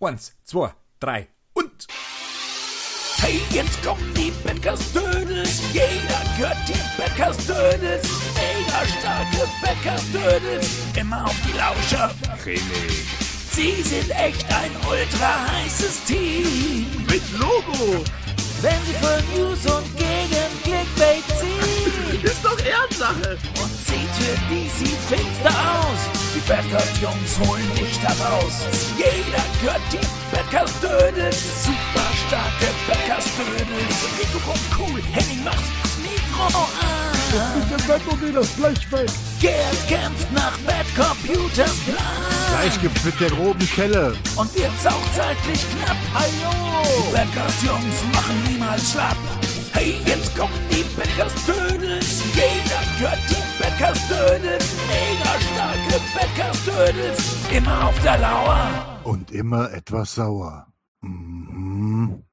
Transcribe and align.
Eins, 0.00 0.32
zwei, 0.44 0.70
drei 1.00 1.26
und. 1.54 1.88
Hey, 3.16 3.40
jetzt 3.50 3.82
kommen 3.82 4.14
die 4.14 4.30
Bäckers 4.44 4.92
Dödels. 4.92 5.60
Jeder 5.72 6.22
gehört 6.36 6.56
die 6.68 7.02
Bäckers 7.02 7.36
Dödels. 7.38 8.08
Mega 8.36 8.86
starke 8.86 9.48
Bäckers 9.60 10.04
Dödels. 10.12 10.68
Immer 10.96 11.24
auf 11.24 11.34
die 11.44 11.56
Lauscher. 11.58 12.14
Cremig. 12.40 13.08
Sie 13.50 13.82
sind 13.82 14.10
echt 14.10 14.46
ein 14.54 14.70
ultra 14.88 15.48
heißes 15.50 16.04
Team. 16.04 16.86
Mit 17.10 17.22
Logo. 17.32 18.04
Wenn 18.62 18.80
sie 18.86 18.94
für 18.94 19.20
News 19.36 19.66
und 19.66 19.96
gegen 19.96 20.62
Clickbait 20.62 21.24
ziehen. 21.40 21.77
Ist 22.22 22.44
doch 22.44 22.58
Ehrensache. 22.58 23.38
Und 23.62 23.70
sieht 23.86 24.10
für 24.18 24.34
DC 24.50 24.90
finster 25.08 25.50
aus. 25.50 26.00
Die 26.34 26.40
Backers 26.40 27.00
Jungs 27.00 27.38
holen 27.48 27.74
dich 27.74 27.98
da 28.02 28.08
raus. 28.26 28.66
Jeder 28.96 29.44
gehört 29.60 29.80
die 29.92 30.34
Backers 30.34 30.72
Dödels. 30.80 31.64
Super 31.64 32.08
starke 32.26 32.68
Backers 32.88 33.24
Dödels. 33.36 33.96
Rico 34.18 34.38
kommt 34.40 34.60
cool. 34.78 35.00
Henning 35.12 35.44
macht 35.44 35.62
das 35.82 35.98
Mikro 35.98 36.58
an. 36.58 37.08
Mit 37.58 37.70
dem 37.80 37.86
Batmobil 37.86 38.32
das 38.32 38.48
Blech 38.48 38.90
weg. 38.90 39.10
Gerd 39.40 39.88
kämpft 39.88 40.32
nach 40.32 40.56
Bad 40.66 40.86
Computers 40.96 41.76
Plan. 41.84 42.28
Gleich 42.50 42.80
gibt's 42.80 43.04
mit 43.04 43.20
der 43.20 43.30
groben 43.30 43.68
Kelle. 43.70 44.16
Und 44.34 44.54
wird's 44.54 44.86
auch 44.86 45.12
zeitlich 45.14 45.60
knapp. 45.70 45.96
Die 46.26 47.12
Backers 47.12 47.62
Jungs 47.62 48.14
machen 48.14 48.42
niemals 48.48 48.92
schlapp. 48.92 49.16
Hey, 49.72 49.94
jetzt 50.04 50.36
kommen 50.36 50.52
die 50.70 50.84
Backers 50.96 51.34
Dödels. 51.46 52.22
Jeder 52.34 52.80
gehört 52.98 53.18
die 53.28 53.62
Backers 53.62 54.08
Dödels. 54.08 54.74
Mega 54.88 55.40
starke 55.40 56.00
Backers 56.14 56.64
Dödels. 56.64 57.36
Immer 57.52 57.88
auf 57.88 58.02
der 58.02 58.18
Lauer. 58.18 59.00
Und 59.04 59.30
immer 59.30 59.72
etwas 59.72 60.14
sauer. 60.14 60.66
Mhm. 61.00 62.24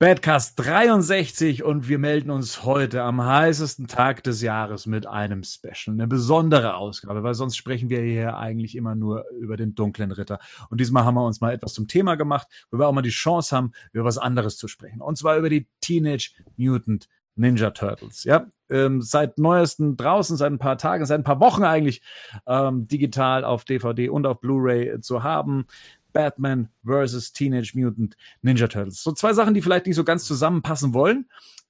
Badcast 0.00 0.60
63 0.60 1.64
und 1.64 1.88
wir 1.88 1.98
melden 1.98 2.30
uns 2.30 2.62
heute 2.62 3.02
am 3.02 3.20
heißesten 3.20 3.88
Tag 3.88 4.22
des 4.22 4.40
Jahres 4.42 4.86
mit 4.86 5.08
einem 5.08 5.42
Special, 5.42 5.92
eine 5.92 6.06
besondere 6.06 6.76
Ausgabe, 6.76 7.24
weil 7.24 7.34
sonst 7.34 7.56
sprechen 7.56 7.90
wir 7.90 8.00
hier 8.02 8.36
eigentlich 8.36 8.76
immer 8.76 8.94
nur 8.94 9.24
über 9.40 9.56
den 9.56 9.74
dunklen 9.74 10.12
Ritter. 10.12 10.38
Und 10.70 10.80
diesmal 10.80 11.04
haben 11.04 11.16
wir 11.16 11.26
uns 11.26 11.40
mal 11.40 11.52
etwas 11.52 11.74
zum 11.74 11.88
Thema 11.88 12.14
gemacht, 12.14 12.46
wo 12.70 12.78
wir 12.78 12.86
auch 12.86 12.92
mal 12.92 13.02
die 13.02 13.08
Chance 13.08 13.56
haben, 13.56 13.72
über 13.90 14.04
was 14.04 14.18
anderes 14.18 14.56
zu 14.56 14.68
sprechen. 14.68 15.00
Und 15.00 15.18
zwar 15.18 15.36
über 15.36 15.50
die 15.50 15.66
Teenage 15.80 16.30
Mutant 16.56 17.08
Ninja 17.38 17.70
Turtles. 17.70 18.24
Ja, 18.24 18.46
ähm, 18.68 19.00
seit 19.00 19.38
neuesten 19.38 19.96
draußen, 19.96 20.36
seit 20.36 20.52
ein 20.52 20.58
paar 20.58 20.76
Tagen, 20.76 21.06
seit 21.06 21.20
ein 21.20 21.24
paar 21.24 21.40
Wochen 21.40 21.64
eigentlich 21.64 22.02
ähm, 22.46 22.86
digital 22.88 23.44
auf 23.44 23.64
DVD 23.64 24.08
und 24.10 24.26
auf 24.26 24.40
Blu-ray 24.40 25.00
zu 25.00 25.22
haben. 25.22 25.66
Batman 26.12 26.68
vs. 26.84 27.32
Teenage 27.32 27.72
Mutant 27.74 28.16
Ninja 28.42 28.68
Turtles. 28.68 29.02
So 29.02 29.12
zwei 29.12 29.32
Sachen, 29.32 29.54
die 29.54 29.62
vielleicht 29.62 29.86
nicht 29.86 29.96
so 29.96 30.04
ganz 30.04 30.24
zusammenpassen 30.24 30.94
wollen. 30.94 31.28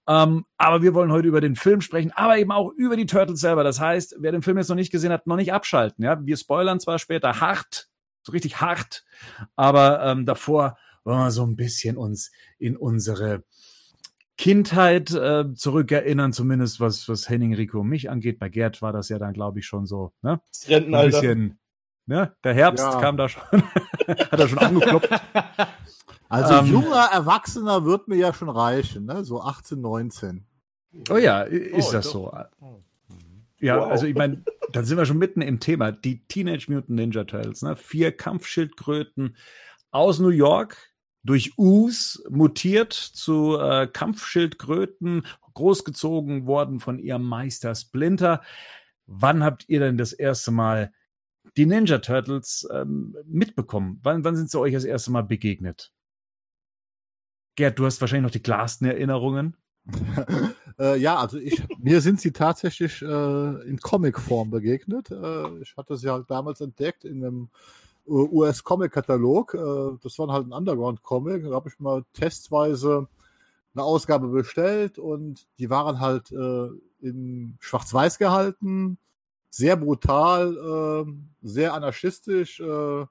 Ähm, 0.09 0.47
aber 0.57 0.83
wir 0.83 0.95
wollen 0.95 1.13
heute 1.13 1.29
über 1.29 1.43
den 1.43 1.55
Film 1.55 1.83
sprechen, 1.83 2.13
aber 2.15 2.39
eben 2.39 2.51
auch 2.51 2.73
über 2.73 2.97
die 2.97 3.05
Turtles 3.05 3.41
selber. 3.41 3.63
Das 3.63 3.79
heißt, 3.79 4.17
wer 4.19 4.33
den 4.33 4.43
Film 4.43 4.57
jetzt 4.57 4.69
noch 4.69 4.77
nicht 4.77 4.91
gesehen 4.91 5.13
hat, 5.13 5.27
noch 5.27 5.37
nicht 5.37 5.53
abschalten. 5.53 6.03
Ja, 6.03 6.25
wir 6.25 6.37
spoilern 6.39 6.81
zwar 6.81 6.99
später 6.99 7.41
hart, 7.41 7.89
so 8.23 8.33
richtig 8.33 8.61
hart, 8.61 9.05
aber 9.55 10.03
ähm, 10.03 10.25
davor 10.25 10.79
wollen 11.05 11.19
wir 11.19 11.31
so 11.31 11.45
ein 11.45 11.57
bisschen 11.57 11.99
uns 11.99 12.33
in 12.59 12.77
unsere 12.77 13.45
Kindheit 14.39 15.11
äh, 15.11 15.53
zurückerinnern, 15.55 16.33
zumindest 16.33 16.81
was, 16.81 17.09
was 17.09 17.29
Henning, 17.29 17.55
Rico 17.55 17.81
und 17.81 17.89
mich 17.89 18.09
angeht. 18.09 18.39
Bei 18.39 18.49
Gerd 18.49 18.81
war 18.81 18.93
das 18.93 19.09
ja 19.11 19.19
dann, 19.19 19.35
glaube 19.35 19.59
ich, 19.59 19.67
schon 19.67 19.85
so, 19.85 20.13
ne? 20.23 20.41
Das 20.51 20.67
Ein 20.69 20.75
Rentenalter. 20.75 21.21
bisschen, 21.21 21.59
ne? 22.09 22.35
Der 22.43 22.55
Herbst 22.55 22.85
Ja. 22.85 23.01
kam 23.01 23.17
da 23.17 23.29
schon, 23.29 23.43
hat 24.09 24.41
er 24.41 24.49
schon 24.49 24.59
angeklopft. 24.59 25.09
Also 26.31 26.53
Ähm. 26.57 26.67
junger 26.67 27.09
Erwachsener 27.11 27.87
wird 27.87 28.07
mir 28.09 28.17
ja 28.17 28.35
schon 28.35 28.51
reichen, 28.51 29.07
ne? 29.07 29.25
So 29.25 29.41
18, 29.41 29.81
19. 29.81 30.45
Oh 31.09 31.17
ja, 31.17 31.47
i- 31.47 31.57
ist 31.57 31.89
Oh, 31.89 31.93
das 31.93 32.05
doch. 32.13 32.13
so? 32.13 32.39
Ja, 33.61 33.81
Wow. 33.81 33.91
also 33.91 34.05
ich 34.05 34.15
meine, 34.15 34.45
dann 34.73 34.85
sind 34.85 34.99
wir 34.99 35.07
schon 35.07 35.17
mitten 35.17 35.41
im 35.41 35.59
Thema. 35.59 35.91
Die 35.91 36.27
Teenage 36.27 36.67
Mutant 36.71 36.91
Ninja 36.91 37.25
Turtles, 37.25 37.63
ne? 37.63 37.77
Vier 37.77 38.13
Kampfschildkröten 38.15 39.37
aus 39.91 40.19
New 40.19 40.29
York, 40.29 40.77
durch 41.25 41.55
Us 41.57 42.23
mutiert 42.29 42.93
zu 42.93 43.59
äh, 43.59 43.87
Kampfschildkröten, 43.87 45.27
großgezogen 45.55 46.47
worden 46.47 46.79
von 46.79 46.99
ihrem 46.99 47.23
Meister 47.25 47.75
Splinter. 47.75 48.43
Wann 49.07 49.43
habt 49.43 49.65
ihr 49.69 49.81
denn 49.81 49.97
das 49.97 50.13
erste 50.13 50.51
Mal 50.51 50.93
die 51.59 51.67
Ninja 51.67 51.99
Turtles 51.99 52.67
ähm, 52.73 53.17
mitbekommen? 53.27 54.01
Wann, 54.03 54.25
wann 54.25 54.37
sind 54.37 54.51
sie 54.51 54.61
euch 54.61 54.73
das 54.73 54.85
erste 54.85 55.11
Mal 55.11 55.25
begegnet? 55.25 55.93
Gerd, 57.57 57.79
du 57.79 57.85
hast 57.85 58.01
wahrscheinlich 58.01 58.23
noch 58.23 58.31
die 58.31 58.43
klarsten 58.43 58.87
Erinnerungen. 58.87 59.57
äh, 60.79 60.97
ja, 60.99 61.17
also 61.17 61.39
ich, 61.39 61.61
mir 61.79 62.01
sind 62.01 62.21
sie 62.21 62.33
tatsächlich 62.33 63.03
äh, 63.03 63.69
in 63.69 63.79
Comicform 63.81 64.51
begegnet. 64.51 65.11
Äh, 65.11 65.59
ich 65.61 65.77
hatte 65.77 65.97
sie 65.97 66.09
halt 66.09 66.31
damals 66.31 66.61
entdeckt 66.61 67.05
in 67.05 67.25
einem 67.25 67.49
äh, 68.07 68.11
US-Comic-Katalog. 68.11 69.55
Äh, 69.55 69.99
das 70.03 70.17
war 70.19 70.29
halt 70.29 70.47
ein 70.47 70.53
Underground-Comic. 70.53 71.43
Da 71.43 71.51
habe 71.51 71.69
ich 71.69 71.81
mal 71.81 72.05
testweise 72.13 73.09
eine 73.75 73.83
Ausgabe 73.83 74.29
bestellt 74.29 74.99
und 74.99 75.47
die 75.59 75.71
waren 75.71 75.99
halt 75.99 76.31
äh, 76.31 76.69
in 77.01 77.57
Schwarz-Weiß 77.59 78.19
gehalten, 78.19 78.99
sehr 79.51 79.77
brutal, 79.77 81.07
äh, 81.07 81.13
sehr 81.43 81.75
anarchistisch, 81.75 82.61
äh, 82.61 83.07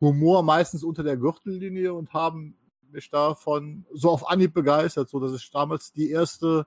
Humor 0.00 0.42
meistens 0.42 0.82
unter 0.82 1.02
der 1.02 1.16
Gürtellinie 1.16 1.92
und 1.92 2.12
haben 2.12 2.56
mich 2.90 3.10
davon 3.10 3.84
so 3.92 4.10
auf 4.10 4.28
Anhieb 4.28 4.54
begeistert, 4.54 5.08
so 5.08 5.20
dass 5.20 5.34
ich 5.34 5.50
damals 5.50 5.92
die 5.92 6.10
erste, 6.10 6.66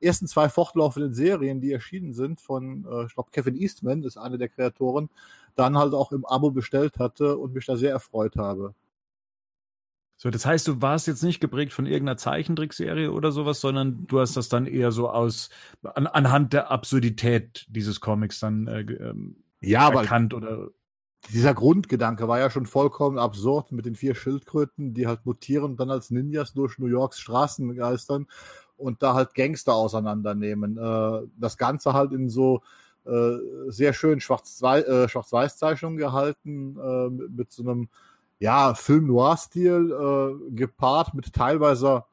ersten 0.00 0.26
zwei 0.26 0.48
fortlaufenden 0.48 1.14
Serien, 1.14 1.60
die 1.60 1.72
erschienen 1.72 2.12
sind 2.12 2.40
von, 2.40 2.86
äh, 2.90 3.06
ich 3.06 3.14
glaube, 3.14 3.30
Kevin 3.32 3.56
Eastman 3.56 4.02
ist 4.02 4.16
einer 4.16 4.38
der 4.38 4.48
Kreatoren, 4.48 5.08
dann 5.56 5.78
halt 5.78 5.94
auch 5.94 6.12
im 6.12 6.24
Abo 6.24 6.50
bestellt 6.50 6.98
hatte 6.98 7.38
und 7.38 7.54
mich 7.54 7.66
da 7.66 7.76
sehr 7.76 7.92
erfreut 7.92 8.36
habe. 8.36 8.74
So, 10.24 10.30
das 10.30 10.46
heißt, 10.46 10.66
du 10.66 10.80
warst 10.80 11.06
jetzt 11.06 11.22
nicht 11.22 11.38
geprägt 11.38 11.74
von 11.74 11.84
irgendeiner 11.84 12.16
Zeichentrickserie 12.16 13.12
oder 13.12 13.30
sowas, 13.30 13.60
sondern 13.60 14.06
du 14.06 14.20
hast 14.20 14.38
das 14.38 14.48
dann 14.48 14.64
eher 14.64 14.90
so 14.90 15.10
aus 15.10 15.50
an, 15.82 16.06
anhand 16.06 16.54
der 16.54 16.70
Absurdität 16.70 17.66
dieses 17.68 18.00
Comics 18.00 18.40
dann 18.40 18.66
äh, 18.66 18.80
ähm, 18.80 19.36
Ja, 19.60 19.90
erkannt 19.90 20.32
oder 20.32 20.70
dieser 21.30 21.52
Grundgedanke 21.52 22.26
war 22.26 22.38
ja 22.38 22.48
schon 22.48 22.64
vollkommen 22.64 23.18
absurd 23.18 23.70
mit 23.72 23.84
den 23.84 23.96
vier 23.96 24.14
Schildkröten, 24.14 24.94
die 24.94 25.06
halt 25.06 25.26
mutieren 25.26 25.72
und 25.72 25.76
dann 25.80 25.90
als 25.90 26.10
Ninjas 26.10 26.54
durch 26.54 26.78
New 26.78 26.86
Yorks 26.86 27.20
Straßen 27.20 27.76
geistern 27.76 28.26
und 28.78 29.02
da 29.02 29.12
halt 29.12 29.34
Gangster 29.34 29.74
auseinandernehmen. 29.74 30.78
Äh, 30.78 31.28
das 31.36 31.58
Ganze 31.58 31.92
halt 31.92 32.12
in 32.12 32.30
so 32.30 32.62
äh, 33.04 33.36
sehr 33.68 33.92
schön 33.92 34.20
Schwarz-Weiß- 34.20 34.86
äh, 34.86 35.06
Schwarz-Weiß-Zeichnungen 35.06 35.98
gehalten, 35.98 37.28
mit 37.36 37.52
so 37.52 37.62
einem 37.62 37.90
ja, 38.38 38.74
Film-Noir-Stil, 38.74 39.92
äh, 39.92 40.50
gepaart 40.54 41.14
mit 41.14 41.32
teilweise 41.32 42.04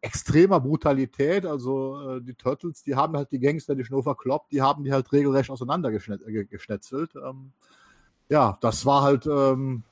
extremer 0.00 0.60
Brutalität. 0.60 1.46
Also 1.46 2.16
äh, 2.16 2.22
die 2.22 2.34
Turtles, 2.34 2.82
die 2.82 2.94
haben 2.94 3.16
halt 3.16 3.32
die 3.32 3.40
Gangster 3.40 3.74
nicht 3.74 3.90
nur 3.90 4.02
verkloppt, 4.02 4.52
die 4.52 4.62
haben 4.62 4.84
die 4.84 4.92
halt 4.92 5.12
regelrecht 5.12 5.50
auseinandergeschnetzelt. 5.50 7.14
Ähm, 7.16 7.52
ja, 8.28 8.58
das 8.60 8.84
war 8.86 9.02
halt, 9.02 9.26
ähm, 9.26 9.82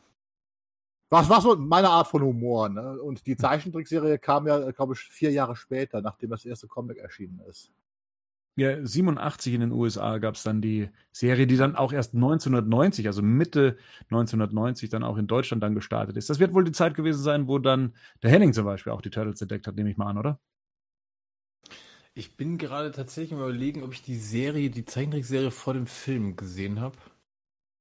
was 1.08 1.28
war 1.28 1.40
so 1.40 1.56
meine 1.56 1.88
Art 1.90 2.08
von 2.08 2.22
Humor. 2.22 2.68
Ne? 2.68 3.00
Und 3.00 3.26
die 3.26 3.36
Zeichentrickserie 3.36 4.18
kam 4.18 4.46
ja, 4.46 4.70
glaube 4.72 4.94
ich, 4.94 5.00
vier 5.00 5.30
Jahre 5.32 5.56
später, 5.56 6.02
nachdem 6.02 6.30
das 6.30 6.44
erste 6.44 6.66
Comic 6.66 6.98
erschienen 6.98 7.40
ist. 7.48 7.70
Ja, 8.56 8.84
87 8.84 9.52
in 9.52 9.60
den 9.60 9.72
USA 9.72 10.16
gab 10.18 10.34
es 10.34 10.42
dann 10.42 10.62
die 10.62 10.88
Serie, 11.12 11.46
die 11.46 11.58
dann 11.58 11.76
auch 11.76 11.92
erst 11.92 12.14
1990, 12.14 13.06
also 13.06 13.22
Mitte 13.22 13.76
1990 14.10 14.88
dann 14.88 15.02
auch 15.04 15.18
in 15.18 15.26
Deutschland 15.26 15.62
dann 15.62 15.74
gestartet 15.74 16.16
ist. 16.16 16.30
Das 16.30 16.38
wird 16.38 16.54
wohl 16.54 16.64
die 16.64 16.72
Zeit 16.72 16.94
gewesen 16.94 17.22
sein, 17.22 17.48
wo 17.48 17.58
dann 17.58 17.94
der 18.22 18.30
Henning 18.30 18.54
zum 18.54 18.64
Beispiel 18.64 18.92
auch 18.92 19.02
die 19.02 19.10
Turtles 19.10 19.42
entdeckt 19.42 19.66
hat, 19.66 19.76
nehme 19.76 19.90
ich 19.90 19.98
mal 19.98 20.06
an, 20.06 20.18
oder? 20.18 20.40
Ich 22.14 22.38
bin 22.38 22.56
gerade 22.56 22.92
tatsächlich 22.92 23.38
überlegen, 23.38 23.82
ob 23.82 23.92
ich 23.92 24.02
die 24.02 24.16
Serie, 24.16 24.70
die 24.70 24.86
Zeichentrickserie 24.86 25.50
vor 25.50 25.74
dem 25.74 25.86
Film 25.86 26.34
gesehen 26.34 26.80
habe. 26.80 26.96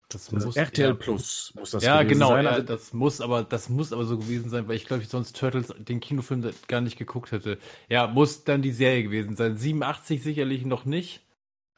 Das 0.09 0.31
Also 0.31 0.47
muss 0.47 0.55
RTL 0.55 0.89
ja, 0.89 0.93
Plus 0.93 1.51
muss 1.55 1.71
das 1.71 1.83
Ja, 1.83 2.01
gewesen 2.03 2.19
genau, 2.19 2.29
sein. 2.29 2.45
ja, 2.45 2.51
Also, 2.51 2.65
das 2.67 2.93
muss 2.93 3.21
aber 3.21 3.43
das 3.43 3.69
muss 3.69 3.91
aber 3.91 4.05
so 4.05 4.17
gewesen 4.17 4.49
sein, 4.49 4.67
weil 4.67 4.75
ich 4.75 4.85
glaube, 4.85 5.03
ich 5.03 5.09
sonst 5.09 5.35
Turtles 5.35 5.73
den 5.77 5.99
Kinofilm 5.99 6.49
gar 6.67 6.81
nicht 6.81 6.97
geguckt 6.97 7.31
hätte. 7.31 7.57
Ja, 7.89 8.07
muss 8.07 8.43
dann 8.43 8.61
die 8.61 8.71
Serie 8.71 9.03
gewesen 9.03 9.35
sein. 9.35 9.57
87 9.57 10.21
sicherlich 10.23 10.65
noch 10.65 10.85
nicht. 10.85 11.21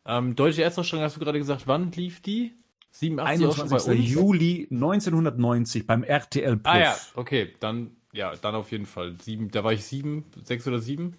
Ähm, 0.06 0.36
Deutsche 0.36 0.64
Erstausstrahlung 0.64 1.06
hast 1.06 1.16
du 1.16 1.20
gerade 1.20 1.40
gesagt, 1.40 1.68
wann 1.68 1.92
lief 1.92 2.22
die? 2.22 2.54
87 2.92 3.46
auch 3.46 3.56
schon 3.56 3.70
bei 3.70 3.76
21. 3.78 4.00
uns? 4.00 4.10
Juli 4.10 4.68
1990 4.72 5.86
beim 5.88 6.04
RTL 6.04 6.58
Plus. 6.58 6.66
Ah 6.74 6.80
ja, 6.80 6.98
okay, 7.16 7.54
dann 7.60 7.92
ja, 8.14 8.36
dann 8.36 8.56
auf 8.56 8.72
jeden 8.72 8.86
Fall 8.86 9.16
sieben. 9.22 9.52
Da 9.52 9.64
war 9.64 9.74
ich 9.74 9.86
sieben, 9.86 10.26
sechs 10.44 10.68
oder 10.68 10.80
sieben, 10.80 11.18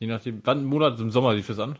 je 0.00 0.06
nachdem. 0.06 0.40
Wann 0.44 0.64
Monat 0.64 0.98
im 1.00 1.10
Sommer 1.10 1.34
lief 1.34 1.46
das 1.48 1.58
an? 1.58 1.78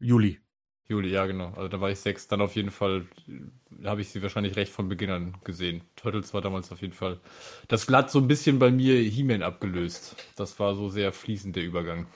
Juli. 0.00 0.40
Juli, 0.86 1.08
ja, 1.10 1.24
genau. 1.26 1.52
Also 1.56 1.68
da 1.68 1.80
war 1.80 1.90
ich 1.90 1.98
sechs. 1.98 2.28
Dann 2.28 2.40
auf 2.40 2.54
jeden 2.56 2.70
Fall 2.70 3.06
äh, 3.28 3.86
habe 3.86 4.02
ich 4.02 4.10
sie 4.10 4.22
wahrscheinlich 4.22 4.56
recht 4.56 4.72
von 4.72 4.88
Beginn 4.88 5.10
an 5.10 5.36
gesehen. 5.44 5.82
Turtles 5.96 6.34
war 6.34 6.42
damals 6.42 6.70
auf 6.72 6.82
jeden 6.82 6.92
Fall. 6.92 7.20
Das 7.68 7.88
hat 7.88 8.10
so 8.10 8.18
ein 8.18 8.28
bisschen 8.28 8.58
bei 8.58 8.70
mir 8.70 8.96
He-Man 9.00 9.42
abgelöst. 9.42 10.16
Das 10.36 10.58
war 10.60 10.74
so 10.74 10.88
sehr 10.88 11.12
fließend 11.12 11.56
der 11.56 11.64
Übergang. 11.64 12.06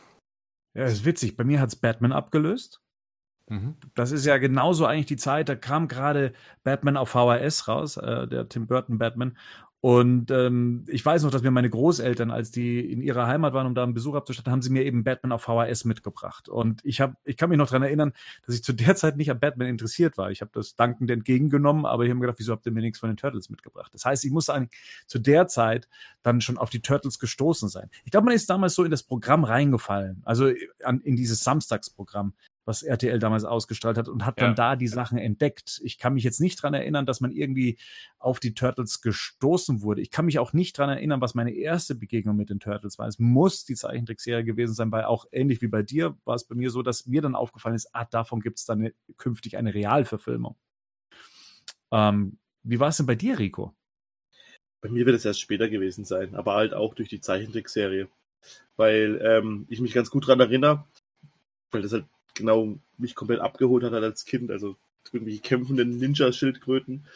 Ja, 0.75 0.85
ist 0.85 1.05
witzig. 1.05 1.37
Bei 1.37 1.44
mir 1.44 1.61
hat 1.61 1.70
es 1.70 1.76
Batman 1.76 2.12
abgelöst. 2.12 2.82
Mhm. 3.49 3.76
Das 3.94 4.12
ist 4.12 4.26
ja 4.26 4.37
genauso 4.37 4.85
eigentlich 4.85 5.06
die 5.06 5.17
Zeit, 5.17 5.49
da 5.49 5.56
kam 5.56 5.88
gerade 5.88 6.35
Batman 6.64 6.99
auf 6.99 7.11
VHS 7.11 7.67
raus, 7.67 7.97
äh, 7.97 8.29
der 8.29 8.49
Tim 8.49 8.67
Burton 8.67 8.99
Batman. 8.99 9.38
Und 9.81 10.33
ähm, 10.33 10.85
ich 10.89 11.07
weiß 11.07 11.23
noch, 11.23 11.31
dass 11.31 11.43
mir 11.43 11.53
meine 11.53 11.71
Großeltern, 11.71 12.33
als 12.33 12.51
die 12.51 12.81
in 12.81 13.01
ihrer 13.01 13.29
Heimat 13.29 13.53
waren, 13.53 13.67
um 13.67 13.77
da 13.77 13.85
einen 13.85 13.95
Besuch 13.95 14.17
abzustatten, 14.17 14.51
haben 14.51 14.63
sie 14.63 14.71
mir 14.71 14.85
eben 14.85 15.05
Batman 15.05 15.31
auf 15.31 15.43
VHS 15.43 15.85
mitgebracht. 15.85 16.49
Und 16.49 16.85
ich 16.85 17.01
habe, 17.01 17.15
ich 17.25 17.37
kann 17.37 17.49
mich 17.49 17.59
noch 17.59 17.69
dran 17.69 17.83
erinnern, 17.85 18.13
dass 18.45 18.57
ich 18.57 18.65
zu 18.65 18.73
der 18.73 18.97
Zeit 18.97 19.17
nicht 19.17 19.31
an 19.31 19.39
Batman 19.39 19.69
interessiert 19.69 20.19
war. 20.19 20.33
Ich 20.33 20.41
habe 20.41 20.51
das 20.53 20.75
dankend 20.75 21.13
entgegengenommen, 21.13 21.87
aber 21.87 22.03
ich 22.03 22.11
habe 22.11 22.19
mir 22.19 22.27
gedacht, 22.27 22.41
wieso 22.41 22.53
habt 22.53 22.67
ihr 22.67 22.73
mir 22.73 22.81
nichts 22.81 22.99
von 22.99 23.09
den 23.09 23.17
Turtles 23.17 23.51
mitgebracht? 23.51 23.95
Das 23.95 24.05
heißt, 24.05 24.25
ich 24.25 24.33
muss 24.33 24.51
eigentlich 24.51 24.77
zu 25.07 25.21
der 25.21 25.47
Zeit 25.47 25.89
dann 26.25 26.41
schon 26.41 26.59
auf 26.59 26.71
die 26.71 26.81
Turtles 26.81 27.21
gestoßen 27.21 27.69
sein. 27.69 27.89
Ich 28.05 28.11
glaube, 28.11 28.25
man 28.25 28.35
ist 28.35 28.51
damals 28.51 28.75
so 28.75 28.83
in 28.83 28.91
das 28.91 29.05
Programm 29.05 29.45
reingefallen, 29.45 30.23
also 30.25 30.51
an, 30.83 31.01
in 31.03 31.15
dieses 31.15 31.45
Samstagsprogramm 31.45 32.35
was 32.69 32.82
RTL 32.82 33.19
damals 33.19 33.44
ausgestrahlt 33.44 33.97
hat 33.97 34.09
und 34.09 34.26
hat 34.26 34.38
dann 34.38 34.50
Ja. 34.50 34.55
da 34.55 34.76
die 34.76 34.88
Sachen 34.88 35.17
entdeckt. 35.17 35.81
Ich 35.82 35.99
kann 35.99 36.12
mich 36.12 36.23
jetzt 36.23 36.38
nicht 36.38 36.62
dran 36.62 36.75
erinnern, 36.75 37.06
dass 37.06 37.23
man 37.23 37.32
irgendwie 37.32 37.79
auf 38.19 38.41
die 38.41 38.53
Turtles 38.53 39.00
gestoßen 39.00 39.81
wurde. 39.81 40.03
Ich 40.03 40.11
kann 40.11 40.26
mich 40.26 40.38
auch 40.38 40.53
nicht 40.53 40.76
dran 40.76 40.91
erinnern, 40.91 41.23
was 41.23 41.35
meine 41.35 41.53
erste 41.55 41.94
Begegnung 41.94 42.37
mit 42.37 42.50
den 42.50 42.61
Turtles 42.61 42.99
war. 42.99 43.09
Es 43.09 43.19
muss 43.19 43.65
die 43.65 43.75
Zeichentrickserie 43.75 44.44
gewesen 44.44 44.75
sein, 44.75 44.93
weil 44.93 45.05
auch 45.05 45.25
ähnlich 45.32 45.62
wie 45.62 45.69
bei 45.69 45.82
dir 45.82 46.19
war 46.26 46.35
es 46.35 46.44
bei 46.44 46.55
mir 46.55 46.70
so, 46.70 46.82
dass 46.82 47.06
mir 47.06 47.23
dann 47.23 47.35
aufgefallen 47.35 47.75
ist, 47.75 47.88
ah, 47.94 48.05
davon 48.05 48.41
gibt 48.41 48.59
es 48.59 48.67
dann 48.67 48.81
eine, 48.81 48.94
künftig 49.17 49.56
eine 49.56 49.73
Realverfilmung. 49.73 50.55
Ähm, 51.91 52.38
wie 52.64 52.79
war 52.79 52.88
es 52.88 52.99
denn 52.99 53.06
bei 53.06 53.14
dir, 53.14 53.38
Rico? 53.38 53.75
Bei 54.82 54.91
mir 54.91 55.06
wird 55.06 55.17
es 55.17 55.25
erst 55.25 55.41
später 55.41 55.71
gewesen 55.71 56.05
sein, 56.05 56.35
aber 56.35 56.53
halt 56.55 56.75
auch 56.75 56.93
durch 56.93 57.09
die 57.09 57.21
Zeichentrickserie. 57.21 58.09
Weil 58.76 59.21
ähm, 59.25 59.64
ich 59.71 59.81
mich 59.81 59.94
ganz 59.94 60.11
gut 60.11 60.26
dran 60.26 60.38
erinnere, 60.38 60.85
weil 61.71 61.81
das 61.81 61.93
halt 61.93 62.05
genau 62.38 62.79
mich 62.96 63.14
komplett 63.14 63.40
abgeholt 63.40 63.85
hat 63.85 63.93
als 63.93 64.25
Kind. 64.25 64.50
Also 64.50 64.76
irgendwelche 65.12 65.40
kämpfenden 65.40 65.99
Ninja-Schildkröten. 65.99 67.06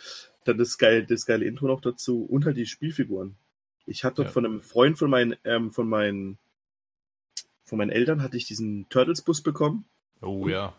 Dann 0.45 0.59
das 0.59 0.77
geile, 0.79 1.05
das 1.05 1.27
geile 1.27 1.45
Intro 1.45 1.67
noch 1.67 1.81
dazu 1.81 2.25
und 2.25 2.45
halt 2.45 2.57
die 2.57 2.67
Spielfiguren. 2.67 3.37
Ich 3.87 4.05
hatte 4.05 4.23
Ja. 4.23 4.29
von 4.29 4.45
einem 4.47 4.61
Freund 4.61 4.99
von 4.99 5.11
meinen, 5.11 5.37
ähm, 5.45 5.71
von 5.71 5.89
meinen, 5.89 6.39
von 7.65 7.79
meinen 7.79 7.91
Eltern 7.91 8.23
hatte 8.23 8.37
ich 8.37 8.45
diesen 8.47 8.89
Turtles-Bus 8.89 9.41
bekommen 9.43 9.85
Oh 10.21 10.49
ja. 10.49 10.75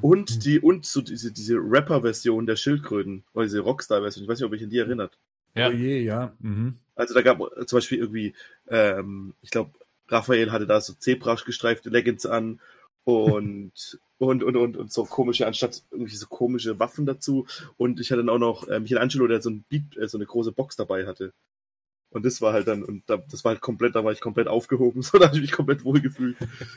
und 0.00 0.44
die 0.44 0.60
und 0.60 0.86
so 0.86 1.00
diese, 1.00 1.32
diese 1.32 1.56
Rapper-Version 1.56 2.46
der 2.46 2.56
Schildkröten 2.56 3.24
oder 3.34 3.44
diese 3.44 3.60
Rockstar-Version. 3.60 4.24
Ich 4.24 4.28
weiß 4.28 4.38
nicht, 4.38 4.46
ob 4.46 4.54
ich 4.54 4.62
an 4.62 4.70
die 4.70 4.78
erinnert. 4.78 5.18
Ja. 5.54 5.68
Oh 5.68 5.72
je, 5.72 6.00
ja. 6.02 6.32
Mhm. 6.40 6.76
Also 6.94 7.14
da 7.14 7.22
gab 7.22 7.38
zum 7.66 7.76
Beispiel 7.76 7.98
irgendwie, 7.98 8.34
ähm, 8.68 9.34
ich 9.42 9.50
glaube, 9.50 9.70
Raphael 10.08 10.50
hatte 10.52 10.66
da 10.66 10.80
so 10.80 10.94
Zebrasch 10.94 11.44
gestreifte 11.44 11.90
Leggings 11.90 12.26
an 12.26 12.60
und 13.08 13.98
und 14.18 14.42
und 14.44 14.56
und 14.56 14.76
und 14.76 14.92
so 14.92 15.04
komische 15.04 15.46
anstatt 15.46 15.82
irgendwie 15.90 16.14
so 16.14 16.26
komische 16.26 16.78
Waffen 16.78 17.06
dazu 17.06 17.46
und 17.78 18.00
ich 18.00 18.10
hatte 18.10 18.22
dann 18.22 18.28
auch 18.28 18.38
noch 18.38 18.68
äh, 18.68 18.80
Michelangelo, 18.80 19.26
der 19.26 19.40
so 19.40 19.48
ein 19.48 19.64
Beat, 19.70 19.96
äh, 19.96 20.06
so 20.08 20.18
eine 20.18 20.26
große 20.26 20.52
Box 20.52 20.76
dabei 20.76 21.06
hatte. 21.06 21.32
Und 22.10 22.26
das 22.26 22.42
war 22.42 22.52
halt 22.52 22.68
dann 22.68 22.84
und 22.84 23.04
da, 23.06 23.16
das 23.16 23.44
war 23.44 23.52
halt 23.52 23.62
komplett, 23.62 23.94
da 23.94 24.04
war 24.04 24.12
ich 24.12 24.20
komplett 24.20 24.46
aufgehoben, 24.46 25.00
so 25.02 25.16
da 25.18 25.26
habe 25.26 25.36
ich 25.36 25.42
mich 25.42 25.52
komplett 25.52 25.84
wohlgefühlt. 25.84 26.36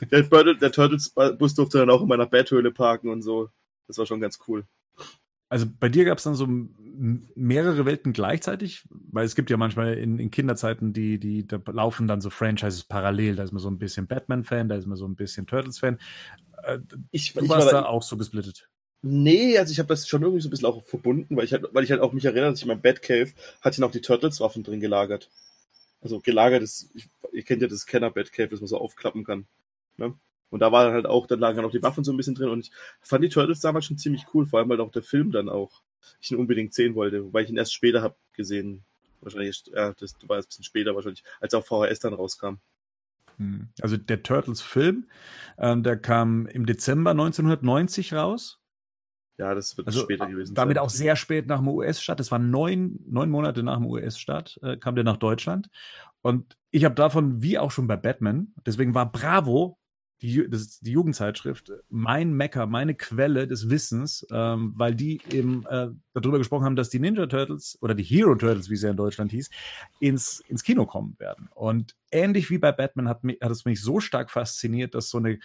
Der, 0.09 0.23
der 0.23 0.71
Turtles 0.71 1.09
Bus 1.37 1.53
durfte 1.53 1.79
dann 1.79 1.89
auch 1.89 2.01
in 2.01 2.07
meiner 2.07 2.27
Betthöhle 2.27 2.71
parken 2.71 3.09
und 3.09 3.23
so. 3.23 3.49
Das 3.87 3.97
war 3.97 4.05
schon 4.05 4.21
ganz 4.21 4.39
cool. 4.47 4.65
Also 5.51 5.65
bei 5.67 5.89
dir 5.89 6.05
gab 6.05 6.17
es 6.17 6.23
dann 6.23 6.35
so 6.35 6.47
mehrere 6.47 7.85
Welten 7.85 8.13
gleichzeitig, 8.13 8.83
weil 8.89 9.25
es 9.25 9.35
gibt 9.35 9.49
ja 9.49 9.57
manchmal 9.57 9.95
in, 9.95 10.17
in 10.17 10.31
Kinderzeiten, 10.31 10.93
die, 10.93 11.19
die, 11.19 11.45
da 11.45 11.59
laufen 11.73 12.07
dann 12.07 12.21
so 12.21 12.29
Franchises 12.29 12.85
parallel. 12.85 13.35
Da 13.35 13.43
ist 13.43 13.51
man 13.51 13.61
so 13.61 13.69
ein 13.69 13.77
bisschen 13.77 14.07
Batman-Fan, 14.07 14.69
da 14.69 14.75
ist 14.77 14.87
man 14.87 14.95
so 14.95 15.05
ein 15.05 15.15
bisschen 15.15 15.47
Turtles-Fan. 15.47 15.99
Äh, 16.63 16.79
Ich, 17.11 17.33
Du 17.33 17.43
ich 17.43 17.49
warst 17.49 17.65
war 17.65 17.81
da 17.81 17.85
auch 17.85 18.01
so 18.01 18.15
gesplittet. 18.15 18.69
Nee, 19.01 19.57
also 19.57 19.73
ich 19.73 19.79
habe 19.79 19.89
das 19.89 20.07
schon 20.07 20.21
irgendwie 20.21 20.41
so 20.41 20.47
ein 20.47 20.51
bisschen 20.51 20.67
auch 20.67 20.85
verbunden, 20.85 21.35
weil 21.35 21.43
ich 21.43 21.51
halt, 21.51 21.65
weil 21.73 21.83
ich 21.83 21.91
halt 21.91 21.99
auch 21.99 22.13
mich 22.13 22.23
erinnere, 22.23 22.51
dass 22.51 22.59
ich 22.59 22.63
in 22.63 22.69
meinem 22.69 22.81
Batcave 22.81 23.33
hatte 23.59 23.81
noch 23.81 23.91
die 23.91 23.99
Turtles-Waffen 23.99 24.63
drin 24.63 24.79
gelagert. 24.79 25.29
Also 25.99 26.21
gelagert 26.21 26.63
ist, 26.63 26.91
ich, 26.93 27.09
ihr 27.33 27.43
kennt 27.43 27.61
ja 27.61 27.67
das 27.67 27.85
Kenner-Batcave, 27.85 28.51
das 28.51 28.61
man 28.61 28.67
so 28.69 28.77
aufklappen 28.77 29.25
kann. 29.25 29.47
Ne? 29.97 30.13
Und 30.51 30.59
da 30.59 30.71
war 30.71 30.91
halt 30.91 31.07
auch, 31.07 31.25
dann 31.25 31.39
lagen 31.39 31.55
dann 31.55 31.65
auch 31.65 31.71
die 31.71 31.81
Waffen 31.81 32.03
so 32.03 32.11
ein 32.13 32.17
bisschen 32.17 32.35
drin 32.35 32.49
und 32.49 32.67
ich 32.67 32.71
fand 33.01 33.23
die 33.23 33.29
Turtles 33.29 33.61
damals 33.61 33.85
schon 33.85 33.97
ziemlich 33.97 34.25
cool, 34.33 34.45
vor 34.45 34.59
allem 34.59 34.69
weil 34.69 34.81
auch 34.81 34.91
der 34.91 35.01
Film 35.01 35.31
dann 35.31 35.49
auch, 35.49 35.81
ich 36.19 36.31
ihn 36.31 36.37
unbedingt 36.37 36.73
sehen 36.73 36.93
wollte, 36.93 37.23
wobei 37.23 37.41
ich 37.41 37.49
ihn 37.49 37.57
erst 37.57 37.73
später 37.73 38.03
hab 38.03 38.17
gesehen. 38.33 38.83
Wahrscheinlich, 39.21 39.63
ja, 39.73 39.93
das 39.93 40.15
war 40.27 40.37
jetzt 40.37 40.45
ein 40.45 40.49
bisschen 40.49 40.63
später 40.65 40.93
wahrscheinlich, 40.93 41.23
als 41.39 41.53
auch 41.53 41.65
VHS 41.65 41.99
dann 41.99 42.13
rauskam. 42.13 42.55
Hm. 43.37 43.69
Also 43.81 43.97
der 43.97 44.23
Turtles-Film, 44.23 45.07
ähm, 45.57 45.83
der 45.83 45.97
kam 45.97 46.47
im 46.47 46.65
Dezember 46.65 47.11
1990 47.11 48.13
raus. 48.13 48.59
Ja, 49.37 49.55
das 49.55 49.75
wird 49.77 49.87
Also 49.87 50.01
später 50.01 50.27
gewesen 50.27 50.53
damit 50.53 50.75
sein. 50.75 50.83
auch 50.83 50.89
sehr 50.89 51.15
spät 51.15 51.47
nach 51.47 51.59
dem 51.59 51.69
US-Start. 51.69 52.19
Das 52.19 52.29
war 52.31 52.39
neun, 52.39 52.99
neun 53.07 53.29
Monate 53.29 53.63
nach 53.63 53.77
dem 53.77 53.87
US-Start, 53.87 54.59
äh, 54.61 54.77
kam 54.77 54.95
der 54.95 55.03
nach 55.03 55.17
Deutschland. 55.17 55.69
Und 56.21 56.57
ich 56.69 56.85
habe 56.85 56.93
davon, 56.93 57.41
wie 57.41 57.57
auch 57.57 57.71
schon 57.71 57.87
bei 57.87 57.95
Batman, 57.95 58.53
deswegen 58.65 58.93
war 58.93 59.11
Bravo, 59.11 59.79
die, 60.21 60.47
das 60.49 60.61
ist 60.61 60.85
die 60.85 60.91
Jugendzeitschrift, 60.91 61.71
mein 61.89 62.33
Mecker, 62.33 62.67
meine 62.67 62.93
Quelle 62.93 63.47
des 63.47 63.69
Wissens, 63.69 64.25
ähm, 64.31 64.73
weil 64.75 64.93
die 64.93 65.19
eben 65.31 65.65
äh, 65.67 65.89
darüber 66.13 66.37
gesprochen 66.37 66.65
haben, 66.65 66.75
dass 66.75 66.89
die 66.89 66.99
Ninja 66.99 67.25
Turtles 67.25 67.77
oder 67.81 67.95
die 67.95 68.03
Hero 68.03 68.35
Turtles, 68.35 68.69
wie 68.69 68.75
sie 68.75 68.85
ja 68.85 68.91
in 68.91 68.97
Deutschland 68.97 69.31
hieß, 69.31 69.49
ins, 69.99 70.41
ins 70.41 70.63
Kino 70.63 70.85
kommen 70.85 71.15
werden. 71.17 71.49
Und 71.55 71.95
ähnlich 72.11 72.49
wie 72.49 72.59
bei 72.59 72.71
Batman 72.71 73.09
hat, 73.09 73.23
mich, 73.23 73.39
hat 73.41 73.51
es 73.51 73.65
mich 73.65 73.81
so 73.81 73.99
stark 73.99 74.29
fasziniert, 74.29 74.93
dass 74.93 75.09
so 75.09 75.17
eine 75.17 75.39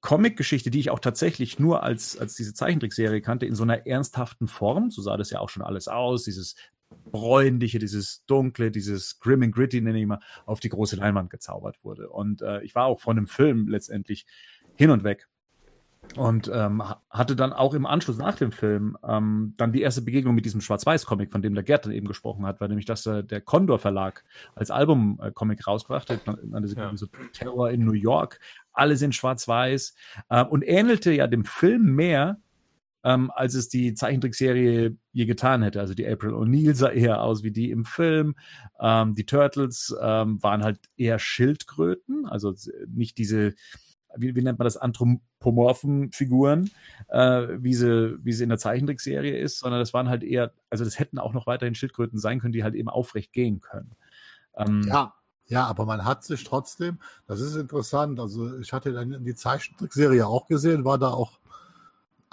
Comic-Geschichte, 0.00 0.70
die 0.70 0.80
ich 0.80 0.90
auch 0.90 0.98
tatsächlich 0.98 1.58
nur 1.58 1.82
als, 1.82 2.18
als 2.18 2.34
diese 2.34 2.54
Zeichentrickserie 2.54 3.20
kannte, 3.20 3.46
in 3.46 3.54
so 3.54 3.62
einer 3.62 3.86
ernsthaften 3.86 4.48
Form, 4.48 4.90
so 4.90 5.00
sah 5.00 5.16
das 5.16 5.30
ja 5.30 5.40
auch 5.40 5.48
schon 5.48 5.62
alles 5.62 5.88
aus, 5.88 6.24
dieses 6.24 6.56
bräunliche, 7.10 7.78
dieses 7.78 8.24
dunkle, 8.26 8.70
dieses 8.70 9.18
grim 9.20 9.42
and 9.42 9.54
gritty, 9.54 9.80
nenne 9.80 10.00
ich 10.00 10.06
mal, 10.06 10.20
auf 10.46 10.60
die 10.60 10.68
große 10.70 10.96
Leinwand 10.96 11.30
gezaubert 11.30 11.82
wurde. 11.84 12.08
Und 12.08 12.42
äh, 12.42 12.62
ich 12.62 12.74
war 12.74 12.86
auch 12.86 13.00
von 13.00 13.16
dem 13.16 13.26
Film 13.26 13.68
letztendlich 13.68 14.26
hin 14.76 14.90
und 14.90 15.04
weg. 15.04 15.28
Und 16.16 16.50
ähm, 16.52 16.82
ha- 16.86 17.00
hatte 17.10 17.36
dann 17.36 17.52
auch 17.52 17.74
im 17.74 17.86
Anschluss 17.86 18.18
nach 18.18 18.34
dem 18.34 18.50
Film 18.50 18.98
ähm, 19.06 19.54
dann 19.56 19.72
die 19.72 19.82
erste 19.82 20.02
Begegnung 20.02 20.34
mit 20.34 20.44
diesem 20.44 20.60
Schwarz-Weiß-Comic, 20.60 21.30
von 21.30 21.42
dem 21.42 21.54
der 21.54 21.62
Gerd 21.62 21.84
dann 21.86 21.92
eben 21.92 22.08
gesprochen 22.08 22.44
hat, 22.44 22.60
weil 22.60 22.68
nämlich 22.68 22.86
das 22.86 23.06
äh, 23.06 23.22
der 23.22 23.40
Condor 23.40 23.78
Verlag 23.78 24.24
als 24.56 24.70
Album-Comic 24.70 25.64
rausgebracht 25.66 26.10
hat, 26.10 26.26
nannte 26.44 26.68
sich 26.68 26.76
Ja. 26.76 26.94
so 26.96 27.06
Terror 27.32 27.70
in 27.70 27.84
New 27.84 27.92
York, 27.92 28.40
alles 28.72 29.00
in 29.00 29.12
Schwarz-Weiß 29.12 29.94
äh, 30.28 30.44
und 30.44 30.62
ähnelte 30.62 31.12
ja 31.12 31.28
dem 31.28 31.44
Film 31.44 31.94
mehr, 31.94 32.40
ähm, 33.04 33.30
als 33.34 33.54
es 33.54 33.68
die 33.68 33.94
Zeichentrickserie 33.94 34.96
je 35.12 35.26
getan 35.26 35.62
hätte. 35.62 35.80
Also 35.80 35.94
die 35.94 36.06
April 36.06 36.32
O'Neil 36.34 36.74
sah 36.74 36.88
eher 36.88 37.22
aus 37.22 37.42
wie 37.42 37.50
die 37.50 37.70
im 37.70 37.84
Film. 37.84 38.34
Ähm, 38.80 39.14
die 39.14 39.26
Turtles 39.26 39.94
ähm, 40.00 40.42
waren 40.42 40.62
halt 40.62 40.78
eher 40.96 41.18
Schildkröten, 41.18 42.26
also 42.26 42.54
nicht 42.88 43.18
diese, 43.18 43.54
wie, 44.16 44.36
wie 44.36 44.42
nennt 44.42 44.58
man 44.58 44.64
das, 44.64 44.76
anthropomorphen 44.76 46.12
Figuren, 46.12 46.70
äh, 47.08 47.48
wie, 47.58 47.74
sie, 47.74 48.16
wie 48.22 48.32
sie 48.32 48.44
in 48.44 48.50
der 48.50 48.58
Zeichentrickserie 48.58 49.36
ist, 49.36 49.58
sondern 49.58 49.80
das 49.80 49.92
waren 49.92 50.08
halt 50.08 50.22
eher, 50.22 50.52
also 50.70 50.84
das 50.84 50.98
hätten 50.98 51.18
auch 51.18 51.32
noch 51.32 51.46
weiterhin 51.46 51.74
Schildkröten 51.74 52.18
sein 52.18 52.40
können, 52.40 52.52
die 52.52 52.64
halt 52.64 52.74
eben 52.74 52.88
aufrecht 52.88 53.32
gehen 53.32 53.60
können. 53.60 53.94
Ähm, 54.56 54.82
Ja, 54.86 55.14
ja, 55.46 55.66
aber 55.66 55.84
man 55.84 56.04
hat 56.04 56.24
sich 56.24 56.44
trotzdem, 56.44 56.98
das 57.26 57.40
ist 57.40 57.56
interessant, 57.56 58.18
also 58.20 58.58
ich 58.58 58.72
hatte 58.72 58.92
dann 58.92 59.24
die 59.24 59.34
Zeichentrickserie 59.34 60.26
auch 60.26 60.46
gesehen, 60.46 60.84
war 60.84 60.98
da 60.98 61.08
auch 61.08 61.41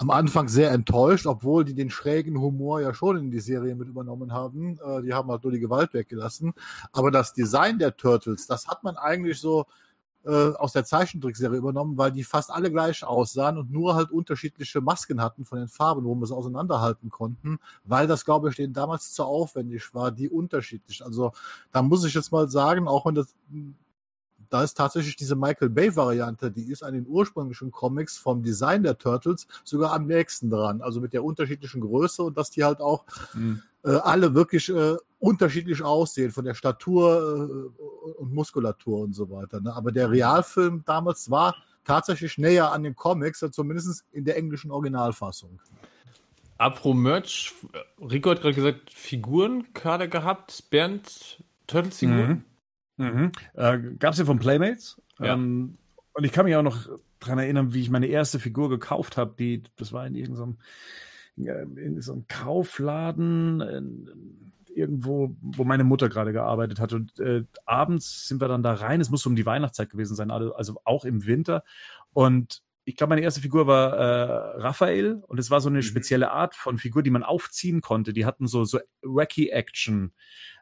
am 0.00 0.08
Anfang 0.08 0.48
sehr 0.48 0.70
enttäuscht, 0.70 1.26
obwohl 1.26 1.62
die 1.62 1.74
den 1.74 1.90
schrägen 1.90 2.40
Humor 2.40 2.80
ja 2.80 2.94
schon 2.94 3.18
in 3.18 3.30
die 3.30 3.40
Serie 3.40 3.74
mit 3.74 3.86
übernommen 3.86 4.32
haben. 4.32 4.78
Äh, 4.82 5.02
die 5.02 5.12
haben 5.12 5.30
halt 5.30 5.42
nur 5.42 5.52
die 5.52 5.60
Gewalt 5.60 5.92
weggelassen. 5.92 6.54
Aber 6.90 7.10
das 7.10 7.34
Design 7.34 7.78
der 7.78 7.94
Turtles, 7.94 8.46
das 8.46 8.66
hat 8.66 8.82
man 8.82 8.96
eigentlich 8.96 9.38
so 9.38 9.66
äh, 10.24 10.52
aus 10.54 10.72
der 10.72 10.86
Zeichentrickserie 10.86 11.58
übernommen, 11.58 11.98
weil 11.98 12.12
die 12.12 12.24
fast 12.24 12.50
alle 12.50 12.70
gleich 12.70 13.04
aussahen 13.04 13.58
und 13.58 13.70
nur 13.70 13.94
halt 13.94 14.10
unterschiedliche 14.10 14.80
Masken 14.80 15.20
hatten 15.20 15.44
von 15.44 15.58
den 15.58 15.68
Farben, 15.68 16.04
wo 16.04 16.14
wir 16.14 16.26
sie 16.26 16.34
auseinanderhalten 16.34 17.10
konnten, 17.10 17.58
weil 17.84 18.06
das, 18.06 18.24
glaube 18.24 18.48
ich, 18.48 18.56
denen 18.56 18.72
damals 18.72 19.12
zu 19.12 19.24
aufwendig 19.24 19.92
war, 19.92 20.12
die 20.12 20.30
unterschiedlich. 20.30 21.04
Also 21.04 21.32
da 21.72 21.82
muss 21.82 22.06
ich 22.06 22.14
jetzt 22.14 22.32
mal 22.32 22.48
sagen, 22.48 22.88
auch 22.88 23.04
wenn 23.04 23.16
das, 23.16 23.34
da 24.50 24.64
ist 24.64 24.74
tatsächlich 24.74 25.16
diese 25.16 25.36
Michael 25.36 25.70
Bay-Variante, 25.70 26.50
die 26.50 26.70
ist 26.70 26.82
an 26.82 26.94
den 26.94 27.06
ursprünglichen 27.06 27.70
Comics 27.70 28.18
vom 28.18 28.42
Design 28.42 28.82
der 28.82 28.98
Turtles 28.98 29.46
sogar 29.64 29.92
am 29.92 30.06
nächsten 30.06 30.50
dran. 30.50 30.82
Also 30.82 31.00
mit 31.00 31.12
der 31.12 31.24
unterschiedlichen 31.24 31.80
Größe 31.80 32.22
und 32.22 32.36
dass 32.36 32.50
die 32.50 32.64
halt 32.64 32.80
auch 32.80 33.04
mh. 33.34 33.60
äh, 33.84 33.96
alle 33.96 34.34
wirklich 34.34 34.68
äh, 34.68 34.96
unterschiedlich 35.20 35.82
aussehen, 35.82 36.32
von 36.32 36.44
der 36.44 36.54
Statur 36.54 37.72
äh, 37.78 38.12
und 38.20 38.34
Muskulatur 38.34 39.00
und 39.00 39.14
so 39.14 39.30
weiter. 39.30 39.60
Ne? 39.60 39.74
Aber 39.74 39.92
der 39.92 40.10
Realfilm 40.10 40.82
damals 40.84 41.30
war 41.30 41.54
tatsächlich 41.84 42.36
näher 42.36 42.72
an 42.72 42.82
den 42.82 42.96
Comics, 42.96 43.44
zumindest 43.52 44.04
in 44.12 44.24
der 44.24 44.36
englischen 44.36 44.70
Originalfassung. 44.70 45.60
Apro 46.58 46.92
Merch, 46.92 47.54
Rico 47.98 48.30
hat 48.30 48.42
gerade 48.42 48.54
gesagt, 48.54 48.92
Figuren 48.92 49.68
gerade 49.72 50.08
gehabt, 50.08 50.64
Bernd, 50.68 51.42
Turtles-Figuren. 51.66 52.28
Mhm. 52.28 52.44
Mhm. 53.00 53.32
Äh, 53.54 53.78
Gab 53.98 54.12
es 54.12 54.18
ja 54.18 54.24
von 54.24 54.38
Playmates. 54.38 55.00
Ja. 55.18 55.34
Ähm, 55.34 55.78
und 56.12 56.24
ich 56.24 56.32
kann 56.32 56.44
mich 56.44 56.54
auch 56.56 56.62
noch 56.62 56.88
dran 57.18 57.38
erinnern, 57.38 57.72
wie 57.72 57.80
ich 57.80 57.90
meine 57.90 58.06
erste 58.06 58.38
Figur 58.38 58.68
gekauft 58.68 59.16
habe. 59.16 59.34
Die, 59.38 59.62
das 59.76 59.92
war 59.92 60.06
in 60.06 60.14
irgendeinem 60.14 60.58
ja, 61.36 61.54
in 61.60 62.00
so 62.02 62.12
einem 62.12 62.26
Kaufladen 62.28 63.60
in, 63.60 64.52
irgendwo, 64.74 65.34
wo 65.40 65.64
meine 65.64 65.84
Mutter 65.84 66.08
gerade 66.08 66.32
gearbeitet 66.32 66.80
hat. 66.80 66.92
Und 66.92 67.18
äh, 67.20 67.44
abends 67.64 68.28
sind 68.28 68.40
wir 68.40 68.48
dann 68.48 68.62
da 68.62 68.74
rein. 68.74 69.00
Es 69.00 69.10
muss 69.10 69.26
um 69.26 69.36
die 69.36 69.46
Weihnachtszeit 69.46 69.90
gewesen 69.90 70.14
sein, 70.14 70.30
also 70.30 70.54
also 70.54 70.80
auch 70.84 71.04
im 71.04 71.26
Winter. 71.26 71.64
Und 72.12 72.62
ich 72.84 72.96
glaube, 72.96 73.10
meine 73.10 73.22
erste 73.22 73.40
Figur 73.40 73.66
war 73.66 73.92
äh, 73.92 74.60
Raphael 74.60 75.22
und 75.26 75.38
es 75.38 75.50
war 75.50 75.60
so 75.60 75.68
eine 75.68 75.78
Mhm. 75.78 75.82
spezielle 75.82 76.30
Art 76.30 76.54
von 76.54 76.78
Figur, 76.78 77.02
die 77.02 77.10
man 77.10 77.22
aufziehen 77.22 77.80
konnte. 77.80 78.12
Die 78.12 78.26
hatten 78.26 78.46
so, 78.46 78.64
so 78.64 78.80
wacky 79.02 79.48
Action, 79.50 80.12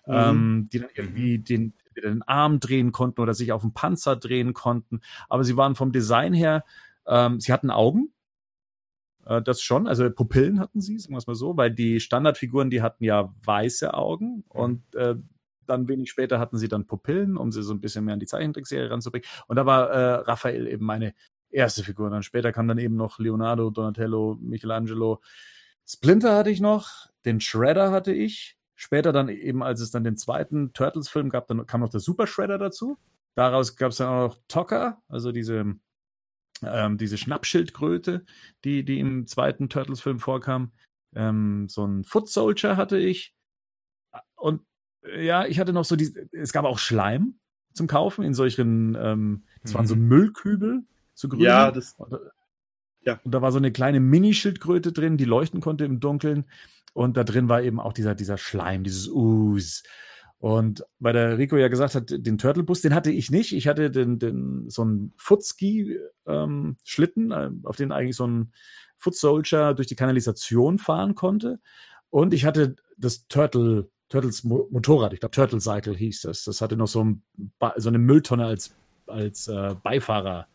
Mhm. 0.06 0.14
ähm, 0.14 0.68
die 0.72 0.78
dann 0.80 0.90
irgendwie 0.94 1.38
den, 1.38 1.74
den 2.00 2.22
Arm 2.22 2.60
drehen 2.60 2.92
konnten 2.92 3.20
oder 3.20 3.34
sich 3.34 3.52
auf 3.52 3.62
den 3.62 3.74
Panzer 3.74 4.16
drehen 4.16 4.54
konnten. 4.54 5.00
Aber 5.28 5.44
sie 5.44 5.56
waren 5.56 5.74
vom 5.74 5.92
Design 5.92 6.32
her, 6.32 6.64
ähm, 7.06 7.40
sie 7.40 7.52
hatten 7.52 7.70
Augen. 7.70 8.12
Äh, 9.26 9.42
das 9.42 9.60
schon, 9.62 9.86
also 9.86 10.10
Pupillen 10.10 10.60
hatten 10.60 10.80
sie, 10.80 10.98
sagen 10.98 11.14
wir 11.14 11.18
es 11.18 11.26
mal 11.26 11.34
so, 11.34 11.56
weil 11.56 11.70
die 11.70 12.00
Standardfiguren, 12.00 12.70
die 12.70 12.82
hatten 12.82 13.04
ja 13.04 13.32
weiße 13.44 13.94
Augen 13.94 14.44
und 14.48 14.82
äh, 14.94 15.16
dann 15.66 15.88
wenig 15.88 16.10
später 16.10 16.38
hatten 16.38 16.58
sie 16.58 16.68
dann 16.68 16.86
Pupillen, 16.86 17.36
um 17.36 17.52
sie 17.52 17.62
so 17.62 17.74
ein 17.74 17.80
bisschen 17.80 18.04
mehr 18.04 18.14
an 18.14 18.20
die 18.20 18.26
Zeichentrickserie 18.26 18.90
ranzubringen. 18.90 19.28
Und 19.46 19.56
da 19.56 19.66
war 19.66 19.90
äh, 19.90 20.14
Raphael 20.20 20.66
eben 20.66 20.84
meine 20.84 21.14
erste 21.50 21.84
Figur. 21.84 22.10
Dann 22.10 22.22
später 22.22 22.52
kam 22.52 22.68
dann 22.68 22.78
eben 22.78 22.96
noch 22.96 23.18
Leonardo, 23.18 23.70
Donatello, 23.70 24.38
Michelangelo. 24.40 25.20
Splinter 25.86 26.36
hatte 26.36 26.50
ich 26.50 26.60
noch, 26.60 27.08
den 27.24 27.40
Shredder 27.40 27.90
hatte 27.90 28.12
ich. 28.12 28.57
Später 28.80 29.12
dann 29.12 29.28
eben, 29.28 29.64
als 29.64 29.80
es 29.80 29.90
dann 29.90 30.04
den 30.04 30.16
zweiten 30.16 30.72
Turtles-Film 30.72 31.30
gab, 31.30 31.48
dann 31.48 31.66
kam 31.66 31.80
noch 31.80 31.88
der 31.88 31.98
Super 31.98 32.28
Shredder 32.28 32.58
dazu. 32.58 32.96
Daraus 33.34 33.74
gab 33.74 33.90
es 33.90 33.96
dann 33.96 34.06
auch 34.08 34.28
noch 34.28 34.38
Tocker, 34.46 35.02
also 35.08 35.32
diese, 35.32 35.74
ähm, 36.62 36.96
diese 36.96 37.18
Schnappschildkröte, 37.18 38.24
die, 38.64 38.84
die 38.84 39.00
im 39.00 39.26
zweiten 39.26 39.68
Turtles-Film 39.68 40.20
vorkam. 40.20 40.70
Ähm, 41.16 41.66
so 41.68 41.84
ein 41.84 42.04
Foot 42.04 42.28
Soldier 42.28 42.76
hatte 42.76 42.98
ich. 42.98 43.34
Und 44.36 44.62
äh, 45.02 45.26
ja, 45.26 45.44
ich 45.44 45.58
hatte 45.58 45.72
noch 45.72 45.84
so 45.84 45.96
die, 45.96 46.14
es 46.30 46.52
gab 46.52 46.64
auch 46.64 46.78
Schleim 46.78 47.34
zum 47.74 47.88
Kaufen 47.88 48.22
in 48.22 48.32
solchen, 48.32 48.94
ähm, 48.94 49.42
das 49.62 49.74
waren 49.74 49.88
so 49.88 49.96
Müllkübel, 49.96 50.84
so 51.14 51.28
grün. 51.28 51.40
Ja, 51.40 51.72
das- 51.72 51.94
Und, 51.94 52.16
ja. 53.00 53.18
Und 53.24 53.32
da 53.32 53.42
war 53.42 53.50
so 53.50 53.58
eine 53.58 53.72
kleine 53.72 53.98
Mini-Schildkröte 53.98 54.92
drin, 54.92 55.16
die 55.16 55.24
leuchten 55.24 55.60
konnte 55.60 55.84
im 55.84 55.98
Dunkeln. 55.98 56.44
Und 56.98 57.16
da 57.16 57.22
drin 57.22 57.48
war 57.48 57.62
eben 57.62 57.78
auch 57.78 57.92
dieser, 57.92 58.16
dieser 58.16 58.38
Schleim, 58.38 58.82
dieses 58.82 59.08
Ooze. 59.08 59.84
Und 60.38 60.84
weil 60.98 61.12
der 61.12 61.38
Rico 61.38 61.56
ja 61.56 61.68
gesagt 61.68 61.94
hat, 61.94 62.10
den 62.10 62.38
Turtle-Bus, 62.38 62.80
den 62.80 62.92
hatte 62.92 63.12
ich 63.12 63.30
nicht. 63.30 63.52
Ich 63.52 63.68
hatte 63.68 63.88
den, 63.88 64.18
den, 64.18 64.68
so 64.68 64.82
einen 64.82 65.12
Footski-Schlitten, 65.16 67.30
äh, 67.30 67.50
auf 67.62 67.76
den 67.76 67.92
eigentlich 67.92 68.16
so 68.16 68.26
ein 68.26 68.52
Foot 68.96 69.14
Soldier 69.14 69.74
durch 69.74 69.86
die 69.86 69.94
Kanalisation 69.94 70.78
fahren 70.78 71.14
konnte. 71.14 71.60
Und 72.10 72.34
ich 72.34 72.44
hatte 72.44 72.74
das 72.96 73.28
Turtle, 73.28 73.88
Turtles 74.08 74.42
Mo 74.42 74.66
Motorrad, 74.72 75.12
ich 75.12 75.20
glaube 75.20 75.36
Turtle 75.36 75.60
Cycle 75.60 75.94
hieß 75.94 76.22
das. 76.22 76.42
Das 76.42 76.60
hatte 76.60 76.76
noch 76.76 76.88
so, 76.88 77.04
ein, 77.04 77.22
so 77.76 77.90
eine 77.90 77.98
Mülltonne 77.98 78.44
als, 78.44 78.74
als 79.06 79.46
äh, 79.46 79.76
Beifahrer 79.84 80.48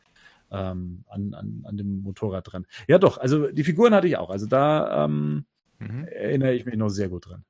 ähm, 0.52 1.06
an, 1.08 1.34
an, 1.36 1.64
an 1.64 1.78
dem 1.78 2.02
Motorrad 2.02 2.52
dran. 2.52 2.68
Ja, 2.90 2.98
doch, 2.98 3.18
also 3.18 3.50
die 3.50 3.64
Figuren 3.64 3.94
hatte 3.94 4.08
ich 4.08 4.18
auch. 4.18 4.30
Also 4.30 4.46
da 4.46 5.06
ähm, 5.06 5.46
Mhm. 5.92 6.06
erinnere 6.06 6.54
ich 6.54 6.66
mich 6.66 6.76
noch 6.76 6.90
sehr 6.90 7.10
gut 7.10 7.28
dran. 7.28 7.44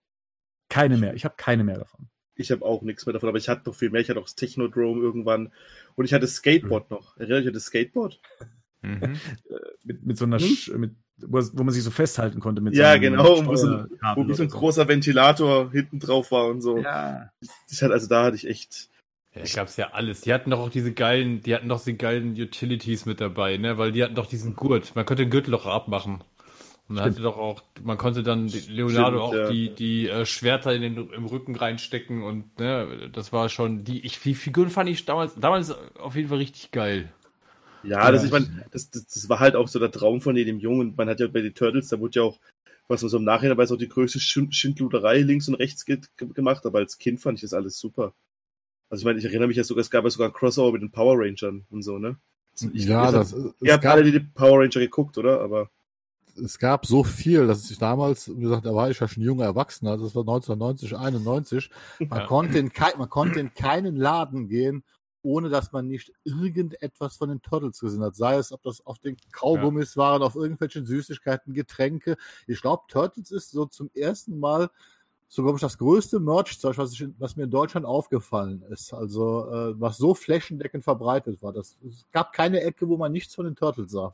Keine 0.69 0.97
mehr. 0.97 1.13
Ich 1.13 1.25
habe 1.25 1.35
keine 1.37 1.63
mehr 1.63 1.77
davon. 1.77 2.07
Ich 2.35 2.51
habe 2.51 2.65
auch 2.65 2.81
nichts 2.81 3.05
mehr 3.05 3.13
davon, 3.13 3.29
aber 3.29 3.37
ich 3.37 3.47
hatte 3.47 3.69
noch 3.69 3.75
viel 3.75 3.91
mehr. 3.91 4.01
Ich 4.01 4.09
hatte 4.09 4.19
auch 4.19 4.23
das 4.25 4.35
Technodrome 4.35 5.01
irgendwann. 5.01 5.51
Und 5.95 6.05
ich 6.05 6.13
hatte 6.13 6.25
Skateboard 6.27 6.89
noch. 6.89 7.15
Erinnert 7.17 7.45
ihr 7.45 7.51
das 7.51 7.65
Skateboard? 7.65 8.19
Mhm. 8.81 9.19
Mit, 9.83 10.05
mit 10.05 10.17
so 10.17 10.25
einer, 10.25 10.39
Hm? 10.39 10.45
Sch 10.47 10.69
mit, 10.75 10.95
wo, 11.17 11.63
man 11.63 11.69
sich 11.73 11.83
so 11.83 11.91
festhalten 11.91 12.39
konnte. 12.39 12.61
Mit 12.61 12.73
Ja, 12.73 12.85
so 12.85 12.91
einem 12.93 13.01
genau, 13.01 13.45
wo 13.45 13.55
so 13.55 13.67
ein- 13.67 13.89
Wo 14.15 14.33
so 14.33 14.43
ein 14.43 14.49
großer 14.49 14.87
Ventilator 14.87 15.71
hinten 15.71 15.99
drauf 15.99 16.31
war 16.31 16.47
und 16.47 16.61
so. 16.61 16.79
Ja. 16.79 17.29
Ich 17.69 17.81
hatte, 17.83 17.93
also 17.93 18.07
da 18.07 18.23
hatte 18.23 18.35
ich 18.37 18.47
echt. 18.47 18.89
Ja, 19.35 19.43
ich 19.43 19.53
gab's 19.55 19.77
ja 19.77 19.91
alles. 19.91 20.21
Die 20.21 20.33
hatten 20.33 20.49
doch 20.51 20.59
auch 20.59 20.69
diese 20.69 20.93
geilen, 20.93 21.41
die 21.41 21.53
hatten 21.53 21.67
doch 21.69 21.83
die 21.83 21.97
geilen 21.97 22.31
Utilities 22.39 23.05
mit 23.05 23.19
dabei, 23.21 23.57
ne? 23.57 23.77
Weil 23.77 23.91
die 23.91 24.03
hatten 24.03 24.15
doch 24.15 24.25
diesen 24.27 24.55
Gurt. 24.55 24.95
Man 24.95 25.05
konnte 25.05 25.23
den 25.23 25.29
Gürtel 25.31 25.53
auch 25.55 25.65
abmachen. 25.65 26.23
Und 26.89 26.95
man 26.95 27.05
hatte 27.05 27.21
doch 27.21 27.37
auch, 27.37 27.63
man 27.81 27.97
konnte 27.97 28.23
dann 28.23 28.47
Leonardo 28.47 29.17
Stimmt, 29.17 29.21
auch 29.21 29.33
ja. 29.33 29.49
die, 29.49 29.73
die 29.73 30.09
äh, 30.09 30.25
Schwerter 30.25 30.75
in 30.75 30.81
den, 30.81 31.11
im 31.11 31.25
Rücken 31.25 31.55
reinstecken 31.55 32.23
und 32.23 32.59
ne, 32.59 33.09
das 33.13 33.31
war 33.31 33.47
schon 33.49 33.83
die, 33.83 34.05
ich, 34.05 34.19
die 34.19 34.35
Figuren 34.35 34.69
fand 34.69 34.89
ich 34.89 35.05
damals, 35.05 35.35
damals 35.35 35.71
auf 35.97 36.15
jeden 36.15 36.27
Fall 36.27 36.39
richtig 36.39 36.71
geil. 36.71 37.11
Ja, 37.83 38.11
das, 38.11 38.23
ich 38.23 38.31
meine, 38.31 38.65
das, 38.71 38.89
das, 38.89 39.05
das 39.07 39.29
war 39.29 39.39
halt 39.39 39.55
auch 39.55 39.67
so 39.67 39.77
der 39.77 39.91
Traum 39.91 40.21
von 40.21 40.35
jedem 40.37 40.59
Jungen. 40.59 40.89
Und 40.89 40.97
man 40.97 41.09
hat 41.09 41.19
ja 41.19 41.27
bei 41.27 41.41
den 41.41 41.53
Turtles, 41.53 41.89
da 41.89 41.99
wurde 41.99 42.19
ja 42.19 42.23
auch, 42.23 42.39
was 42.87 43.01
man 43.01 43.09
so 43.09 43.17
im 43.17 43.25
Nachhinein 43.25 43.57
weiß, 43.57 43.71
auch 43.73 43.77
die 43.77 43.89
größte 43.89 44.19
Schind- 44.19 44.55
Schindluderei 44.55 45.19
links 45.19 45.49
und 45.49 45.55
rechts 45.55 45.85
ge 45.85 45.99
gemacht. 46.17 46.65
Aber 46.65 46.79
als 46.79 46.97
Kind 46.97 47.19
fand 47.19 47.37
ich 47.37 47.41
das 47.41 47.53
alles 47.53 47.77
super. 47.77 48.13
Also 48.89 49.01
ich 49.01 49.05
meine, 49.05 49.19
ich 49.19 49.25
erinnere 49.25 49.47
mich 49.47 49.57
ja 49.57 49.63
sogar, 49.65 49.81
es 49.81 49.89
gab 49.89 50.03
ja 50.05 50.09
sogar 50.09 50.29
ein 50.29 50.33
Crossover 50.33 50.71
mit 50.71 50.81
den 50.81 50.91
Power 50.91 51.15
Rangern 51.17 51.65
und 51.71 51.81
so, 51.81 51.97
ne? 51.97 52.17
Also 52.53 52.69
ich, 52.73 52.85
ja, 52.85 53.05
ihr, 53.05 53.11
das, 53.11 53.33
habt- 53.33 53.43
es, 53.45 53.53
ihr 53.61 53.73
habt 53.73 53.83
gab, 53.83 53.95
alle 53.95 54.09
die 54.09 54.19
Power 54.19 54.59
Ranger 54.59 54.79
geguckt, 54.79 55.17
oder? 55.17 55.41
Aber 55.41 55.69
es 56.35 56.57
gab 56.59 56.85
so 56.85 57.03
viel, 57.03 57.47
dass 57.47 57.69
ich 57.69 57.77
damals, 57.77 58.29
wie 58.35 58.41
gesagt, 58.41 58.65
da 58.65 58.73
war 58.73 58.89
ich 58.89 58.99
ja 58.99 59.07
schon 59.07 59.23
junger 59.23 59.45
Erwachsener, 59.45 59.91
also 59.91 60.05
das 60.05 60.15
war 60.15 60.23
1990, 60.23 60.95
91, 60.97 61.69
man, 62.09 62.19
Ja. 62.19 62.25
konnte 62.27 62.57
in 62.59 62.71
kei- 62.71 62.95
man 62.97 63.09
konnte 63.09 63.39
in 63.39 63.53
keinen 63.53 63.95
Laden 63.95 64.47
gehen, 64.47 64.83
ohne 65.21 65.49
dass 65.49 65.71
man 65.71 65.87
nicht 65.87 66.11
irgendetwas 66.25 67.15
von 67.17 67.29
den 67.29 67.41
Turtles 67.41 67.79
gesehen 67.79 68.03
hat. 68.03 68.15
Sei 68.15 68.35
es, 68.35 68.51
ob 68.51 68.61
das 68.63 68.85
auf 68.85 68.99
den 68.99 69.15
Kaugummis 69.31 69.95
waren, 69.95 70.21
auf 70.21 70.35
irgendwelchen 70.35 70.85
Süßigkeiten, 70.85 71.53
Getränke. 71.53 72.17
Ich 72.47 72.61
glaube, 72.61 72.83
Turtles 72.89 73.31
ist 73.31 73.51
so 73.51 73.65
zum 73.65 73.89
ersten 73.93 74.37
Mal 74.39 74.69
so, 75.29 75.41
glaube 75.41 75.57
ich, 75.57 75.61
das 75.61 75.77
größte 75.79 76.19
Merch-Zeug, 76.19 76.77
was, 76.77 76.91
ich 76.93 77.07
was 77.17 77.35
mir 77.35 77.43
in 77.45 77.49
Deutschland 77.51 77.85
aufgefallen 77.87 78.61
ist. 78.69 78.93
Also, 78.93 79.49
äh, 79.49 79.79
was 79.81 79.97
so 79.97 80.13
flächendeckend 80.13 80.83
verbreitet 80.83 81.41
war. 81.41 81.53
Das, 81.53 81.77
es 81.87 82.05
gab 82.11 82.33
keine 82.33 82.61
Ecke, 82.61 82.87
wo 82.87 82.97
man 82.97 83.11
nichts 83.11 83.33
von 83.33 83.45
den 83.45 83.55
Turtles 83.55 83.91
sah. 83.91 84.13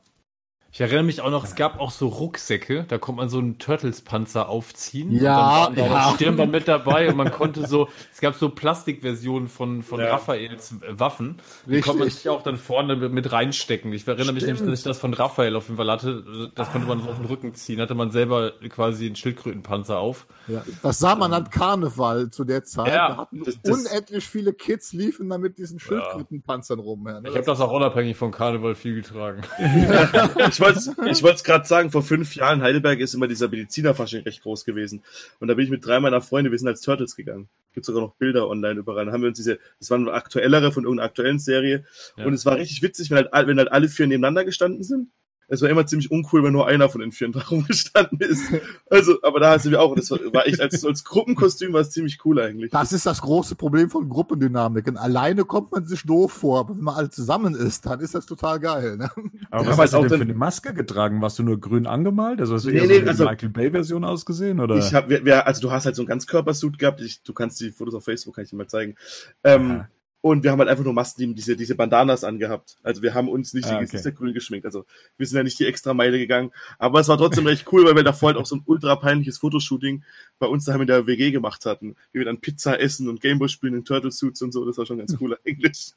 Ich 0.72 0.80
erinnere 0.80 1.02
mich 1.02 1.20
auch 1.20 1.30
noch, 1.30 1.42
es 1.44 1.56
gab 1.56 1.80
auch 1.80 1.90
so 1.90 2.06
Rucksäcke, 2.06 2.84
da 2.86 2.96
konnte 2.98 3.20
man 3.22 3.28
so 3.28 3.38
einen 3.38 3.58
Turtles-Panzer 3.58 4.48
aufziehen. 4.48 5.10
Ja, 5.10 5.66
und 5.66 5.76
dann 5.76 5.90
da 5.90 5.94
ja. 6.10 6.14
Stirnband 6.14 6.52
mit 6.52 6.68
dabei 6.68 7.08
und 7.08 7.16
man 7.16 7.32
konnte 7.32 7.66
so, 7.66 7.88
es 8.12 8.20
gab 8.20 8.36
so 8.36 8.50
Plastikversionen 8.50 9.48
von, 9.48 9.82
von 9.82 9.98
Ja. 9.98 10.12
Raphaels 10.12 10.76
Waffen. 10.88 11.38
Die 11.66 11.70
Richtig. 11.70 11.84
konnte 11.86 11.98
man 12.04 12.10
sich 12.10 12.28
auch 12.28 12.42
dann 12.44 12.56
vorne 12.56 12.94
mit- 12.94 13.32
reinstecken. 13.32 13.92
Ich 13.92 14.06
erinnere 14.06 14.32
mich 14.32 14.44
nämlich, 14.44 14.64
dass 14.64 14.78
ich 14.78 14.84
das 14.84 14.98
von 14.98 15.12
Raphael 15.12 15.56
auf 15.56 15.64
jeden 15.66 15.76
Fall 15.76 15.90
hatte. 15.90 16.50
Das 16.54 16.70
konnte 16.70 16.86
man 16.86 17.02
so 17.02 17.08
auf 17.10 17.16
den 17.16 17.26
Rücken 17.26 17.52
ziehen. 17.54 17.80
Hatte 17.80 17.96
man 17.96 18.12
selber 18.12 18.52
quasi 18.68 19.06
einen 19.06 19.16
Schildkrötenpanzer 19.16 19.98
auf. 19.98 20.28
Ja, 20.46 20.62
das 20.84 21.00
sah 21.00 21.16
man 21.16 21.32
an 21.32 21.50
Karneval 21.50 22.30
zu 22.30 22.44
der 22.44 22.62
Zeit. 22.62 22.86
Ja, 22.88 23.08
da 23.08 23.16
hatten 23.18 23.42
das- 23.44 23.58
das- 23.60 23.86
unendlich 23.86 24.24
viele 24.24 24.52
Kids 24.52 24.92
liefen 24.92 25.28
da 25.30 25.38
mit 25.38 25.58
diesen 25.58 25.80
Schildkrötenpanzern 25.80 26.78
rum. 26.78 27.06
Ja, 27.08 27.20
ne? 27.20 27.28
Ich 27.28 27.34
habe 27.34 27.44
das 27.44 27.60
auch 27.60 27.72
unabhängig 27.72 28.16
von 28.16 28.30
Karneval 28.30 28.76
viel 28.76 28.94
getragen. 28.94 29.42
ich 30.68 30.86
wollte 30.96 31.10
ich 31.10 31.22
wollte 31.22 31.42
gerade 31.42 31.66
sagen, 31.66 31.90
vor 31.90 32.02
fünf 32.02 32.34
Jahren 32.34 32.60
in 32.60 32.64
Heidelberg 32.64 33.00
ist 33.00 33.14
immer 33.14 33.28
dieser 33.28 33.48
Medizinerfasching 33.48 34.22
recht 34.22 34.42
groß 34.42 34.64
gewesen. 34.64 35.02
Und 35.38 35.48
da 35.48 35.54
bin 35.54 35.64
ich 35.64 35.70
mit 35.70 35.84
drei 35.84 36.00
meiner 36.00 36.20
Freunde, 36.20 36.50
wir 36.50 36.58
sind 36.58 36.68
als 36.68 36.80
Turtles 36.80 37.16
gegangen. 37.16 37.48
Gibt 37.72 37.86
sogar 37.86 38.02
noch 38.02 38.14
Bilder 38.14 38.48
online 38.48 38.80
überall. 38.80 39.06
Da 39.06 39.12
haben 39.12 39.22
wir 39.22 39.28
uns 39.28 39.38
diese, 39.38 39.58
das 39.78 39.90
waren 39.90 40.08
aktuellere 40.08 40.72
von 40.72 40.84
irgendeiner 40.84 41.08
aktuellen 41.08 41.38
Serie. 41.38 41.84
Ja. 42.16 42.26
Und 42.26 42.34
es 42.34 42.44
war 42.44 42.56
richtig 42.56 42.82
witzig, 42.82 43.10
wenn 43.10 43.28
halt, 43.30 43.46
wenn 43.46 43.58
halt 43.58 43.72
alle 43.72 43.88
vier 43.88 44.06
nebeneinander 44.06 44.44
gestanden 44.44 44.82
sind. 44.82 45.08
Es 45.50 45.60
war 45.62 45.68
immer 45.68 45.84
ziemlich 45.84 46.10
uncool, 46.10 46.44
wenn 46.44 46.52
nur 46.52 46.66
einer 46.66 46.88
von 46.88 47.00
den 47.00 47.12
vier 47.12 47.28
rumgestanden 47.50 48.20
ist. 48.20 48.42
Also, 48.88 49.18
aber 49.22 49.40
da 49.40 49.58
sind 49.58 49.72
wir 49.72 49.82
auch. 49.82 49.94
Das 49.96 50.10
war, 50.10 50.18
war 50.32 50.46
echt 50.46 50.60
als, 50.60 50.84
als 50.84 51.04
Gruppenkostüm 51.04 51.72
war 51.72 51.80
es 51.80 51.90
ziemlich 51.90 52.18
cool 52.24 52.40
eigentlich. 52.40 52.70
Das 52.70 52.92
ist 52.92 53.04
das 53.04 53.20
große 53.20 53.56
Problem 53.56 53.90
von 53.90 54.08
Gruppendynamiken. 54.08 54.96
Alleine 54.96 55.44
kommt 55.44 55.72
man 55.72 55.84
sich 55.84 56.04
doof 56.04 56.32
vor, 56.32 56.60
aber 56.60 56.76
wenn 56.76 56.84
man 56.84 56.94
alle 56.94 57.10
zusammen 57.10 57.54
ist, 57.54 57.84
dann 57.84 58.00
ist 58.00 58.14
das 58.14 58.26
total 58.26 58.60
geil. 58.60 58.96
Ne? 58.96 59.10
Aber 59.50 59.64
Ja, 59.64 59.70
was 59.70 59.78
hast 59.78 59.92
du 59.92 59.96
auch 59.98 60.06
denn 60.06 60.18
für 60.18 60.24
eine 60.24 60.34
Maske 60.34 60.72
getragen? 60.72 61.20
Warst 61.20 61.38
du 61.38 61.42
nur 61.42 61.58
grün 61.60 61.86
angemalt? 61.86 62.40
Also 62.40 62.54
hast 62.54 62.64
du 62.66 62.70
Nee, 62.70 62.78
eher 62.78 62.86
nee, 62.86 62.94
so 62.94 63.00
eine 63.00 63.10
also- 63.10 63.24
Michael 63.24 63.48
Bay-Version 63.50 64.04
ausgesehen? 64.04 64.60
Oder? 64.60 64.76
Ich 64.76 64.94
hab, 64.94 65.08
wer, 65.08 65.24
wer, 65.24 65.46
also 65.46 65.60
du 65.60 65.70
hast 65.72 65.84
halt 65.84 65.96
so 65.96 66.02
einen 66.02 66.08
Ganzkörpersuit 66.08 66.78
gehabt. 66.78 67.00
Ich, 67.00 67.22
du 67.22 67.32
kannst 67.32 67.60
die 67.60 67.70
Fotos 67.72 67.94
auf 67.94 68.04
Facebook, 68.04 68.36
kann 68.36 68.44
ich 68.44 68.50
dir 68.50 68.56
mal 68.56 68.68
zeigen. 68.68 68.94
Ähm, 69.42 69.70
Aha. 69.72 69.88
Und 70.22 70.44
wir 70.44 70.50
haben 70.50 70.58
halt 70.58 70.68
einfach 70.68 70.84
nur 70.84 70.92
Masken, 70.92 71.20
die- 71.28 71.34
diese, 71.34 71.56
diese 71.56 71.74
Bandanas 71.74 72.24
angehabt. 72.24 72.76
Also 72.82 73.02
wir 73.02 73.14
haben 73.14 73.28
uns 73.28 73.54
nicht 73.54 73.66
Ah, 73.66 73.70
die 73.70 73.74
okay. 73.76 73.84
Gesichter 73.92 74.12
grün 74.12 74.34
geschminkt. 74.34 74.66
Also 74.66 74.84
wir 75.16 75.26
sind 75.26 75.36
ja 75.38 75.42
nicht 75.42 75.58
die 75.58 75.64
extra 75.66 75.94
Meile 75.94 76.18
gegangen. 76.18 76.50
Aber 76.78 77.00
es 77.00 77.08
war 77.08 77.16
trotzdem 77.18 77.46
recht 77.46 77.66
cool, 77.72 77.84
weil 77.86 77.96
wir 77.96 78.02
davor 78.04 78.28
halt 78.28 78.36
auch 78.36 78.46
so 78.46 78.56
ein 78.56 78.62
ultra 78.66 78.96
peinliches 78.96 79.38
Fotoshooting 79.38 80.04
bei 80.38 80.46
uns 80.46 80.64
daheim 80.66 80.82
in 80.82 80.86
der 80.88 81.06
WG 81.06 81.30
gemacht 81.30 81.64
hatten. 81.66 81.96
Wie 82.12 82.18
wir 82.18 82.26
dann 82.26 82.40
Pizza 82.40 82.78
essen 82.80 83.08
und 83.08 83.20
Gameboy 83.20 83.48
spielen 83.48 83.74
in 83.74 83.84
Turtle 83.84 84.10
Suits 84.12 84.42
und 84.42 84.52
so. 84.52 84.64
Das 84.66 84.76
war 84.78 84.84
schon 84.86 84.98
ganz 84.98 85.16
cool 85.20 85.38
eigentlich. 85.46 85.92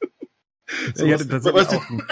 Ja, 0.96 1.04
ich 1.04 1.12
hatte 1.12 1.28
tatsächlich 1.28 1.66
was- 1.66 1.74
auch 1.74 1.90
einen, 1.90 2.02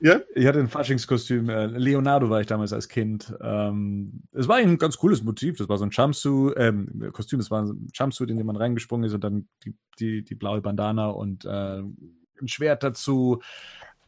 Ja? 0.00 0.20
Ich 0.34 0.46
hatte 0.46 0.58
ein 0.60 0.68
Faschingskostüm. 0.68 1.48
äh, 1.50 1.66
Leonardo 1.66 2.30
war 2.30 2.40
ich 2.40 2.46
damals 2.46 2.72
als 2.72 2.88
Kind. 2.88 3.34
Ähm, 3.42 4.22
es 4.32 4.48
war 4.48 4.56
ein 4.56 4.78
ganz 4.78 4.96
cooles 4.96 5.22
Motiv. 5.22 5.58
Das 5.58 5.68
war 5.68 5.76
so 5.78 5.84
ein 5.84 5.90
Jumpsuit, 5.90 6.54
ähm, 6.56 7.10
Kostüm, 7.12 7.38
das 7.38 7.50
war 7.50 7.62
ein 7.62 7.88
Jumpsuit, 7.94 8.30
in 8.30 8.38
dem 8.38 8.46
man 8.46 8.56
reingesprungen 8.56 9.04
ist 9.06 9.14
und 9.14 9.22
dann 9.22 9.48
die, 9.64 9.74
die, 9.98 10.24
die 10.24 10.34
blaue 10.34 10.62
Bandana 10.62 11.08
und 11.08 11.44
äh, 11.44 11.80
ein 11.80 12.48
Schwert 12.48 12.82
dazu. 12.82 13.42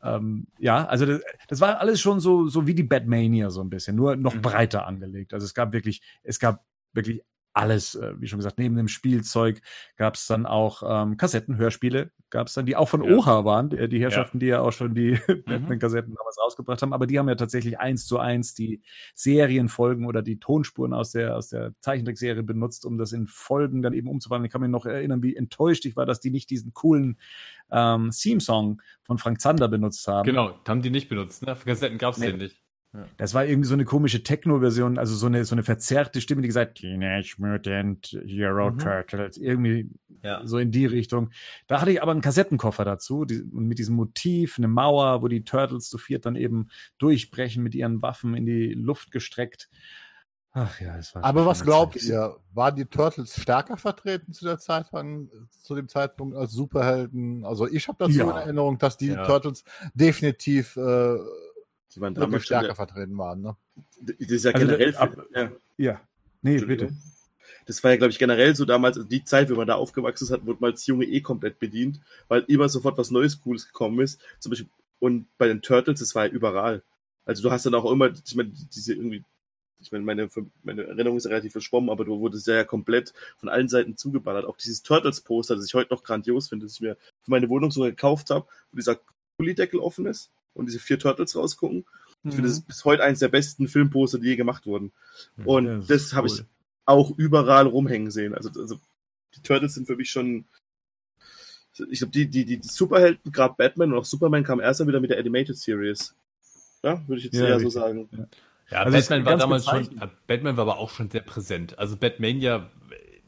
Ähm, 0.03 0.47
ja, 0.59 0.87
also 0.87 1.07
das, 1.07 1.21
das 1.49 1.61
war 1.61 1.79
alles 1.79 2.01
schon 2.01 2.21
so, 2.21 2.47
so 2.49 2.67
wie 2.67 2.75
die 2.75 2.83
Batmania 2.83 3.51
so 3.51 3.61
ein 3.61 3.71
bisschen, 3.71 3.95
nur 3.95 4.17
noch 4.17 4.35
Mhm. 4.35 4.43
breiter 4.43 4.87
angelegt. 4.87 5.35
Also 5.35 5.45
es 5.45 5.55
gab 5.55 5.73
wirklich, 5.73 6.03
es 6.23 6.39
gab 6.39 6.65
wirklich 6.95 7.23
alles, 7.55 7.95
äh, 7.95 8.15
wie 8.19 8.27
schon 8.29 8.39
gesagt, 8.39 8.59
neben 8.59 8.77
dem 8.77 8.89
Spielzeug 8.89 9.61
gab 9.97 10.15
es 10.15 10.27
dann 10.27 10.47
auch 10.47 10.83
ähm, 10.87 11.17
Kassetten, 11.17 11.57
Hörspiele, 11.57 12.11
gab 12.31 12.47
es 12.47 12.55
dann, 12.55 12.65
die 12.65 12.77
auch 12.77 12.89
von 12.89 13.05
Ja. 13.05 13.15
Oha 13.15 13.45
waren, 13.45 13.69
die, 13.69 13.89
die 13.89 14.01
Herrschaften, 14.01 14.39
die 14.39 14.47
ja 14.47 14.61
auch 14.61 14.73
schon 14.73 14.95
die 14.95 15.13
Batman-Kassetten 15.47 16.15
damals 16.15 16.39
rausgebracht 16.43 16.81
haben, 16.81 16.93
aber 16.93 17.07
die 17.07 17.19
haben 17.19 17.29
ja 17.29 17.35
tatsächlich 17.35 17.79
eins 17.79 18.07
zu 18.07 18.19
eins 18.19 18.55
die 18.55 18.81
Serienfolgen 19.15 20.07
oder 20.07 20.23
die 20.23 20.39
Tonspuren 20.39 20.95
aus 20.95 21.13
der, 21.13 21.37
aus 21.37 21.49
der 21.49 21.75
Zeichentrickserie 21.81 22.43
benutzt, 22.43 22.87
um 22.87 22.97
das 22.97 23.13
in 23.13 23.27
Folgen 23.27 23.83
dann 23.83 23.93
eben 23.93 24.09
umzuwandeln. 24.09 24.47
Ich 24.47 24.53
kann 24.53 24.63
mich 24.63 24.71
noch 24.71 24.87
erinnern, 24.87 25.23
wie 25.23 25.37
enttäuscht 25.37 25.85
ich 25.85 25.97
war, 25.97 26.07
dass 26.07 26.21
die 26.21 26.31
nicht 26.31 26.49
diesen 26.51 26.73
coolen 26.73 27.19
ähm, 27.71 28.11
Theme-Song 28.11 28.81
von 29.03 29.19
Frank 29.19 29.41
Zander 29.41 29.69
benutzt 29.69 30.07
haben. 30.09 30.25
Genau, 30.27 30.59
haben 30.67 30.83
die 30.83 30.91
nicht 30.91 31.09
benutzt. 31.09 31.45
Ne? 31.45 31.55
Für 31.55 31.67
Kassetten 31.67 31.99
gab 31.99 32.15
es 32.15 32.21
Nee. 32.21 32.29
den 32.29 32.39
nicht. 32.39 32.62
Das 33.17 33.33
war 33.33 33.47
irgendwie 33.47 33.69
so 33.69 33.73
eine 33.75 33.87
komische 33.87 34.23
Techno-Version, 34.23 34.99
also 34.99 35.15
so 35.15 35.27
eine, 35.27 35.47
so 35.47 35.55
eine 35.55 35.63
verzerrte 35.63 36.21
Stimme, 36.21 36.43
die 36.43 36.49
gesagt, 36.49 36.79
Teenage 36.79 37.37
Mutant 37.39 38.19
Hero 38.27 38.71
Mhm. 38.71 38.79
Turtles, 38.79 39.39
irgendwie 39.39 39.89
Ja. 40.23 40.43
so 40.47 40.59
in 40.59 40.71
die 40.73 40.85
Richtung. 40.85 41.31
Da 41.69 41.81
hatte 41.81 41.91
ich 41.91 42.03
aber 42.03 42.13
einen 42.13 42.21
Kassettenkoffer 42.21 42.85
dazu, 42.85 43.25
die, 43.25 43.41
und 43.41 43.67
mit 43.67 43.79
diesem 43.79 43.97
Motiv, 43.97 44.59
eine 44.59 44.69
Mauer, 44.69 45.23
wo 45.23 45.29
die 45.29 45.43
Turtles 45.43 45.89
zu 45.89 45.97
viert 45.97 46.27
dann 46.27 46.37
eben 46.37 46.69
durchbrechen, 46.99 47.63
mit 47.63 47.75
ihren 47.75 48.03
Waffen 48.03 48.35
in 48.35 48.45
die 48.45 48.75
Luft 48.75 49.11
gestreckt. 49.11 49.71
Ach 50.55 50.79
ja, 50.83 50.99
es 50.99 51.15
war. 51.15 51.25
Aber 51.25 51.47
was 51.47 51.65
glaubt 51.65 51.95
Zeit. 51.99 52.03
ihr? 52.11 52.37
Waren 52.53 52.77
die 52.77 52.85
Turtles 52.85 53.41
stärker 53.41 53.79
vertreten 53.79 54.35
zu 54.35 54.45
der 54.45 54.59
Zeit, 54.59 54.89
zu 55.63 55.75
dem 55.75 55.89
Zeitpunkt 55.89 56.37
als 56.37 56.53
Superhelden? 56.53 57.47
Also 57.47 57.67
ich 57.67 57.89
habe 57.89 57.97
dazu 58.01 58.19
Ja. 58.19 58.31
in 58.33 58.37
Erinnerung, 58.37 58.77
dass 58.77 58.99
die 58.99 59.07
Ja. 59.13 59.25
Turtles 59.25 59.65
definitiv 59.95 60.77
äh, 60.77 61.17
Die 61.95 62.01
waren 62.01 62.15
damals 62.15 62.45
stärker 62.45 62.67
schon, 62.69 62.77
vertreten 62.77 63.19
waren. 63.19 63.43
Ne? 63.43 63.57
das 64.01 64.17
ist 64.31 64.45
ja 64.45 64.53
Also 64.53 64.67
generell, 64.67 64.95
ab- 64.97 65.27
ja, 65.35 65.53
Ja. 65.77 66.01
Nee, 66.43 66.59
bitte. 66.59 66.93
Das 67.67 67.83
war 67.85 67.93
ja, 67.93 67.97
glaube 67.97 68.11
ich, 68.11 68.19
generell 68.19 68.57
so 68.57 68.65
damals, 68.65 68.97
also 68.97 69.09
die 69.09 69.23
Zeit, 69.25 69.49
wenn 69.49 69.57
man 69.57 69.69
da 69.69 69.75
aufgewachsen 69.77 70.25
ist, 70.25 70.31
hat, 70.33 70.45
wurde 70.45 70.59
man 70.61 70.73
als 70.73 70.85
Junge 70.87 71.05
eh 71.05 71.21
komplett 71.21 71.59
bedient, 71.61 72.01
weil 72.27 72.43
immer 72.49 72.69
sofort 72.69 72.99
was 72.99 73.13
Neues, 73.13 73.41
Cooles 73.41 73.67
gekommen 73.67 74.01
ist. 74.01 74.21
Zum 74.41 74.51
Beispiel, 74.51 74.69
und 74.99 75.27
bei 75.39 75.47
den 75.47 75.63
Turtles, 75.63 76.01
das 76.01 76.15
war 76.17 76.27
ja 76.27 76.33
überall. 76.33 76.83
Also 77.25 77.43
du 77.43 77.51
hast 77.53 77.65
dann 77.67 77.75
auch 77.75 77.89
immer, 77.91 78.11
ich 78.25 78.35
meine, 78.35 78.51
diese 78.51 78.95
irgendwie, 78.95 79.23
ich 79.79 79.93
meine, 79.93 80.05
meine, 80.05 80.29
meine 80.65 80.83
Erinnerung 80.85 81.19
ist 81.19 81.27
relativ 81.27 81.53
verschwommen, 81.53 81.91
aber 81.91 82.05
du 82.05 82.19
wurdest 82.19 82.49
ja 82.49 82.65
komplett 82.65 83.13
von 83.37 83.49
allen 83.49 83.69
Seiten 83.69 83.97
zugeballert. 83.97 84.45
Auch 84.45 84.57
dieses 84.57 84.83
Turtles-Poster, 84.83 85.55
das 85.55 85.67
ich 85.67 85.75
heute 85.75 85.95
noch 85.95 86.03
grandios 86.03 86.49
finde, 86.49 86.67
das 86.67 86.75
ich 86.75 86.81
mir 86.81 86.97
für 87.23 87.31
meine 87.31 87.49
Wohnung 87.49 87.71
sogar 87.71 87.91
gekauft 87.91 88.31
habe, 88.31 88.47
wo 88.73 88.77
dieser 88.77 88.99
Kullideckel 89.37 89.79
offen 89.79 90.07
ist 90.07 90.31
und 90.55 90.67
diese 90.67 90.79
vier 90.79 90.99
Turtles 90.99 91.37
rausgucken. 91.37 91.85
Ich 92.25 92.35
finde, 92.35 92.49
das 92.49 92.59
ist 92.59 92.69
bis 92.69 92.85
heute 92.85 93.03
eines 93.03 93.19
der 93.19 93.29
besten 93.29 93.67
Filmposter, 93.67 94.19
die 94.19 94.29
je 94.29 94.37
gemacht 94.37 94.65
wurden. 94.67 94.93
Und 95.45 95.67
Ja, 95.67 95.79
das 95.79 95.87
das, 95.89 96.13
habe 96.15 96.29
cool. 96.29 96.37
ich 96.37 96.45
auch 96.85 97.11
überall 97.17 97.67
rumhängen 97.67 98.11
sehen. 98.13 98.35
Also, 98.35 98.49
also 98.61 98.79
die 99.35 99.43
Turtles 99.43 99.75
sind 99.75 99.87
für 99.87 99.97
mich 99.97 100.11
schon. 100.11 100.45
Ich 101.91 101.99
glaube, 101.99 102.13
die, 102.13 102.29
die, 102.29 102.45
die, 102.45 102.59
die 102.59 102.69
Superhelden, 102.69 103.33
gerade 103.33 103.55
Batman 103.57 103.93
und 103.93 103.99
auch 103.99 104.05
Superman, 104.05 104.45
kamen 104.45 104.61
erst 104.61 104.81
dann 104.81 104.89
wieder 104.89 105.01
mit 105.01 105.11
der 105.11 105.19
Animated 105.19 105.57
Series. 105.57 106.15
Ja, 106.85 107.03
würde 107.09 107.19
ich 107.19 107.25
jetzt 107.25 107.35
Ja, 107.35 107.47
eher 107.47 107.57
richtig. 107.57 107.73
so 107.73 107.81
sagen. 107.81 108.09
Ja, 108.71 108.79
Also 108.79 108.99
es 108.99 109.05
ist 109.05 109.09
Batman 109.09 109.27
war 109.27 109.37
damals 109.39 109.65
schon, 109.65 109.99
ja, 109.99 110.11
Batman 110.27 110.57
war 110.57 110.63
aber 110.63 110.79
auch 110.79 110.91
schon 110.91 111.11
sehr 111.11 111.23
präsent. 111.23 111.79
Also 111.79 111.97
Batmania, 111.97 112.71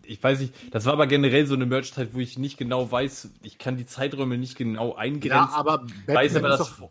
ich 0.05 0.23
weiß 0.23 0.41
nicht, 0.41 0.53
das 0.73 0.85
war 0.85 0.93
aber 0.93 1.07
generell 1.07 1.47
so 1.47 1.55
eine 1.55 1.67
Merch-Zeit, 1.67 2.11
wo 2.13 2.19
ich 2.21 2.39
nicht 2.39 2.59
genau 2.59 2.91
weiß, 2.91 3.31
ich 3.43 3.59
kann 3.59 3.77
die 3.77 3.87
Zeiträume 3.87 4.37
nicht 4.39 4.57
genau 4.57 4.95
eingrenzen. 4.95 5.29
Ja, 5.31 5.49
aber 5.53 5.79
Batman 5.79 6.17
weiß 6.17 6.37
aber 6.37 6.51
ist 6.51 6.61
das, 6.61 6.77
doch, 6.79 6.91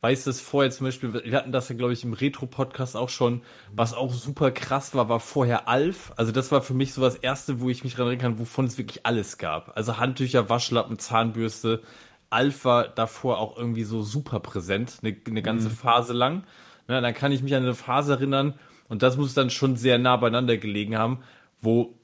weiß 0.00 0.24
das 0.24 0.40
vorher 0.40 0.70
zum 0.70 0.86
Beispiel, 0.86 1.12
wir 1.12 1.36
hatten 1.36 1.52
das 1.52 1.68
ja, 1.68 1.74
glaube 1.74 1.92
ich, 1.92 2.04
im 2.04 2.12
Retro-Podcast 2.12 2.96
auch 2.96 3.08
schon, 3.08 3.42
was 3.74 3.94
auch 3.94 4.12
super 4.12 4.50
krass 4.50 4.94
war, 4.94 5.08
war 5.08 5.20
vorher 5.20 5.68
Alf. 5.68 6.12
Also 6.16 6.32
das 6.32 6.52
war 6.52 6.62
für 6.62 6.74
mich 6.74 6.92
so 6.92 7.00
das 7.00 7.16
Erste, 7.16 7.60
wo 7.60 7.70
ich 7.70 7.82
mich 7.82 7.94
daran 7.94 8.08
erinnern 8.08 8.34
kann, 8.34 8.38
wovon 8.38 8.66
es 8.66 8.78
wirklich 8.78 9.06
alles 9.06 9.38
gab. 9.38 9.76
Also 9.76 9.98
Handtücher, 9.98 10.48
Waschlappen, 10.48 10.98
Zahnbürste. 10.98 11.82
Alf 12.30 12.64
war 12.64 12.88
davor 12.88 13.38
auch 13.38 13.56
irgendwie 13.56 13.84
so 13.84 14.02
super 14.02 14.40
präsent, 14.40 14.98
eine, 15.02 15.16
eine 15.26 15.42
ganze 15.42 15.70
Phase 15.70 16.12
lang. 16.12 16.44
Na, 16.88 17.00
dann 17.00 17.14
kann 17.14 17.32
ich 17.32 17.42
mich 17.42 17.54
an 17.54 17.62
eine 17.62 17.74
Phase 17.74 18.12
erinnern, 18.12 18.54
und 18.88 19.02
das 19.02 19.16
muss 19.16 19.34
dann 19.34 19.50
schon 19.50 19.76
sehr 19.76 19.98
nah 19.98 20.16
beieinander 20.16 20.56
gelegen 20.56 20.96
haben, 20.96 21.20
wo 21.60 21.98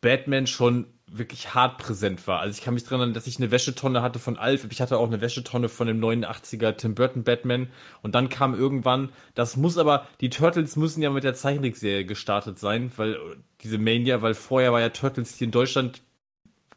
Batman 0.00 0.46
schon 0.46 0.86
wirklich 1.18 1.54
hart 1.54 1.78
präsent 1.78 2.26
war. 2.26 2.40
Also 2.40 2.56
ich 2.56 2.64
kann 2.64 2.74
mich 2.74 2.84
daran 2.84 3.00
erinnern, 3.00 3.14
dass 3.14 3.26
ich 3.26 3.38
eine 3.38 3.50
Wäschetonne 3.50 4.02
hatte 4.02 4.18
von 4.18 4.36
Alf. 4.36 4.66
Ich 4.70 4.80
hatte 4.80 4.98
auch 4.98 5.06
eine 5.06 5.20
Wäschetonne 5.20 5.68
von 5.68 5.86
dem 5.86 6.00
89er 6.00 6.76
Tim 6.76 6.94
Burton 6.94 7.24
Batman. 7.24 7.68
Und 8.02 8.14
dann 8.14 8.28
kam 8.28 8.54
irgendwann, 8.54 9.10
das 9.34 9.56
muss 9.56 9.78
aber, 9.78 10.06
die 10.20 10.30
Turtles 10.30 10.76
müssen 10.76 11.02
ja 11.02 11.10
mit 11.10 11.24
der 11.24 11.34
Zeichentrickserie 11.34 12.04
gestartet 12.04 12.58
sein, 12.58 12.90
weil 12.96 13.18
diese 13.60 13.78
Mania, 13.78 14.22
weil 14.22 14.34
vorher 14.34 14.72
war 14.72 14.80
ja 14.80 14.88
Turtles 14.88 15.34
hier 15.36 15.46
in 15.46 15.52
Deutschland, 15.52 16.02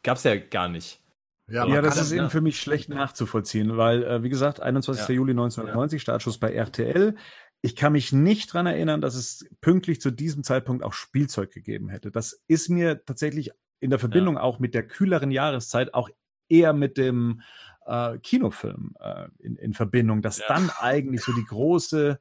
gab's 0.04 0.24
ja 0.24 0.36
gar 0.36 0.69
nicht. 0.69 1.00
ja, 1.48 1.67
Ja, 1.67 1.82
das 1.82 1.98
ist 1.98 2.12
eben 2.12 2.30
für 2.30 2.41
mich 2.41 2.60
schlecht 2.60 2.89
nachzuvollziehen, 2.89 3.78
weil, 3.78 4.04
äh, 4.04 4.24
wie 4.24 4.30
gesagt, 4.30 4.60
21. 4.60 5.08
Ja. 5.08 5.15
Juli 5.15 5.32
1990, 5.32 6.02
Startschuss 6.02 6.38
bei 6.38 6.54
RTL. 6.54 7.15
Ich 7.62 7.76
kann 7.76 7.93
mich 7.93 8.13
nicht 8.13 8.54
dran 8.54 8.67
erinnern, 8.67 9.02
dass 9.02 9.15
es 9.15 9.48
pünktlich 9.62 10.00
zu 10.00 10.12
diesem 10.12 10.43
Zeitpunkt 10.43 10.84
auch 10.84 10.93
Spielzeug 10.93 11.52
gegeben 11.52 11.89
hätte. 11.89 12.12
Das 12.12 12.43
ist 12.48 12.69
mir 12.69 13.04
tatsächlich 13.06 13.52
in 13.86 13.91
der 13.91 14.00
Verbindung 14.00 14.38
auch 14.38 14.60
mit 14.60 14.74
der 14.74 14.86
kühleren 14.86 15.32
Jahreszeit 15.32 15.93
auch 15.93 16.10
eher 16.50 16.74
mit 16.74 16.98
dem 16.98 17.41
äh, 17.86 18.17
Kinofilm 18.19 18.95
äh, 19.00 19.28
in, 19.39 19.56
in 19.56 19.74
Verbindung, 19.74 20.21
dass 20.21 20.39
Ja. 20.39 20.45
dann 20.50 20.69
eigentlich 20.80 21.24
so 21.24 21.34
die 21.34 21.45
große 21.45 22.19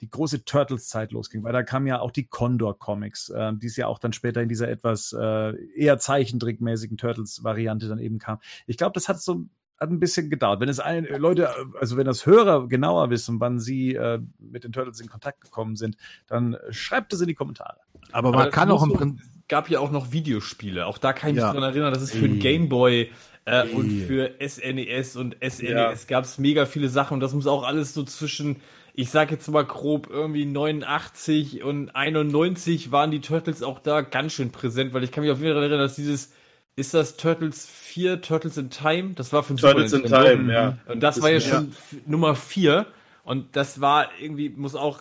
die 0.00 0.10
große 0.10 0.44
Turtles-Zeit 0.44 1.12
losging, 1.12 1.44
weil 1.44 1.52
da 1.52 1.62
kamen 1.62 1.86
ja 1.86 2.00
auch 2.00 2.10
die 2.10 2.26
Condor-Comics, 2.26 3.28
äh, 3.28 3.52
die 3.54 3.68
es 3.68 3.76
ja 3.76 3.86
auch 3.86 4.00
dann 4.00 4.12
später 4.12 4.42
in 4.42 4.48
dieser 4.48 4.68
etwas 4.68 5.12
äh, 5.16 5.54
eher 5.76 5.96
zeichentrickmäßigen 5.98 6.96
Turtles-Variante 6.96 7.86
dann 7.86 8.00
eben 8.00 8.18
kam. 8.18 8.40
Ich 8.66 8.76
glaube, 8.76 8.94
das 8.94 9.08
hat 9.08 9.20
so 9.20 9.46
hat 9.78 9.90
ein 9.90 10.00
bisschen 10.00 10.28
gedauert. 10.30 10.60
Wenn 10.60 10.68
es 10.68 10.80
ein, 10.80 11.04
Leute, 11.04 11.50
also 11.80 11.96
wenn 11.96 12.06
das 12.06 12.26
Hörer 12.26 12.68
genauer 12.68 13.10
wissen, 13.10 13.38
wann 13.40 13.58
sie 13.58 13.94
äh, 13.94 14.20
mit 14.38 14.64
den 14.64 14.72
Turtles 14.72 15.00
in 15.00 15.08
Kontakt 15.08 15.40
gekommen 15.40 15.76
sind, 15.76 15.96
dann 16.26 16.56
schreibt 16.70 17.12
es 17.12 17.20
in 17.20 17.28
die 17.28 17.34
Kommentare. 17.34 17.78
aber 18.10 18.28
Aber 18.28 18.38
man 18.38 18.46
das 18.46 18.54
kann 18.54 18.70
auch 18.70 18.82
im 18.82 18.92
Prinzip. 18.92 19.31
Gab 19.48 19.68
ja 19.70 19.80
auch 19.80 19.90
noch 19.90 20.12
Videospiele. 20.12 20.86
Auch 20.86 20.98
da 20.98 21.12
kann 21.12 21.30
ich 21.30 21.34
mich 21.36 21.42
Ja. 21.42 21.52
daran 21.52 21.70
erinnern, 21.70 21.92
dass 21.92 22.02
es 22.02 22.12
für 22.12 22.28
den. 22.28 22.38
Gameboy 22.38 23.10
äh, 23.44 23.66
und 23.68 23.90
für 24.06 24.30
SNES 24.40 25.16
und 25.16 25.36
SNES 25.40 25.60
Ja. 25.70 25.92
gab 26.08 26.24
es 26.24 26.38
mega 26.38 26.64
viele 26.66 26.88
Sachen 26.88 27.14
und 27.14 27.20
das 27.20 27.32
muss 27.34 27.46
auch 27.46 27.64
alles 27.64 27.92
so 27.92 28.04
zwischen, 28.04 28.56
ich 28.94 29.10
sag 29.10 29.30
jetzt 29.32 29.48
mal 29.48 29.64
grob, 29.64 30.08
irgendwie 30.10 30.44
89 30.44 31.62
und 31.64 31.94
91 31.94 32.92
waren 32.92 33.10
die 33.10 33.20
Turtles 33.20 33.62
auch 33.62 33.78
da 33.80 34.00
ganz 34.02 34.32
schön 34.34 34.50
präsent, 34.52 34.92
weil 34.94 35.04
ich 35.04 35.10
kann 35.12 35.22
mich 35.24 35.32
auf 35.32 35.40
jeden 35.40 35.52
Fall 35.54 35.62
erinnern, 35.62 35.80
dass 35.80 35.96
dieses, 35.96 36.32
ist 36.76 36.94
das 36.94 37.16
Turtles 37.16 37.66
4, 37.66 38.20
Turtles 38.22 38.56
in 38.56 38.70
Time? 38.70 39.10
Das 39.14 39.32
war 39.32 39.42
für 39.42 39.54
den 39.54 39.58
Turtles 39.58 39.90
Super 39.90 40.30
in. 40.32 40.38
Time, 40.38 40.52
ja. 40.52 40.78
Und 40.86 41.02
das, 41.02 41.16
Das 41.16 41.22
war 41.24 41.30
ja 41.30 41.36
ist- 41.38 41.48
schon 41.48 41.68
f- 41.70 41.96
Nummer 42.06 42.34
4. 42.34 42.86
Und 43.24 43.54
das 43.54 43.80
war 43.80 44.08
irgendwie, 44.20 44.48
muss 44.50 44.74
auch 44.74 45.00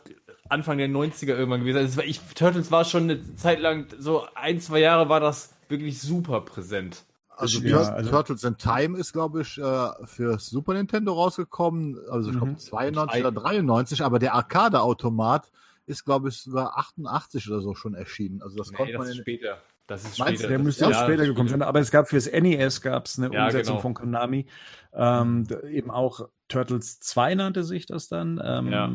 Anfang 0.51 0.77
der 0.77 0.89
90er 0.89 1.29
irgendwann 1.35 1.61
gewesen. 1.61 1.83
Das 1.83 1.97
war, 1.97 2.03
ich, 2.03 2.19
Turtles 2.35 2.71
war 2.71 2.85
schon 2.85 3.03
eine 3.03 3.35
Zeit 3.35 3.59
lang, 3.59 3.87
so 3.97 4.25
ein, 4.35 4.59
zwei 4.59 4.79
Jahre 4.79 5.09
war 5.09 5.19
das 5.19 5.53
wirklich 5.69 5.99
super 6.01 6.41
präsent. 6.41 7.03
Also, 7.29 7.59
Ja, 7.61 7.77
Tur- 7.83 7.93
also- 7.93 8.09
Turtles 8.11 8.43
in 8.43 8.57
Time 8.57 8.97
ist, 8.97 9.13
glaube 9.13 9.41
ich, 9.41 9.57
äh, 9.57 9.89
für 10.05 10.37
Super 10.37 10.73
Nintendo 10.73 11.13
rausgekommen. 11.13 11.97
Also 12.11 12.29
ich 12.29 12.35
glaube 12.37 12.51
Mhm. 12.51 12.57
92 12.57 13.19
oder 13.21 13.31
93, 13.31 14.03
aber 14.03 14.19
der 14.19 14.35
Arcade-Automat 14.35 15.49
ist, 15.87 16.05
glaube 16.05 16.29
ich, 16.29 16.41
sogar 16.41 16.77
88 16.77 17.49
oder 17.49 17.61
so 17.61 17.73
schon 17.73 17.95
erschienen. 17.95 18.41
Also 18.43 18.57
das 18.57 18.69
Nee, 18.71 18.77
konnte 18.77 18.91
das 18.93 18.99
man 18.99 19.09
ist 19.09 19.17
später. 19.17 19.57
Das 19.87 20.03
ist 20.03 20.19
Meinst 20.19 20.35
später. 20.35 20.49
Der 20.49 20.59
müsste 20.59 20.85
ja, 20.85 20.91
auch 20.91 21.03
später 21.03 21.25
gekommen 21.25 21.49
sein, 21.49 21.61
aber 21.63 21.79
es 21.79 21.89
gab 21.91 22.07
fürs 22.07 22.27
NES 22.31 22.81
gab 22.81 23.07
es 23.07 23.17
eine 23.17 23.33
Ja, 23.33 23.45
Umsetzung 23.45 23.73
genau. 23.75 23.81
von 23.81 23.93
Konami. 23.95 24.45
Ähm, 24.93 25.47
eben 25.69 25.89
auch 25.89 26.29
Turtles 26.51 26.99
2 26.99 27.35
nannte 27.35 27.63
sich 27.63 27.85
das 27.85 28.07
dann. 28.07 28.41
Ähm, 28.43 28.71
Ja. 28.71 28.91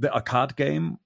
The 0.00 0.08
Arcade 0.08 0.54
Game 0.54 0.98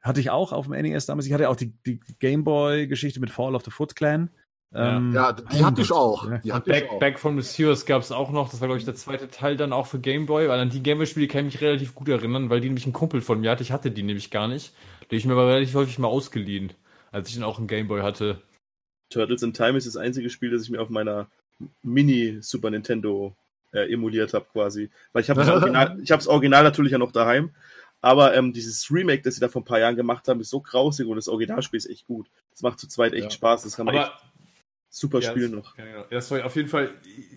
hatte 0.00 0.20
ich 0.20 0.30
auch 0.30 0.52
auf 0.52 0.66
dem 0.66 0.80
NES 0.80 1.06
damals. 1.06 1.26
Ich 1.26 1.32
hatte 1.32 1.48
auch 1.48 1.56
die, 1.56 1.72
die 1.84 2.00
Gameboy-Geschichte 2.20 3.18
mit 3.20 3.30
Fall 3.30 3.54
of 3.54 3.64
the 3.64 3.70
Foot 3.70 3.96
Clan. 3.96 4.30
Ja. 4.72 4.96
Ähm, 4.98 5.12
ja, 5.12 5.32
die 5.32 5.64
hatte 5.64 5.80
ich 5.80 5.92
auch. 5.92 6.28
Die 6.42 6.52
hatte 6.52 6.70
ich 6.70 6.80
Back, 6.80 6.90
auch. 6.90 6.98
Back 6.98 7.18
from 7.18 7.36
Messieurs 7.36 7.86
gab 7.86 8.02
es 8.02 8.12
auch 8.12 8.30
noch. 8.30 8.50
Das 8.50 8.60
war, 8.60 8.68
glaube 8.68 8.78
ich, 8.78 8.84
der 8.84 8.94
zweite 8.94 9.28
Teil 9.28 9.56
dann 9.56 9.72
auch 9.72 9.86
für 9.86 9.98
Gameboy. 9.98 10.48
Weil 10.48 10.60
an 10.60 10.70
die 10.70 10.82
Gameboy-Spiele 10.82 11.28
kann 11.28 11.46
ich 11.46 11.54
mich 11.54 11.62
relativ 11.62 11.94
gut 11.94 12.08
erinnern, 12.08 12.50
weil 12.50 12.60
die 12.60 12.68
nämlich 12.68 12.86
ein 12.86 12.92
Kumpel 12.92 13.20
von 13.20 13.40
mir 13.40 13.50
hatte. 13.50 13.62
Ich 13.62 13.72
hatte 13.72 13.90
die 13.90 14.02
nämlich 14.02 14.30
gar 14.30 14.48
nicht. 14.48 14.74
Die 15.10 15.16
ich 15.16 15.24
mir 15.24 15.32
aber 15.32 15.48
relativ 15.48 15.74
häufig 15.74 15.98
mal 15.98 16.08
ausgeliehen, 16.08 16.72
als 17.10 17.28
ich 17.28 17.34
dann 17.34 17.44
auch 17.44 17.58
einen 17.58 17.68
Gameboy 17.68 18.02
hatte. 18.02 18.42
Turtles 19.10 19.42
in 19.42 19.54
Time 19.54 19.78
ist 19.78 19.86
das 19.86 19.96
einzige 19.96 20.30
Spiel, 20.30 20.50
das 20.50 20.62
ich 20.62 20.70
mir 20.70 20.82
auf 20.82 20.90
meiner 20.90 21.28
Mini 21.82 22.38
Super 22.40 22.70
Nintendo 22.70 23.34
äh, 23.76 23.92
emuliert 23.92 24.34
habe 24.34 24.46
quasi. 24.52 24.90
Weil 25.12 25.22
ich 25.22 25.30
habe 25.30 25.40
das 25.40 25.48
Original, 25.50 25.98
ich 26.02 26.10
habe 26.10 26.20
das 26.20 26.28
Original 26.28 26.64
natürlich 26.64 26.92
ja 26.92 26.98
noch 26.98 27.12
daheim. 27.12 27.50
Aber 28.02 28.34
ähm, 28.34 28.52
dieses 28.52 28.90
Remake, 28.90 29.22
das 29.22 29.34
sie 29.34 29.40
da 29.40 29.48
vor 29.48 29.62
ein 29.62 29.64
paar 29.64 29.80
Jahren 29.80 29.96
gemacht 29.96 30.28
haben, 30.28 30.40
ist 30.40 30.50
so 30.50 30.60
grausig 30.60 31.06
und 31.06 31.16
das 31.16 31.28
Originalspiel 31.28 31.78
ist 31.78 31.88
echt 31.88 32.06
gut. 32.06 32.28
Das 32.52 32.62
macht 32.62 32.78
zu 32.78 32.88
zweit 32.88 33.14
echt 33.14 33.24
Ja. 33.24 33.30
Spaß. 33.30 33.62
Das 33.64 33.76
kann 33.76 33.86
man 33.86 33.96
Aber 33.96 34.04
echt 34.06 34.12
super 34.90 35.20
Ja, 35.20 35.30
spielen 35.30 35.52
noch. 35.52 35.76
Ja, 35.76 35.84
genau. 35.84 36.04
ja, 36.10 36.20
sorry, 36.20 36.42
auf 36.42 36.56
jeden 36.56 36.68
Fall, 36.68 36.90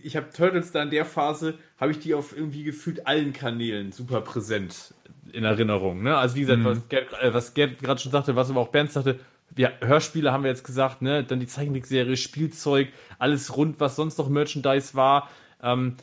ich 0.03 0.15
habe 0.15 0.29
Turtles 0.31 0.71
da 0.71 0.83
in 0.83 0.89
der 0.91 1.05
Phase, 1.05 1.57
habe 1.77 1.91
ich 1.91 1.99
die 1.99 2.13
auf 2.13 2.35
irgendwie 2.35 2.63
gefühlt 2.63 3.07
allen 3.07 3.33
Kanälen 3.33 3.91
super 3.91 4.21
präsent 4.21 4.93
in 5.31 5.43
Erinnerung. 5.43 6.03
Ne? 6.03 6.17
Also 6.17 6.35
wie 6.35 6.41
gesagt, 6.41 6.63
was 6.63 6.87
Gerd, 6.89 7.13
äh, 7.21 7.33
was 7.33 7.53
Gerd 7.53 7.81
gerade 7.81 7.99
schon 7.99 8.11
sagte, 8.11 8.35
was 8.35 8.49
aber 8.49 8.61
auch 8.61 8.69
Bernd 8.69 8.91
sagte, 8.91 9.19
wir, 9.53 9.73
Hörspiele 9.81 10.31
haben 10.31 10.43
wir 10.43 10.51
jetzt 10.51 10.63
gesagt, 10.63 11.01
ne? 11.01 11.23
dann 11.23 11.39
die 11.39 11.47
Zeichentrickserie, 11.47 12.17
Spielzeug, 12.17 12.89
alles 13.17 13.55
rund, 13.57 13.79
was 13.79 13.95
sonst 13.95 14.17
noch 14.17 14.29
Merchandise 14.29 14.93
war, 14.93 15.29
ähm, 15.61 15.95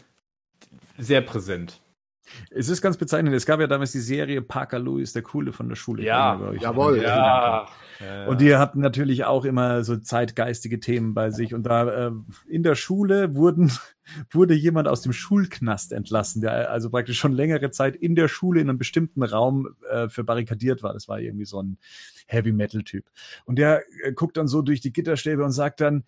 sehr 0.99 1.21
präsent. 1.21 1.81
Es 2.51 2.69
ist 2.69 2.83
ganz 2.83 2.97
bezeichnend. 2.97 3.35
Es 3.35 3.47
gab 3.47 3.61
ja 3.61 3.67
damals 3.67 3.93
die 3.93 4.01
Serie 4.01 4.43
Parker 4.43 4.79
Lewis, 4.79 5.13
der 5.13 5.23
Coole 5.23 5.53
von 5.53 5.69
der 5.69 5.77
Schule. 5.77 6.03
Ja. 6.03 6.53
Ich. 6.53 6.63
Jawohl. 6.63 7.03
Ja. 7.03 7.67
Und 8.27 8.41
die 8.41 8.57
hatten 8.57 8.81
natürlich 8.81 9.25
auch 9.25 9.45
immer 9.45 9.85
so 9.85 9.97
zeitgeistige 9.97 10.81
Themen 10.81 11.15
bei 11.15 11.31
sich. 11.31 11.55
Und 11.55 11.63
da 11.65 12.09
äh, 12.09 12.13
in 12.49 12.63
der 12.63 12.75
Schule 12.75 13.37
wurden, 13.37 13.71
wurde 14.31 14.55
jemand 14.55 14.89
aus 14.89 15.03
dem 15.03 15.13
Schulknast 15.13 15.93
entlassen, 15.93 16.43
der 16.43 16.71
also 16.71 16.91
praktisch 16.91 17.19
schon 17.19 17.33
längere 17.33 17.71
Zeit 17.71 17.97
in 17.97 18.15
der 18.15 18.29
Schule 18.29 18.61
in 18.61 18.69
einem 18.69 18.79
bestimmten 18.79 19.23
Raum 19.23 19.69
äh, 19.89 20.09
verbarrikadiert 20.09 20.83
war. 20.83 20.93
Das 20.93 21.09
war 21.09 21.21
irgendwie 21.21 21.47
so 21.47 21.63
ein 21.63 21.79
Heavy 22.27 22.53
Metal 22.53 22.83
Typ. 22.83 23.05
Und 23.45 23.59
der 23.59 23.83
äh, 24.03 24.13
guckt 24.13 24.37
dann 24.37 24.49
so 24.49 24.63
durch 24.63 24.81
die 24.81 24.93
Gitterstäbe 24.93 25.45
und 25.45 25.53
sagt 25.53 25.81
dann, 25.81 26.05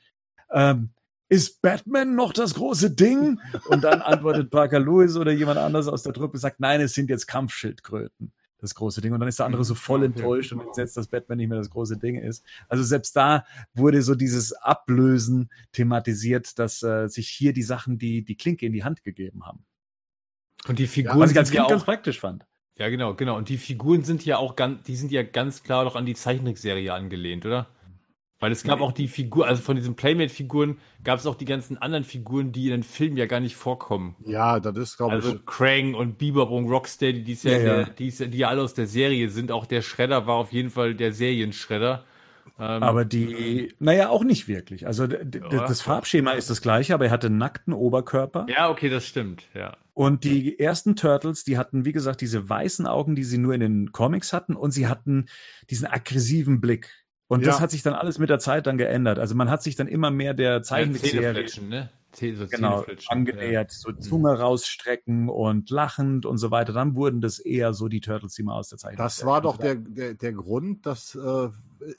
ähm, 0.51 0.91
ist 1.29 1.61
Batman 1.63 2.15
noch 2.15 2.33
das 2.33 2.55
große 2.55 2.91
Ding? 2.91 3.41
Und 3.69 3.85
dann 3.85 4.01
antwortet 4.01 4.51
Parker 4.51 4.81
Lewis 4.81 5.17
oder 5.17 5.33
jemand 5.33 5.59
anders 5.59 5.89
aus 5.89 6.03
der 6.03 6.13
Truppe, 6.13 6.39
sagt, 6.39 6.61
nein, 6.61 6.81
es 6.81 6.95
sind 6.95 7.11
jetzt 7.11 7.27
Kampfschildkröten. 7.27 8.33
Das 8.61 8.75
große 8.75 9.01
Ding. 9.01 9.13
Und 9.13 9.21
dann 9.21 9.29
ist 9.29 9.39
der 9.39 9.47
andere 9.47 9.65
so 9.65 9.77
voll 9.77 10.03
enttäuscht 10.03 10.53
und 10.53 10.61
entsetzt, 10.61 10.97
dass 10.97 11.07
Batman 11.07 11.39
nicht 11.39 11.49
mehr 11.49 11.59
das 11.59 11.71
große 11.71 11.97
Ding 11.97 12.17
ist. 12.17 12.45
Also 12.69 12.83
selbst 12.83 13.15
da 13.15 13.45
wurde 13.73 14.03
so 14.03 14.17
dieses 14.17 14.53
Ablösen 14.53 15.49
thematisiert, 15.71 16.59
dass 16.59 16.83
äh, 16.83 17.07
sich 17.07 17.29
hier 17.29 17.53
die 17.53 17.63
Sachen, 17.63 17.99
die 17.99 18.25
die 18.25 18.37
Klinke 18.37 18.67
in 18.67 18.73
die 18.73 18.83
Hand 18.83 19.05
gegeben 19.05 19.47
haben. 19.47 19.65
Und 20.67 20.81
die 20.81 20.89
Figuren 20.89 21.21
Was 21.21 21.31
ich 21.31 21.37
sind 21.37 21.55
ja 21.55 21.69
ganz 21.69 21.85
praktisch 21.85 22.19
fand. 22.19 22.47
ja 22.77 22.89
genau, 22.89 23.15
genau. 23.15 23.37
Und 23.37 23.49
die 23.49 23.59
Figuren 23.59 24.03
sind 24.03 24.25
ja 24.25 24.39
auch 24.39 24.57
ganz, 24.57 24.83
die 24.83 24.97
sind 24.97 25.13
ja 25.13 25.23
ganz 25.23 25.63
klar 25.63 25.85
doch 25.85 25.95
an 25.95 26.05
die 26.05 26.15
Zeichentrickserie 26.15 26.93
angelehnt, 26.93 27.47
oder? 27.47 27.69
Weil 28.41 28.53
es 28.53 28.63
gab 28.63 28.81
auch 28.81 28.93
die 28.93 29.09
Figur, 29.09 29.49
also 29.49 29.61
von 29.63 29.75
diesen 29.75 29.97
Playmate-Figuren 29.97 30.79
gab 31.03 31.19
es 31.19 31.27
auch 31.27 31.35
die 31.35 31.45
ganzen 31.45 31.77
anderen 31.77 32.05
Figuren, 32.05 32.53
die 32.53 32.67
in 32.67 32.71
den 32.71 32.83
Filmen 32.85 33.17
ja 33.17 33.27
gar 33.27 33.41
nicht 33.41 33.57
vorkommen. 33.57 34.15
Ja, 34.25 34.61
das 34.61 34.77
ist, 34.77 34.97
glaube 34.97 35.15
Also 35.15 35.35
ich, 35.35 35.47
Krang 35.47 35.95
und 35.95 36.19
Bebop 36.19 36.51
und 36.51 36.69
Rocksteady, 36.69 37.25
die, 37.25 37.33
ist 37.33 37.43
ja, 37.43 37.59
Ja, 37.59 37.79
ja. 37.81 37.85
Die, 37.85 38.07
ist 38.07 38.21
ja, 38.21 38.27
die 38.27 38.39
ja 38.39 38.49
alle 38.49 38.63
aus 38.63 38.75
der 38.75 38.87
Serie 38.87 39.29
sind. 39.29 39.51
Auch 39.51 39.67
der 39.67 39.83
Shredder 39.83 40.29
war 40.29 40.37
auf 40.37 40.53
jeden 40.53 40.71
Fall 40.71 40.95
der 40.95 41.13
Serienschredder. 41.13 42.05
Ähm, 42.61 42.83
Aber 42.83 43.05
die, 43.05 43.75
naja, 43.81 44.09
auch 44.09 44.23
nicht 44.25 44.47
wirklich. 44.47 44.87
Also 44.87 45.07
das 45.07 45.81
Farbschema 45.81 46.33
ist 46.33 46.49
das 46.49 46.63
gleiche, 46.63 46.95
aber 46.95 47.07
er 47.07 47.11
hatte 47.11 47.27
einen 47.27 47.39
nackten 47.39 47.73
Oberkörper. 47.73 48.47
ja, 48.49 48.71
okay, 48.71 48.89
das 48.89 49.07
stimmt, 49.07 49.45
ja. 49.55 49.77
Und 49.95 50.23
die 50.23 50.61
ersten 50.61 50.95
Turtles, 50.95 51.43
die 51.43 51.59
hatten, 51.59 51.85
wie 51.85 51.93
gesagt, 51.93 52.21
diese 52.21 52.49
weißen 52.49 52.87
Augen, 52.87 53.17
die 53.17 53.25
sie 53.25 53.39
nur 53.39 53.53
in 53.53 53.61
den 53.61 53.91
Comics 53.91 54.33
hatten, 54.33 54.55
und 54.55 54.71
sie 54.71 54.87
hatten 54.87 55.27
diesen 55.71 55.89
aggressiven 55.89 56.61
Blick. 56.61 57.05
Und 57.29 57.47
das 57.47 57.57
Ja. 57.57 57.61
hat 57.61 57.71
sich 57.71 57.83
dann 57.83 57.93
alles 57.93 58.19
mit 58.19 58.31
der 58.31 58.39
Zeit 58.39 58.67
dann 58.67 58.79
geändert. 58.79 59.19
Also 59.19 59.35
man 59.35 59.51
hat 59.51 59.63
sich 59.63 59.77
dann 59.77 59.87
immer 59.87 60.11
mehr 60.11 60.35
der 60.35 60.63
Zeichentrickserie 60.63 61.45
ne? 61.63 61.91
So 62.11 62.47
genau, 62.49 62.85
angenähert, 63.09 63.71
so 63.71 63.93
Zunge 63.93 64.39
rausstrecken 64.39 65.29
und 65.29 65.69
lachend 65.69 66.25
und 66.25 66.39
so 66.39 66.51
weiter. 66.51 66.73
Dann 66.73 66.97
wurden 66.97 67.21
das 67.21 67.39
eher 67.39 67.75
so 67.75 67.89
die 67.89 68.01
Turtles, 68.01 68.35
die 68.35 68.43
man 68.43 68.57
aus 68.57 68.71
der 68.71 68.79
Zeichentrickserie 68.79 69.21
Das 69.21 69.27
war 69.27 69.43
doch 69.43 69.59
der, 69.59 69.75
der, 69.75 70.15
der 70.15 70.33
Grund, 70.33 70.87
das 70.87 71.15
äh, 71.15 71.49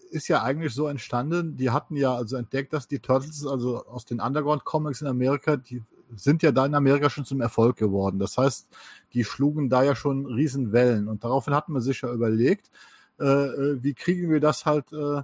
ist 0.10 0.28
ja 0.28 0.42
eigentlich 0.42 0.74
so 0.74 0.88
entstanden. 0.88 1.58
Die 1.58 1.70
hatten 1.70 1.96
ja 1.96 2.16
also 2.16 2.36
entdeckt, 2.38 2.74
dass 2.74 2.88
die 2.88 3.00
Turtles, 3.00 3.46
also 3.46 3.86
aus 3.86 4.06
den 4.06 4.20
Underground-Comics 4.20 5.02
in 5.02 5.08
Amerika, 5.08 5.58
die 5.58 5.84
sind 6.16 6.42
ja 6.42 6.52
da 6.52 6.66
in 6.66 6.74
Amerika 6.74 7.12
schon 7.12 7.24
zum 7.24 7.40
Erfolg 7.40 7.78
geworden. 7.78 8.18
Das 8.18 8.36
heißt, 8.38 8.68
die 9.14 9.24
schlugen 9.24 9.70
da 9.70 9.84
ja 9.84 9.96
schon 9.96 10.26
Riesenwellen. 10.26 11.08
Und 11.08 11.24
daraufhin 11.24 11.54
hatten 11.54 11.72
wir 11.74 11.82
sich 11.82 12.02
ja 12.02 12.12
überlegt, 12.12 12.72
äh, 13.20 13.24
äh, 13.24 13.84
wie 13.84 13.94
kriegen 13.94 14.32
wir 14.32 14.40
das 14.40 14.66
halt 14.66 14.92
äh, 14.94 15.22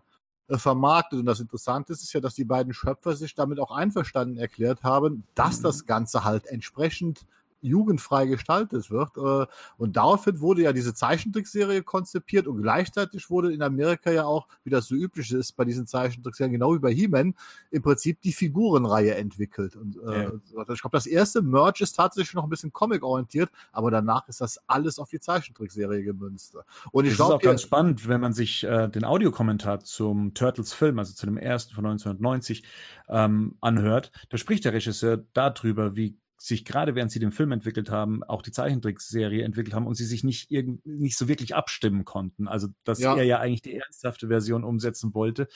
äh, 0.47 0.57
vermarktet. 0.59 1.19
Und 1.19 1.25
das 1.25 1.39
Interessante 1.39 1.93
ist, 1.93 2.03
ist 2.03 2.13
ja, 2.13 2.19
dass 2.19 2.35
die 2.35 2.45
beiden 2.45 2.71
Schöpfer 2.73 3.15
sich 3.15 3.33
damit 3.33 3.59
auch 3.59 3.71
einverstanden 3.71 4.37
erklärt 4.37 4.83
haben, 4.83 5.23
dass 5.33 5.59
das 5.61 5.87
Ganze 5.87 6.23
halt 6.23 6.45
entsprechend 6.45 7.25
jugendfrei 7.65 8.25
gestaltet 8.27 8.89
wird. 8.91 9.17
Äh, 9.17 9.45
Und 9.77 9.95
daraufhin 9.97 10.39
wurde 10.39 10.63
ja 10.63 10.73
diese 10.73 10.93
Zeichentrickserie 10.93 11.83
konzipiert 11.83 12.47
und 12.47 12.61
gleichzeitig 12.61 13.29
wurde 13.29 13.53
in 13.53 13.61
Amerika 13.61 14.11
ja 14.11 14.25
auch, 14.25 14.47
wie 14.63 14.69
das 14.69 14.87
so 14.87 14.95
üblich 14.95 15.31
ist 15.31 15.53
bei 15.53 15.65
diesen 15.65 15.87
Zeichentrickserien, 15.87 16.53
genau 16.53 16.73
wie 16.75 16.79
bei 16.79 16.93
He-Man, 16.93 17.33
im 17.71 17.81
Prinzip 17.81 18.21
die 18.21 18.33
Figurenreihe 18.33 19.15
entwickelt. 19.15 19.75
Und 19.75 19.97
äh, 19.97 20.23
Ja. 20.25 20.31
ich 20.73 20.81
glaube, 20.81 20.97
das 20.97 21.05
erste 21.07 21.41
Merch 21.41 21.81
ist 21.81 21.93
tatsächlich 21.93 22.33
noch 22.33 22.43
ein 22.43 22.49
bisschen 22.49 22.71
comic-orientiert, 22.73 23.49
aber 23.71 23.91
danach 23.91 24.27
ist 24.27 24.41
das 24.41 24.59
alles 24.67 24.99
auf 24.99 25.09
die 25.09 25.19
Zeichentrickserie 25.19 26.03
gemünzt. 26.03 26.55
Und 26.91 27.05
ich 27.05 27.11
Das 27.11 27.19
ist 27.19 27.21
auch 27.21 27.27
glaube, 27.29 27.43
ganz 27.45 27.61
spannend, 27.61 28.07
wenn 28.07 28.21
man 28.21 28.33
sich 28.33 28.63
äh, 28.63 28.87
den 28.89 29.03
Audiokommentar 29.05 29.79
zum 29.81 30.33
Turtles-Film, 30.33 30.99
also 30.99 31.13
zu 31.13 31.25
dem 31.25 31.37
ersten 31.37 31.73
von 31.73 31.85
1990, 31.85 32.63
ähm, 33.09 33.57
anhört. 33.61 34.11
Da 34.29 34.37
spricht 34.37 34.65
der 34.65 34.73
Regisseur 34.73 35.17
darüber, 35.33 35.95
wie 35.95 36.17
sich 36.45 36.63
gerade 36.65 36.93
während 36.95 37.11
sie 37.11 37.19
den 37.19 37.31
Film 37.31 37.51
entwickelt 37.51 37.89
haben, 37.89 38.23
auch 38.23 38.41
die 38.41 38.51
Zeichentrickserie 38.51 39.43
entwickelt 39.43 39.73
haben 39.73 39.87
und 39.87 39.95
sie 39.95 40.05
sich 40.05 40.23
nicht 40.23 40.51
irgend, 40.51 40.85
nicht 40.85 41.17
so 41.17 41.27
wirklich 41.27 41.55
abstimmen 41.55 42.05
konnten. 42.05 42.47
Also 42.47 42.67
dass 42.83 42.99
Ja. 42.99 43.15
er 43.15 43.23
ja 43.23 43.39
eigentlich 43.39 43.63
die 43.63 43.75
ernsthafte 43.75 44.27
Version 44.27 44.63
umsetzen 44.63 45.13
wollte. 45.15 45.47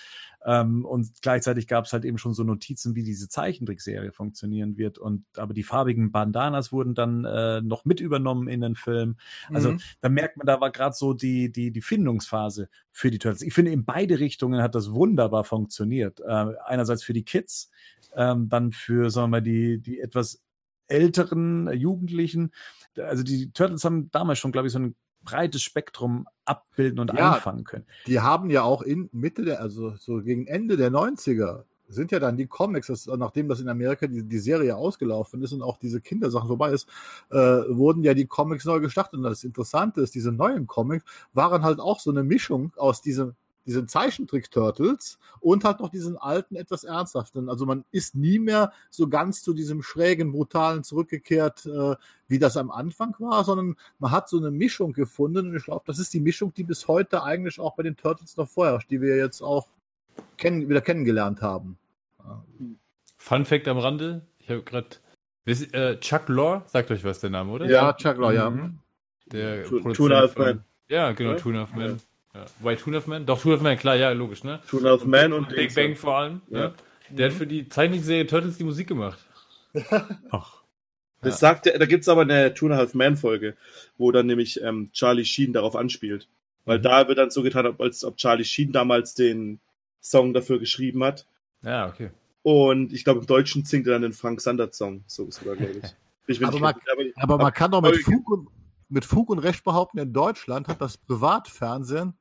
Ähm, 0.45 0.85
und 0.85 1.21
gleichzeitig 1.21 1.67
gab 1.67 1.85
es 1.85 1.93
halt 1.93 2.05
eben 2.05 2.17
schon 2.17 2.33
so 2.33 2.43
Notizen, 2.43 2.95
wie 2.95 3.03
diese 3.03 3.29
Zeichentrickserie 3.29 4.11
funktionieren 4.11 4.77
wird. 4.77 4.97
Und 4.97 5.25
aber 5.37 5.53
die 5.53 5.63
farbigen 5.63 6.11
Bandanas 6.11 6.71
wurden 6.71 6.95
dann 6.95 7.23
äh, 7.25 7.61
noch 7.61 7.85
mit 7.85 7.99
übernommen 7.99 8.47
in 8.47 8.61
den 8.61 8.75
Film. 8.75 9.17
Also 9.53 9.73
Mhm. 9.73 9.81
da 10.01 10.09
merkt 10.09 10.37
man, 10.37 10.47
da 10.47 10.59
war 10.59 10.71
gerade 10.71 10.95
so 10.95 11.13
die, 11.13 11.51
die, 11.51 11.71
die 11.71 11.81
Findungsphase 11.81 12.69
für 12.91 13.11
die 13.11 13.19
Turtles. 13.19 13.41
Ich 13.43 13.53
finde, 13.53 13.71
in 13.71 13.85
beide 13.85 14.19
Richtungen 14.19 14.61
hat 14.61 14.73
das 14.75 14.91
wunderbar 14.91 15.43
funktioniert. 15.43 16.19
Äh, 16.21 16.53
einerseits 16.65 17.03
für 17.03 17.13
die 17.13 17.23
Kids, 17.23 17.69
ähm, 18.15 18.49
dann 18.49 18.71
für, 18.71 19.11
sagen 19.11 19.25
wir 19.25 19.37
mal, 19.37 19.41
die, 19.41 19.77
die 19.79 19.99
etwas 19.99 20.41
älteren 20.89 21.67
äh, 21.67 21.73
Jugendlichen. 21.73 22.51
Also 22.97 23.23
die 23.23 23.51
Turtles 23.51 23.83
haben 23.85 24.11
damals 24.11 24.39
schon, 24.39 24.51
glaube 24.51 24.67
ich, 24.67 24.73
so 24.73 24.79
ein 24.79 24.95
breites 25.23 25.61
Spektrum 25.61 26.27
abbilden 26.45 26.99
und 26.99 27.13
Ja. 27.13 27.33
einfangen 27.33 27.63
können. 27.63 27.85
die 28.07 28.19
haben 28.19 28.49
ja 28.49 28.63
auch 28.63 28.81
in 28.81 29.09
Mitte 29.11 29.43
der, 29.43 29.61
also 29.61 29.95
so 29.97 30.21
gegen 30.21 30.47
Ende 30.47 30.77
der 30.77 30.91
90er, 30.91 31.63
sind 31.91 32.11
ja 32.11 32.19
dann 32.19 32.37
die 32.37 32.45
Comics, 32.45 32.87
das, 32.87 33.07
nachdem 33.07 33.47
das 33.49 33.59
in 33.59 33.67
Amerika 33.67 34.05
die, 34.07 34.23
die 34.23 34.37
Serie 34.37 34.75
ausgelaufen 34.75 35.41
ist 35.41 35.53
und 35.53 35.63
auch 35.63 35.77
diese 35.77 36.01
Kindersachen 36.01 36.47
vorbei 36.47 36.71
ist, 36.71 36.87
äh, 37.31 37.35
wurden 37.35 38.03
ja 38.03 38.13
die 38.13 38.27
Comics 38.27 38.65
neu 38.65 38.79
gestartet. 38.79 39.15
Und 39.15 39.23
das 39.23 39.43
Interessante 39.43 40.01
ist, 40.01 40.13
diese 40.13 40.31
neuen 40.31 40.67
Comics 40.67 41.03
waren 41.33 41.63
halt 41.63 41.79
auch 41.79 41.99
so 41.99 42.11
eine 42.11 42.23
Mischung 42.23 42.71
aus 42.77 43.01
diesem 43.01 43.33
diesen 43.69 43.87
Zeichentrick-Turtles 43.87 45.19
und 45.39 45.63
halt 45.63 45.79
noch 45.79 45.89
diesen 45.89 46.17
alten, 46.17 46.55
etwas 46.55 46.83
ernsthaften. 46.83 47.49
Also 47.49 47.65
man 47.65 47.85
ist 47.91 48.15
nie 48.15 48.39
mehr 48.39 48.73
so 48.89 49.07
ganz 49.07 49.43
zu 49.43 49.53
diesem 49.53 49.81
schrägen, 49.83 50.31
brutalen 50.31 50.83
zurückgekehrt, 50.83 51.65
äh, 51.67 51.95
wie 52.27 52.39
das 52.39 52.57
am 52.57 52.71
Anfang 52.71 53.15
war, 53.19 53.43
sondern 53.43 53.75
man 53.99 54.11
hat 54.11 54.27
so 54.27 54.37
eine 54.37 54.51
Mischung 54.51 54.91
gefunden 54.93 55.49
und 55.49 55.55
ich 55.55 55.63
glaube, 55.63 55.83
das 55.85 55.99
ist 55.99 56.13
die 56.13 56.19
Mischung, 56.19 56.53
die 56.53 56.63
bis 56.63 56.87
heute 56.87 57.23
eigentlich 57.23 57.59
auch 57.59 57.75
bei 57.75 57.83
den 57.83 57.95
Turtles 57.95 58.35
noch 58.37 58.49
vorherrscht, 58.49 58.89
die 58.89 59.01
wir 59.01 59.15
jetzt 59.17 59.41
auch 59.41 59.67
kennen, 60.37 60.67
wieder 60.67 60.81
kennengelernt 60.81 61.41
haben. 61.41 61.77
Fun 63.17 63.45
Fact 63.45 63.67
am 63.67 63.77
Rande, 63.77 64.21
ich 64.39 64.49
habe 64.49 64.63
gerade 64.63 64.87
äh, 65.45 65.97
Chuck 65.99 66.27
Lorre, 66.27 66.63
sagt 66.67 66.91
euch 66.91 67.03
was 67.03 67.19
der 67.19 67.29
Name, 67.29 67.51
oder? 67.51 67.69
Ja, 67.69 67.93
Chuck 67.93 68.17
Lorre, 68.17 68.35
ja. 68.35 68.49
Mhm. 68.49 68.79
Der 69.31 69.63
Two- 69.63 69.81
Produzent 69.81 69.95
Two 69.95 70.05
and 70.05 70.13
a 70.13 70.21
Half 70.21 70.33
von-. 70.33 70.63
Ja, 70.89 71.11
genau, 71.11 71.31
Ja? 71.31 71.37
Two 71.37 71.49
and 71.49 71.57
a 71.57 71.61
Half 71.61 71.75
Men. 71.75 72.01
Ja. 72.33 72.45
Why 72.59 72.75
Two 72.75 72.87
and 72.87 72.95
a 72.95 72.99
Half 72.99 73.07
Men? 73.07 73.25
Doch, 73.25 73.41
Two 73.41 73.49
and 73.49 73.53
a 73.53 73.57
Half 73.57 73.63
Men, 73.63 73.77
klar, 73.79 73.95
ja, 73.95 74.11
logisch, 74.11 74.43
ne? 74.43 74.59
Two 74.69 74.77
and 74.77 74.85
a 74.87 74.91
Half 74.91 75.05
Men 75.05 75.33
und 75.33 75.49
Big 75.49 75.57
Dings. 75.57 75.75
Bang 75.75 75.95
vor 75.95 76.15
allem. 76.17 76.41
Ja. 76.49 76.59
Ja. 76.59 76.73
Der 77.09 77.29
hat 77.29 77.33
für 77.37 77.47
die 77.47 77.67
Zeichentrickserie 77.67 78.27
Turtles 78.27 78.57
die 78.57 78.63
Musik 78.63 78.87
gemacht. 78.87 79.17
Ach, 80.31 80.61
Das 81.21 81.39
sagt 81.39 81.67
er, 81.67 81.77
da 81.79 81.85
gibt's 81.85 82.07
aber 82.07 82.21
eine 82.21 82.53
Two 82.53 82.67
and 82.67 82.75
a 82.75 82.77
Half 82.77 82.93
Man 82.93 83.17
Folge, 83.17 83.55
wo 83.97 84.11
dann 84.11 84.27
nämlich 84.27 84.61
ähm, 84.61 84.91
Charlie 84.93 85.25
Sheen 85.25 85.53
darauf 85.53 85.75
anspielt. 85.75 86.27
Weil 86.65 86.77
Mhm. 86.79 86.83
da 86.83 87.07
wird 87.07 87.17
dann 87.17 87.31
so 87.31 87.41
getan, 87.41 87.73
als 87.79 88.03
ob 88.03 88.17
Charlie 88.17 88.45
Sheen 88.45 88.71
damals 88.71 89.15
den 89.15 89.59
Song 90.01 90.33
dafür 90.33 90.59
geschrieben 90.59 91.03
hat. 91.03 91.25
Ja, 91.63 91.87
okay. 91.87 92.11
Und 92.43 92.93
ich 92.93 93.03
glaube, 93.03 93.19
im 93.21 93.25
Deutschen 93.25 93.65
singt 93.65 93.85
er 93.87 93.93
dann 93.93 94.03
den 94.03 94.13
Frank 94.13 94.39
Sandert 94.39 94.73
Song. 94.75 95.03
So 95.07 95.29
sogar, 95.31 95.55
glaube 95.55 95.73
ich. 95.83 95.83
Ich 96.27 96.37
Aber 96.43 96.51
nicht 96.51 96.61
man- 96.61 96.75
aber- 96.75 97.23
Aber 97.23 97.37
man 97.43 97.53
kann 97.53 97.71
doch 97.71 97.81
mit. 97.81 97.95
Fug, 98.03 98.29
und, 98.29 98.47
mit 98.89 99.05
Fug 99.05 99.29
und 99.29 99.39
Recht 99.39 99.63
behaupten, 99.63 99.99
in 99.99 100.13
Deutschland 100.13 100.67
hat 100.67 100.81
das 100.81 100.97
Privatfernsehen 100.97 102.13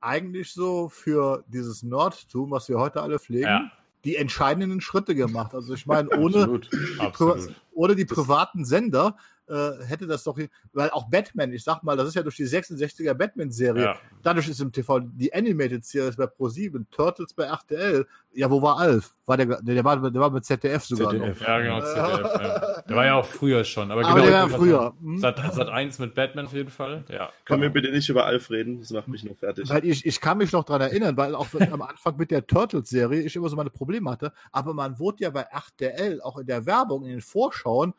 eigentlich 0.00 0.52
so 0.52 0.88
für 0.88 1.44
dieses 1.48 1.82
Nerdtum, 1.82 2.50
was 2.50 2.68
wir 2.68 2.78
heute 2.78 3.00
alle 3.02 3.18
pflegen, 3.18 3.44
Ja. 3.46 3.70
die 4.04 4.16
entscheidenden 4.16 4.80
Schritte 4.82 5.14
gemacht. 5.14 5.54
Also 5.54 5.72
ich 5.74 5.86
meine, 5.86 6.08
ohne, 6.18 6.36
Absolut. 6.42 6.70
Absolut. 6.98 7.54
ohne 7.72 7.96
die 7.96 8.04
privaten 8.04 8.64
Sender 8.66 9.16
äh, 9.46 9.84
hätte 9.86 10.06
das 10.06 10.24
doch, 10.24 10.38
weil 10.72 10.90
auch 10.90 11.08
Batman, 11.10 11.52
ich 11.52 11.62
sag 11.64 11.82
mal, 11.82 11.96
das 11.96 12.08
ist 12.08 12.14
ja 12.14 12.22
durch 12.22 12.36
die 12.36 12.46
66er 12.46 13.14
Batman-Serie, 13.14 13.82
Ja. 13.84 13.96
dadurch 14.22 14.48
ist 14.48 14.60
im 14.60 14.72
TV 14.72 15.00
die 15.00 15.32
Animated 15.34 15.84
Series 15.84 16.16
bei 16.16 16.24
Pro7, 16.24 16.84
Turtles 16.90 17.34
bei 17.34 17.44
RTL. 17.44 18.06
Ja, 18.32 18.50
wo 18.50 18.60
war 18.62 18.78
Alf? 18.78 19.14
War 19.26 19.36
der, 19.36 19.60
der, 19.62 19.84
war, 19.84 20.10
der 20.10 20.20
war 20.20 20.30
mit 20.30 20.44
ZDF 20.44 20.84
sogar 20.84 21.10
ZDF. 21.10 21.40
noch. 21.40 21.46
Ja, 21.46 21.60
genau. 21.60 21.80
ZDF, 21.80 22.40
ja. 22.42 22.82
Der 22.88 22.96
war 22.96 23.06
ja 23.06 23.14
auch 23.14 23.24
früher 23.26 23.64
schon. 23.64 23.90
Aber, 23.90 24.04
Aber 24.04 24.20
genau, 24.20 24.26
der 24.30 24.42
war 24.42 24.48
früher. 24.58 24.78
sagen, 24.80 24.98
Hm? 25.00 25.18
Sat, 25.18 25.54
Sat 25.54 25.68
1 25.68 25.98
mit 26.00 26.14
Batman 26.14 26.46
auf 26.46 26.52
jeden 26.52 26.68
Fall. 26.70 27.04
Ja. 27.08 27.30
Können 27.46 27.62
wir 27.62 27.70
bitte 27.70 27.90
nicht 27.90 28.08
über 28.10 28.26
Alf 28.26 28.50
reden? 28.50 28.80
Das 28.80 28.90
macht 28.90 29.08
mich 29.08 29.24
nur 29.24 29.34
fertig. 29.36 29.68
Weil 29.70 29.84
ich, 29.86 30.04
ich 30.04 30.20
kann 30.20 30.36
mich 30.38 30.52
noch 30.52 30.64
dran 30.64 30.80
erinnern, 30.82 31.16
weil 31.16 31.34
auch 31.34 31.46
am 31.70 31.80
Anfang 31.82 32.16
mit 32.18 32.30
der 32.30 32.46
Turtles-Serie 32.46 33.22
ich 33.22 33.36
immer 33.36 33.48
so 33.48 33.56
meine 33.56 33.70
Probleme 33.70 34.10
hatte. 34.10 34.32
Aber 34.52 34.74
man 34.74 34.98
wurde 34.98 35.22
ja 35.22 35.30
bei 35.30 35.42
RTL 35.42 36.20
auch 36.20 36.36
in 36.38 36.46
der 36.46 36.66
Werbung, 36.66 37.04
in 37.04 37.10
den 37.12 37.20
Vorschauen, 37.22 37.94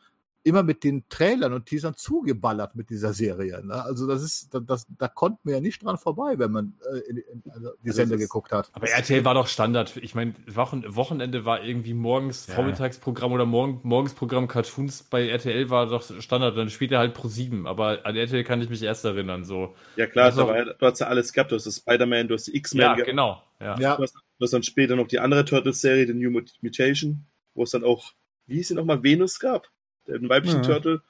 immer 0.46 0.62
mit 0.62 0.84
den 0.84 1.04
Trailern 1.08 1.52
und 1.52 1.66
Teasern 1.66 1.94
zugeballert 1.96 2.76
mit 2.76 2.88
dieser 2.90 3.12
Serie. 3.12 3.64
Ne? 3.66 3.74
Also 3.84 4.06
das 4.06 4.22
ist, 4.22 4.54
das, 4.54 4.62
das, 4.64 4.86
da 4.96 5.08
konnte 5.08 5.40
man 5.42 5.54
ja 5.54 5.60
nicht 5.60 5.82
dran 5.84 5.98
vorbei, 5.98 6.38
wenn 6.38 6.52
man 6.52 6.74
äh, 6.92 6.98
in, 7.10 7.16
in, 7.16 7.42
also 7.50 7.70
die 7.84 7.88
Also 7.90 8.02
ist- 8.02 8.20
geguckt 8.20 8.52
hat. 8.52 8.70
Aber 8.72 8.88
RTL 8.88 9.24
war 9.24 9.34
doch 9.34 9.48
Standard. 9.48 9.96
Ich 9.96 10.14
meine, 10.14 10.34
Wochen, 10.46 10.84
Wochenende 10.94 11.44
war 11.44 11.64
irgendwie 11.64 11.94
morgens 11.94 12.46
Ja. 12.46 12.54
Vormittagsprogramm 12.54 13.32
oder 13.32 13.44
morgen, 13.44 13.80
morgens 13.82 14.14
Programm 14.14 14.46
Cartoons 14.46 15.02
bei 15.02 15.28
RTL 15.28 15.68
war 15.68 15.86
doch 15.88 16.02
Standard, 16.20 16.56
dann 16.56 16.70
später 16.70 16.98
halt 16.98 17.12
Pro 17.14 17.26
7. 17.28 17.66
Aber 17.66 18.06
an 18.06 18.14
RTL 18.14 18.44
kann 18.44 18.62
ich 18.62 18.68
mich 18.70 18.82
erst 18.82 19.04
erinnern. 19.04 19.44
So. 19.44 19.74
Ja 19.96 20.06
klar, 20.06 20.26
Also- 20.26 20.46
war 20.46 20.56
ja, 20.56 20.64
du 20.72 20.86
hast 20.86 21.00
ja 21.00 21.08
alles 21.08 21.32
gehabt. 21.32 21.50
Du 21.50 21.56
hast 21.56 21.66
das 21.66 21.76
Spider-Man, 21.78 22.28
du 22.28 22.34
hast 22.34 22.46
die 22.46 22.56
X-Men 22.56 22.82
Ja, 22.82 22.94
gehabt. 22.94 23.10
genau. 23.10 23.42
Ja. 23.60 23.76
Ja, 23.80 23.96
Du 23.96 24.02
hast, 24.04 24.14
du 24.14 24.42
hast 24.44 24.52
dann 24.52 24.62
später 24.62 24.94
noch 24.96 25.08
die 25.08 25.18
andere 25.18 25.44
Turtles-Serie, 25.44 26.06
die 26.06 26.14
New 26.14 26.30
Mut- 26.30 26.52
Mutation, 26.62 27.26
wo 27.54 27.64
es 27.64 27.70
dann 27.70 27.82
auch, 27.82 28.12
wie 28.46 28.56
hieß 28.56 28.68
sie 28.68 28.74
nochmal, 28.74 29.02
Venus 29.02 29.40
gab, 29.40 29.68
den 30.08 30.28
weiblichen 30.28 30.62
Ja. 30.62 30.62
Turtle. 30.62 31.02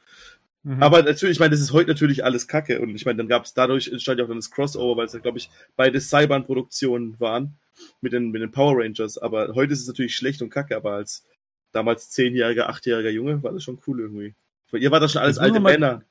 Mhm. 0.62 0.82
Aber 0.82 1.02
natürlich, 1.02 1.36
ich 1.36 1.40
meine, 1.40 1.50
das 1.52 1.60
ist 1.60 1.72
heute 1.72 1.90
natürlich 1.90 2.24
alles 2.24 2.48
Kacke. 2.48 2.80
Und 2.80 2.94
ich 2.96 3.04
meine, 3.06 3.18
dann 3.18 3.28
gab 3.28 3.44
es 3.44 3.54
dadurch 3.54 3.88
entstand 3.88 4.18
ja 4.18 4.24
auch 4.24 4.28
dann 4.28 4.38
das 4.38 4.50
Crossover, 4.50 4.96
weil 4.96 5.06
es 5.06 5.12
ja, 5.12 5.20
glaube 5.20 5.38
ich, 5.38 5.48
beide 5.76 6.00
Cybern-Produktionen 6.00 7.18
waren 7.20 7.54
mit 8.00 8.12
den, 8.12 8.30
mit 8.30 8.42
den 8.42 8.50
Power 8.50 8.82
Rangers. 8.82 9.18
Aber 9.18 9.54
heute 9.54 9.72
ist 9.72 9.82
es 9.82 9.86
natürlich 9.88 10.16
schlecht 10.16 10.42
und 10.42 10.50
Kacke, 10.50 10.76
aber 10.76 10.92
als 10.92 11.24
damals 11.72 12.10
zehnjähriger, 12.10 12.68
achtjähriger 12.68 13.10
Junge 13.10 13.42
war 13.42 13.52
das 13.52 13.62
schon 13.62 13.78
cool 13.86 14.00
irgendwie. 14.00 14.34
Weil 14.70 14.82
ihr 14.82 14.90
war 14.90 14.98
das 15.00 15.12
schon 15.12 15.22
alles 15.22 15.38
alte 15.38 15.60
mal- 15.60 15.72
Männer. 15.72 16.02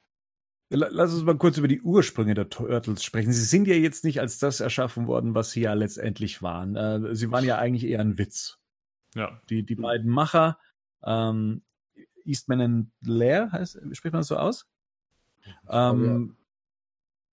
La- 0.69 0.89
Lass 0.89 1.13
uns 1.13 1.23
mal 1.23 1.37
kurz 1.37 1.57
über 1.59 1.67
die 1.67 1.81
Ursprünge 1.81 2.33
der 2.33 2.49
Turtles 2.49 3.03
sprechen. 3.03 3.31
Sie 3.33 3.43
sind 3.43 3.67
ja 3.67 3.75
jetzt 3.75 4.03
nicht 4.03 4.19
als 4.19 4.39
das 4.39 4.61
erschaffen 4.61 5.05
worden, 5.05 5.35
was 5.35 5.51
sie 5.51 5.61
ja 5.61 5.73
letztendlich 5.73 6.41
waren. 6.41 6.75
Äh, 6.75 7.13
sie 7.15 7.29
waren 7.29 7.45
ja 7.45 7.57
eigentlich 7.59 7.85
eher 7.89 7.99
ein 7.99 8.17
Witz. 8.17 8.57
ja. 9.15 9.39
Die, 9.49 9.63
die 9.63 9.75
beiden 9.75 10.09
Macher, 10.09 10.57
ähm, 11.03 11.61
Eastman 12.25 12.61
and 12.61 12.87
Lair, 13.01 13.51
heißt, 13.51 13.79
spricht 13.93 14.13
man 14.13 14.21
das 14.21 14.27
so 14.27 14.37
aus? 14.37 14.67
Ähm, 15.69 16.35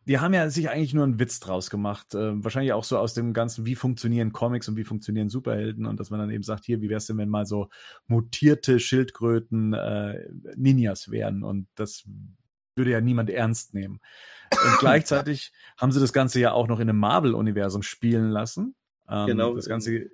Die 0.05 0.19
haben 0.19 0.35
ja 0.35 0.51
sich 0.51 0.69
eigentlich 0.69 0.95
nur 0.95 1.05
einen 1.05 1.21
Witz 1.21 1.39
draus 1.39 1.71
gemacht. 1.71 2.15
Äh, 2.15 2.43
wahrscheinlich 2.43 2.73
auch 2.73 2.83
so 2.83 2.99
aus 2.99 3.15
dem 3.15 3.33
ganzen, 3.33 3.67
wie 3.67 3.77
funktionieren 3.77 4.33
Comics 4.33 4.69
und 4.69 4.77
wie 4.77 4.83
funktionieren 4.85 5.29
Superhelden 5.29 5.87
und 5.87 6.01
dass 6.01 6.11
man 6.11 6.19
dann 6.19 6.31
eben 6.31 6.43
sagt, 6.43 6.65
hier, 6.65 6.81
wie 6.81 6.89
wär's 6.89 7.07
denn, 7.07 7.19
wenn 7.19 7.29
mal 7.29 7.47
so 7.47 7.69
mutierte 8.09 8.81
Schildkröten 8.81 9.73
äh, 9.75 10.29
Ninjas 10.57 11.11
wären 11.11 11.45
und 11.45 11.69
das 11.77 12.05
würde 12.75 12.91
ja 12.91 13.01
niemand 13.01 13.31
ernst 13.31 13.75
nehmen. 13.75 14.01
Und 14.51 14.79
gleichzeitig 14.81 15.53
haben 15.79 15.93
sie 15.93 16.01
das 16.01 16.13
Ganze 16.13 16.41
ja 16.41 16.53
auch 16.53 16.67
noch 16.67 16.81
in 16.81 16.89
einem 16.91 16.99
Marvel-Universum 16.99 17.83
spielen 17.83 18.31
lassen. 18.31 18.75
Ähm, 19.09 19.27
Genau. 19.29 19.55
Das 19.55 19.69
Ganze 19.69 20.11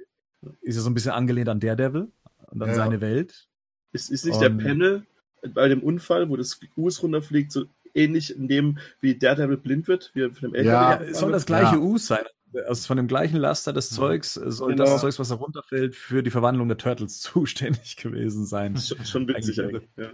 ist 0.60 0.76
ja 0.76 0.82
so 0.82 0.90
ein 0.90 0.94
bisschen 0.94 1.12
angelehnt 1.12 1.48
an 1.48 1.60
Daredevil 1.60 2.12
und 2.46 2.62
an 2.62 2.68
Ja. 2.68 2.74
seine 2.74 3.00
Welt. 3.00 3.47
Ist, 3.92 4.10
ist 4.10 4.24
nicht 4.26 4.40
der 4.40 4.50
Und- 4.50 4.58
Panel 4.58 5.06
bei 5.54 5.68
dem 5.68 5.82
Unfall, 5.82 6.28
wo 6.28 6.36
das 6.36 6.58
US 6.76 7.02
runterfliegt, 7.02 7.52
so 7.52 7.64
ähnlich 7.94 8.34
in 8.36 8.48
dem, 8.48 8.78
wie 9.00 9.16
Daredevil 9.18 9.56
blind 9.56 9.88
wird, 9.88 10.10
wie 10.14 10.22
von 10.30 10.50
dem 10.50 10.54
LKW 10.54 10.66
Ja, 10.68 10.88
abgefahren 10.90 11.14
soll 11.14 11.32
das 11.32 11.46
gleiche 11.46 11.76
Ja. 11.76 11.80
Us 11.80 12.06
sein. 12.06 12.24
Also 12.66 12.86
von 12.86 12.96
dem 12.96 13.08
gleichen 13.08 13.36
Laster 13.36 13.72
des 13.72 13.90
Zeugs 13.90 14.36
äh, 14.36 14.50
soll 14.50 14.72
Genau. 14.72 14.84
das 14.84 15.00
Zeugs, 15.02 15.18
was 15.18 15.28
da 15.28 15.34
runterfällt, 15.36 15.94
für 15.94 16.22
die 16.22 16.30
Verwandlung 16.30 16.68
der 16.68 16.78
Turtles 16.78 17.20
zuständig 17.20 17.96
gewesen 17.96 18.46
sein. 18.46 18.76
Schon, 18.76 19.04
schon 19.04 19.28
witzig 19.28 19.60
Eigentlich 19.60 19.76
eigentlich. 19.76 19.88
Ja. 19.96 20.10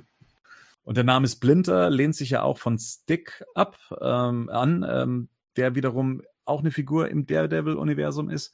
Und 0.83 0.97
der 0.97 1.05
Name 1.05 1.27
Splinter 1.29 1.89
lehnt 1.91 2.15
sich 2.15 2.31
ja 2.31 2.43
auch 2.43 2.59
von 2.59 2.79
Stick 2.79 3.43
ab 3.55 3.79
ähm, 4.01 4.51
an, 4.51 4.85
ähm, 4.89 5.29
der 5.57 5.75
wiederum 5.75 6.23
auch 6.45 6.61
eine 6.61 6.71
Figur 6.73 7.09
im 7.09 7.27
Daredevil-Universum 7.27 8.29
ist. 8.29 8.53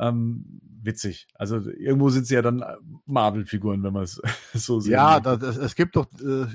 Ähm, 0.00 0.60
witzig. 0.82 1.28
Also 1.34 1.56
irgendwo 1.58 2.08
sind 2.08 2.26
sie 2.26 2.34
ja 2.34 2.42
dann 2.42 2.62
äh, 2.62 2.76
Marvel-Figuren, 3.04 3.82
wenn 3.82 3.92
man 3.92 4.04
es 4.04 4.20
so 4.54 4.80
sieht. 4.80 4.92
Ja, 4.92 5.20
das, 5.20 5.56
es, 5.58 5.74
gibt 5.74 5.94
doch, 5.94 6.06
äh, 6.22 6.46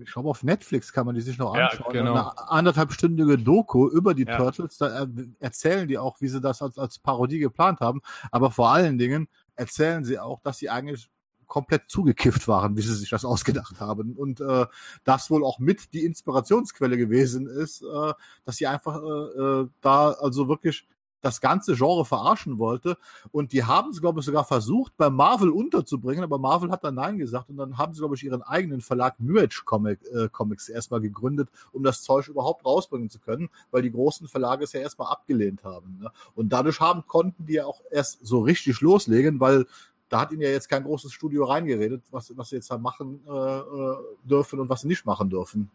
ich 0.00 0.12
glaube 0.12 0.28
auf 0.28 0.42
Netflix 0.42 0.92
kann 0.92 1.06
man 1.06 1.14
die 1.14 1.20
sich 1.20 1.38
noch 1.38 1.56
Ja, 1.56 1.68
anschauen. 1.68 1.92
genau. 1.92 2.12
Eine 2.12 2.50
anderthalbstündige 2.50 3.38
Doku 3.38 3.88
über 3.88 4.14
die 4.14 4.24
Ja. 4.24 4.36
Turtles. 4.36 4.78
Da 4.78 5.04
äh, 5.04 5.06
erzählen 5.38 5.86
die 5.86 5.96
auch, 5.96 6.20
wie 6.20 6.28
sie 6.28 6.40
das 6.40 6.60
als, 6.60 6.76
als 6.76 6.98
Parodie 6.98 7.38
geplant 7.38 7.80
haben. 7.80 8.00
Aber 8.32 8.50
vor 8.50 8.70
allen 8.72 8.98
Dingen 8.98 9.28
erzählen 9.54 10.04
sie 10.04 10.18
auch, 10.18 10.40
dass 10.40 10.58
sie 10.58 10.68
eigentlich 10.68 11.08
komplett 11.46 11.84
zugekifft 11.88 12.46
waren, 12.46 12.76
wie 12.76 12.82
sie 12.82 12.94
sich 12.94 13.10
das 13.10 13.24
ausgedacht 13.24 13.80
haben. 13.80 14.16
Und 14.16 14.40
äh, 14.40 14.66
das 15.04 15.30
wohl 15.30 15.44
auch 15.44 15.60
mit 15.60 15.94
die 15.94 16.04
Inspirationsquelle 16.04 16.98
gewesen 16.98 17.46
ist, 17.46 17.82
äh, 17.82 18.12
dass 18.44 18.56
sie 18.56 18.66
einfach 18.66 19.00
äh, 19.02 19.40
äh, 19.62 19.68
da 19.80 20.10
also 20.10 20.48
wirklich 20.48 20.86
das 21.20 21.40
ganze 21.40 21.74
Genre 21.74 22.04
verarschen 22.04 22.58
wollte. 22.58 22.96
Und 23.32 23.52
die 23.52 23.64
haben 23.64 23.90
es, 23.90 24.00
glaube 24.00 24.20
ich, 24.20 24.26
sogar 24.26 24.44
versucht, 24.44 24.96
bei 24.96 25.10
Marvel 25.10 25.50
unterzubringen, 25.50 26.22
aber 26.24 26.38
Marvel 26.38 26.70
hat 26.70 26.84
dann 26.84 26.94
Nein 26.94 27.18
gesagt 27.18 27.50
und 27.50 27.56
dann 27.56 27.78
haben 27.78 27.92
sie, 27.94 28.00
glaube 28.00 28.14
ich, 28.14 28.24
ihren 28.24 28.42
eigenen 28.42 28.80
Verlag 28.80 29.18
New 29.18 29.38
Age 29.38 29.64
Comic, 29.64 30.00
äh, 30.12 30.28
Comics 30.28 30.68
erstmal 30.68 31.00
gegründet, 31.00 31.48
um 31.72 31.82
das 31.82 32.02
Zeug 32.02 32.28
überhaupt 32.28 32.64
rausbringen 32.64 33.10
zu 33.10 33.18
können, 33.18 33.48
weil 33.70 33.82
die 33.82 33.92
großen 33.92 34.28
Verlage 34.28 34.64
es 34.64 34.72
ja 34.72 34.80
erstmal 34.80 35.10
abgelehnt 35.10 35.64
haben. 35.64 35.98
Ne? 36.00 36.10
Und 36.34 36.50
dadurch 36.50 36.80
haben, 36.80 37.06
konnten 37.06 37.46
die 37.46 37.54
ja 37.54 37.66
auch 37.66 37.80
erst 37.90 38.24
so 38.24 38.40
richtig 38.40 38.80
loslegen, 38.80 39.40
weil 39.40 39.66
da 40.08 40.20
hat 40.20 40.32
ihnen 40.32 40.42
ja 40.42 40.48
jetzt 40.48 40.68
kein 40.68 40.84
großes 40.84 41.12
Studio 41.12 41.44
reingeredet, 41.44 42.02
was, 42.10 42.34
was 42.36 42.48
sie 42.48 42.56
jetzt 42.56 42.70
da 42.70 42.78
machen 42.78 43.20
äh, 43.28 43.30
äh, 43.30 43.96
dürfen 44.24 44.60
und 44.60 44.68
was 44.68 44.82
sie 44.82 44.88
nicht 44.88 45.04
machen 45.04 45.28
dürfen. 45.28 45.70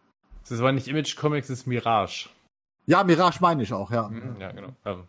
Das 0.49 0.59
war 0.61 0.71
nicht 0.71 0.87
Image 0.87 1.15
Comics, 1.15 1.47
das 1.47 1.59
ist 1.59 1.67
Mirage. 1.67 2.29
Ja, 2.85 3.03
Mirage 3.03 3.37
meine 3.41 3.63
ich 3.63 3.71
auch, 3.71 3.91
ja. 3.91 4.09
Mhm, 4.09 4.35
Ja, 4.39 4.51
genau. 4.51 4.69
Ja. 4.85 5.03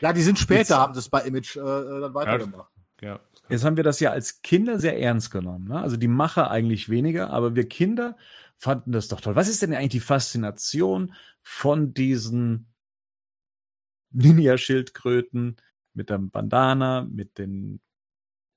Ja, 0.00 0.12
die 0.12 0.22
sind 0.22 0.38
später, 0.38 0.60
Jetzt- 0.60 0.70
haben 0.70 0.94
das 0.94 1.08
bei 1.08 1.22
Image 1.22 1.56
äh, 1.56 1.60
dann 1.60 2.14
weitergemacht. 2.14 2.70
ja. 3.00 3.20
Jetzt 3.48 3.64
haben 3.64 3.76
wir 3.76 3.84
das 3.84 4.00
ja 4.00 4.10
als 4.10 4.42
Kinder 4.42 4.80
sehr 4.80 5.00
ernst 5.00 5.30
genommen. 5.30 5.68
Ne? 5.68 5.80
Also 5.80 5.96
die 5.96 6.08
Macher 6.08 6.50
eigentlich 6.50 6.88
weniger, 6.88 7.30
aber 7.30 7.54
wir 7.54 7.68
Kinder 7.68 8.16
fanden 8.56 8.90
das 8.90 9.06
doch 9.06 9.20
toll. 9.20 9.36
Was 9.36 9.48
ist 9.48 9.62
denn 9.62 9.72
eigentlich 9.72 9.90
die 9.90 10.00
Faszination 10.00 11.14
von 11.42 11.94
diesen 11.94 12.66
Ninja-Schildkröten 14.10 15.56
mit 15.94 16.10
dem 16.10 16.30
Bandana, 16.30 17.06
mit 17.10 17.38
den, 17.38 17.80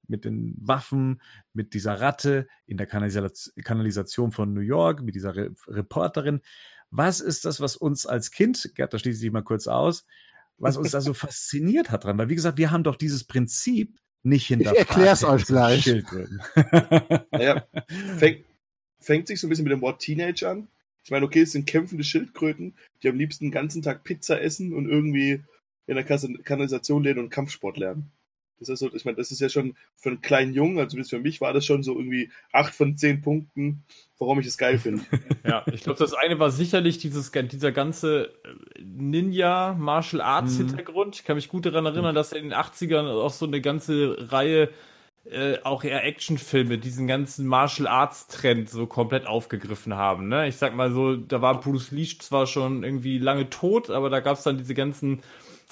mit 0.08 0.26
den 0.26 0.56
Waffen, 0.60 1.22
mit 1.54 1.74
dieser 1.74 2.02
Ratte 2.02 2.48
in 2.66 2.78
der 2.78 2.90
Kanalisa- 2.90 3.52
Kanalisation 3.64 4.32
von 4.32 4.54
New 4.54 4.62
York, 4.62 5.02
mit 5.02 5.16
dieser 5.16 5.36
Re 5.36 5.52
Reporterin? 5.68 6.42
Was 6.92 7.20
ist 7.20 7.46
das, 7.46 7.62
was 7.62 7.76
uns 7.76 8.08
als 8.08 8.32
Kind, 8.32 8.72
Gerd, 8.74 8.94
da 8.94 8.98
schließe 8.98 9.24
ich 9.26 9.32
mal 9.32 9.44
kurz 9.44 9.68
aus, 9.68 10.06
was 10.60 10.78
uns 10.78 10.92
da 10.92 11.02
so 11.02 11.14
fasziniert 11.14 11.92
hat 11.92 12.04
dran? 12.04 12.18
Weil, 12.18 12.30
wie 12.30 12.36
gesagt, 12.36 12.58
wir 12.58 12.72
haben 12.72 12.84
doch 12.84 12.96
dieses 12.96 13.24
Prinzip 13.24 13.98
nicht 14.24 14.48
hinterfragt. 14.48 14.90
erklär's 14.90 15.24
euch 15.24 15.46
gleich. 15.46 15.86
Naja, 17.32 17.66
fängt, 18.18 18.46
fängt 19.00 19.28
sich 19.28 19.40
so 19.40 19.48
ein 19.48 19.50
bisschen 19.50 19.64
mit 19.64 19.72
dem 19.72 19.82
Wort 19.82 20.02
Teenage 20.02 20.48
an. 20.48 20.68
Ich 21.04 21.12
meine, 21.12 21.26
okay, 21.26 21.42
es 21.42 21.54
sind 21.54 21.66
kämpfende 21.66 22.04
Schildkröten, 22.04 22.76
die 23.02 23.10
am 23.10 23.18
liebsten 23.18 23.46
den 23.46 23.52
ganzen 23.52 23.82
Tag 23.82 24.04
Pizza 24.04 24.42
essen 24.42 24.74
und 24.74 24.88
irgendwie 24.88 25.44
in 25.88 25.96
der 25.96 26.04
Kanalisation 26.04 27.04
lernen 27.04 27.22
und 27.22 27.30
Kampfsport 27.30 27.78
lernen. 27.78 28.12
Das 28.60 28.70
ist 28.70 28.80
so, 28.80 28.94
ich 28.94 29.06
meine, 29.06 29.18
das 29.18 29.32
ist 29.32 29.40
ja 29.40 29.50
schon 29.50 29.76
für 29.96 30.10
einen 30.10 30.22
kleinen 30.22 30.54
Jungen, 30.54 30.78
also 30.78 30.90
zumindest 30.90 31.12
für 31.12 31.20
mich 31.20 31.42
war 31.42 31.54
das 31.54 31.66
schon 31.66 31.84
so 31.84 31.96
irgendwie 31.96 32.30
acht 32.52 32.74
von 32.74 32.98
zehn 32.98 33.22
Punkten, 33.22 33.84
warum 34.18 34.40
ich 34.40 34.48
es 34.48 34.58
geil 34.58 34.78
finde. 34.78 35.04
Ja, 35.48 35.66
ich 35.72 35.82
glaube, 35.82 35.98
das 35.98 36.14
eine 36.14 36.38
war 36.38 36.52
sicherlich 36.52 37.00
dieses, 37.00 37.32
dieser 37.32 37.72
ganze 37.72 38.34
äh, 38.44 38.82
Ninja 38.84 39.76
Martial 39.80 40.22
Arts 40.22 40.60
Mhm. 40.60 40.68
Hintergrund. 40.68 41.16
Ich 41.16 41.24
kann 41.24 41.38
mich 41.38 41.50
gut 41.50 41.66
daran 41.66 41.86
erinnern, 41.86 42.14
dass 42.14 42.34
in 42.34 42.50
den 42.50 42.54
80ern 42.54 43.08
auch 43.08 43.32
so 43.32 43.46
eine 43.48 43.62
ganze 43.62 44.16
Reihe 44.32 44.70
äh, 45.26 45.58
auch 45.64 45.84
eher 45.84 46.04
Actionfilme 46.06 46.78
diesen 46.78 47.08
ganzen 47.08 47.46
Martial 47.46 47.88
Arts 47.88 48.28
Trend 48.28 48.70
so 48.70 48.88
komplett 48.88 49.28
aufgegriffen 49.28 49.94
haben. 49.96 50.28
Ne? 50.28 50.48
Ich 50.48 50.58
sag 50.58 50.76
mal 50.76 50.92
so, 50.92 51.16
da 51.16 51.42
war 51.42 51.60
Bruce 51.60 51.92
Lee 51.92 52.08
zwar 52.20 52.48
schon 52.48 52.84
irgendwie 52.84 53.18
lange 53.20 53.50
tot, 53.50 53.90
aber 53.90 54.10
da 54.10 54.20
gab 54.22 54.38
es 54.38 54.44
dann 54.44 54.58
diese 54.58 54.74
ganzen 54.74 55.22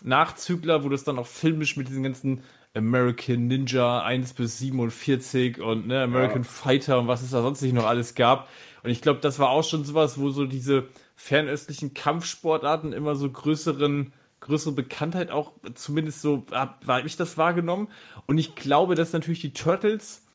Nachzügler, 0.04 0.84
wo 0.84 0.90
das 0.90 1.04
dann 1.04 1.18
auch 1.18 1.28
filmisch 1.28 1.76
mit 1.76 1.88
diesen 1.88 2.04
ganzen 2.04 2.44
American 2.74 3.48
Ninja 3.48 4.02
1 4.02 4.34
bis 4.34 4.60
47 4.60 5.60
und 5.60 5.88
ne, 5.88 6.04
American 6.04 6.44
Fighter 6.44 7.00
und 7.00 7.08
was 7.08 7.22
es 7.22 7.32
da 7.32 7.42
sonst 7.42 7.62
nicht 7.62 7.74
noch 7.74 7.86
alles 7.86 8.16
gab. 8.16 8.50
Und 8.84 8.92
ich 8.92 9.02
glaube, 9.02 9.20
das 9.20 9.40
war 9.40 9.50
auch 9.50 9.64
schon 9.64 9.84
sowas, 9.84 10.20
wo 10.20 10.30
so 10.30 10.46
diese 10.46 10.88
fernöstlichen 11.16 11.94
Kampfsportarten 11.94 12.94
immer 12.94 13.16
so 13.16 13.30
größeren 13.30 14.14
größere 14.40 14.74
Bekanntheit 14.74 15.32
auch, 15.32 15.54
zumindest 15.74 16.22
so 16.22 16.46
habe 16.52 16.76
hab 16.88 17.06
ich 17.06 17.18
das 17.18 17.38
wahrgenommen. 17.38 17.88
Und 18.28 18.38
ich 18.38 18.56
glaube, 18.56 18.96
dass 18.96 19.14
natürlich 19.14 19.42
die 19.42 19.54
Turtles 19.54 20.26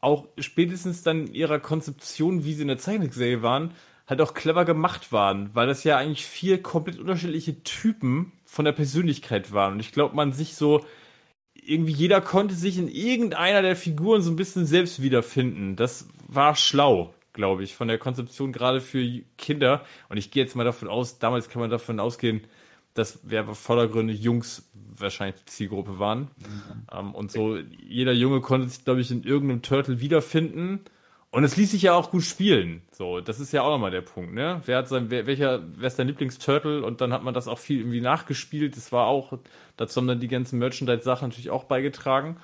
auch 0.00 0.26
spätestens 0.38 1.02
dann 1.02 1.28
in 1.28 1.34
ihrer 1.34 1.58
Konzeption, 1.58 2.44
wie 2.44 2.52
sie 2.52 2.62
in 2.62 2.68
der 2.68 2.78
Zeichentrickserie 2.78 3.42
waren, 3.42 3.72
halt 4.06 4.20
auch 4.20 4.34
clever 4.34 4.64
gemacht 4.64 5.10
waren, 5.10 5.54
weil 5.54 5.66
das 5.66 5.82
ja 5.82 5.96
eigentlich 5.96 6.26
vier 6.26 6.62
komplett 6.62 7.00
unterschiedliche 7.00 7.62
Typen 7.64 8.32
von 8.44 8.64
der 8.64 8.72
Persönlichkeit 8.72 9.52
waren. 9.52 9.74
Und 9.74 9.80
ich 9.80 9.90
glaube, 9.90 10.14
man 10.14 10.32
sich 10.32 10.54
so, 10.54 10.84
irgendwie 11.66 11.92
jeder 11.92 12.20
konnte 12.20 12.54
sich 12.54 12.78
in 12.78 12.88
irgendeiner 12.88 13.62
der 13.62 13.76
Figuren 13.76 14.22
so 14.22 14.30
ein 14.30 14.36
bisschen 14.36 14.66
selbst 14.66 15.02
wiederfinden. 15.02 15.76
Das 15.76 16.08
war 16.28 16.54
schlau, 16.54 17.14
glaube 17.32 17.64
ich, 17.64 17.74
von 17.74 17.88
der 17.88 17.98
Konzeption 17.98 18.52
gerade 18.52 18.80
für 18.80 19.04
Kinder. 19.36 19.84
Und 20.08 20.16
ich 20.16 20.30
gehe 20.30 20.42
jetzt 20.42 20.56
mal 20.56 20.64
davon 20.64 20.88
aus, 20.88 21.18
damals 21.18 21.48
kann 21.48 21.60
man 21.60 21.70
davon 21.70 22.00
ausgehen, 22.00 22.42
dass 22.94 23.20
wir 23.22 23.44
vordergründig 23.44 24.20
Jungs 24.20 24.68
wahrscheinlich 24.98 25.42
die 25.42 25.50
Zielgruppe 25.50 25.98
waren. 25.98 26.20
Mhm. 26.20 26.86
Ähm, 26.92 27.14
und 27.14 27.30
so, 27.30 27.58
jeder 27.86 28.12
Junge 28.12 28.40
konnte 28.40 28.68
sich, 28.68 28.84
glaube 28.84 29.00
ich, 29.00 29.10
in 29.10 29.22
irgendeinem 29.22 29.62
Turtle 29.62 30.00
wiederfinden. 30.00 30.80
Und 31.36 31.44
es 31.44 31.54
ließ 31.54 31.72
sich 31.72 31.82
ja 31.82 31.92
auch 31.92 32.10
gut 32.10 32.22
spielen. 32.22 32.80
So, 32.92 33.20
das 33.20 33.40
ist 33.40 33.52
ja 33.52 33.60
auch 33.60 33.68
nochmal 33.68 33.90
der 33.90 34.00
Punkt, 34.00 34.32
ne? 34.32 34.62
Wer 34.64 34.78
hat 34.78 34.88
sein, 34.88 35.10
wer, 35.10 35.26
welcher, 35.26 35.62
wer 35.76 35.86
ist 35.86 35.98
dein 35.98 36.06
Lieblingsturtle? 36.06 36.82
Und 36.82 37.02
dann 37.02 37.12
hat 37.12 37.24
man 37.24 37.34
das 37.34 37.46
auch 37.46 37.58
viel 37.58 37.80
irgendwie 37.80 38.00
nachgespielt. 38.00 38.74
Das 38.74 38.90
war 38.90 39.06
auch, 39.06 39.38
dazu 39.76 40.00
haben 40.00 40.08
dann 40.08 40.18
die 40.18 40.28
ganzen 40.28 40.58
Merchandise-Sachen 40.58 41.28
natürlich 41.28 41.50
auch 41.50 41.64
beigetragen. 41.64 42.38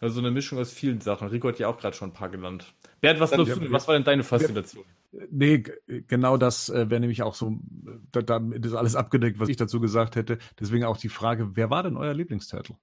Also 0.00 0.18
eine 0.18 0.32
Mischung 0.32 0.58
aus 0.58 0.72
vielen 0.72 1.00
Sachen. 1.00 1.28
Rico 1.28 1.46
hat 1.46 1.60
ja 1.60 1.68
auch 1.68 1.78
gerade 1.78 1.96
schon 1.96 2.08
ein 2.08 2.14
paar 2.14 2.30
genannt. 2.30 2.74
Bernd, 3.00 3.20
was, 3.20 3.30
du, 3.30 3.46
was 3.70 3.86
war 3.86 3.94
denn 3.94 4.02
deine 4.02 4.24
Faszination? 4.24 4.84
Nee, 5.30 5.62
genau 6.08 6.36
das 6.36 6.68
äh, 6.68 6.90
wäre 6.90 6.98
nämlich 7.00 7.22
auch 7.22 7.36
so, 7.36 7.60
da, 8.10 8.22
damit 8.22 8.66
ist 8.66 8.74
alles 8.74 8.96
abgedeckt, 8.96 9.38
was 9.38 9.50
ich 9.50 9.56
dazu 9.56 9.78
gesagt 9.78 10.16
hätte. 10.16 10.38
Deswegen 10.58 10.82
auch 10.82 10.96
die 10.96 11.10
Frage, 11.10 11.54
wer 11.54 11.70
war 11.70 11.84
denn 11.84 11.96
euer 11.96 12.12
Lieblingsturtle? 12.12 12.74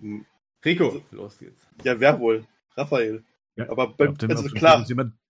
Rico, 0.64 1.02
los 1.10 1.40
jetzt. 1.40 1.66
Ja, 1.82 1.98
wer 1.98 2.20
wohl? 2.20 2.46
Raphael. 2.76 3.24
Ja, 3.56 3.70
aber 3.70 3.88
bei, 3.88 4.06
ja, 4.06 4.28
also 4.28 4.48
klar. 4.48 4.86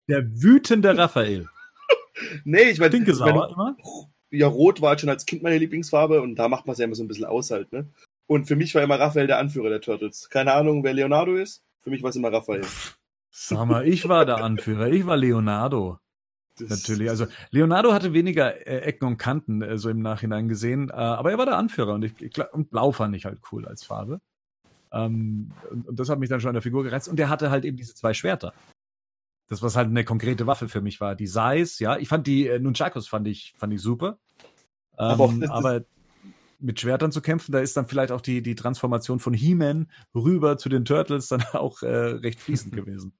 Der 0.09 0.43
wütende 0.43 0.97
Raphael. 0.99 1.49
nee, 2.45 2.63
ich 2.63 2.79
meine. 2.79 2.91
Stinkesauer 2.91 3.51
immer? 3.53 3.77
Ja, 4.31 4.47
Rot 4.47 4.81
war 4.81 4.91
halt 4.91 5.01
schon 5.01 5.11
als 5.11 5.27
Kind 5.27 5.43
meine 5.43 5.59
Lieblingsfarbe 5.59 6.23
und 6.23 6.37
da 6.37 6.49
macht 6.49 6.67
man 6.67 6.73
es 6.73 6.79
ja 6.79 6.87
immer 6.87 6.95
so 6.95 7.05
ein 7.05 7.09
bisschen 7.09 7.27
aus 7.27 7.51
halt, 7.51 7.73
ne? 7.73 7.91
Und 8.27 8.47
für 8.47 8.57
mich 8.57 8.75
war 8.75 8.83
immer 8.83 8.99
Raphael 8.99 9.27
der 9.27 9.39
Anführer 9.39 9.69
der 9.69 9.81
Turtles. 9.81 10.31
Keine 10.31 10.55
Ahnung, 10.55 10.85
wer 10.85 10.95
Leonardo 10.95 11.37
ist. 11.37 11.63
Für 11.83 11.91
mich 11.91 12.03
war 12.03 12.11
es 12.11 12.17
immer 12.17 12.33
Raphael. 12.33 12.65
Sag 13.31 13.67
mal, 13.67 13.87
ich 13.87 14.09
war 14.09 14.25
der 14.25 14.39
Anführer. 14.39 14.89
Ich 14.89 15.05
war 15.05 15.17
Leonardo. 15.17 15.99
Das 16.59 16.69
Natürlich. 16.69 17.11
Also 17.11 17.27
Leonardo 17.51 17.93
hatte 17.93 18.13
weniger 18.13 18.67
äh, 18.67 18.81
Ecken 18.81 19.07
und 19.07 19.17
Kanten 19.17 19.63
äh, 19.63 19.79
so 19.79 19.89
im 19.89 20.01
Nachhinein 20.01 20.49
gesehen, 20.49 20.91
äh, 20.91 20.93
aber 20.93 21.31
er 21.31 21.39
war 21.39 21.47
der 21.47 21.57
Anführer 21.57 21.95
und, 21.95 22.05
ich, 22.05 22.21
ich, 22.21 22.39
und 22.53 22.71
Blau 22.71 22.93
fand 22.93 23.17
ich 23.17 23.25
halt 23.25 23.41
cool 23.51 23.67
als 23.67 23.85
Farbe. 23.85 24.21
Ähm, 24.93 25.53
und, 25.71 25.89
und, 25.89 26.01
das 26.01 26.09
hat 26.09 26.19
mich 26.19 26.29
dann 26.29 26.41
schon 26.41 26.51
an 26.51 26.55
der 26.55 26.63
Figur 26.63 26.85
gereizt. 26.85 27.09
Und 27.09 27.17
der 27.17 27.29
hatte 27.29 27.51
halt 27.51 27.65
eben 27.65 27.77
diese 27.77 27.95
zwei 27.95 28.15
Schwerter. 28.15 28.53
Das, 29.49 29.63
was 29.63 29.77
halt 29.77 29.89
eine 29.89 30.05
konkrete 30.05 30.47
Waffe 30.47 30.69
für 30.69 30.81
mich 30.81 31.01
war. 31.01 31.15
Die 31.15 31.27
Sais, 31.27 31.79
ja. 31.79 31.97
Ich 31.97 32.09
fand 32.09 32.27
die 32.27 32.47
äh, 32.47 32.59
Nunchakos 32.59 33.09
fand 33.09 33.27
ich, 33.29 33.55
fand 33.57 33.73
ich 33.73 33.81
super. 33.81 34.19
Ähm, 34.99 35.09
aber, 35.09 35.35
das, 35.41 35.51
aber 35.51 35.85
mit 36.59 36.81
Schwertern 36.81 37.13
zu 37.13 37.21
kämpfen, 37.21 37.53
da 37.53 37.61
ist 37.61 37.77
dann 37.77 37.87
vielleicht 37.87 38.13
auch 38.13 38.21
die, 38.21 38.43
die 38.43 38.55
Transformation 38.55 39.19
von 39.19 39.35
He-Man 39.35 39.91
rüber 40.15 40.59
zu 40.59 40.69
den 40.69 40.85
Turtles 40.85 41.29
dann 41.29 41.43
auch 41.53 41.83
äh, 41.83 41.89
recht 41.89 42.41
fließend 42.41 42.75
gewesen. 42.77 43.13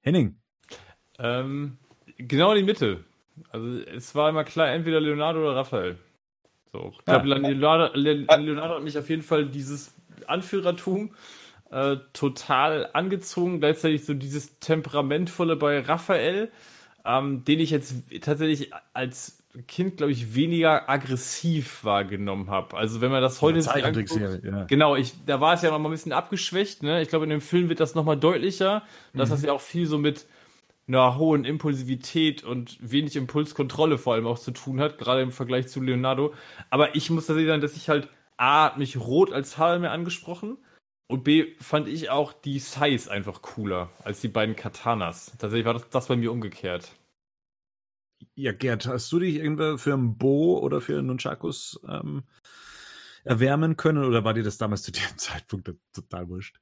Henning. 0.00 0.40
Ähm, 1.18 1.78
genau 2.16 2.52
in 2.52 2.58
die 2.58 2.64
Mitte. 2.64 3.04
Also 3.50 3.78
es 3.78 4.14
war 4.14 4.30
immer 4.30 4.44
klar, 4.44 4.68
entweder 4.68 5.00
Leonardo 5.00 5.40
oder 5.40 5.56
Raphael. 5.56 5.98
So, 6.72 6.92
ich 6.92 7.04
glaube, 7.04 7.28
ja. 7.28 7.36
Leonardo, 7.36 7.98
Leonardo 7.98 8.74
hat 8.76 8.82
mich 8.82 8.98
auf 8.98 9.08
jeden 9.08 9.22
Fall 9.22 9.46
dieses 9.46 9.94
Anführertum 10.26 11.10
äh, 11.70 11.96
total 12.12 12.90
angezogen. 12.92 13.60
Gleichzeitig 13.60 14.04
so 14.04 14.14
dieses 14.14 14.58
Temperamentvolle 14.58 15.56
bei 15.56 15.80
Raphael, 15.80 16.50
ähm, 17.04 17.44
den 17.44 17.60
ich 17.60 17.70
jetzt 17.70 17.94
tatsächlich 18.20 18.70
als 18.92 19.38
Kind, 19.66 19.96
glaube 19.96 20.12
ich, 20.12 20.34
weniger 20.34 20.88
aggressiv 20.88 21.82
wahrgenommen 21.82 22.50
habe. 22.50 22.76
Also 22.76 23.00
wenn 23.00 23.10
man 23.10 23.22
das 23.22 23.40
heute 23.40 23.60
ja, 23.60 23.72
anguckt, 23.72 24.44
ja. 24.44 24.64
genau, 24.64 24.94
ich, 24.94 25.14
da 25.24 25.40
war 25.40 25.54
es 25.54 25.62
ja 25.62 25.70
noch 25.70 25.78
mal 25.78 25.88
ein 25.88 25.92
bisschen 25.92 26.12
abgeschwächt. 26.12 26.82
Ne? 26.82 27.00
Ich 27.02 27.08
glaube, 27.08 27.24
in 27.24 27.30
dem 27.30 27.40
Film 27.40 27.68
wird 27.68 27.80
das 27.80 27.94
noch 27.94 28.04
mal 28.04 28.16
deutlicher, 28.16 28.82
dass 29.14 29.30
mhm. 29.30 29.32
das 29.32 29.42
ja 29.42 29.52
auch 29.52 29.60
viel 29.60 29.86
so 29.86 29.98
mit 29.98 30.26
einer 30.88 31.18
hohen 31.18 31.44
Impulsivität 31.44 32.42
und 32.42 32.78
wenig 32.80 33.16
Impulskontrolle 33.16 33.98
vor 33.98 34.14
allem 34.14 34.26
auch 34.26 34.38
zu 34.38 34.50
tun 34.50 34.80
hat, 34.80 34.98
gerade 34.98 35.22
im 35.22 35.32
Vergleich 35.32 35.68
zu 35.68 35.80
Leonardo. 35.80 36.34
Aber 36.70 36.94
ich 36.96 37.10
muss 37.10 37.26
tatsächlich 37.26 37.48
sagen, 37.48 37.62
dass 37.62 37.76
ich 37.76 37.88
halt 37.88 38.08
A, 38.38 38.74
mich 38.76 38.96
rot 38.96 39.32
als 39.32 39.58
Haare 39.58 39.78
mehr 39.78 39.92
angesprochen 39.92 40.56
und 41.08 41.24
B, 41.24 41.54
fand 41.60 41.88
ich 41.88 42.10
auch 42.10 42.32
die 42.32 42.58
Size 42.58 43.10
einfach 43.10 43.42
cooler 43.42 43.90
als 44.02 44.20
die 44.20 44.28
beiden 44.28 44.56
Katanas. 44.56 45.32
Tatsächlich 45.38 45.66
war 45.66 45.74
das, 45.74 45.88
das 45.90 46.08
bei 46.08 46.16
mir 46.16 46.32
umgekehrt. 46.32 46.92
Ja, 48.34 48.52
Gerd, 48.52 48.86
hast 48.86 49.12
du 49.12 49.18
dich 49.18 49.36
irgendwie 49.36 49.78
für 49.78 49.94
ein 49.94 50.16
Bo 50.16 50.58
oder 50.58 50.80
für 50.80 51.02
Nunchakus 51.02 51.80
ähm, 51.88 52.24
erwärmen 53.24 53.76
können 53.76 54.04
oder 54.04 54.24
war 54.24 54.34
dir 54.34 54.42
das 54.42 54.58
damals 54.58 54.82
zu 54.82 54.92
dem 54.92 55.02
Zeitpunkt 55.16 55.70
total 55.92 56.28
wurscht? 56.28 56.60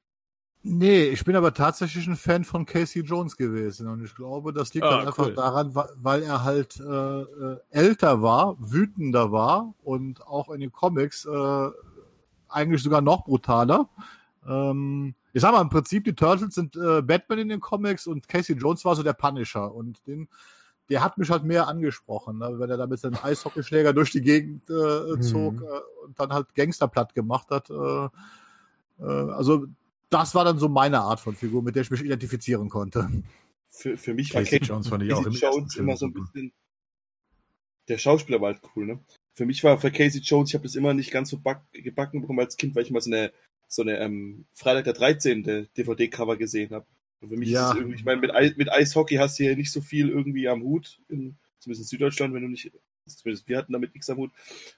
Nee, 0.69 1.05
ich 1.05 1.23
bin 1.23 1.37
aber 1.37 1.53
tatsächlich 1.53 2.07
ein 2.07 2.17
Fan 2.17 2.43
von 2.43 2.65
Casey 2.65 3.01
Jones 3.01 3.37
gewesen 3.37 3.87
und 3.87 4.03
ich 4.03 4.13
glaube, 4.13 4.51
das 4.51 4.73
liegt 4.73 4.85
ah, 4.85 4.97
halt 4.97 5.07
einfach 5.07 5.27
cool. 5.27 5.33
daran, 5.33 5.73
weil 5.73 6.23
er 6.23 6.43
halt 6.43 6.77
äh, 6.81 7.21
äh, 7.21 7.57
älter 7.69 8.21
war, 8.21 8.57
wütender 8.59 9.31
war 9.31 9.73
und 9.81 10.27
auch 10.27 10.49
in 10.49 10.59
den 10.59 10.73
Comics 10.73 11.25
äh, 11.25 11.69
eigentlich 12.49 12.83
sogar 12.83 12.99
noch 12.99 13.23
brutaler. 13.23 13.87
Ähm, 14.45 15.15
ich 15.31 15.41
sag 15.41 15.53
mal, 15.53 15.61
im 15.61 15.69
Prinzip, 15.69 16.03
die 16.03 16.15
Turtles 16.15 16.55
sind 16.55 16.75
äh, 16.75 17.01
Batman 17.01 17.39
in 17.39 17.49
den 17.49 17.61
Comics 17.61 18.05
und 18.05 18.27
Casey 18.27 18.57
Jones 18.57 18.83
war 18.83 18.95
so 18.97 19.03
der 19.03 19.13
Punisher 19.13 19.73
und 19.73 20.05
den 20.05 20.27
der 20.89 21.03
hat 21.03 21.17
mich 21.17 21.29
halt 21.29 21.43
mehr 21.43 21.67
angesprochen, 21.67 22.37
ne? 22.37 22.59
wenn 22.59 22.69
er 22.69 22.77
da 22.77 22.87
mit 22.87 22.99
seinem 22.99 23.17
Eishockeyschläger 23.21 23.91
durch 23.91 24.11
die 24.11 24.21
Gegend 24.21 24.69
äh, 24.69 25.19
zog 25.19 25.55
mhm. 25.55 25.63
äh, 25.63 26.05
und 26.05 26.19
dann 26.19 26.31
halt 26.31 26.53
Gangster 26.55 26.87
platt 26.87 27.13
gemacht 27.13 27.47
hat. 27.49 27.69
Äh, 27.69 28.09
äh, 28.99 29.31
also 29.31 29.67
das 30.09 30.35
war 30.35 30.45
dann 30.45 30.59
so 30.59 30.69
meine 30.69 30.99
Art 30.99 31.19
von 31.19 31.35
Figur, 31.35 31.61
mit 31.61 31.75
der 31.75 31.83
ich 31.83 31.91
mich 31.91 32.03
identifizieren 32.03 32.69
konnte. 32.69 33.09
Für, 33.69 33.97
für 33.97 34.13
mich 34.13 34.33
war 34.33 34.43
Casey 34.43 34.59
Jones, 34.59 34.87
fand 34.87 35.03
ich 35.03 35.13
auch 35.13 35.27
Jones 35.27 35.75
immer 35.75 35.97
so 35.97 36.07
ein 36.07 36.13
bisschen. 36.13 36.53
Der 37.87 37.97
Schauspieler 37.97 38.41
war 38.41 38.53
halt 38.53 38.61
cool, 38.75 38.85
ne? 38.85 38.99
Für 39.33 39.45
mich 39.45 39.63
war 39.63 39.79
für 39.79 39.91
Casey 39.91 40.21
Jones, 40.21 40.49
ich 40.49 40.55
habe 40.55 40.63
das 40.63 40.75
immer 40.75 40.93
nicht 40.93 41.11
ganz 41.11 41.29
so 41.29 41.37
back, 41.37 41.61
gebacken 41.71 42.21
bekommen 42.21 42.39
als 42.39 42.57
Kind, 42.57 42.75
weil 42.75 42.83
ich 42.83 42.91
mal 42.91 43.01
so 43.01 43.11
eine, 43.11 43.31
so 43.67 43.83
eine 43.83 43.97
ähm, 43.99 44.45
Freitag 44.53 44.85
der 44.85 44.93
13. 44.93 45.69
DVD-Cover 45.77 46.37
gesehen 46.37 46.71
habe. 46.71 46.85
Und 47.21 47.29
für 47.29 47.37
mich 47.37 47.49
ja. 47.49 47.67
ist 47.67 47.73
es 47.73 47.77
irgendwie, 47.77 47.95
ich 47.95 48.05
meine, 48.05 48.19
mit, 48.19 48.33
Eis, 48.33 48.55
mit 48.57 48.71
Eishockey 48.71 49.15
hast 49.15 49.39
du 49.39 49.43
ja 49.43 49.55
nicht 49.55 49.71
so 49.71 49.81
viel 49.81 50.09
irgendwie 50.09 50.47
am 50.47 50.63
Hut, 50.63 50.99
in, 51.09 51.37
zumindest 51.59 51.85
in 51.85 51.97
Süddeutschland, 51.97 52.33
wenn 52.33 52.43
du 52.43 52.49
nicht, 52.49 52.71
zumindest 53.05 53.47
wir 53.47 53.57
hatten 53.57 53.73
damit 53.73 53.93
nichts 53.93 54.09
am 54.09 54.17
Hut. 54.17 54.31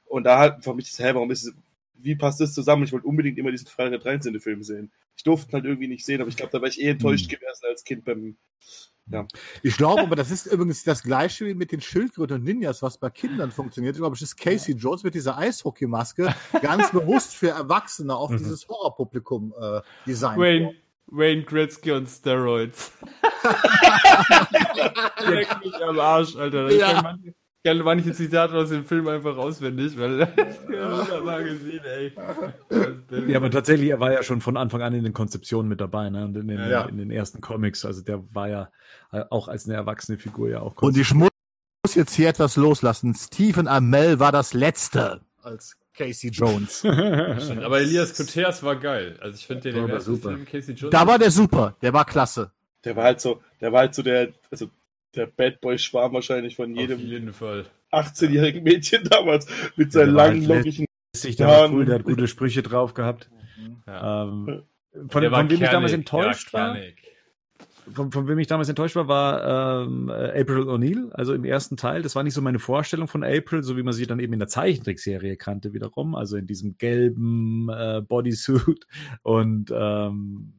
Und 0.05 0.23
da 0.25 0.39
hat 0.39 0.63
für 0.63 0.73
mich 0.73 0.89
das, 0.89 0.99
hä, 0.99 1.13
warum 1.13 1.31
ist 1.31 1.45
es, 1.45 1.53
wie 2.01 2.15
passt 2.15 2.39
das 2.39 2.53
zusammen? 2.53 2.83
Ich 2.83 2.91
wollte 2.91 3.07
unbedingt 3.07 3.38
immer 3.38 3.51
diesen 3.51 3.67
Freitag 3.67 3.91
der 3.91 3.99
13. 3.99 4.39
Film 4.39 4.63
sehen. 4.63 4.91
Ich 5.15 5.23
durfte 5.23 5.51
ihn 5.51 5.53
halt 5.53 5.65
irgendwie 5.65 5.88
nicht 5.88 6.05
sehen, 6.05 6.21
aber 6.21 6.29
ich 6.29 6.38
glaube, 6.38 6.51
da 6.51 6.62
war 6.62 6.67
ich 6.67 6.81
eh 6.81 6.89
enttäuscht 6.89 7.31
hm. 7.31 7.39
gewesen 7.39 7.65
als 7.69 7.83
Kind 7.83 8.05
beim, 8.05 8.38
ja. 9.12 9.25
Ich 9.63 9.77
glaube, 9.77 10.01
aber 10.01 10.15
das 10.15 10.31
ist 10.31 10.45
übrigens 10.45 10.83
das 10.83 11.03
gleiche 11.03 11.45
wie 11.45 11.53
mit 11.53 11.71
den 11.71 11.81
Schildkröten 11.81 12.38
und 12.38 12.43
Ninjas, 12.43 12.81
was 12.81 12.97
bei 12.97 13.09
Kindern 13.09 13.51
funktioniert. 13.51 13.95
Ich 13.95 14.01
glaube, 14.01 14.15
es 14.15 14.21
ist 14.21 14.38
Casey 14.38 14.75
Jones 14.75 15.03
mit 15.03 15.15
dieser 15.15 15.38
Eishockeymaske 15.38 16.33
ganz 16.62 16.91
bewusst 16.91 17.35
für 17.35 17.49
Erwachsene 17.49 18.15
auf 18.15 18.31
mhm. 18.31 18.38
dieses 18.38 18.67
Horrorpublikum 18.67 19.53
äh, 19.59 19.81
designt. 20.05 20.39
Wayne, 20.39 20.73
Wayne 21.07 21.43
Gretzky 21.43 21.91
und 21.91 22.07
Steroids. 22.07 22.91
Leck 25.27 25.47
mich 25.63 25.83
am 25.83 25.99
Arsch, 25.99 26.35
Alter. 26.35 26.69
Ich 26.69 26.79
ja. 26.79 27.01
manche, 27.01 27.33
kenne 27.69 27.84
manche 27.84 28.13
Zitate 28.13 28.55
aus 28.55 28.69
dem 28.69 28.84
Film 28.84 29.08
einfach 29.08 29.38
auswendig, 29.38 29.97
weil 29.97 30.19
wunderbar 30.67 31.43
gesehen, 31.43 31.82
ey. 31.86 32.13
Ja, 33.27 33.38
aber 33.38 33.51
tatsächlich, 33.51 33.89
er 33.89 33.99
war 33.99 34.12
ja 34.12 34.23
schon 34.23 34.41
von 34.41 34.58
Anfang 34.58 34.82
an 34.82 34.93
in 34.93 35.03
den 35.03 35.13
Konzeptionen 35.13 35.69
mit 35.69 35.79
dabei, 35.79 36.10
ne? 36.10 36.25
Und 36.25 36.36
in 36.36 36.47
den, 36.47 36.58
ja. 36.58 36.86
in 36.86 36.97
den 36.97 37.12
ersten 37.12 37.41
Comics. 37.41 37.86
Also 37.86 38.01
der 38.01 38.23
war 38.34 38.49
ja 38.49 38.69
auch 39.29 39.47
als 39.47 39.65
eine 39.65 39.75
erwachsene 39.75 40.17
Figur 40.17 40.49
ja 40.49 40.62
auch. 40.62 40.75
Und 40.82 40.97
ich 40.97 41.13
muss 41.13 41.29
jetzt 41.93 42.15
hier 42.15 42.29
etwas 42.29 42.55
loslassen. 42.55 43.13
Stephen 43.13 43.67
Amell 43.67 44.19
war 44.19 44.31
das 44.31 44.54
Letzte 44.54 45.21
als 45.43 45.77
Casey 45.93 46.31
Jones. 46.31 46.83
Aber 46.85 47.79
Elias 47.79 48.15
Koteas 48.15 48.63
war 48.63 48.77
geil. 48.77 49.17
Also 49.21 49.35
ich 49.35 49.46
finde 49.46 49.71
den, 49.71 49.87
den 49.87 50.00
super. 50.00 50.29
Film 50.29 50.46
Casey 50.46 50.73
Jones. 50.73 50.91
Da 50.91 51.06
war 51.06 51.19
der 51.19 51.29
super. 51.29 51.75
Der 51.81 51.93
war 51.93 52.06
klasse. 52.06 52.52
Der 52.83 52.96
war 52.96 53.04
halt 53.04 53.21
so, 53.21 53.41
der 53.62 53.71
war 53.71 53.81
halt 53.81 53.93
so 53.93 54.02
der, 54.02 54.29
also 54.50 54.69
der 55.15 55.27
Bad 55.27 55.62
Boy 55.62 55.77
Schwarm 55.77 56.13
wahrscheinlich 56.13 56.55
von 56.55 56.75
jedem 56.75 56.99
jeden 56.99 57.33
18-jährigen 57.91 58.63
Mädchen 58.63 59.03
damals 59.05 59.47
mit 59.75 59.91
seinen 59.91 60.13
langen, 60.13 60.45
lockigen 60.45 60.85
der 61.37 61.47
war 61.47 61.71
cool, 61.71 61.85
der 61.85 61.95
hat 61.95 62.03
gute 62.03 62.27
Sprüche 62.27 62.62
drauf 62.62 62.93
gehabt. 62.93 63.29
Ja. 63.87 64.23
Ähm, 64.23 64.63
von, 65.07 65.10
von 65.10 65.47
dem 65.47 65.62
ich 65.62 65.69
damals 65.69 65.93
enttäuscht 65.93 66.53
war. 66.53 66.77
von, 67.93 68.12
von 68.12 68.27
wem 68.27 68.39
ich 68.39 68.47
damals 68.47 68.69
enttäuscht 68.69 68.95
war, 68.95 69.07
war 69.07 69.83
ähm, 69.83 70.10
äh, 70.10 70.41
April 70.41 70.69
O'Neil, 70.69 71.12
also 71.12 71.33
im 71.33 71.45
ersten 71.45 71.77
Teil. 71.77 72.03
Das 72.03 72.15
war 72.15 72.23
nicht 72.23 72.35
so 72.35 72.41
meine 72.41 72.60
Vorstellung 72.60 73.07
von 73.07 73.23
April, 73.23 73.63
so 73.63 73.75
wie 73.75 73.83
man 73.83 73.93
sie 73.93 74.05
dann 74.05 74.19
eben 74.19 74.33
in 74.33 74.39
der 74.39 74.47
Zeichentrickserie 74.47 75.35
kannte 75.35 75.73
wiederum, 75.73 76.15
also 76.15 76.37
in 76.37 76.45
diesem 76.45 76.77
gelben 76.77 77.69
äh, 77.69 78.01
Bodysuit 78.01 78.85
und 79.23 79.71
ähm, 79.75 80.58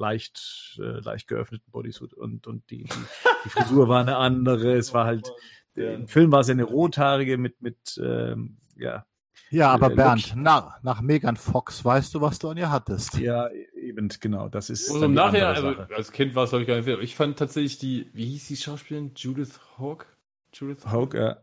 leicht, 0.00 0.78
äh, 0.82 1.00
leicht 1.00 1.28
geöffneten 1.28 1.70
Bodysuit 1.70 2.14
und, 2.14 2.46
und 2.46 2.68
die, 2.70 2.84
die, 2.84 3.04
die 3.44 3.48
Frisur 3.48 3.88
war 3.88 4.00
eine 4.00 4.16
andere. 4.16 4.74
Es 4.74 4.92
war 4.94 5.04
halt, 5.04 5.30
im 5.74 6.08
Film 6.08 6.32
war 6.32 6.42
sie 6.42 6.52
eine 6.52 6.64
rothaarige 6.64 7.38
mit, 7.38 7.62
mit 7.62 8.00
ähm, 8.02 8.58
ja, 8.76 9.06
Ja, 9.50 9.70
aber 9.70 9.92
Äh, 9.92 9.96
Bernd, 9.96 10.36
nach, 10.36 10.82
nach 10.82 11.00
Megan 11.00 11.36
Fox 11.36 11.84
weißt 11.84 12.14
du, 12.14 12.20
was 12.20 12.38
du 12.38 12.50
an 12.50 12.56
ihr 12.56 12.70
hattest. 12.70 13.18
ja, 13.18 13.48
eben, 13.74 14.08
genau, 14.20 14.48
das 14.48 14.70
ist. 14.70 14.90
Und 14.90 15.00
dann 15.00 15.10
im 15.10 15.12
die 15.12 15.16
Nachhinein, 15.16 15.46
also 15.46 15.94
als 15.94 16.12
Kind 16.12 16.34
war 16.34 16.44
es, 16.44 16.50
glaube 16.50 16.62
ich, 16.62 16.68
gar 16.68 16.76
nicht. 16.76 16.88
aber 16.88 17.02
Ich 17.02 17.16
fand 17.16 17.38
tatsächlich 17.38 17.78
die, 17.78 18.10
wie 18.12 18.26
hieß 18.26 18.48
die 18.48 18.56
Schauspielerin? 18.56 19.12
Judith 19.16 19.60
Hawk? 19.78 20.06
Judith 20.52 20.86
Hogue, 20.90 21.18
ja. 21.18 21.36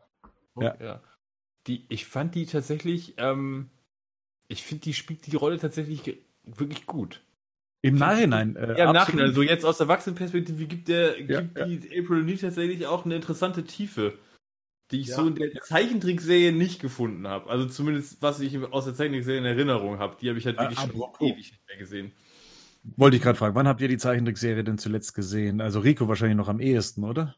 Ja. 0.59 0.75
ja. 0.81 1.01
Die, 1.67 1.85
ich 1.89 2.05
fand 2.05 2.35
die 2.35 2.45
tatsächlich, 2.45 3.15
ähm, 3.17 3.69
ich 4.47 4.63
finde, 4.63 4.83
die 4.83 4.93
spielt 4.93 5.27
die 5.27 5.35
Rolle 5.35 5.59
tatsächlich 5.59 6.19
wirklich 6.43 6.85
gut. 6.85 7.21
Im 7.87 7.95
Nachhinein. 7.97 8.55
Äh, 8.55 8.77
Ja, 8.77 8.87
im. 8.87 8.93
Nachhinein, 8.93 9.33
so 9.33 9.41
jetzt 9.41 9.65
aus 9.65 9.79
Erwachsenenperspektive 9.79 10.65
gibt, 10.65 10.87
der, 10.87 11.19
Ja, 11.21 11.41
gibt 11.41 11.57
ja. 11.57 11.65
die 11.65 11.99
April 11.99 12.23
O'Neil 12.23 12.39
tatsächlich 12.39 12.85
auch 12.87 13.05
eine 13.05 13.15
interessante 13.15 13.63
Tiefe, 13.63 14.17
die 14.91 15.01
ich 15.01 15.07
Ja. 15.07 15.15
so 15.17 15.27
in 15.27 15.35
der 15.35 15.51
Zeichentrickserie 15.61 16.51
nicht 16.51 16.79
gefunden 16.81 17.27
habe. 17.27 17.49
Also 17.49 17.65
zumindest, 17.67 18.21
was 18.21 18.39
ich 18.39 18.57
aus 18.71 18.85
der 18.85 18.93
Zeichentrickserie 18.95 19.39
in 19.39 19.45
Erinnerung 19.45 19.99
habe. 19.99 20.15
Die 20.21 20.29
habe 20.29 20.39
ich 20.39 20.45
halt 20.45 20.57
Äh, 20.57 20.61
wirklich 20.61 20.79
schon 20.79 20.89
apropos. 20.91 21.27
ewig 21.29 21.51
nicht 21.51 21.67
mehr 21.67 21.77
gesehen. 21.77 22.11
Wollte 22.95 23.17
ich 23.17 23.23
gerade 23.23 23.37
fragen, 23.37 23.55
wann 23.55 23.67
habt 23.67 23.81
ihr 23.81 23.89
die 23.89 23.97
Zeichentrickserie 23.97 24.63
denn 24.63 24.77
zuletzt 24.77 25.13
gesehen? 25.13 25.59
Also 25.59 25.79
Rico 25.81 26.07
wahrscheinlich 26.07 26.37
noch 26.37 26.47
am 26.47 26.59
ehesten, 26.61 27.03
oder? 27.03 27.35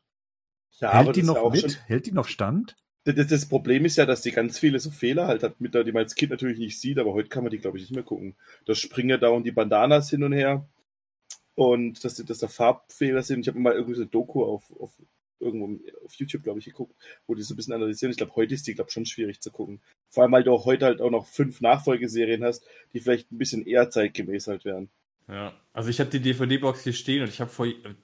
Ja, 0.80 0.92
Hält 0.94 1.02
aber 1.08 1.14
die 1.14 1.24
noch 1.24 1.52
mit? 1.52 1.62
schon. 1.62 1.72
Hält 1.88 2.06
die 2.06 2.12
noch 2.12 2.28
stand? 2.28 2.76
Das, 3.06 3.28
das 3.28 3.48
Problem 3.48 3.86
ist 3.86 3.98
ja, 3.98 4.06
dass 4.06 4.22
die 4.22 4.32
ganz 4.32 4.60
viele 4.60 4.80
so 4.80 4.92
Fehler 4.92 5.28
halt 5.28 5.44
hat, 5.44 5.62
mit 5.62 5.74
die 5.74 5.92
man 5.92 6.04
als 6.04 6.16
Kind 6.16 6.32
natürlich 6.32 6.60
nicht 6.60 6.80
sieht, 6.80 7.00
aber 7.00 7.14
heute 7.14 7.30
kann 7.30 7.44
man 7.44 7.52
die, 7.52 7.60
glaube 7.60 7.78
ich, 7.78 7.84
nicht 7.84 7.96
mehr 7.96 8.04
gucken. 8.04 8.36
Da 8.66 8.76
springen 8.76 9.10
ja 9.10 9.18
dauernd 9.18 9.46
die 9.46 9.52
Bandanas 9.52 10.10
hin 10.10 10.24
und 10.24 10.34
her 10.34 10.68
und 11.56 12.04
dass, 12.04 12.16
dass 12.16 12.38
da 12.38 12.48
Farbfehler 12.48 13.24
sind. 13.24 13.42
Ich 13.42 13.48
habe 13.48 13.60
mal 13.60 13.74
irgendwie 13.74 13.96
so 13.96 14.02
eine 14.02 14.10
Doku 14.10 14.44
auf, 14.44 14.64
auf 14.80 14.92
irgendwo 15.40 15.80
auf 16.06 16.14
YouTube, 16.16 16.44
glaube 16.44 16.60
ich, 16.60 16.66
geguckt, 16.66 16.96
wo 17.28 17.36
die 17.36 17.42
so 17.42 17.54
ein 17.54 17.58
bisschen 17.58 17.74
analysieren. 17.74 18.12
Ich 18.12 18.18
glaube, 18.18 18.36
heute 18.36 18.54
ist 18.54 18.68
die, 18.68 18.76
glaube 18.76 18.90
ich, 18.90 18.94
schon 18.94 19.06
schwierig 19.06 19.42
zu 19.42 19.52
gucken. 19.52 19.82
Vor 20.10 20.24
allem, 20.24 20.32
weil 20.32 20.44
du 20.44 20.52
auch 20.52 20.66
heute 20.66 20.86
halt 20.86 21.02
auch 21.02 21.12
noch 21.12 21.28
fünf 21.28 21.62
Nachfolgeserien 21.62 22.44
hast, 22.44 22.64
die 22.94 23.00
vielleicht 23.00 23.32
ein 23.32 23.38
bisschen 23.38 23.66
eher 23.66 23.90
zeitgemäß 23.90 24.48
halt 24.48 24.66
wären. 24.66 24.90
Ja, 25.28 25.54
also 25.74 25.90
ich 25.90 26.00
habe 26.00 26.10
die 26.10 26.22
DVD-Box 26.22 26.84
hier 26.84 26.94
stehen 26.94 27.22
und 27.22 27.30
ich 27.30 27.40
habe 27.40 27.52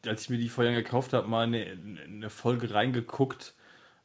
als 0.05 0.21
ich 0.21 0.29
mir 0.29 0.37
die 0.37 0.49
vorher 0.49 0.75
gekauft 0.75 1.13
habe, 1.13 1.27
mal 1.27 1.47
eine, 1.47 1.77
eine 2.05 2.29
Folge 2.29 2.71
reingeguckt, 2.71 3.55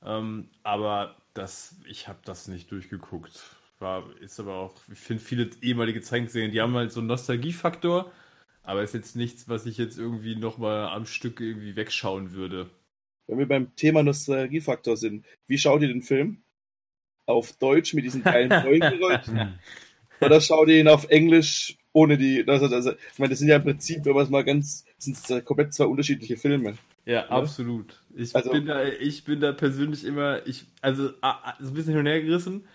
ähm, 0.05 0.49
aber 0.63 1.17
das, 1.35 1.77
ich 1.89 2.09
habe 2.09 2.19
das 2.25 2.49
nicht 2.49 2.71
durchgeguckt. 2.71 3.33
War, 3.79 4.05
ist 4.21 4.39
aber 4.39 4.57
auch, 4.57 4.75
ich 4.93 4.99
finde 4.99 5.23
viele 5.23 5.51
ehemalige 5.63 6.03
Zeichenserien, 6.03 6.53
die 6.53 6.61
haben 6.61 6.75
halt 6.75 6.93
so 6.93 7.01
einen 7.01 7.07
Nostalgiefaktor, 7.07 8.13
aber 8.63 8.83
ist 8.83 8.95
jetzt 8.95 9.17
nichts, 9.17 9.49
was 9.49 9.65
ich 9.65 9.79
jetzt 9.79 9.99
irgendwie 9.99 10.37
nochmal 10.37 10.89
am 10.89 11.07
Stück 11.07 11.41
irgendwie 11.41 11.77
wegschauen 11.77 12.33
würde. 12.33 12.69
Wenn 13.27 13.39
wir 13.39 13.49
beim 13.49 13.75
Thema 13.77 14.03
Nostalgiefaktor 14.03 14.97
sind, 14.97 15.25
wie 15.47 15.57
schaut 15.57 15.83
ihr 15.83 15.89
den 15.89 16.03
Film? 16.03 16.43
Auf 17.27 17.53
Deutsch 17.53 17.95
mit 17.95 18.05
diesen 18.05 18.23
geilen 18.23 18.51
Folgengeräuschen? 18.63 19.59
Oder 20.21 20.41
schaut 20.41 20.69
ihr 20.69 20.81
ihn 20.81 20.89
auf 20.89 21.09
Englisch 21.09 21.79
ohne 21.93 22.19
die. 22.19 22.45
Also, 22.47 22.67
also, 22.67 22.93
ich 22.93 23.19
meine, 23.19 23.31
das 23.31 23.39
sind 23.39 23.49
ja 23.49 23.57
im 23.57 23.63
Prinzip, 23.63 24.05
wenn 24.05 24.15
man 24.15 24.25
es 24.25 24.31
mal 24.31 24.45
ganz. 24.45 24.85
Sind 24.99 25.45
komplett 25.45 25.73
zwei 25.73 25.87
unterschiedliche 25.87 26.37
Filme. 26.37 26.77
Ja, 27.07 27.29
absolut. 27.29 28.01
Ich, 28.15 28.35
Also- 28.37 28.51
bin 28.53 28.67
da, 28.67 28.85
ich 28.85 29.25
bin 29.25 29.41
da 29.41 29.53
persönlich 29.53 30.05
immer, 30.05 30.47
ich, 30.47 30.67
also 30.81 31.09
so 31.09 31.17
ein 31.23 31.75
bisschen 31.75 31.93
hin 31.93 32.01
und 32.01 32.07
her 32.07 32.23
gerissen, 32.23 32.67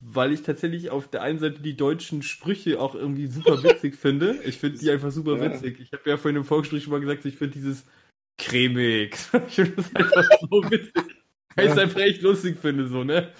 weil 0.00 0.32
ich 0.32 0.42
tatsächlich 0.42 0.90
auf 0.90 1.08
der 1.08 1.22
einen 1.22 1.38
Seite 1.38 1.60
die 1.60 1.76
deutschen 1.76 2.22
Sprüche 2.22 2.80
auch 2.80 2.94
irgendwie 2.94 3.26
super 3.26 3.62
witzig 3.62 3.96
finde. 3.96 4.40
Ich 4.44 4.58
finde 4.58 4.78
die 4.78 4.90
einfach 4.90 5.10
super 5.10 5.36
Ja. 5.36 5.52
witzig. 5.52 5.80
Ich 5.80 5.92
habe 5.92 6.08
ja 6.10 6.16
vorhin 6.16 6.36
im 6.36 6.44
Vorgespräch 6.44 6.82
schon 6.84 6.92
mal 6.92 7.00
gesagt, 7.00 7.24
ich 7.24 7.36
finde 7.36 7.54
dieses 7.54 7.84
cremig. 8.38 9.16
Ich 9.48 9.54
finde 9.54 9.72
das 9.76 9.94
einfach 9.94 10.24
so 10.40 10.48
witzig. 10.70 10.92
Weil 11.54 11.66
ich 11.66 11.72
es 11.72 11.78
einfach 11.78 12.00
echt 12.00 12.20
lustig 12.22 12.58
finde, 12.58 12.86
so, 12.88 13.02
ne? 13.04 13.32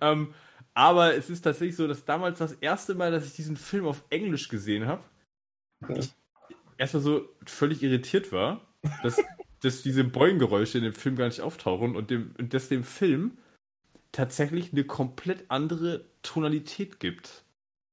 Ähm, 0.00 0.32
aber 0.74 1.14
es 1.14 1.28
ist 1.30 1.42
tatsächlich 1.42 1.74
so, 1.76 1.88
dass 1.88 2.04
damals 2.04 2.38
das 2.38 2.52
erste 2.54 2.94
Mal, 2.94 3.10
dass 3.10 3.26
ich 3.26 3.34
diesen 3.34 3.56
Film 3.56 3.86
auf 3.86 4.04
Englisch 4.10 4.48
gesehen 4.48 4.86
habe, 4.86 5.02
Ja. 5.88 5.96
ich 5.96 6.12
erstmal 6.78 7.02
so 7.02 7.28
völlig 7.46 7.82
irritiert 7.82 8.30
war, 8.32 8.60
dass, 9.02 9.20
dass 9.64 9.82
diese 9.82 10.04
Boing-Geräusche 10.04 10.78
in 10.78 10.84
dem 10.84 10.92
Film 10.92 11.16
gar 11.16 11.26
nicht 11.26 11.40
auftauchen 11.40 11.96
und, 11.96 12.10
dem, 12.10 12.34
und 12.38 12.54
dass 12.54 12.68
dem 12.68 12.84
Film 12.84 13.38
tatsächlich 14.12 14.72
eine 14.72 14.84
komplett 14.84 15.44
andere 15.48 16.04
Tonalität 16.22 17.00
gibt. 17.00 17.44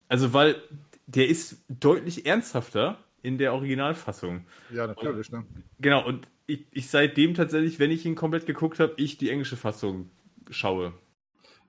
Also, 0.07 0.33
weil 0.33 0.61
der 1.07 1.27
ist 1.27 1.63
deutlich 1.67 2.25
ernsthafter 2.25 2.99
in 3.23 3.37
der 3.37 3.53
Originalfassung. 3.53 4.45
Ja, 4.73 4.87
natürlich. 4.87 5.31
Ne? 5.31 5.45
Genau, 5.79 6.05
und 6.05 6.27
ich, 6.47 6.65
ich 6.71 6.89
seitdem 6.89 7.33
tatsächlich, 7.33 7.79
wenn 7.79 7.91
ich 7.91 8.05
ihn 8.05 8.15
komplett 8.15 8.45
geguckt 8.45 8.79
habe, 8.79 8.93
ich 8.97 9.17
die 9.17 9.29
englische 9.29 9.57
Fassung 9.57 10.09
schaue. 10.49 10.93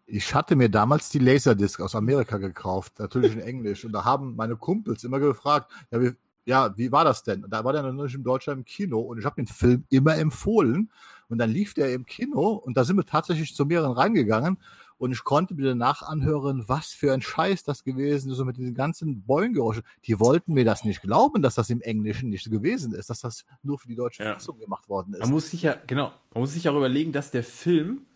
Ich 0.07 0.35
hatte 0.35 0.57
mir 0.57 0.69
damals 0.69 1.09
die 1.11 1.21
Laserdisc 1.21 1.81
aus 1.81 1.95
Amerika 1.95 2.39
gekauft, 2.39 2.99
natürlich 2.99 3.33
in 3.33 3.41
Englisch. 3.41 3.85
Und 3.85 3.93
da 3.93 4.05
haben 4.05 4.35
meine 4.35 4.57
Kumpels 4.57 5.05
immer 5.05 5.21
gefragt, 5.21 5.71
ja, 5.91 6.01
wie, 6.01 6.13
ja, 6.45 6.77
wie 6.77 6.93
war 6.93 7.05
das 7.05 7.23
denn? 7.23 7.45
Und 7.45 7.51
da 7.53 7.65
war 7.65 7.73
der 7.73 7.83
noch 7.83 8.05
nicht 8.05 8.15
in 8.15 8.25
Deutschland 8.25 8.59
im 8.59 8.65
Kino 8.65 9.01
und 9.01 9.19
ich 9.19 9.25
habe 9.25 9.37
den 9.37 9.47
Film 9.47 9.85
immer 9.91 10.17
empfohlen. 10.17 10.91
Und 11.29 11.39
dann 11.39 11.51
lief 11.51 11.73
der 11.73 11.95
im 11.95 12.05
Kino 12.05 12.51
und 12.51 12.77
da 12.77 12.85
sind 12.85 12.97
wir 12.97 13.07
tatsächlich 13.07 13.55
zu 13.55 13.65
mehreren 13.65 13.93
reingegangen 13.93 14.59
und 15.03 15.11
ich 15.11 15.25
konnte 15.25 15.55
mir 15.55 15.65
danach 15.65 16.03
anhören, 16.03 16.63
was 16.69 16.89
für 16.93 17.13
ein 17.13 17.23
Scheiß 17.23 17.65
das 17.65 17.83
gewesen 17.83 18.31
ist, 18.31 18.37
so 18.37 18.45
mit 18.45 18.57
diesen 18.57 18.75
ganzen 18.75 19.25
Beulengeräuschen. 19.25 19.83
Die 20.05 20.21
wollten 20.21 20.53
mir 20.53 20.65
das 20.65 20.85
nicht 20.85 21.03
glauben, 21.03 21.43
dass 21.43 21.57
das 21.57 21.71
im 21.71 21.81
Englischen 21.81 22.29
nicht 22.29 22.49
gewesen 22.51 22.95
ist, 22.95 23.11
dass 23.11 23.21
das 23.21 23.45
nur 23.63 23.79
für 23.81 23.89
die 23.89 23.97
deutsche 23.97 24.23
Ja. 24.23 24.35
Fassung 24.35 24.61
gemacht 24.61 24.89
worden 24.89 25.15
ist. 25.15 25.21
Man 25.21 25.31
muss 25.31 25.51
sich 25.51 25.63
ja, 25.63 25.77
genau, 25.87 26.13
man 26.35 26.43
muss 26.43 26.53
sich 26.53 26.69
auch 26.69 26.77
überlegen, 26.77 27.11
dass 27.11 27.33
der 27.33 27.43
Film 27.43 28.07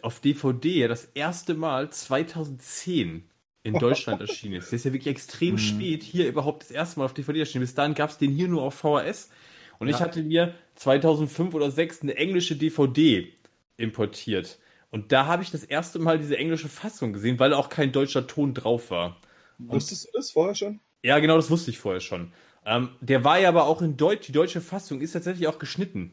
auf 0.00 0.20
DVD 0.20 0.80
ja 0.80 0.88
das 0.88 1.04
erste 1.04 1.52
Mal 1.54 1.90
2010 1.90 3.28
in 3.64 3.74
Deutschland 3.78 4.20
erschienen 4.20 4.54
ist. 4.56 4.70
Der 4.72 4.76
ist 4.76 4.84
ja 4.84 4.92
wirklich 4.92 5.12
extrem 5.14 5.54
Mhm. 5.54 5.58
spät 5.58 6.02
hier 6.02 6.26
überhaupt 6.28 6.62
das 6.62 6.70
erste 6.70 6.98
Mal 6.98 7.04
auf 7.06 7.14
DVD 7.14 7.40
erschienen. 7.40 7.62
Bis 7.62 7.74
dahin 7.74 7.94
gab 7.94 8.10
es 8.10 8.18
den 8.18 8.30
hier 8.32 8.48
nur 8.48 8.62
auf 8.62 8.74
VHS. 8.74 9.30
Und 9.78 9.88
ich 9.88 9.94
Ja. 9.98 10.00
hatte 10.00 10.22
mir 10.22 10.54
2005 10.74 11.54
oder 11.54 11.66
2006 11.66 12.02
eine 12.02 12.16
englische 12.16 12.56
DVD 12.56 13.32
importiert. 13.76 14.58
Und 14.90 15.12
da 15.12 15.26
habe 15.26 15.42
ich 15.42 15.50
das 15.50 15.64
erste 15.64 15.98
Mal 15.98 16.18
diese 16.18 16.36
englische 16.36 16.68
Fassung 16.68 17.12
gesehen, 17.12 17.38
weil 17.38 17.54
auch 17.54 17.68
kein 17.68 17.92
deutscher 17.92 18.26
Ton 18.26 18.52
drauf 18.54 18.90
war. 18.90 19.16
Wusstest 19.58 20.06
du 20.06 20.10
das 20.12 20.30
vorher 20.32 20.54
schon? 20.54 20.80
Ja, 21.02 21.18
genau, 21.18 21.36
das 21.36 21.50
wusste 21.50 21.70
ich 21.70 21.78
vorher 21.78 22.00
schon. 22.00 22.32
Ähm, 22.66 22.90
der 23.00 23.24
war 23.24 23.38
ja 23.40 23.48
aber 23.48 23.64
auch 23.64 23.80
in 23.82 23.96
Deutsch, 23.96 24.26
die 24.26 24.32
deutsche 24.32 24.60
Fassung 24.60 25.00
ist 25.00 25.12
tatsächlich 25.12 25.48
auch 25.48 25.58
geschnitten. 25.58 26.12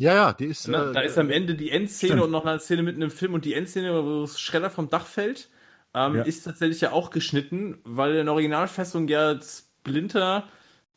ja, 0.00 0.12
ja, 0.14 0.32
die 0.32 0.46
ist. 0.46 0.66
Ne? 0.66 0.76
äh, 0.90 0.92
Da 0.92 1.00
ist 1.02 1.18
am 1.18 1.30
Ende 1.30 1.54
die 1.54 1.70
Endszene 1.70 2.12
stimmt. 2.14 2.24
und 2.24 2.30
noch 2.32 2.44
eine 2.44 2.58
Szene 2.58 2.82
mitten 2.82 3.00
im 3.02 3.10
Film 3.12 3.34
und 3.34 3.44
die 3.44 3.54
Endszene, 3.54 4.02
wo 4.04 4.22
das 4.22 4.40
Schreller 4.40 4.70
vom 4.70 4.90
Dach 4.90 5.06
fällt, 5.06 5.48
ähm, 5.94 6.16
Ja. 6.16 6.22
ist 6.22 6.42
tatsächlich 6.44 6.80
ja 6.80 6.92
auch 6.92 7.10
geschnitten, 7.10 7.78
weil 7.84 8.16
in 8.16 8.26
der 8.26 8.32
Originalfassung 8.32 9.08
ja 9.08 9.38
Splinter 9.40 10.44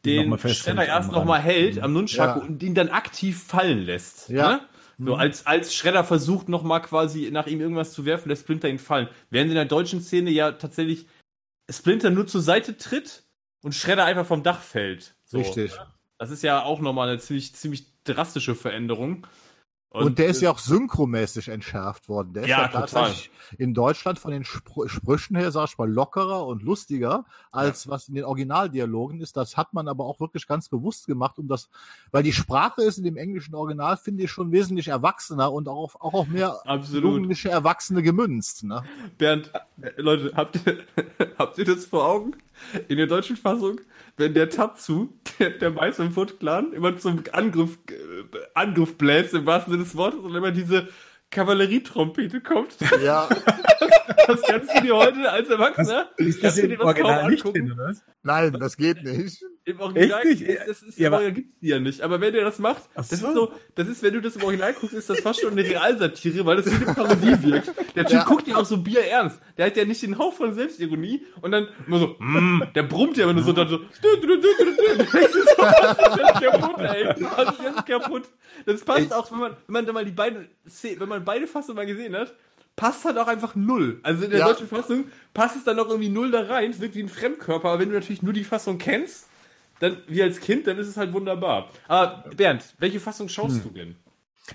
den 0.06 0.30
noch 0.30 0.43
erst 0.43 1.12
nochmal 1.12 1.41
hält 1.41 1.80
am 1.82 1.93
Nunchaku 1.93 2.39
Ja. 2.39 2.45
und 2.45 2.64
ihn 2.64 2.76
dann 2.76 2.89
aktiv 2.89 3.43
fallen 3.43 3.84
lässt. 3.84 4.30
Ja. 4.30 4.52
Ne? 4.52 4.62
So 5.00 5.16
als, 5.16 5.45
als 5.45 5.76
Schredder 5.76 6.04
versucht 6.04 6.50
nochmal 6.50 6.82
quasi 6.82 7.30
nach 7.32 7.45
ihm 7.45 7.62
irgendwas 7.62 7.93
zu 7.93 8.06
werfen, 8.06 8.30
lässt 8.30 8.43
Splinter 8.43 8.68
ihn 8.68 8.80
fallen. 8.80 9.08
Während 9.30 9.50
in 9.50 9.56
der 9.56 9.66
deutschen 9.66 10.02
Szene 10.02 10.32
ja 10.32 10.54
tatsächlich 10.54 11.08
Splinter 11.70 12.10
nur 12.10 12.26
zur 12.26 12.41
Seite 12.41 12.78
tritt 12.78 13.24
und 13.64 13.76
Schredder 13.76 14.06
einfach 14.06 14.26
vom 14.26 14.41
Dach 14.41 14.62
fällt. 14.62 15.14
So. 15.26 15.38
Richtig. 15.38 15.74
Das 16.18 16.32
ist 16.32 16.41
ja 16.41 16.64
auch 16.64 16.80
nochmal 16.80 17.10
eine 17.10 17.20
ziemlich, 17.20 17.54
ziemlich 17.54 17.86
drastische 18.06 18.56
Veränderung. 18.56 19.28
Und, 19.89 20.19
der 20.19 20.27
ist 20.27 20.41
ja 20.41 20.51
auch 20.51 20.59
synchromäßig 20.59 21.47
entschärft 21.47 22.09
worden. 22.09 22.33
Der 22.33 22.43
ist 22.43 22.49
Ja, 22.49 22.61
ja, 22.61 22.67
total. 22.67 22.81
tatsächlich 22.81 23.31
in 23.57 23.73
Deutschland 23.73 24.19
von 24.19 24.31
den 24.31 24.43
Spr 24.43 24.88
Sprüchen 24.88 25.35
her, 25.38 25.51
sag 25.51 25.69
ich 25.69 25.77
mal, 25.77 25.89
lockerer 25.89 26.45
und 26.45 26.61
lustiger, 26.61 27.25
als 27.51 27.88
was 27.88 28.09
in 28.09 28.15
den 28.15 28.25
Originaldialogen 28.25 29.21
ist. 29.21 29.38
Das 29.38 29.55
hat 29.57 29.73
man 29.73 29.88
aber 29.88 30.05
auch 30.05 30.19
wirklich 30.19 30.45
ganz 30.45 30.69
bewusst 30.69 31.07
gemacht, 31.07 31.39
um 31.39 31.47
das, 31.47 31.69
weil 32.11 32.21
die 32.21 32.33
Sprache 32.33 32.83
ist 32.83 32.97
in 32.97 33.05
dem 33.05 33.17
englischen 33.17 33.55
Original, 33.55 33.97
finde 33.97 34.23
ich, 34.25 34.31
schon 34.31 34.51
wesentlich 34.51 34.89
erwachsener 34.89 35.51
und 35.51 35.67
auch 35.67 35.77
auf, 35.77 36.01
auch 36.01 36.13
auf 36.13 36.27
mehr 36.27 36.59
Absolut. 36.67 37.03
jugendliche 37.03 37.49
Erwachsene 37.49 38.03
gemünzt. 38.03 38.65
Ne? 38.65 38.83
Bernd, 39.17 39.51
äh, 39.81 39.91
Leute, 39.97 40.33
habt 40.35 40.59
ihr, 40.65 40.79
habt 41.39 41.57
ihr 41.57 41.65
das 41.65 41.85
vor 41.85 42.05
Augen? 42.05 42.35
In 42.88 42.97
der 42.97 43.08
deutschen 43.08 43.36
Fassung, 43.38 43.82
wenn 44.18 44.34
der 44.34 44.49
Tatsu, 44.49 45.10
der, 45.39 45.51
der 45.51 45.72
Meister 45.72 46.03
im 46.03 46.12
Foot 46.12 46.39
Clan, 46.39 46.74
immer 46.74 46.97
zum 46.97 47.24
Angriff, 47.32 47.78
äh, 47.89 48.38
Angriff 48.53 48.97
bläst, 48.97 49.34
im 49.34 49.45
wahrsten 49.45 49.74
Sinne 49.74 49.84
des 49.84 49.95
Wortes, 49.95 50.20
und 50.20 50.36
immer 50.36 50.51
diese, 50.51 50.88
Kavallerietrompete 51.32 52.41
kommt. 52.41 52.78
Ja, 53.03 53.28
Das 54.28 54.41
kannst 54.41 54.76
du 54.76 54.82
dir 54.82 54.95
heute 54.95 55.30
als 55.30 55.49
Erwachsener 55.49 56.10
Ist 56.18 56.41
kannst 56.41 56.58
du 56.58 56.68
dir 56.68 56.78
das 56.78 56.95
kaum 56.95 57.05
angucken. 57.05 57.72
oder 57.74 57.89
was? 57.89 58.03
nein, 58.24 58.53
das 58.53 58.78
geht 58.78 59.03
nicht. 59.03 59.43
Im 59.68 59.82
Original 59.82 60.22
Echt 60.26 60.39
nicht? 60.47 60.59
das 60.65 60.82
ist 60.82 60.97
Ja, 60.97 61.09
aber- 61.11 61.30
gibt's 61.30 61.59
die 61.59 61.68
ja 61.68 61.78
nicht. 61.80 61.99
Aber 62.01 62.22
wenn 62.22 62.32
der 62.34 62.45
das 62.45 62.57
macht, 62.57 62.84
Ach 62.95 63.05
das 63.05 63.20
so. 63.20 63.28
ist 63.28 63.34
so, 63.34 63.51
das 63.76 63.88
ist, 63.89 64.01
wenn 64.01 64.13
du 64.13 64.22
das 64.22 64.38
im 64.38 64.43
Original 64.43 64.74
guckst, 64.74 64.95
ist 64.95 65.09
das 65.09 65.20
fast 65.20 65.41
schon 65.41 65.51
eine 65.51 65.61
Realsatire, 65.63 66.45
weil 66.45 66.55
das 66.55 66.68
wie 66.68 66.76
eine 66.86 66.93
Parodie 66.95 67.43
wirkt. 67.43 67.74
Der 67.93 68.05
Typ 68.05 68.13
Ja. 68.13 68.24
guckt 68.24 68.47
ja 68.47 68.55
auch 68.55 68.63
so 68.65 68.78
bierernst. 68.78 69.39
Der 69.57 69.65
hat 69.65 69.76
ja 69.76 69.84
nicht 69.84 70.01
den 70.01 70.18
Hauch 70.18 70.34
von 70.34 70.53
Selbstironie 70.53 71.22
und 71.41 71.51
dann 71.51 71.68
immer 71.86 71.99
so, 71.99 72.15
mm, 72.18 72.63
der 72.76 72.84
brummt 72.84 73.18
ja 73.18 73.26
immer 73.26 73.34
nur 73.34 73.43
so, 73.43 73.51
dann 73.51 73.68
so, 73.68 73.78
du, 73.78 73.86
du, 74.01 74.28
du, 74.28 74.38
du, 74.38 74.47
du, 74.57 74.65
du. 74.97 75.03
Das 75.03 75.36
ist 75.36 75.55
so, 75.57 75.61
das 75.61 75.97
ist 75.97 76.18
jetzt 76.18 76.41
kaputt, 76.51 76.80
ey. 76.80 77.03
Das 77.03 77.49
ist 77.53 77.61
jetzt 77.63 77.86
kaputt. 77.86 78.24
Das 78.65 78.82
passt 78.86 79.13
auch, 79.13 79.30
wenn 79.34 79.39
man, 79.39 79.51
wenn 79.68 79.74
man 79.74 79.86
da 79.86 79.91
mal 79.91 80.05
die 80.05 80.11
beiden, 80.11 80.47
wenn 80.97 81.09
man 81.09 81.26
beide 81.26 81.45
Fassungen 81.45 81.76
mal 81.76 81.86
gesehen 81.86 82.15
hat, 82.15 82.34
passt 82.78 83.03
halt 83.05 83.18
auch 83.18 83.28
einfach 83.28 83.55
null. 83.55 83.99
Also 84.03 84.24
in 84.24 84.30
der 84.30 84.39
Ja. 84.39 84.47
deutschen 84.47 84.68
Fassung 84.70 85.05
passt 85.34 85.57
es 85.57 85.63
dann 85.65 85.76
noch 85.78 85.89
irgendwie 85.89 86.09
null 86.09 86.32
da 86.32 86.41
rein. 86.43 86.72
Es 86.72 86.80
wirkt 86.80 86.95
wie 86.95 87.01
ein 87.03 87.09
Fremdkörper, 87.09 87.68
aber 87.70 87.80
wenn 87.82 87.89
du 87.89 87.95
natürlich 87.95 88.22
nur 88.22 88.34
die 88.34 88.43
Fassung 88.45 88.78
kennst, 88.78 89.28
dann 89.80 89.97
wie 90.07 90.23
als 90.23 90.39
Kind, 90.39 90.67
dann 90.67 90.78
ist 90.78 90.88
es 90.88 90.97
halt 90.97 91.13
wunderbar. 91.13 91.69
Aber 91.88 92.30
Bernd, 92.36 92.75
welche 92.80 92.99
Fassung 92.99 93.30
schaust 93.30 93.63
du 93.63 93.69
denn? 93.69 93.95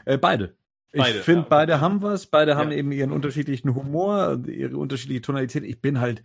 Äh, 0.04 0.18
beide. 0.18 0.54
Beide, 0.94 1.18
Ich 1.18 1.24
finde, 1.24 1.42
ja. 1.42 1.46
beide 1.48 1.80
haben 1.80 2.02
was. 2.02 2.26
Beide 2.26 2.56
haben 2.56 2.70
Ja. 2.70 2.76
eben 2.78 2.92
ihren 2.92 3.12
unterschiedlichen 3.12 3.74
Humor, 3.74 4.38
ihre 4.46 4.76
unterschiedliche 4.76 5.22
Tonalität. 5.22 5.64
Ich 5.64 5.80
bin 5.80 6.00
halt, 6.00 6.22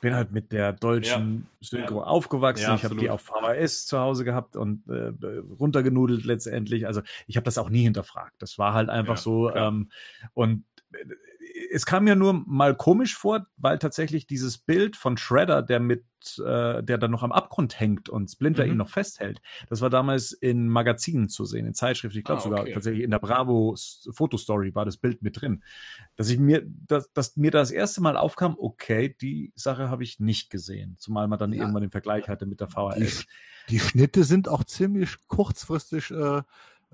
bin 0.00 0.14
halt 0.14 0.32
mit 0.32 0.52
der 0.52 0.72
deutschen 0.72 1.46
Synchro 1.60 2.02
aufgewachsen. 2.02 2.62
Ja, 2.62 2.74
ich 2.76 2.84
habe 2.84 2.96
die 2.96 3.10
auf 3.10 3.20
VHS 3.22 3.86
zu 3.86 3.98
Hause 3.98 4.24
gehabt 4.24 4.56
und 4.56 4.88
äh, 4.88 5.12
runtergenudelt 5.58 6.24
letztendlich. 6.24 6.86
Also 6.86 7.02
ich 7.26 7.36
habe 7.36 7.44
das 7.44 7.58
auch 7.58 7.68
nie 7.68 7.82
hinterfragt. 7.82 8.34
Das 8.38 8.58
war 8.58 8.72
halt 8.72 8.88
einfach 8.88 9.16
Ja, 9.16 9.20
so. 9.22 9.54
Ähm, 9.54 9.90
und 10.32 10.64
äh, 10.92 10.96
es 11.72 11.86
kam 11.86 12.04
mir 12.04 12.16
nur 12.16 12.32
mal 12.46 12.74
komisch 12.76 13.16
vor, 13.16 13.46
weil 13.56 13.78
tatsächlich 13.78 14.26
dieses 14.26 14.58
Bild 14.58 14.96
von 14.96 15.16
Shredder, 15.16 15.62
der 15.62 15.80
mit, 15.80 16.04
äh, 16.38 16.82
der 16.82 16.98
dann 16.98 17.10
noch 17.10 17.22
am 17.22 17.32
Abgrund 17.32 17.78
hängt 17.78 18.08
und 18.08 18.30
Splinter 18.30 18.64
Mhm. 18.64 18.72
ihn 18.72 18.76
noch 18.78 18.88
festhält, 18.90 19.40
das 19.68 19.80
war 19.80 19.90
damals 19.90 20.32
in 20.32 20.68
Magazinen 20.68 21.28
zu 21.28 21.44
sehen, 21.44 21.66
in 21.66 21.74
Zeitschriften. 21.74 22.18
Ich 22.18 22.24
glaube 22.24 22.40
Ah, 22.40 22.44
sogar 22.44 22.60
okay. 22.62 22.72
tatsächlich 22.72 23.04
in 23.04 23.10
der 23.10 23.18
Bravo 23.18 23.76
Fotostory 24.10 24.74
war 24.74 24.84
das 24.84 24.96
Bild 24.96 25.22
mit 25.22 25.40
drin. 25.40 25.62
Dass 26.16 26.28
ich 26.28 26.38
mir, 26.38 26.62
dass, 26.66 27.12
dass 27.12 27.36
mir 27.36 27.50
das 27.50 27.70
erste 27.70 28.00
Mal 28.00 28.16
aufkam, 28.16 28.56
okay, 28.58 29.14
die 29.20 29.52
Sache 29.54 29.88
habe 29.90 30.02
ich 30.02 30.20
nicht 30.20 30.50
gesehen. 30.50 30.96
Zumal 30.98 31.28
man 31.28 31.38
dann 31.38 31.52
Ja. 31.52 31.60
irgendwann 31.60 31.82
den 31.82 31.90
Vergleich 31.90 32.28
hatte 32.28 32.46
mit 32.46 32.60
der 32.60 32.68
VHS. 32.68 33.24
Die 33.68 33.80
Schnitte 33.80 34.24
sind 34.24 34.48
auch 34.48 34.64
ziemlich 34.64 35.16
kurzfristig 35.26 36.10
äh, 36.10 36.42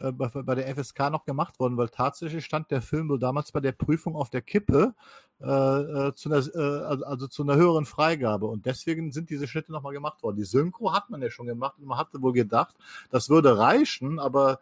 äh, 0.02 0.12
bei, 0.12 0.28
bei 0.28 0.54
der 0.54 0.74
FSK 0.74 1.10
noch 1.10 1.24
gemacht 1.24 1.60
worden, 1.60 1.76
weil 1.76 1.88
tatsächlich 1.88 2.44
stand 2.44 2.70
der 2.70 2.82
Film 2.82 3.08
wohl 3.08 3.18
damals 3.18 3.52
bei 3.52 3.60
der 3.60 3.72
Prüfung 3.72 4.16
auf 4.16 4.30
der 4.30 4.42
Kippe 4.42 4.94
äh, 5.40 5.44
äh, 5.46 6.14
zu 6.14 6.28
einer, 6.28 6.38
äh, 6.38 6.84
also, 6.84 7.04
also 7.04 7.26
zu 7.28 7.42
einer 7.42 7.56
höheren 7.56 7.84
Freigabe 7.84 8.46
und 8.46 8.66
deswegen 8.66 9.12
sind 9.12 9.30
diese 9.30 9.46
Schnitte 9.46 9.72
nochmal 9.72 9.92
gemacht 9.92 10.22
worden. 10.22 10.36
Die 10.36 10.44
Synchro 10.44 10.92
hat 10.92 11.10
man 11.10 11.22
ja 11.22 11.30
schon 11.30 11.46
gemacht 11.46 11.76
und 11.78 11.86
man 11.86 11.98
hatte 11.98 12.20
wohl 12.22 12.32
gedacht, 12.32 12.74
das 13.10 13.30
würde 13.30 13.58
reichen, 13.58 14.18
aber 14.18 14.58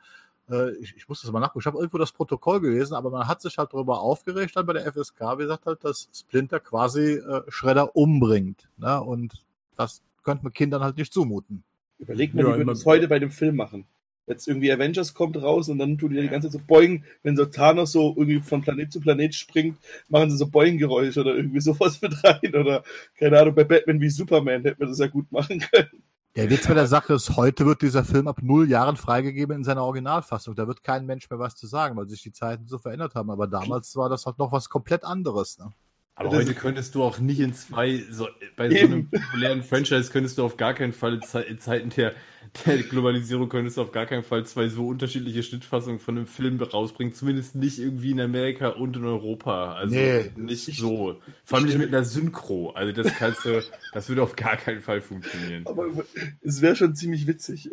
äh, 0.50 0.72
ich, 0.76 0.94
ich 0.96 1.08
muss 1.08 1.22
das 1.22 1.30
mal 1.32 1.40
nachgucken. 1.40 1.60
Ich 1.60 1.66
habe 1.66 1.78
irgendwo 1.78 1.98
das 1.98 2.12
Protokoll 2.12 2.60
gelesen, 2.60 2.94
aber 2.94 3.10
man 3.10 3.28
hat 3.28 3.40
sich 3.40 3.56
halt 3.56 3.72
darüber 3.72 4.00
aufgeregt, 4.00 4.56
dann 4.56 4.66
bei 4.66 4.74
der 4.74 4.92
FSK, 4.92 5.20
wie 5.38 5.42
gesagt, 5.42 5.66
halt, 5.66 5.84
dass 5.84 6.08
Splinter 6.12 6.60
quasi 6.60 7.14
äh, 7.14 7.42
Shredder 7.48 7.96
umbringt. 7.96 8.68
Ne? 8.76 9.00
Und 9.00 9.44
das 9.76 10.02
könnte 10.22 10.44
man 10.44 10.52
Kindern 10.52 10.82
halt 10.82 10.96
nicht 10.96 11.12
zumuten. 11.12 11.64
Überleg 11.98 12.34
mal, 12.34 12.44
Ja, 12.44 12.52
die 12.52 12.58
würden 12.58 12.70
es 12.70 12.84
heute 12.84 13.08
bei 13.08 13.18
dem 13.18 13.30
Film 13.30 13.56
machen. 13.56 13.86
Jetzt 14.26 14.46
irgendwie 14.46 14.72
Avengers 14.72 15.14
kommt 15.14 15.40
raus 15.42 15.68
und 15.68 15.78
dann 15.78 15.98
tun 15.98 16.10
die 16.10 16.20
die 16.20 16.28
ganze 16.28 16.48
Zeit 16.48 16.60
so 16.60 16.66
beugen, 16.66 17.04
wenn 17.22 17.36
so 17.36 17.46
Thanos 17.46 17.92
so 17.92 18.14
irgendwie 18.16 18.40
von 18.40 18.60
Planet 18.60 18.92
zu 18.92 19.00
Planet 19.00 19.34
springt, 19.34 19.78
machen 20.08 20.30
sie 20.30 20.36
so 20.36 20.46
Beugengeräusche 20.46 21.20
oder 21.20 21.34
irgendwie 21.34 21.60
sowas 21.60 22.00
mit 22.02 22.22
rein 22.22 22.54
oder 22.54 22.84
keine 23.18 23.40
Ahnung, 23.40 23.54
bei 23.54 23.64
Batman 23.64 24.00
wie 24.00 24.10
Superman 24.10 24.62
hätte 24.62 24.76
man 24.78 24.88
das 24.88 24.98
ja 24.98 25.08
gut 25.08 25.30
machen 25.32 25.60
können. 25.60 26.02
Der 26.36 26.48
Witz 26.48 26.68
bei 26.68 26.74
der 26.74 26.86
Sache 26.86 27.14
ist, 27.14 27.36
heute 27.36 27.66
wird 27.66 27.82
dieser 27.82 28.04
Film 28.04 28.28
ab 28.28 28.38
null 28.40 28.70
Jahren 28.70 28.96
freigegeben 28.96 29.56
in 29.56 29.64
seiner 29.64 29.82
Originalfassung. 29.82 30.54
Da 30.54 30.68
wird 30.68 30.84
kein 30.84 31.04
Mensch 31.04 31.28
mehr 31.28 31.40
was 31.40 31.56
zu 31.56 31.66
sagen, 31.66 31.96
weil 31.96 32.08
sich 32.08 32.22
die 32.22 32.30
Zeiten 32.30 32.68
so 32.68 32.78
verändert 32.78 33.16
haben. 33.16 33.30
Aber 33.30 33.48
damals 33.48 33.96
war 33.96 34.08
das 34.08 34.26
halt 34.26 34.38
noch 34.38 34.52
was 34.52 34.68
komplett 34.68 35.04
anderes. 35.04 35.58
Ne? 35.58 35.72
Aber 36.20 36.30
heute 36.36 36.54
könntest 36.54 36.94
du 36.94 37.02
auch 37.02 37.18
nicht 37.18 37.40
in 37.40 37.54
zwei, 37.54 38.02
so, 38.10 38.28
bei 38.56 38.68
so 38.70 38.76
einem 38.76 39.08
populären 39.10 39.62
Franchise 39.62 40.10
könntest 40.12 40.38
du 40.38 40.44
auf 40.44 40.56
gar 40.56 40.74
keinen 40.74 40.92
Fall, 40.92 41.14
in 41.14 41.22
Ze- 41.22 41.40
in 41.42 41.58
Zeiten 41.58 41.88
der, 41.90 42.12
der 42.66 42.78
Globalisierung 42.82 43.48
könntest 43.48 43.78
du 43.78 43.82
auf 43.82 43.92
gar 43.92 44.04
keinen 44.06 44.22
Fall 44.22 44.44
zwei 44.44 44.68
so 44.68 44.86
unterschiedliche 44.88 45.42
Schnittfassungen 45.42 45.98
von 45.98 46.16
einem 46.18 46.26
Film 46.26 46.60
rausbringen. 46.60 47.14
Zumindest 47.14 47.54
nicht 47.54 47.78
irgendwie 47.78 48.10
in 48.10 48.20
Amerika 48.20 48.68
und 48.68 48.96
in 48.96 49.04
Europa. 49.06 49.74
Also 49.74 49.94
Nee. 49.94 50.30
nicht 50.36 50.76
so. 50.76 51.20
Vor 51.44 51.58
allem 51.58 51.66
nicht 51.68 51.78
mit 51.78 51.88
einer 51.88 52.04
Synchro. 52.04 52.70
Also 52.72 52.92
das 52.92 53.14
kannst 53.14 53.44
du, 53.46 53.62
das 53.94 54.08
würde 54.08 54.22
auf 54.22 54.36
gar 54.36 54.56
keinen 54.56 54.82
Fall 54.82 55.00
funktionieren. 55.00 55.64
Aber 55.66 55.86
es 56.42 56.60
wäre 56.60 56.76
schon 56.76 56.94
ziemlich 56.94 57.26
witzig. 57.26 57.70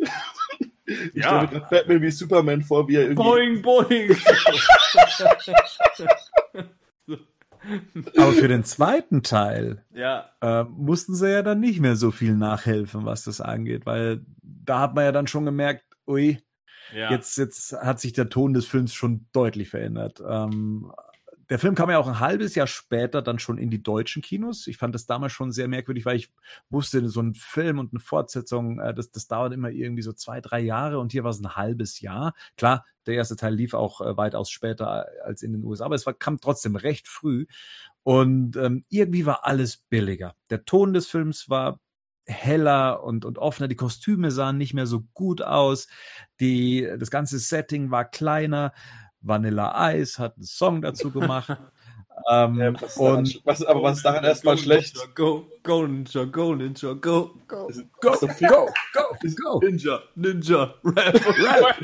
Ich 0.86 1.22
Ja. 1.22 1.22
stelle 1.22 1.40
mir 1.42 1.48
gerade 1.48 1.66
Batman 1.70 2.02
wie 2.02 2.10
Superman 2.10 2.62
vor, 2.62 2.88
wie 2.88 2.94
er 2.96 3.02
irgendwie. 3.02 3.22
Boing, 3.22 3.62
boing! 3.62 4.16
Aber 8.16 8.32
für 8.32 8.48
den 8.48 8.64
zweiten 8.64 9.22
Teil 9.22 9.84
ja, 9.94 10.30
äh, 10.40 10.64
mussten 10.64 11.14
sie 11.14 11.30
ja 11.30 11.42
dann 11.42 11.60
nicht 11.60 11.80
mehr 11.80 11.96
so 11.96 12.10
viel 12.10 12.34
nachhelfen, 12.34 13.04
was 13.04 13.24
das 13.24 13.40
angeht, 13.40 13.86
weil 13.86 14.24
da 14.42 14.80
hat 14.80 14.94
man 14.94 15.04
ja 15.04 15.12
dann 15.12 15.26
schon 15.26 15.44
gemerkt, 15.44 15.84
ui, 16.06 16.38
ja. 16.94 17.10
Jetzt, 17.10 17.36
jetzt 17.36 17.72
hat 17.72 18.00
sich 18.00 18.12
der 18.12 18.28
Ton 18.28 18.54
des 18.54 18.66
Films 18.66 18.94
schon 18.94 19.26
deutlich 19.32 19.68
verändert. 19.68 20.22
Ähm, 20.26 20.90
der 21.50 21.58
Film 21.58 21.74
kam 21.74 21.90
ja 21.90 21.98
auch 21.98 22.06
ein 22.06 22.20
halbes 22.20 22.54
Jahr 22.54 22.66
später 22.66 23.22
dann 23.22 23.38
schon 23.38 23.56
in 23.56 23.70
die 23.70 23.82
deutschen 23.82 24.20
Kinos. 24.20 24.66
Ich 24.66 24.76
fand 24.76 24.94
das 24.94 25.06
damals 25.06 25.32
schon 25.32 25.50
sehr 25.50 25.66
merkwürdig, 25.66 26.04
weil 26.04 26.16
ich 26.16 26.30
wusste, 26.68 27.08
so 27.08 27.20
ein 27.20 27.34
Film 27.34 27.78
und 27.78 27.92
eine 27.92 28.00
Fortsetzung, 28.00 28.80
äh, 28.80 28.92
das, 28.92 29.10
das 29.10 29.28
dauert 29.28 29.54
immer 29.54 29.70
irgendwie 29.70 30.02
so 30.02 30.12
zwei, 30.12 30.40
drei 30.40 30.60
Jahre 30.60 30.98
und 30.98 31.12
hier 31.12 31.24
war 31.24 31.30
es 31.30 31.40
ein 31.40 31.56
halbes 31.56 32.00
Jahr. 32.00 32.34
Klar, 32.56 32.84
der 33.06 33.14
erste 33.14 33.36
Teil 33.36 33.54
lief 33.54 33.72
auch 33.72 34.00
äh, 34.02 34.16
weitaus 34.16 34.50
später 34.50 35.06
als 35.24 35.42
in 35.42 35.52
den 35.52 35.64
USA, 35.64 35.86
aber 35.86 35.94
es 35.94 36.04
war, 36.04 36.12
kam 36.12 36.40
trotzdem 36.40 36.76
recht 36.76 37.08
früh. 37.08 37.46
Und 38.02 38.56
ähm, 38.56 38.84
irgendwie 38.88 39.26
war 39.26 39.44
alles 39.44 39.76
billiger. 39.76 40.34
Der 40.50 40.64
Ton 40.64 40.92
des 40.92 41.06
Films 41.08 41.48
war 41.48 41.80
heller 42.26 43.02
und, 43.02 43.24
und 43.24 43.38
offener. 43.38 43.68
Die 43.68 43.76
Kostüme 43.76 44.30
sahen 44.30 44.58
nicht 44.58 44.74
mehr 44.74 44.86
so 44.86 45.02
gut 45.14 45.42
aus. 45.42 45.88
Die, 46.40 46.88
das 46.98 47.10
ganze 47.10 47.38
Setting 47.38 47.90
war 47.90 48.04
kleiner. 48.04 48.72
Vanilla 49.20 49.92
Ice 49.94 50.18
hat 50.22 50.36
einen 50.36 50.44
Song 50.44 50.80
dazu 50.82 51.10
gemacht. 51.12 51.56
ähm, 52.30 52.56
Ja, 52.58 52.72
was, 52.74 52.82
ist 52.82 52.98
daran, 52.98 53.16
und 53.18 53.40
was, 53.44 53.64
aber 53.64 53.82
was 53.82 53.96
ist 53.98 54.04
daran 54.04 54.24
erstmal 54.24 54.58
schlecht? 54.58 54.96
Go, 55.14 55.46
go, 55.62 55.86
Ninja, 55.86 56.24
go, 56.24 56.54
Ninja, 56.54 56.92
go, 56.94 57.30
go. 57.46 57.68
Das 57.68 57.82
go, 58.00 58.16
das 58.26 58.36
viel- 58.36 58.48
go, 58.48 58.68
go, 58.92 59.00
go. 59.60 59.60
Ninja, 59.64 60.00
Ninja, 60.16 60.74
Rap, 60.84 61.14
Rap. 61.14 61.76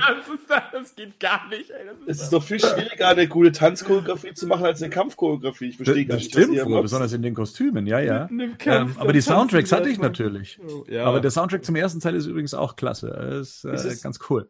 Das, 0.49 0.63
das 0.73 0.95
geht 0.97 1.21
gar 1.21 1.49
nicht, 1.49 1.71
ey. 1.71 1.87
Das 2.07 2.17
Es 2.17 2.23
ist 2.25 2.33
doch 2.33 2.43
viel 2.43 2.59
schwieriger, 2.61 3.09
eine 3.09 3.29
gute 3.29 3.53
Tanzchoreografie 3.53 4.35
zu 4.35 4.47
machen 4.47 4.65
als 4.65 4.83
eine 4.83 4.91
Kampfchoreografie. 4.91 5.67
Ich 5.69 5.77
verstehe 5.77 6.05
gar 6.05 6.17
Das 6.17 6.25
nicht, 6.25 6.33
stimmt, 6.33 6.49
was 6.51 6.57
ihr 6.57 6.65
wohl, 6.67 6.73
macht. 6.73 6.83
besonders 6.83 7.13
in 7.13 7.23
den 7.23 7.35
Kostümen, 7.35 7.87
ja, 7.87 8.01
ja. 8.01 8.25
Im 8.27 8.59
Kampf, 8.59 8.97
Ähm, 8.97 9.01
aber 9.01 9.13
die 9.13 9.21
Soundtracks 9.21 9.71
hatte 9.73 9.89
ich 9.89 9.99
natürlich. 9.99 10.59
Ja. 10.89 11.05
Aber 11.05 11.21
der 11.21 11.31
Soundtrack 11.31 11.65
zum 11.65 11.77
ersten 11.77 12.01
Teil 12.01 12.15
ist 12.17 12.27
übrigens 12.27 12.55
auch 12.55 12.75
klasse. 12.77 13.09
Ist, 13.41 13.65
äh, 13.65 13.75
Ist 13.75 14.03
ganz 14.03 14.19
cool. 14.29 14.49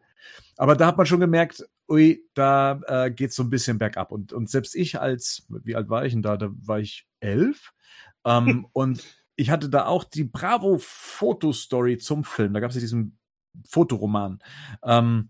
Aber 0.57 0.75
da 0.75 0.87
hat 0.87 0.97
man 0.97 1.05
schon 1.05 1.19
gemerkt, 1.19 1.63
ui, 1.89 2.23
da 2.33 2.79
äh, 2.87 3.11
geht's 3.11 3.35
so 3.35 3.43
ein 3.43 3.49
bisschen 3.49 3.77
bergab. 3.77 4.11
Und, 4.11 4.33
und 4.33 4.49
selbst 4.49 4.75
ich 4.75 4.99
als, 4.99 5.45
wie 5.49 5.75
alt 5.75 5.89
war 5.89 6.05
ich 6.05 6.13
denn 6.13 6.21
da? 6.21 6.37
Da 6.37 6.49
war 6.51 6.79
ich 6.79 7.07
elf. 7.19 7.73
Ähm, 8.23 8.67
und 8.73 9.03
ich 9.35 9.49
hatte 9.49 9.69
da 9.69 9.85
auch 9.85 10.03
die 10.03 10.23
Bravo 10.23 10.77
Fotostory 10.79 11.97
zum 11.97 12.23
Film. 12.23 12.53
Da 12.53 12.59
gab 12.59 12.69
es 12.69 12.75
ja 12.75 12.81
diesen 12.81 13.17
Fotoroman. 13.67 14.39
Ähm, 14.83 15.29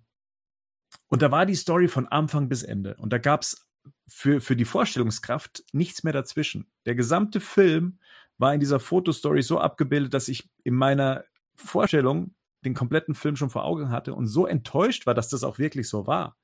und 1.08 1.22
da 1.22 1.32
war 1.32 1.46
die 1.46 1.56
Story 1.56 1.88
von 1.88 2.08
Anfang 2.08 2.50
bis 2.50 2.64
Ende. 2.64 2.96
Und 2.96 3.12
da 3.14 3.18
gab's 3.18 3.68
für, 4.08 4.42
für 4.42 4.56
die 4.56 4.66
Vorstellungskraft 4.66 5.64
nichts 5.72 6.04
mehr 6.04 6.14
dazwischen. 6.14 6.68
Der 6.86 6.96
gesamte 6.96 7.40
Film 7.40 8.00
war 8.38 8.54
in 8.54 8.60
dieser 8.60 8.80
Fotostory 8.80 9.42
so 9.42 9.60
abgebildet, 9.60 10.14
dass 10.14 10.28
ich 10.28 10.50
in 10.64 10.76
meiner 10.76 11.24
Vorstellung 11.56 12.36
den 12.66 12.74
kompletten 12.74 13.16
Film 13.16 13.36
schon 13.36 13.50
vor 13.50 13.64
Augen 13.64 13.90
hatte 13.92 14.14
und 14.14 14.28
so 14.28 14.46
enttäuscht 14.48 15.06
war, 15.06 15.14
dass 15.14 15.30
das 15.30 15.44
auch 15.44 15.60
wirklich 15.60 15.88
so 15.88 16.08
war. 16.08 16.36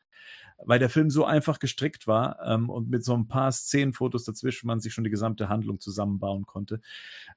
Weil 0.63 0.77
der 0.77 0.91
Film 0.91 1.09
so 1.09 1.25
einfach 1.25 1.57
gestrickt 1.57 2.05
war 2.05 2.37
ähm, 2.45 2.69
und 2.69 2.87
mit 2.87 3.03
so 3.03 3.15
ein 3.15 3.27
paar 3.27 3.51
Szenenfotos 3.51 4.25
dazwischen 4.25 4.67
man 4.67 4.79
sich 4.79 4.93
schon 4.93 5.03
die 5.03 5.09
gesamte 5.09 5.49
Handlung 5.49 5.79
zusammenbauen 5.79 6.45
konnte. 6.45 6.81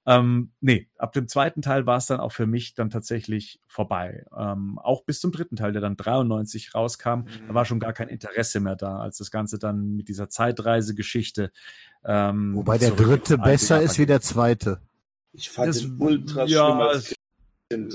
Ähm, 0.04 0.52
nee, 0.60 0.90
ab 0.98 1.14
dem 1.14 1.26
zweiten 1.26 1.62
Teil 1.62 1.86
war 1.86 1.96
es 1.96 2.04
dann 2.04 2.20
auch 2.20 2.32
für 2.32 2.44
mich 2.46 2.74
dann 2.74 2.90
tatsächlich 2.90 3.60
vorbei. 3.66 4.26
Ähm, 4.36 4.78
auch 4.78 5.04
bis 5.04 5.20
zum 5.20 5.32
dritten 5.32 5.56
Teil, 5.56 5.72
der 5.72 5.80
dann 5.80 5.96
93 5.96 6.74
rauskam, 6.74 7.22
da 7.48 7.54
war 7.54 7.64
schon 7.64 7.80
gar 7.80 7.94
kein 7.94 8.08
Interesse 8.10 8.60
mehr 8.60 8.76
da, 8.76 8.98
als 8.98 9.16
das 9.16 9.30
Ganze 9.30 9.58
dann 9.58 9.96
mit 9.96 10.08
dieser 10.08 10.28
Zeitreisegeschichte. 10.28 11.50
Ähm, 12.04 12.54
Wobei 12.54 12.76
der 12.76 12.90
dritte 12.90 13.38
besser 13.38 13.80
ist 13.80 13.98
wie 13.98 14.04
der 14.06 14.20
zweite. 14.20 14.82
Ich 15.32 15.48
fand 15.48 15.68
Das- 15.68 15.80
den 15.80 15.96
ultra 15.98 16.44
ja, 16.44 16.66
schlimm 16.66 16.80
als 16.80 17.10
es- 17.10 17.14
Kind. 17.70 17.94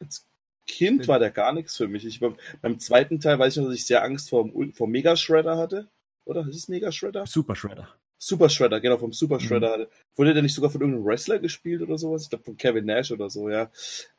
Jetzt 0.00 0.26
Kind 0.66 1.06
war 1.06 1.18
der 1.18 1.30
gar 1.30 1.52
nichts 1.52 1.76
für 1.76 1.88
mich. 1.88 2.04
Ich, 2.04 2.20
beim, 2.20 2.36
beim 2.60 2.78
zweiten 2.78 3.20
Teil 3.20 3.38
weiß 3.38 3.52
ich 3.52 3.62
noch, 3.62 3.68
dass 3.68 3.76
ich 3.76 3.86
sehr 3.86 4.02
Angst 4.02 4.30
vor, 4.30 4.50
vor 4.72 4.88
Mega 4.88 5.16
Shredder 5.16 5.56
hatte. 5.56 5.88
Oder? 6.24 6.46
Ist 6.48 6.56
es 6.56 6.68
Mega 6.68 6.90
Shredder? 6.90 7.26
Super 7.26 7.54
Shredder. 7.54 7.88
Super 8.18 8.48
Shredder, 8.48 8.80
genau, 8.80 8.98
vom 8.98 9.12
Super 9.12 9.38
Shredder 9.38 9.70
hatte. 9.70 9.90
Wurde 10.16 10.34
der 10.34 10.42
nicht 10.42 10.54
sogar 10.54 10.70
von 10.70 10.80
irgendeinem 10.80 11.06
Wrestler 11.06 11.38
gespielt 11.38 11.82
oder 11.82 11.98
sowas? 11.98 12.24
Ich 12.24 12.30
glaube 12.30 12.44
von 12.44 12.56
Kevin 12.56 12.86
Nash 12.86 13.12
oder 13.12 13.30
so, 13.30 13.48
ja. 13.48 13.70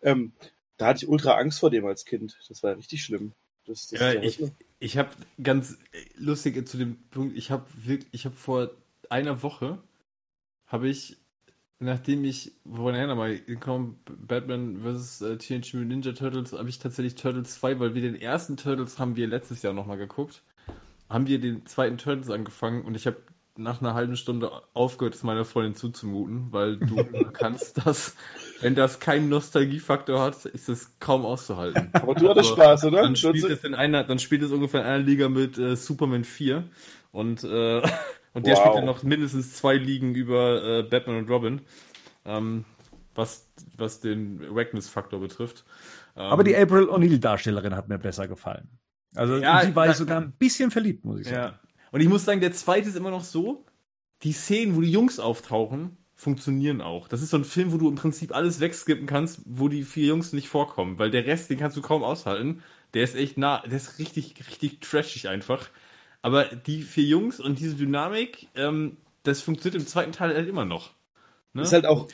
Ähm, 0.01 0.31
da 0.77 0.87
hatte 0.87 1.03
ich 1.03 1.09
ultra 1.09 1.33
Angst 1.33 1.59
vor 1.59 1.69
dem 1.69 1.85
als 1.85 2.05
Kind. 2.05 2.37
Das 2.47 2.63
war 2.63 2.77
richtig 2.77 3.03
schlimm. 3.03 3.33
Das, 3.65 3.89
das 3.89 3.99
Ja, 3.99 4.13
ja 4.13 4.21
ich, 4.21 4.41
ich 4.79 4.97
habe 4.97 5.09
ganz 5.41 5.77
lustig 6.15 6.67
zu 6.67 6.77
dem 6.77 6.97
Punkt, 7.09 7.37
ich 7.37 7.51
habe 7.51 7.65
wirklich, 7.75 8.09
ich 8.13 8.25
habe 8.25 8.35
vor 8.35 8.71
einer 9.09 9.41
Woche, 9.41 9.79
habe 10.67 10.87
ich, 10.87 11.17
nachdem 11.79 12.23
ich, 12.25 12.53
woher 12.63 13.13
mal 13.15 13.37
gekommen, 13.39 13.99
Batman 14.05 14.81
vs. 14.81 15.21
äh, 15.21 15.37
Teenage 15.37 15.77
Mutant 15.77 15.89
Ninja 15.89 16.11
Turtles, 16.13 16.53
habe 16.53 16.69
ich 16.69 16.79
tatsächlich 16.79 17.15
Turtles 17.15 17.55
2, 17.59 17.79
weil 17.79 17.95
wir 17.95 18.01
den 18.01 18.15
ersten 18.15 18.57
Turtles 18.57 18.99
haben 18.99 19.15
wir 19.15 19.27
letztes 19.27 19.61
Jahr 19.61 19.73
nochmal 19.73 19.97
geguckt, 19.97 20.41
haben 21.09 21.27
wir 21.27 21.39
den 21.39 21.65
zweiten 21.65 21.97
Turtles 21.97 22.29
angefangen 22.29 22.83
und 22.83 22.95
ich 22.95 23.05
habe 23.05 23.17
nach 23.57 23.81
einer 23.81 23.93
halben 23.93 24.15
Stunde 24.15 24.51
aufgehört, 24.73 25.15
es 25.15 25.23
meiner 25.23 25.45
Freundin 25.45 25.75
zuzumuten, 25.75 26.47
weil 26.51 26.77
du 26.77 26.95
kannst 27.33 27.85
das, 27.85 28.15
wenn 28.61 28.75
das 28.75 28.99
keinen 28.99 29.29
Nostalgiefaktor 29.29 30.21
hat, 30.21 30.45
ist 30.45 30.69
es 30.69 30.99
kaum 30.99 31.25
auszuhalten. 31.25 31.89
Aber 31.93 32.15
du 32.15 32.29
hattest 32.29 32.51
Also, 32.51 32.61
Spaß, 32.61 32.85
oder? 32.85 33.01
Dann 33.03 33.15
spielt, 33.15 33.43
es 33.43 33.63
in 33.63 33.75
einer, 33.75 34.03
dann 34.03 34.19
spielt 34.19 34.43
es 34.43 34.51
ungefähr 34.51 34.81
in 34.81 34.87
einer 34.87 35.03
Liga 35.03 35.29
mit 35.29 35.57
äh, 35.57 35.75
Superman 35.75 36.23
4 36.23 36.63
und, 37.11 37.43
äh, 37.43 37.81
und 38.37 38.45
der 38.45 38.53
Wow. 38.55 38.61
spielt 38.61 38.75
dann 38.75 38.85
noch 38.85 39.01
mindestens 39.01 39.55
zwei 39.55 39.77
Ligen 39.77 40.13
über 40.13 40.63
äh, 40.63 40.83
Batman 40.83 41.17
und 41.17 41.29
Robin, 41.29 41.61
ähm, 42.23 42.65
was, 43.15 43.49
was 43.75 43.99
den 43.99 44.53
Wackness-Faktor 44.55 45.19
betrifft. 45.19 45.65
Ähm, 46.15 46.21
Aber 46.21 46.43
die 46.43 46.55
April 46.55 46.83
O'Neil-Darstellerin 46.83 47.75
hat 47.75 47.89
mir 47.89 47.97
besser 47.97 48.27
gefallen. 48.27 48.69
Also 49.15 49.37
Ja, 49.37 49.65
die 49.65 49.75
war 49.75 49.89
ich 49.89 49.95
sogar 49.95 50.21
ein 50.21 50.33
bisschen 50.33 50.69
verliebt, 50.69 51.03
muss 51.03 51.19
ich 51.21 51.25
sagen. 51.25 51.55
Ja. 51.55 51.59
Und 51.91 52.01
ich 52.01 52.07
muss 52.07 52.25
sagen, 52.25 52.39
der 52.39 52.53
zweite 52.53 52.87
ist 52.87 52.95
immer 52.95 53.09
noch 53.09 53.23
so, 53.23 53.65
die 54.21 54.33
Szenen, 54.33 54.75
wo 54.75 54.81
die 54.81 54.91
Jungs 54.91 55.19
auftauchen, 55.19 55.97
funktionieren 56.13 56.79
auch. 56.81 57.07
Das 57.07 57.23
ist 57.23 57.31
so 57.31 57.37
ein 57.37 57.43
Film, 57.43 57.71
wo 57.71 57.77
du 57.77 57.89
im 57.89 57.95
Prinzip 57.95 58.35
alles 58.35 58.59
wegskippen 58.59 59.07
kannst, 59.07 59.41
wo 59.45 59.67
die 59.67 59.81
vier 59.81 60.05
Jungs 60.09 60.31
nicht 60.31 60.47
vorkommen, 60.47 60.99
weil 60.99 61.09
der 61.09 61.25
Rest, 61.25 61.49
den 61.49 61.57
kannst 61.57 61.75
du 61.75 61.81
kaum 61.81 62.03
aushalten. 62.03 62.61
Der 62.93 63.03
ist 63.03 63.15
echt 63.15 63.39
nah, 63.39 63.63
der 63.65 63.77
ist 63.77 63.97
richtig, 63.97 64.35
richtig 64.47 64.79
trashig 64.81 65.27
einfach. 65.27 65.69
Aber 66.21 66.45
die 66.45 66.81
vier 66.81 67.05
Jungs 67.05 67.39
und 67.39 67.59
diese 67.59 67.75
Dynamik, 67.75 68.47
ähm, 68.55 68.97
das 69.23 69.41
funktioniert 69.41 69.81
im 69.81 69.87
zweiten 69.87 70.11
Teil 70.11 70.33
halt 70.35 70.47
immer 70.47 70.65
noch. 70.65 70.93
Ne? 71.53 71.61
ist 71.63 71.73
halt 71.73 71.85
auch, 71.85 72.07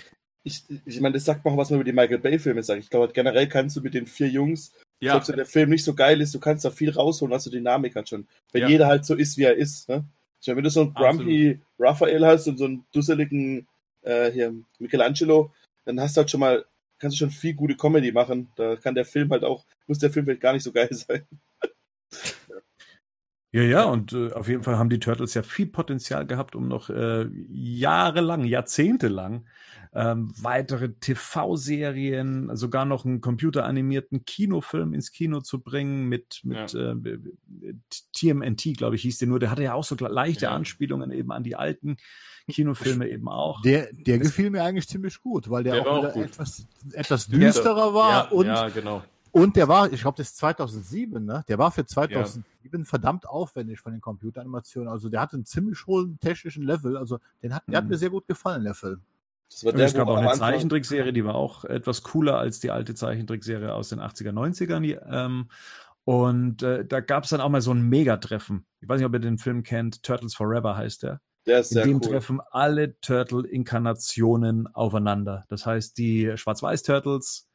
ich, 0.43 0.63
ich 0.85 0.99
meine, 1.01 1.13
das 1.13 1.25
sagt 1.25 1.43
mal 1.43 1.51
auch, 1.51 1.57
was 1.57 1.69
man 1.69 1.79
über 1.79 1.85
die 1.85 1.93
Michael 1.95 2.19
Bay-Filme 2.19 2.63
sagt. 2.63 2.83
Ich 2.83 2.89
glaube, 2.89 3.11
generell 3.13 3.47
kannst 3.47 3.75
du 3.75 3.81
mit 3.81 3.93
den 3.93 4.05
vier 4.05 4.29
Jungs, 4.29 4.73
ja, 4.99 5.13
selbst 5.13 5.29
wenn 5.29 5.37
der 5.37 5.45
Film 5.45 5.69
nicht 5.69 5.83
so 5.83 5.93
geil 5.93 6.21
ist, 6.21 6.33
du 6.33 6.39
kannst 6.39 6.63
da 6.65 6.69
viel 6.71 6.91
rausholen, 6.91 7.33
was 7.33 7.43
die 7.45 7.49
Dynamik 7.49 7.95
hat 7.95 8.09
schon. 8.09 8.27
Wenn 8.51 8.63
Ja. 8.63 8.69
jeder 8.69 8.87
halt 8.87 9.05
so 9.05 9.15
ist, 9.15 9.37
wie 9.37 9.43
er 9.43 9.55
ist. 9.55 9.89
Ne? 9.89 10.05
Ich 10.41 10.47
meine, 10.47 10.57
wenn 10.57 10.63
du 10.63 10.69
so 10.69 10.81
einen 10.81 10.93
grumpy 10.93 11.59
Raphael 11.79 12.25
hast 12.25 12.47
und 12.47 12.57
so 12.57 12.65
einen 12.65 12.85
dusseligen 12.93 13.67
äh, 14.01 14.31
hier 14.31 14.53
Michelangelo, 14.79 15.51
dann 15.85 15.99
hast 15.99 16.15
du 16.15 16.19
halt 16.19 16.31
schon 16.31 16.39
mal, 16.39 16.65
kannst 16.99 17.15
du 17.15 17.19
schon 17.19 17.31
viel 17.31 17.53
gute 17.53 17.75
Comedy 17.75 18.11
machen. 18.11 18.49
Da 18.55 18.75
kann 18.75 18.95
der 18.95 19.05
Film 19.05 19.29
halt 19.31 19.43
auch, 19.43 19.65
muss 19.87 19.99
der 19.99 20.09
Film 20.11 20.25
vielleicht 20.25 20.41
gar 20.41 20.53
nicht 20.53 20.63
so 20.63 20.71
geil 20.71 20.89
sein. 20.91 21.25
Ja, 23.53 23.61
ja, 23.61 23.83
und 23.83 24.13
äh, 24.13 24.31
auf 24.31 24.47
jeden 24.47 24.63
Fall 24.63 24.79
haben 24.79 24.89
die 24.89 24.99
Turtles 24.99 25.35
ja 25.35 25.43
viel 25.43 25.67
Potenzial 25.67 26.25
gehabt, 26.25 26.55
um 26.55 26.67
noch 26.67 26.89
äh, 26.89 27.27
jahrelang, 27.51 28.45
jahrzehntelang 28.45 29.45
ähm, 29.93 30.33
weitere 30.41 30.93
TV-Serien, 30.93 32.49
sogar 32.55 32.85
noch 32.85 33.05
einen 33.05 33.21
computeranimierten 33.21 34.25
Kinofilm 34.25 34.95
ins 34.95 35.11
Kino 35.11 35.39
zu 35.41 35.61
bringen 35.61 36.09
mit, 36.09 36.41
mit 36.43 36.73
äh, 36.73 36.95
TMNT, 38.11 38.75
glaube 38.75 38.95
ich, 38.95 39.03
hieß 39.03 39.19
der 39.19 39.27
nur. 39.27 39.39
Der 39.39 39.51
hatte 39.51 39.61
ja 39.61 39.75
auch 39.75 39.83
so 39.83 39.95
leichte 39.95 40.45
Ja. 40.45 40.55
Anspielungen 40.55 41.11
eben 41.11 41.31
an 41.31 41.43
die 41.43 41.55
alten 41.55 41.97
Kinofilme 42.49 43.07
eben 43.07 43.29
auch. 43.29 43.61
Der, 43.61 43.89
der 43.93 44.17
gefiel 44.17 44.49
mir 44.49 44.63
eigentlich 44.63 44.87
ziemlich 44.87 45.21
gut, 45.21 45.47
weil 45.51 45.63
der, 45.63 45.73
Der 45.73 45.87
auch 45.87 46.05
auch 46.05 46.15
etwas, 46.15 46.65
etwas 46.91 47.27
düsterer 47.27 47.93
war 47.93 48.09
ja, 48.09 48.21
und, 48.31 48.47
ja, 48.47 48.69
genau. 48.69 49.03
Und 49.33 49.55
der 49.57 49.67
war, 49.67 49.91
ich 49.91 50.01
glaube, 50.01 50.15
das 50.17 50.27
ist 50.29 50.37
2007, 50.37 51.25
ne? 51.25 51.43
Der 51.47 51.57
war 51.57 51.71
für 51.71 51.85
2007 51.85 52.85
verdammt 52.85 53.27
aufwendig 53.27 53.79
von 53.81 53.91
den 53.91 53.99
Computeranimationen. 53.99 54.87
Also 54.89 55.09
der 55.09 55.19
hatte 55.21 55.35
einen 55.35 55.45
ziemlich 55.45 55.85
hohen 55.87 56.19
technischen 56.19 56.63
Level. 56.63 56.95
Also 56.95 57.19
den 57.41 57.53
hat, 57.53 57.63
der 57.67 57.77
hat 57.79 57.83
Mhm. 57.85 57.89
mir 57.89 57.97
sehr 57.97 58.11
gut 58.11 58.27
gefallen, 58.27 58.63
der 58.63 58.75
Film. 58.75 59.01
Das 59.49 59.65
war 59.65 59.73
der, 59.73 59.85
es 59.87 59.93
gab 59.93 60.07
auch 60.07 60.17
eine 60.17 60.31
Zeichentrickserie, 60.33 61.11
die 61.13 61.25
war 61.25 61.35
auch 61.35 61.65
etwas 61.65 62.03
cooler 62.03 62.37
als 62.37 62.59
die 62.59 62.71
alte 62.71 62.95
Zeichentrickserie 62.95 63.73
aus 63.73 63.89
den 63.89 63.99
80er, 63.99 64.31
90ern. 64.31 64.79
Die, 64.81 64.93
ähm, 64.93 65.49
und 66.05 66.61
äh, 66.63 66.85
da 66.85 66.99
gab 67.01 67.23
es 67.23 67.31
dann 67.31 67.41
auch 67.41 67.49
mal 67.49 67.61
so 67.61 67.71
ein 67.71 67.81
Megatreffen. 67.89 68.65
Ich 68.81 68.87
weiß 68.89 68.99
nicht, 68.99 69.05
ob 69.07 69.13
ihr 69.13 69.19
den 69.19 69.37
Film 69.39 69.63
kennt. 69.63 70.03
Turtles 70.03 70.35
Forever 70.35 70.77
heißt 70.77 71.03
der. 71.03 71.21
Der 71.45 71.59
ist 71.59 71.71
In 71.71 71.75
sehr 71.75 71.83
dem 71.85 71.97
cool. 71.97 72.01
treffen 72.11 72.39
alle 72.51 72.99
Turtle-Inkarnationen 73.01 74.67
aufeinander. 74.73 75.45
Das 75.49 75.65
heißt, 75.65 75.97
die 75.97 76.31
Schwarz-Weiß-Turtles 76.35 77.47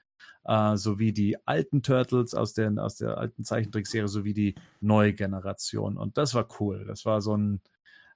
äh, 0.49 0.77
sowie 0.77 1.13
die 1.13 1.37
alten 1.47 1.83
Turtles 1.85 2.35
aus, 2.35 2.55
den, 2.55 2.81
aus 2.81 2.97
der 2.97 3.19
alten 3.19 3.45
Zeichentrickserie 3.45 4.09
sowie 4.09 4.35
die 4.35 4.57
neue 4.81 5.13
Generation. 5.15 5.97
Und 5.97 6.19
das 6.19 6.35
war 6.35 6.49
cool. 6.61 6.85
Das 6.89 7.05
war 7.07 7.21
so 7.21 7.37
ein, 7.37 7.61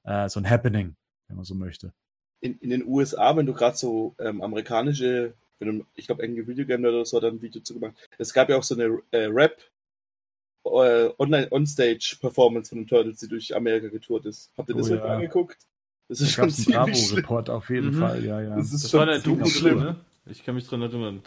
äh, 0.04 0.28
so 0.28 0.40
ein 0.40 0.50
Happening, 0.50 0.96
wenn 1.28 1.36
man 1.36 1.44
so 1.44 1.54
möchte. 1.54 1.92
in, 2.40 2.58
in 2.58 2.70
den 2.70 2.84
USA, 2.86 3.36
wenn 3.36 3.46
du 3.46 3.52
gerade 3.54 3.76
so 3.76 4.16
ähm, 4.18 4.42
amerikanische, 4.42 5.34
wenn 5.60 5.78
du, 5.80 5.86
ich 5.94 6.06
glaube, 6.06 6.22
irgendwie 6.24 6.46
Videogame 6.48 6.88
oder 6.88 7.04
so 7.04 7.18
hat 7.18 7.24
da 7.24 7.28
ein 7.28 7.40
Video 7.42 7.62
zu 7.62 7.74
gemacht. 7.74 7.94
Es 8.18 8.32
gab 8.34 8.48
ja 8.50 8.56
auch 8.56 8.64
so 8.64 8.74
eine 8.74 8.98
äh, 9.12 9.26
Rap 9.26 9.62
äh, 10.64 11.10
Online 11.18 11.48
Onstage 11.52 12.16
Performance 12.20 12.70
von 12.70 12.78
den 12.78 12.86
Turtles, 12.88 13.18
die 13.20 13.28
durch 13.28 13.54
Amerika 13.54 13.88
getourt 13.88 14.26
ist. 14.26 14.50
Habt 14.58 14.68
ihr 14.70 14.74
das 14.76 14.90
Oh 14.90 14.90
heute 14.90 15.06
ja. 15.06 15.14
angeguckt? 15.14 15.58
Das 16.08 16.20
ist 16.20 16.30
Da 16.30 16.32
schon 16.32 16.42
gab 16.42 16.48
es 16.50 16.58
einen 16.58 16.66
ziemlich 16.66 16.98
schlimm. 16.98 17.22
Bravo-Report 17.22 17.50
auf 17.50 17.70
jeden 17.70 17.94
Mhm. 17.94 17.98
Fall, 18.00 18.24
ja, 18.24 18.40
ja. 18.40 18.56
Das 18.56 18.72
ist 18.72 18.84
Das 18.84 18.90
schon 18.90 19.00
war 19.00 19.06
der 19.06 19.18
Doku 19.20 19.48
ne? 19.74 19.96
Ich 20.26 20.44
kann 20.44 20.54
mich 20.54 20.66
dran 20.68 20.82
erinnern. 20.82 21.22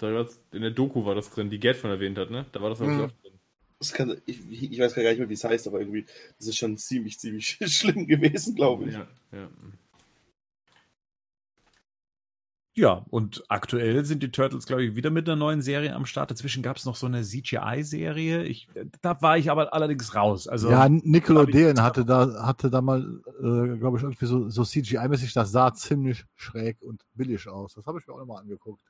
In 0.52 0.62
der 0.62 0.72
Doku 0.72 1.06
war 1.06 1.16
das 1.16 1.30
drin, 1.30 1.50
die 1.50 1.60
Gerd 1.60 1.76
von 1.78 1.89
erwähnt 1.89 2.18
hat, 2.18 2.32
ne? 2.32 2.46
Da 2.52 2.62
war 2.62 2.70
das 2.70 2.80
Mhm. 2.80 3.02
auch 3.02 3.12
drin. 3.22 3.34
Das 3.80 3.91
kann, 3.93 4.22
ich, 4.26 4.39
ich 4.50 4.80
weiß 4.80 4.96
gar 4.96 5.04
nicht 5.04 5.20
mehr, 5.20 5.30
wie 5.30 5.34
es 5.34 5.43
heißt, 5.43 5.68
aber 5.68 5.80
irgendwie, 5.80 6.06
das 6.38 6.48
ist 6.48 6.58
schon 6.58 6.78
ziemlich, 6.78 7.20
ziemlich 7.20 7.58
schlimm 7.66 8.08
gewesen, 8.08 8.56
glaube 8.56 8.86
ich. 8.86 8.93
Ja, 8.93 9.08
ja. 9.34 9.50
Ja, 12.78 13.06
und 13.10 13.44
aktuell 13.48 14.04
sind 14.04 14.22
die 14.22 14.32
Turtles, 14.32 14.66
glaube 14.66 14.84
ich, 14.84 14.98
wieder 14.98 15.10
mit 15.10 15.30
einer 15.30 15.38
neuen 15.38 15.62
Serie 15.62 15.96
am 15.96 16.06
Start. 16.06 16.30
Dazwischen 16.30 16.62
gab 16.62 16.76
es 16.76 16.84
noch 16.84 16.98
so 16.98 17.06
eine 17.06 17.24
CGI-Serie. 17.24 18.44
Ich, 18.44 18.68
da 19.02 19.22
war 19.22 19.38
ich 19.38 19.50
aber 19.50 19.74
allerdings 19.74 20.14
raus. 20.14 20.50
Also, 20.50 20.70
ja, 20.70 20.90
Nickelodeon 20.90 21.82
hatte 21.82 22.04
da, 22.04 22.46
hatte 22.46 22.70
da 22.70 22.82
mal, 22.82 23.22
äh, 23.40 23.78
glaube 23.78 23.98
ich, 23.98 24.04
irgendwie 24.04 24.26
so, 24.26 24.50
so 24.50 24.64
CGI-mäßig, 24.64 25.34
das 25.34 25.54
sah 25.54 25.74
ziemlich 25.74 26.26
schräg 26.36 26.82
und 26.82 27.02
billig 27.14 27.48
aus. 27.48 27.76
Das 27.76 27.88
habe 27.88 28.00
ich 28.00 28.08
mir 28.08 28.14
auch 28.14 28.20
nochmal 28.20 28.42
angeguckt. 28.42 28.84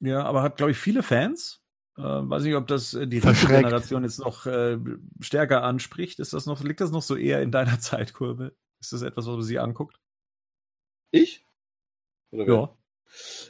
ja 0.00 0.24
aber 0.24 0.42
hat, 0.42 0.56
glaube 0.56 0.72
ich, 0.72 0.78
viele 0.78 1.04
Fans. 1.04 1.60
Äh, 1.96 2.02
weiß 2.02 2.42
nicht, 2.42 2.56
ob 2.56 2.66
das 2.66 2.94
äh, 2.94 3.06
die 3.06 3.20
Verschreckt. 3.20 3.62
Generation 3.62 4.02
jetzt 4.02 4.18
noch 4.18 4.46
äh, 4.46 4.76
stärker 5.20 5.62
anspricht. 5.62 6.18
Ist 6.18 6.32
das 6.32 6.46
noch, 6.46 6.64
liegt 6.64 6.80
das 6.80 6.90
noch 6.90 7.02
so 7.02 7.14
eher 7.14 7.42
in 7.42 7.52
deiner 7.52 7.78
Zeitkurve? 7.78 8.56
Ist 8.80 8.92
das 8.92 9.02
etwas, 9.02 9.26
was 9.26 9.34
man 9.34 9.42
sich 9.42 9.60
anguckt? 9.60 10.00
Ich? 11.12 11.46
Oder 12.32 12.46
wer? 12.48 12.54
Ja. 12.54 12.76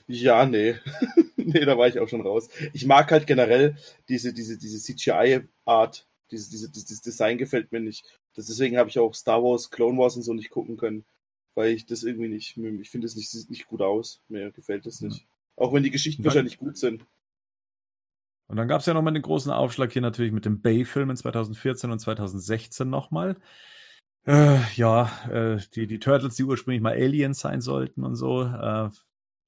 Ja, 0.07 0.47
nee. 0.47 0.77
nee, 1.37 1.65
da 1.65 1.79
war 1.79 1.89
ich 1.89 1.99
auch 1.99 2.09
schon 2.09 2.21
raus. 2.21 2.49
Ich 2.73 2.87
mag 2.87 3.11
halt 3.11 3.27
generell 3.27 3.77
diese, 4.09 4.33
diese, 4.33 4.59
diese 4.59 4.79
CGI-Art, 4.79 6.07
diese, 6.31 6.51
diese, 6.51 6.71
dieses 6.71 7.01
Design 7.01 7.39
gefällt 7.39 7.73
mir 7.73 7.81
nicht. 7.81 8.05
Das, 8.35 8.47
deswegen 8.47 8.79
habe 8.79 8.91
ich 8.91 8.99
auch 8.99 9.15
Star 9.15 9.43
Wars, 9.43 9.71
Clone 9.71 9.99
Wars 9.99 10.17
und 10.17 10.23
so 10.23 10.35
nicht 10.35 10.51
gucken 10.51 10.77
können. 10.77 11.05
Weil 11.55 11.71
ich 11.71 11.87
das 11.87 12.03
irgendwie 12.03 12.29
nicht, 12.29 12.57
ich 12.57 12.91
finde 12.91 13.07
es 13.07 13.15
nicht, 13.15 13.31
sieht 13.31 13.49
nicht 13.49 13.67
gut 13.67 13.81
aus. 13.81 14.23
Mir 14.29 14.51
gefällt 14.51 14.87
das 14.87 15.01
nicht. 15.01 15.27
Auch 15.57 15.73
wenn 15.73 15.85
die 15.85 15.93
Geschichten 15.93 16.23
Nein. 16.23 16.27
wahrscheinlich 16.27 16.59
gut 16.59 16.77
sind. 16.77 17.07
Und 18.49 18.57
dann 18.57 18.69
gab 18.69 18.81
es 18.81 18.87
ja 18.87 18.95
nochmal 18.95 19.13
den 19.15 19.23
großen 19.23 19.53
Aufschlag 19.53 19.93
hier 19.93 20.03
natürlich 20.03 20.33
mit 20.33 20.45
dem 20.45 20.61
Bay-Filmen 20.61 21.17
2014 21.17 21.91
und 21.91 21.99
2016 21.99 22.91
nochmal. 22.91 23.37
Äh, 24.27 24.59
ja, 24.75 25.11
äh, 25.31 25.61
die, 25.75 25.87
die 25.87 25.99
Turtles, 25.99 26.35
die 26.35 26.45
ursprünglich 26.45 26.83
mal 26.83 26.95
Aliens 26.95 27.41
sein 27.41 27.61
sollten 27.61 28.05
und 28.05 28.17
so, 28.17 28.43
äh, 28.43 28.91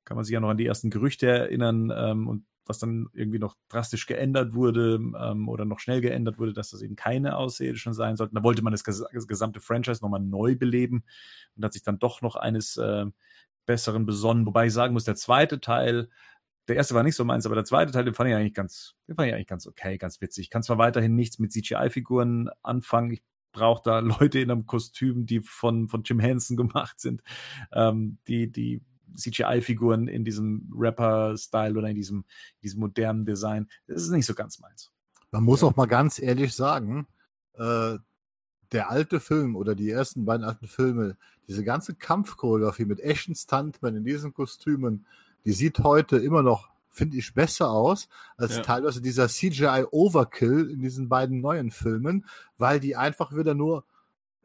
kann 0.07 0.17
man 0.17 0.25
sich 0.25 0.33
ja 0.33 0.41
noch 0.41 0.49
an 0.49 0.57
die 0.57 0.67
ersten 0.67 0.89
Gerüchte 0.89 1.27
erinnern 1.27 1.93
ähm, 1.95 2.29
und 2.29 2.47
was 2.65 2.79
dann 2.79 3.09
irgendwie 3.13 3.39
noch 3.39 3.57
drastisch 3.69 4.07
geändert 4.07 4.55
wurde 4.55 4.95
ähm, 4.95 5.49
oder 5.49 5.65
noch 5.65 5.79
schnell 5.79 6.01
geändert 6.01 6.39
wurde, 6.39 6.53
dass 6.53 6.71
das 6.71 6.83
eben 6.83 6.97
keine 6.97 7.37
Außerirdischen 7.37 7.93
sein 7.93 8.17
sollten. 8.17 8.35
Da 8.35 8.43
wollte 8.43 8.63
man 8.63 8.73
das, 8.73 8.85
ges 8.85 9.05
das 9.13 9.27
gesamte 9.27 9.61
Franchise 9.61 10.03
nochmal 10.03 10.21
neu 10.21 10.57
beleben 10.57 11.05
und 11.55 11.65
hat 11.65 11.73
sich 11.73 11.83
dann 11.83 11.99
doch 11.99 12.23
noch 12.23 12.37
eines 12.37 12.77
äh, 12.77 13.07
Besseren 13.67 14.07
besonnen. 14.07 14.47
Wobei 14.47 14.67
ich 14.67 14.73
sagen 14.73 14.95
muss, 14.95 15.05
der 15.05 15.17
zweite 15.17 15.61
Teil, 15.61 16.09
der 16.69 16.77
erste 16.77 16.95
war 16.95 17.03
nicht 17.03 17.17
so 17.17 17.25
meins, 17.25 17.47
aber 17.47 17.55
der 17.55 17.65
zweite 17.65 17.93
Teil, 17.93 18.05
den 18.05 18.15
fand 18.15 18.31
ich 18.31 18.37
eigentlich 18.37 18.55
ganz, 18.55 18.95
den 19.09 19.17
fand 19.17 19.29
ich 19.29 19.35
eigentlich 19.35 19.47
ganz 19.47 19.67
okay, 19.67 19.99
ganz 19.99 20.21
witzig. 20.21 20.45
Ich 20.47 20.51
kann 20.51 20.63
zwar 20.63 20.79
weiterhin 20.79 21.15
nichts 21.15 21.39
mit 21.39 21.53
CGI-Figuren 21.53 22.51
anfangen. 22.63 23.13
Ich 23.13 23.23
brauche 23.53 23.83
da 23.85 23.99
Leute 24.21 24.41
in 24.41 24.51
einem 24.51 24.67
Kostüm, 24.67 25.27
die 25.27 25.41
von, 25.41 25.89
von 25.89 26.03
Jim 26.05 26.21
Henson 26.21 26.57
gemacht 26.57 27.01
sind, 27.01 27.23
ähm, 27.73 28.19
die, 28.27 28.51
die 28.51 28.83
CGI-Figuren 29.17 30.09
in 30.09 30.25
diesem 30.25 30.71
Rapper-Style 30.77 31.77
oder 31.77 31.89
in 31.89 31.97
diesem, 31.97 32.25
diesem 32.63 32.81
modernen 32.81 33.25
Design. 33.25 33.69
Das 33.87 34.03
ist 34.03 34.11
nicht 34.11 34.27
so 34.27 34.35
ganz 34.35 34.59
meins. 34.61 34.91
Man 35.31 35.45
muss 35.45 35.63
auch 35.63 35.77
mal 35.77 35.87
ganz 35.87 36.19
ehrlich 36.19 36.55
sagen, 36.55 37.07
äh, 37.55 37.99
der 38.73 38.91
alte 38.91 39.21
Film 39.21 39.57
oder 39.57 39.75
die 39.75 39.91
ersten 39.91 40.25
beiden 40.25 40.45
alten 40.45 40.67
Filme, 40.67 41.17
diese 41.49 41.65
ganze 41.65 41.95
Kampfchoreografie 41.95 42.85
mit 42.85 43.01
echten 43.01 43.35
Stuntmen 43.35 43.97
in 43.97 44.05
diesen 44.05 44.35
Kostümen, 44.35 45.07
die 45.45 45.53
sieht 45.53 45.79
heute 45.81 46.17
immer 46.17 46.43
noch, 46.43 46.69
finde 46.91 47.17
ich, 47.17 47.35
besser 47.35 47.71
aus 47.71 48.09
als 48.37 48.57
Ja. 48.57 48.63
teilweise 48.63 49.01
dieser 49.01 49.29
CGI-Overkill 49.29 50.71
in 50.71 50.81
diesen 50.81 51.09
beiden 51.09 51.41
neuen 51.41 51.71
Filmen, 51.71 52.27
weil 52.59 52.81
die 52.81 52.97
einfach 52.97 53.35
wieder 53.37 53.55
nur 53.55 53.85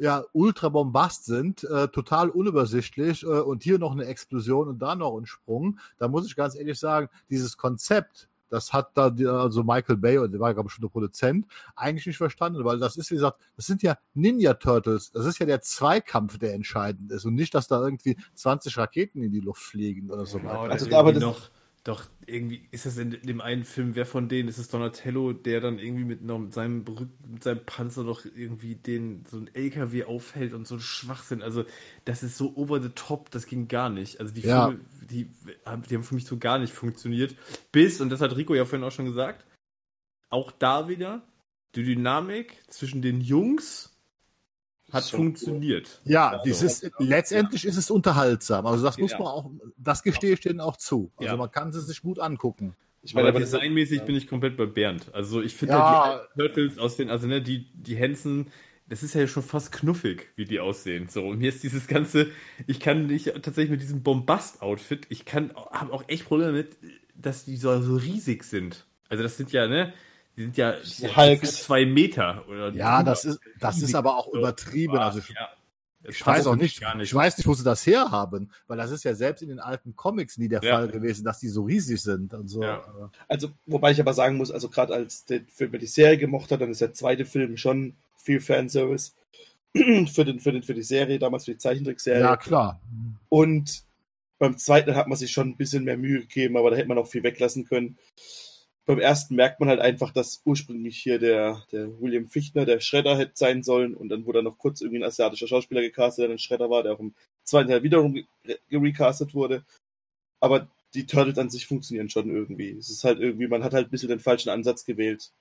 ja, 0.02 0.24
ultra 0.34 0.70
bombast 0.70 1.26
sind, 1.26 1.64
äh, 1.64 1.88
total 1.89 2.30
unübersichtlich 2.30 3.22
äh, 3.22 3.28
und 3.28 3.62
hier 3.62 3.78
noch 3.78 3.91
eine 3.91 4.06
Explosion 4.06 4.68
und 4.68 4.80
da 4.80 4.95
noch 4.95 5.16
ein 5.16 5.28
Sprung. 5.28 5.78
Da 5.99 6.08
muss 6.08 6.26
ich 6.26 6.36
ganz 6.36 6.56
ehrlich 6.56 6.80
sagen, 6.80 7.08
dieses 7.30 7.56
Konzept, 7.56 8.28
das 8.49 8.74
hat 8.74 8.97
da 8.97 9.12
die, 9.12 9.28
also 9.28 9.64
Michael 9.64 9.97
Bay, 9.97 10.18
und 10.18 10.32
der 10.32 10.39
war 10.39 10.56
glaube 10.56 10.70
ich 10.70 10.74
schon 10.74 10.82
der 10.82 10.89
Produzent, 10.89 11.45
eigentlich 11.76 12.08
nicht 12.08 12.18
verstanden, 12.18 12.66
weil 12.66 12.80
das 12.80 12.97
ist, 12.97 13.12
wie 13.12 13.16
gesagt, 13.16 13.39
das 13.56 13.68
sind 13.68 13.84
ja 13.84 13.95
Ninja 14.16 14.56
Turtles. 14.56 15.12
Das 15.12 15.28
ist 15.28 15.38
ja 15.38 15.45
der 15.45 15.62
Zweikampf, 15.62 16.39
der 16.39 16.56
entscheidend 16.56 17.12
ist 17.12 17.24
und 17.26 17.36
nicht, 17.36 17.54
dass 17.54 17.68
da 17.68 17.80
irgendwie 17.80 18.18
20 18.34 18.78
Raketen 18.80 19.22
in 19.22 19.32
die 19.32 19.39
Luft 19.39 19.62
fliegen 19.62 20.10
oder 20.10 20.26
so 20.26 20.39
Genau, 20.39 20.64
weiter. 20.64 20.72
Also, 20.74 20.88
aber 20.88 20.97
aber 20.97 21.14
das- 21.14 21.22
noch, 21.22 21.39
doch, 21.84 22.06
irgendwie 22.28 22.68
ist 22.70 22.86
das 22.86 22.98
in 22.98 23.10
dem 23.24 23.42
einen 23.42 23.64
Film, 23.64 23.96
wer 23.96 24.06
von 24.06 24.30
denen 24.30 24.48
ist 24.50 24.60
es 24.60 24.68
Donatello, 24.70 25.34
der 25.34 25.62
dann 25.62 25.80
irgendwie 25.80 26.04
mit, 26.04 26.22
noch, 26.22 26.38
mit, 26.38 26.54
seinem, 26.54 26.86
mit 27.28 27.44
seinem 27.44 27.66
Panzer 27.66 28.04
noch 28.04 28.24
irgendwie 28.24 28.76
den, 28.76 29.26
so 29.26 29.38
ein 29.38 29.50
LKW 29.54 30.04
aufhält 30.04 30.54
und 30.54 30.68
so 30.68 30.76
ein 30.76 30.80
Schwachsinn. 30.82 31.42
Also, 31.42 31.66
das 32.06 32.22
ist 32.22 32.38
so 32.38 32.56
over 32.56 32.80
the 32.82 32.90
top, 32.90 33.32
das 33.32 33.48
ging 33.48 33.68
gar 33.68 33.90
nicht. 33.90 34.20
Also, 34.20 34.32
die 34.32 34.42
Ja. 34.42 34.68
Filme, 34.68 34.86
die, 35.10 35.32
die 35.90 35.96
haben 35.96 36.04
für 36.04 36.14
mich 36.16 36.26
so 36.26 36.38
gar 36.38 36.60
nicht 36.60 36.74
funktioniert. 36.74 37.36
Bis, 37.72 38.00
und 38.00 38.10
das 38.10 38.22
hat 38.22 38.36
Rico 38.38 38.54
ja 38.54 38.66
vorhin 38.66 38.86
auch 38.88 38.92
schon 38.92 39.06
gesagt, 39.06 39.44
auch 40.30 40.52
da 40.52 40.88
wieder, 40.88 41.24
die 41.74 41.84
Dynamik 41.84 42.62
zwischen 42.68 43.02
den 43.02 43.22
Jungs 43.22 43.91
hat 44.92 45.06
Schon 45.08 45.20
funktioniert. 45.20 46.02
Ja, 46.04 46.30
Also, 46.30 46.44
dieses, 46.46 46.82
ja. 46.82 46.89
letztendlich 47.00 47.66
ist 47.66 47.78
es 47.78 47.89
unterhaltsam. 47.92 48.66
Also 48.66 48.84
das 48.84 48.98
muss 48.98 49.12
Ja. 49.12 49.18
man 49.20 49.28
auch, 49.28 49.52
das 49.78 50.04
gestehe 50.04 50.34
ich 50.34 50.39
denen 50.42 50.60
auch 50.60 50.78
zu. 50.78 51.12
Also 51.18 51.32
Ja. 51.32 51.38
man 51.38 51.52
kann 51.52 51.70
es 51.70 51.86
sich 51.88 52.02
gut 52.02 52.20
angucken. 52.20 52.76
Ich 53.04 53.14
Aber 53.14 53.24
meine, 53.24 53.30
aber 53.30 53.39
das, 53.39 53.52
designmäßig 53.52 54.00
ja. 54.00 54.04
bin 54.06 54.16
ich 54.16 54.28
komplett 54.28 54.58
bei 54.58 54.66
Bernd. 54.68 55.08
Also 55.14 55.42
ich 55.42 55.56
finde 55.56 55.74
Ja. 55.76 56.04
halt 56.06 56.22
die 56.36 56.39
Turtles 56.39 56.78
aus 56.78 56.98
den, 56.98 57.10
also 57.10 57.28
ne, 57.28 57.42
die, 57.42 57.72
die 57.74 57.98
Hansen, 57.98 58.48
das 58.88 59.02
ist 59.04 59.16
ja 59.16 59.26
schon 59.26 59.42
fast 59.44 59.72
knuffig, 59.72 60.28
wie 60.36 60.46
die 60.46 60.60
aussehen. 60.60 61.08
So, 61.08 61.26
und 61.26 61.39
mir 61.39 61.50
ist 61.50 61.64
dieses 61.64 61.88
ganze, 61.88 62.28
ich 62.68 62.80
kann 62.80 63.08
nicht 63.08 63.26
tatsächlich 63.42 63.70
mit 63.72 63.82
diesem 63.82 64.04
Bombast-Outfit, 64.04 65.08
ich 65.10 65.26
kann, 65.26 65.52
habe 65.56 65.94
auch 65.94 66.04
echt 66.08 66.26
Probleme 66.26 66.52
mit, 66.52 66.78
dass 67.16 67.46
die 67.46 67.56
so, 67.58 67.82
so 67.82 67.96
riesig 67.96 68.44
sind. 68.44 68.86
Also 69.10 69.24
das 69.24 69.38
sind 69.38 69.52
ja, 69.52 69.68
ne, 69.68 69.94
die 70.36 70.44
sind 70.44 70.58
ja, 70.58 70.74
die 70.80 70.88
sind 70.88 71.16
Hulks. 71.18 71.64
zwei 71.64 71.86
Meter 71.86 72.44
oder 72.48 72.72
Ja, 72.74 73.04
das 73.04 73.26
ist, 73.26 73.40
das 73.60 73.82
ist 73.82 73.96
aber 73.96 74.18
auch 74.18 74.34
übertrieben. 74.34 74.98
Also 74.98 75.20
ich, 75.20 75.30
ja. 75.30 75.50
Ich 76.04 76.26
weiß 76.26 76.48
auch 76.48 76.56
nicht, 76.56 76.82
nicht. 76.82 77.04
ich 77.04 77.14
weiß 77.14 77.38
nicht, 77.38 77.46
wo 77.46 77.54
sie 77.54 77.64
das 77.64 77.86
herhaben, 77.86 78.52
weil 78.68 78.78
das 78.78 78.90
ist 78.90 79.04
ja 79.04 79.14
selbst 79.14 79.44
in 79.44 79.50
den 79.50 79.60
alten 79.60 79.96
Comics 79.96 80.38
nie 80.40 80.48
der 80.48 80.64
Ja. 80.64 80.78
Fall 80.78 80.88
gewesen, 80.88 81.24
dass 81.24 81.40
die 81.40 81.48
so 81.48 81.62
riesig 81.64 82.02
sind 82.02 82.34
und 82.34 82.48
so. 82.48 82.64
Ja. 82.64 82.84
Also, 83.28 83.50
wobei 83.68 83.92
ich 83.92 84.00
aber 84.02 84.14
sagen 84.16 84.38
muss, 84.38 84.50
also 84.50 84.68
gerade 84.70 84.94
als 84.96 85.26
der 85.26 85.42
Film 85.54 85.78
die 85.78 85.86
Serie 85.86 86.18
gemocht 86.18 86.52
hat, 86.52 86.60
dann 86.62 86.72
ist 86.72 86.82
der 86.82 86.94
zweite 86.94 87.26
Film 87.26 87.56
schon 87.56 87.94
viel 88.16 88.40
Fanservice 88.40 89.14
für, 89.76 90.26
den, 90.26 90.40
für, 90.40 90.52
den, 90.52 90.64
für 90.64 90.74
die 90.74 90.82
Serie, 90.82 91.20
damals 91.20 91.46
für 91.46 91.52
die 91.52 91.58
Zeichentrickserie. 91.60 92.22
Ja, 92.22 92.36
klar. 92.36 92.82
Und 93.30 93.84
beim 94.40 94.58
zweiten 94.58 94.96
hat 94.96 95.08
man 95.08 95.20
sich 95.20 95.32
schon 95.32 95.50
ein 95.50 95.56
bisschen 95.58 95.84
mehr 95.84 95.98
Mühe 95.98 96.22
gegeben, 96.22 96.58
aber 96.58 96.72
da 96.72 96.78
hätte 96.78 96.88
man 96.88 96.98
auch 96.98 97.08
viel 97.08 97.22
weglassen 97.22 97.66
können. 97.66 98.00
Beim 98.92 99.00
ersten 99.00 99.36
merkt 99.36 99.62
man 99.62 99.70
halt 99.70 99.80
einfach, 99.80 100.12
dass 100.12 100.42
ursprünglich 100.44 100.98
hier 100.98 101.18
der, 101.18 101.64
der 101.72 101.88
William 102.02 102.28
Fichtner 102.28 102.66
der 102.66 102.82
Shredder 102.82 103.18
hätte 103.18 103.32
sein 103.36 103.64
sollen 103.64 103.94
und 103.96 104.10
dann 104.10 104.26
wurde 104.26 104.39
er 104.39 104.44
noch 104.44 104.58
kurz 104.58 104.82
irgendwie 104.82 105.00
ein 105.00 105.06
asiatischer 105.06 105.48
Schauspieler 105.48 105.80
gecastet, 105.80 106.26
der 106.26 106.32
ein 106.32 106.38
Shredder 106.39 106.70
war, 106.70 106.84
der 106.84 106.92
auch 106.92 107.00
im 107.00 107.14
zweiten 107.46 107.70
Teil 107.70 107.84
wiederum 107.84 108.14
ge- 108.14 108.26
gerecastet 108.70 109.34
wurde. 109.34 109.64
Aber 110.42 110.68
die 110.94 111.06
Turtles 111.06 111.38
an 111.38 111.50
sich 111.50 111.68
funktionieren 111.68 112.10
schon 112.10 112.30
irgendwie. 112.30 112.72
Es 112.72 112.89
ist 112.89 113.06
halt 113.06 113.20
irgendwie, 113.22 113.48
man 113.48 113.64
hat 113.64 113.74
halt 113.74 113.88
ein 113.88 113.92
bisschen 113.92 114.10
den 114.10 114.20
falschen 114.20 114.50
Ansatz 114.50 114.84
gewählt. 114.84 115.32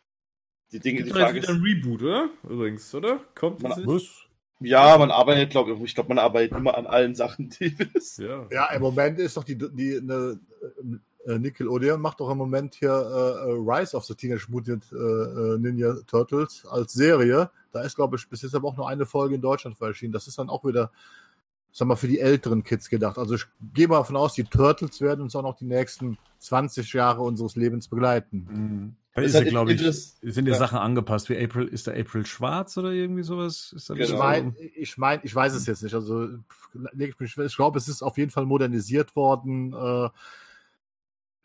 Die 0.71 0.79
Dinge, 0.79 1.03
die 1.03 1.11
Frage 1.11 1.41
ist, 1.41 1.49
ein 1.49 1.61
Reboot, 1.61 2.03
oder? 2.03 2.31
Übrigens, 2.49 2.95
oder? 2.95 3.19
Kommt 3.35 3.63
Man-? 3.63 3.85
Was? 3.85 4.27
ja, 4.61 4.97
man 4.97 5.11
arbeitet, 5.11 5.51
glaube 5.51 5.73
ich, 5.73 5.83
ich 5.83 5.95
glaube, 5.97 6.11
man 6.11 6.21
arbeitet 6.21 6.57
immer 6.57 6.79
an 6.79 6.87
allen 6.87 7.17
Sachen, 7.17 7.51
die 7.51 7.75
es 7.95 8.19
Ja. 8.19 8.47
Ja, 8.53 8.71
im 8.73 8.83
Moment 8.83 9.19
ist 9.19 9.37
doch 9.37 9.43
die, 9.43 9.59
die 9.59 10.01
ne, 10.01 10.39
äh, 11.27 11.39
Nickelodeon 11.39 12.01
macht 12.01 12.21
doch 12.21 12.31
im 12.31 12.39
Moment 12.39 12.75
hier 12.75 12.91
äh, 12.91 13.51
äh, 13.51 13.53
Rise 13.53 13.97
of 13.97 14.05
the 14.05 14.15
Teenage 14.15 14.47
Mutant 14.49 14.85
äh, 14.93 14.97
äh, 14.97 15.59
Ninja 15.59 15.95
Turtles 16.07 16.65
als 16.71 16.93
Serie. 16.93 17.51
Da 17.73 17.83
ist, 17.83 17.97
glaube 17.97 18.17
ich, 18.17 18.29
bis 18.29 18.43
jetzt 18.43 18.55
aber 18.55 18.69
auch 18.69 18.77
nur 18.77 18.89
eine 18.89 19.07
Folge 19.07 19.35
in 19.35 19.41
Deutschland 19.41 19.81
erschienen. 19.81 20.13
Das 20.13 20.27
ist 20.27 20.39
dann 20.39 20.49
auch 20.49 20.65
wieder, 20.65 20.91
sag 21.73 21.89
mal, 21.89 21.97
für 21.97 22.09
die 22.09 22.21
älteren 22.21 22.65
Kids 22.65 22.89
gedacht. 22.89 23.19
Also 23.19 23.35
ich 23.35 23.47
gehe 23.75 23.87
mal 23.87 23.99
davon 23.99 24.17
aus, 24.17 24.35
die 24.35 24.45
Turtles 24.45 25.01
werden 25.01 25.21
uns 25.21 25.37
auch 25.37 25.43
noch 25.43 25.57
die 25.57 25.67
nächsten 25.67 26.19
20 26.39 26.93
Jahre 26.95 27.23
unseres 27.23 27.55
Lebens 27.55 27.89
begleiten. 27.89 28.49
Mhm. 28.51 28.97
Da 29.15 29.23
Ist 29.23 29.35
ist 29.35 29.43
ja, 29.43 29.49
glaube 29.51 29.73
ich, 29.73 29.81
sind 29.83 30.45
die 30.45 30.53
ja. 30.53 30.57
Sachen 30.57 30.79
angepasst. 30.79 31.29
Wie 31.29 31.37
April, 31.37 31.67
ist 31.67 31.89
der 31.89 31.99
April 31.99 32.25
schwarz 32.25 32.77
oder 32.79 32.93
irgendwie 32.93 33.25
sowas? 33.25 33.75
Genau. 33.89 34.01
Ich 34.01 34.17
meine, 34.17 34.55
ich, 34.57 34.99
mein, 34.99 35.21
ich 35.25 35.35
weiß 35.35 35.53
es 35.55 35.67
jetzt 35.67 35.83
nicht. 35.83 35.95
Also 35.95 36.29
leg 36.93 37.11
ich, 37.11 37.19
mich, 37.19 37.37
ich 37.37 37.57
glaube, 37.57 37.79
es 37.79 37.89
ist 37.89 38.03
auf 38.03 38.19
jeden 38.19 38.31
Fall 38.31 38.47
modernisiert 38.47 39.17
worden. 39.17 39.73
Äh, 39.73 40.09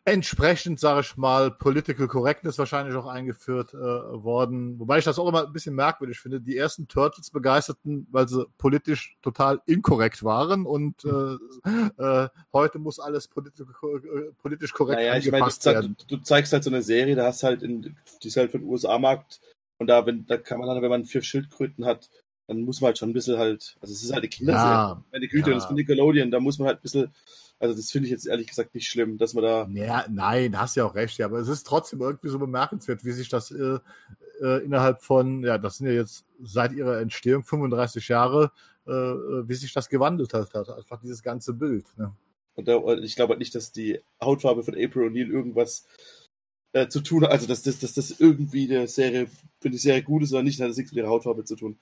entsprechend, 0.06 0.78
sage 0.78 1.00
ich 1.00 1.16
mal, 1.16 1.50
Political 1.50 2.06
Correctness 2.06 2.58
wahrscheinlich 2.58 2.94
auch 2.94 3.06
eingeführt 3.06 3.74
äh, 3.74 3.76
worden. 3.76 4.78
Wobei 4.78 4.98
ich 4.98 5.04
das 5.04 5.18
auch 5.18 5.28
immer 5.28 5.44
ein 5.44 5.52
bisschen 5.52 5.74
merkwürdig 5.74 6.20
finde. 6.20 6.40
Die 6.40 6.56
ersten 6.56 6.86
Turtles 6.86 7.30
begeisterten, 7.30 8.06
weil 8.12 8.28
sie 8.28 8.46
politisch 8.56 9.16
total 9.20 9.60
inkorrekt 9.66 10.22
waren 10.22 10.64
und 10.64 11.04
äh, 11.04 11.36
äh, 12.02 12.28
heute 12.52 12.78
muss 12.78 13.00
alles 13.00 13.26
politisch, 13.26 13.66
äh, 13.66 14.32
politisch 14.40 14.72
korrekt 14.72 15.00
Naja, 15.00 15.16
ich 15.16 15.30
meine, 15.30 15.44
werden. 15.44 15.96
du, 16.06 16.16
du 16.16 16.22
zeigst 16.22 16.52
halt 16.52 16.62
so 16.62 16.70
eine 16.70 16.82
Serie, 16.82 17.16
da 17.16 17.26
hast 17.26 17.42
halt 17.42 17.64
in, 17.64 17.96
die 18.22 18.28
ist 18.28 18.36
halt 18.36 18.52
für 18.52 18.60
den 18.60 18.68
USA-Markt 18.68 19.40
und 19.78 19.88
da, 19.88 20.06
wenn, 20.06 20.24
da 20.26 20.36
kann 20.36 20.60
man 20.60 20.68
dann, 20.68 20.80
wenn 20.82 20.90
man 20.90 21.04
vier 21.04 21.22
Schildkröten 21.22 21.84
hat, 21.84 22.08
dann 22.46 22.60
muss 22.62 22.80
man 22.80 22.88
halt 22.88 22.98
schon 22.98 23.10
ein 23.10 23.12
bisschen 23.12 23.38
halt, 23.38 23.76
also 23.80 23.92
es 23.92 24.04
ist 24.04 24.12
halt 24.12 24.22
eine 24.22 24.28
Kinderserie. 24.28 24.70
Ja, 24.70 25.04
Meine 25.10 25.26
Güte, 25.26 25.50
ja. 25.50 25.54
das 25.54 25.64
ist 25.64 25.66
von 25.66 25.76
Nickelodeon, 25.76 26.30
da 26.30 26.38
muss 26.38 26.60
man 26.60 26.68
halt 26.68 26.78
ein 26.78 26.82
bisschen, 26.82 27.12
also 27.58 27.74
das 27.74 27.90
finde 27.90 28.06
ich 28.06 28.12
jetzt 28.12 28.26
ehrlich 28.26 28.46
gesagt 28.46 28.74
nicht 28.74 28.88
schlimm, 28.88 29.18
dass 29.18 29.34
man 29.34 29.44
da, 29.44 29.68
Ja, 29.72 30.04
nein, 30.10 30.58
hast 30.58 30.76
ja 30.76 30.84
auch 30.84 30.94
recht, 30.94 31.18
ja, 31.18 31.26
aber 31.26 31.38
es 31.38 31.48
ist 31.48 31.66
trotzdem 31.66 32.00
irgendwie 32.00 32.28
so 32.28 32.38
bemerkenswert, 32.38 33.04
wie 33.04 33.12
sich 33.12 33.28
das 33.28 33.50
äh, 33.50 33.78
äh, 34.42 34.64
innerhalb 34.64 35.02
von, 35.02 35.42
ja, 35.42 35.58
das 35.58 35.78
sind 35.78 35.86
ja 35.86 35.94
jetzt 35.94 36.24
seit 36.42 36.72
ihrer 36.72 37.00
Entstehung 37.00 37.44
35 37.44 38.08
Jahre, 38.08 38.52
äh, 38.86 38.90
äh, 38.90 39.48
wie 39.48 39.54
sich 39.54 39.72
das 39.72 39.88
gewandelt 39.88 40.34
hat, 40.34 40.52
hat 40.54 40.70
einfach 40.70 41.00
dieses 41.00 41.22
ganze 41.22 41.54
Bild. 41.54 41.86
Ne? 41.96 42.12
und 42.56 42.68
da, 42.68 42.82
ich 42.94 43.16
glaube 43.16 43.32
halt 43.32 43.38
nicht, 43.38 43.54
dass 43.54 43.70
die 43.70 44.00
Hautfarbe 44.20 44.62
von 44.62 44.74
April 44.74 45.08
O'Neil 45.08 45.30
irgendwas 45.30 45.86
äh, 46.72 46.88
zu 46.88 47.00
tun 47.00 47.22
hat, 47.22 47.30
also 47.30 47.46
dass, 47.46 47.62
dass, 47.62 47.78
dass 47.78 47.94
das 47.94 48.18
irgendwie 48.18 48.66
der 48.66 48.88
Serie, 48.88 49.28
für 49.60 49.70
die 49.70 49.78
Serie 49.78 50.02
gut 50.02 50.22
ist 50.22 50.32
oder 50.32 50.42
nicht, 50.42 50.60
hat 50.60 50.68
das 50.68 50.76
nichts 50.76 50.92
mit 50.92 51.02
ihrer 51.02 51.10
Hautfarbe 51.10 51.44
zu 51.44 51.54
tun. 51.54 51.78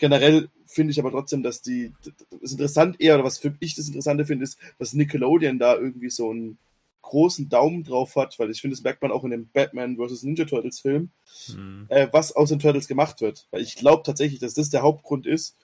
Generell 0.00 0.48
finde 0.64 0.92
ich 0.92 0.98
aber 0.98 1.10
trotzdem, 1.10 1.42
dass 1.42 1.60
die, 1.60 1.92
das 2.40 2.52
interessant 2.52 2.98
eher, 3.00 3.16
oder 3.16 3.24
was 3.24 3.36
für 3.36 3.54
ich 3.60 3.74
das 3.74 3.86
Interessante 3.86 4.24
finde, 4.24 4.44
ist, 4.44 4.58
dass 4.78 4.94
Nickelodeon 4.94 5.58
da 5.58 5.76
irgendwie 5.76 6.08
so 6.08 6.30
einen 6.30 6.56
großen 7.02 7.50
Daumen 7.50 7.84
drauf 7.84 8.16
hat, 8.16 8.38
weil 8.38 8.50
ich 8.50 8.62
finde, 8.62 8.76
das 8.76 8.82
merkt 8.82 9.02
man 9.02 9.12
auch 9.12 9.24
in 9.24 9.30
dem 9.30 9.50
Batman 9.50 9.98
vs. 9.98 10.22
Ninja 10.22 10.46
Turtles 10.46 10.80
Film, 10.80 11.10
Hm. 11.46 11.84
äh, 11.90 12.08
was 12.12 12.34
aus 12.34 12.48
den 12.48 12.60
Turtles 12.60 12.88
gemacht 12.88 13.20
wird. 13.20 13.46
Weil 13.50 13.60
ich 13.60 13.74
glaube 13.74 14.02
tatsächlich, 14.02 14.40
dass 14.40 14.54
das 14.54 14.70
der 14.70 14.80
Hauptgrund 14.80 15.26
ist, 15.26 15.56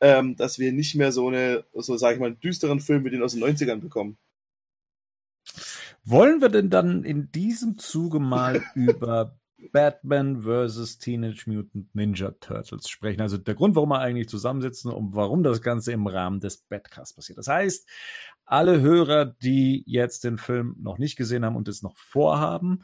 ähm, 0.00 0.36
dass 0.36 0.60
wir 0.60 0.72
nicht 0.72 0.94
mehr 0.94 1.10
so 1.10 1.26
eine, 1.26 1.64
so 1.74 1.96
sage 1.96 2.14
ich 2.14 2.20
mal, 2.20 2.26
einen 2.26 2.40
düsteren 2.40 2.78
Film 2.78 3.04
wie 3.04 3.10
den 3.10 3.24
aus 3.24 3.32
den 3.32 3.42
90ern 3.42 3.80
bekommen. 3.80 4.18
Wollen 6.04 6.40
wir 6.40 6.48
denn 6.48 6.70
dann 6.70 7.02
in 7.02 7.32
diesem 7.32 7.76
Zuge 7.76 8.20
mal 8.20 8.62
über 8.76 9.36
Batman 9.72 10.42
vs. 10.42 10.98
Teenage 10.98 11.44
Mutant 11.46 11.94
Ninja 11.94 12.32
Turtles 12.40 12.88
sprechen? 12.88 13.20
Also 13.20 13.38
der 13.38 13.54
Grund, 13.54 13.76
warum 13.76 13.90
wir 13.90 14.00
eigentlich 14.00 14.28
zusammensitzen 14.28 14.92
und 14.92 15.14
warum 15.14 15.42
das 15.42 15.62
Ganze 15.62 15.92
im 15.92 16.06
Rahmen 16.06 16.40
des 16.40 16.58
Badcasts 16.58 17.14
passiert. 17.14 17.38
Das 17.38 17.48
heißt, 17.48 17.88
alle 18.44 18.80
Hörer, 18.80 19.26
die 19.26 19.84
jetzt 19.86 20.24
den 20.24 20.38
Film 20.38 20.76
noch 20.80 20.98
nicht 20.98 21.16
gesehen 21.16 21.44
haben 21.44 21.56
und 21.56 21.68
es 21.68 21.82
noch 21.82 21.96
vorhaben, 21.96 22.82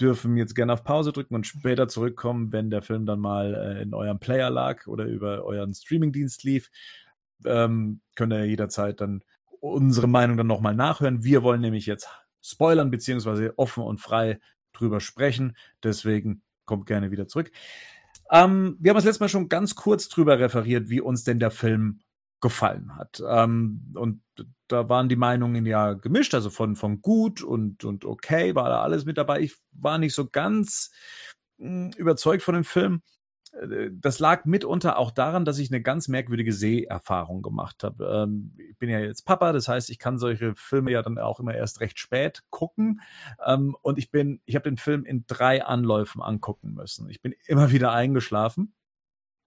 dürfen 0.00 0.36
jetzt 0.36 0.54
gerne 0.54 0.72
auf 0.72 0.84
Pause 0.84 1.12
drücken 1.12 1.34
und 1.34 1.46
später 1.46 1.88
zurückkommen, 1.88 2.52
wenn 2.52 2.70
der 2.70 2.82
Film 2.82 3.06
dann 3.06 3.20
mal 3.20 3.54
äh, 3.54 3.82
in 3.82 3.94
eurem 3.94 4.20
Player 4.20 4.50
lag 4.50 4.86
oder 4.86 5.04
über 5.04 5.44
euren 5.44 5.74
Streamingdienst 5.74 6.44
lief. 6.44 6.70
Ähm, 7.44 8.00
könnt 8.14 8.32
ihr 8.32 8.44
jederzeit 8.44 9.00
dann 9.00 9.22
unsere 9.60 10.06
Meinung 10.06 10.36
dann 10.36 10.46
nochmal 10.46 10.74
nachhören. 10.74 11.24
Wir 11.24 11.42
wollen 11.42 11.60
nämlich 11.60 11.86
jetzt 11.86 12.08
spoilern, 12.40 12.90
beziehungsweise 12.90 13.54
offen 13.58 13.82
und 13.82 14.00
frei 14.00 14.38
drüber 14.78 15.00
sprechen. 15.00 15.56
Deswegen 15.82 16.42
kommt 16.64 16.86
gerne 16.86 17.10
wieder 17.10 17.28
zurück. 17.28 17.50
Ähm, 18.30 18.76
wir 18.80 18.90
haben 18.90 18.96
das 18.96 19.04
letzte 19.04 19.24
Mal 19.24 19.28
schon 19.28 19.48
ganz 19.48 19.74
kurz 19.74 20.08
drüber 20.08 20.38
referiert, 20.38 20.88
wie 20.90 21.00
uns 21.00 21.24
denn 21.24 21.38
der 21.38 21.50
Film 21.50 22.00
gefallen 22.40 22.94
hat. 22.96 23.22
Ähm, 23.26 23.92
und 23.94 24.22
da 24.68 24.88
waren 24.88 25.08
die 25.08 25.16
Meinungen 25.16 25.66
ja 25.66 25.94
gemischt, 25.94 26.34
also 26.34 26.50
von, 26.50 26.76
von 26.76 27.00
gut 27.02 27.42
und, 27.42 27.84
und 27.84 28.04
okay 28.04 28.54
war 28.54 28.68
da 28.68 28.82
alles 28.82 29.04
mit 29.04 29.18
dabei. 29.18 29.40
Ich 29.40 29.56
war 29.72 29.98
nicht 29.98 30.14
so 30.14 30.28
ganz 30.28 30.90
mh, 31.58 31.68
hm, 31.68 31.90
überzeugt 31.96 32.42
von 32.42 32.54
dem 32.54 32.64
Film. 32.64 33.02
Das 33.92 34.18
lag 34.18 34.44
mitunter 34.44 34.98
auch 34.98 35.10
daran, 35.10 35.44
dass 35.44 35.58
ich 35.58 35.70
eine 35.70 35.80
ganz 35.80 36.08
merkwürdige 36.08 36.52
Seherfahrung 36.52 37.42
gemacht 37.42 37.82
habe. 37.82 38.24
Ähm, 38.24 38.52
ich 38.58 38.76
bin 38.78 38.90
ja 38.90 39.00
jetzt 39.00 39.24
Papa, 39.24 39.52
das 39.52 39.68
heißt, 39.68 39.90
ich 39.90 39.98
kann 39.98 40.18
solche 40.18 40.54
Filme 40.54 40.90
ja 40.90 41.02
dann 41.02 41.18
auch 41.18 41.40
immer 41.40 41.54
erst 41.54 41.80
recht 41.80 41.98
spät 41.98 42.42
gucken. 42.50 43.00
Ähm, 43.44 43.76
und 43.82 43.98
ich 43.98 44.10
bin, 44.10 44.40
ich 44.44 44.54
habe 44.54 44.68
den 44.68 44.76
Film 44.76 45.04
in 45.04 45.24
drei 45.26 45.64
Anläufen 45.64 46.22
angucken 46.22 46.74
müssen. 46.74 47.08
Ich 47.08 47.22
bin 47.22 47.34
immer 47.46 47.70
wieder 47.70 47.92
eingeschlafen. 47.92 48.74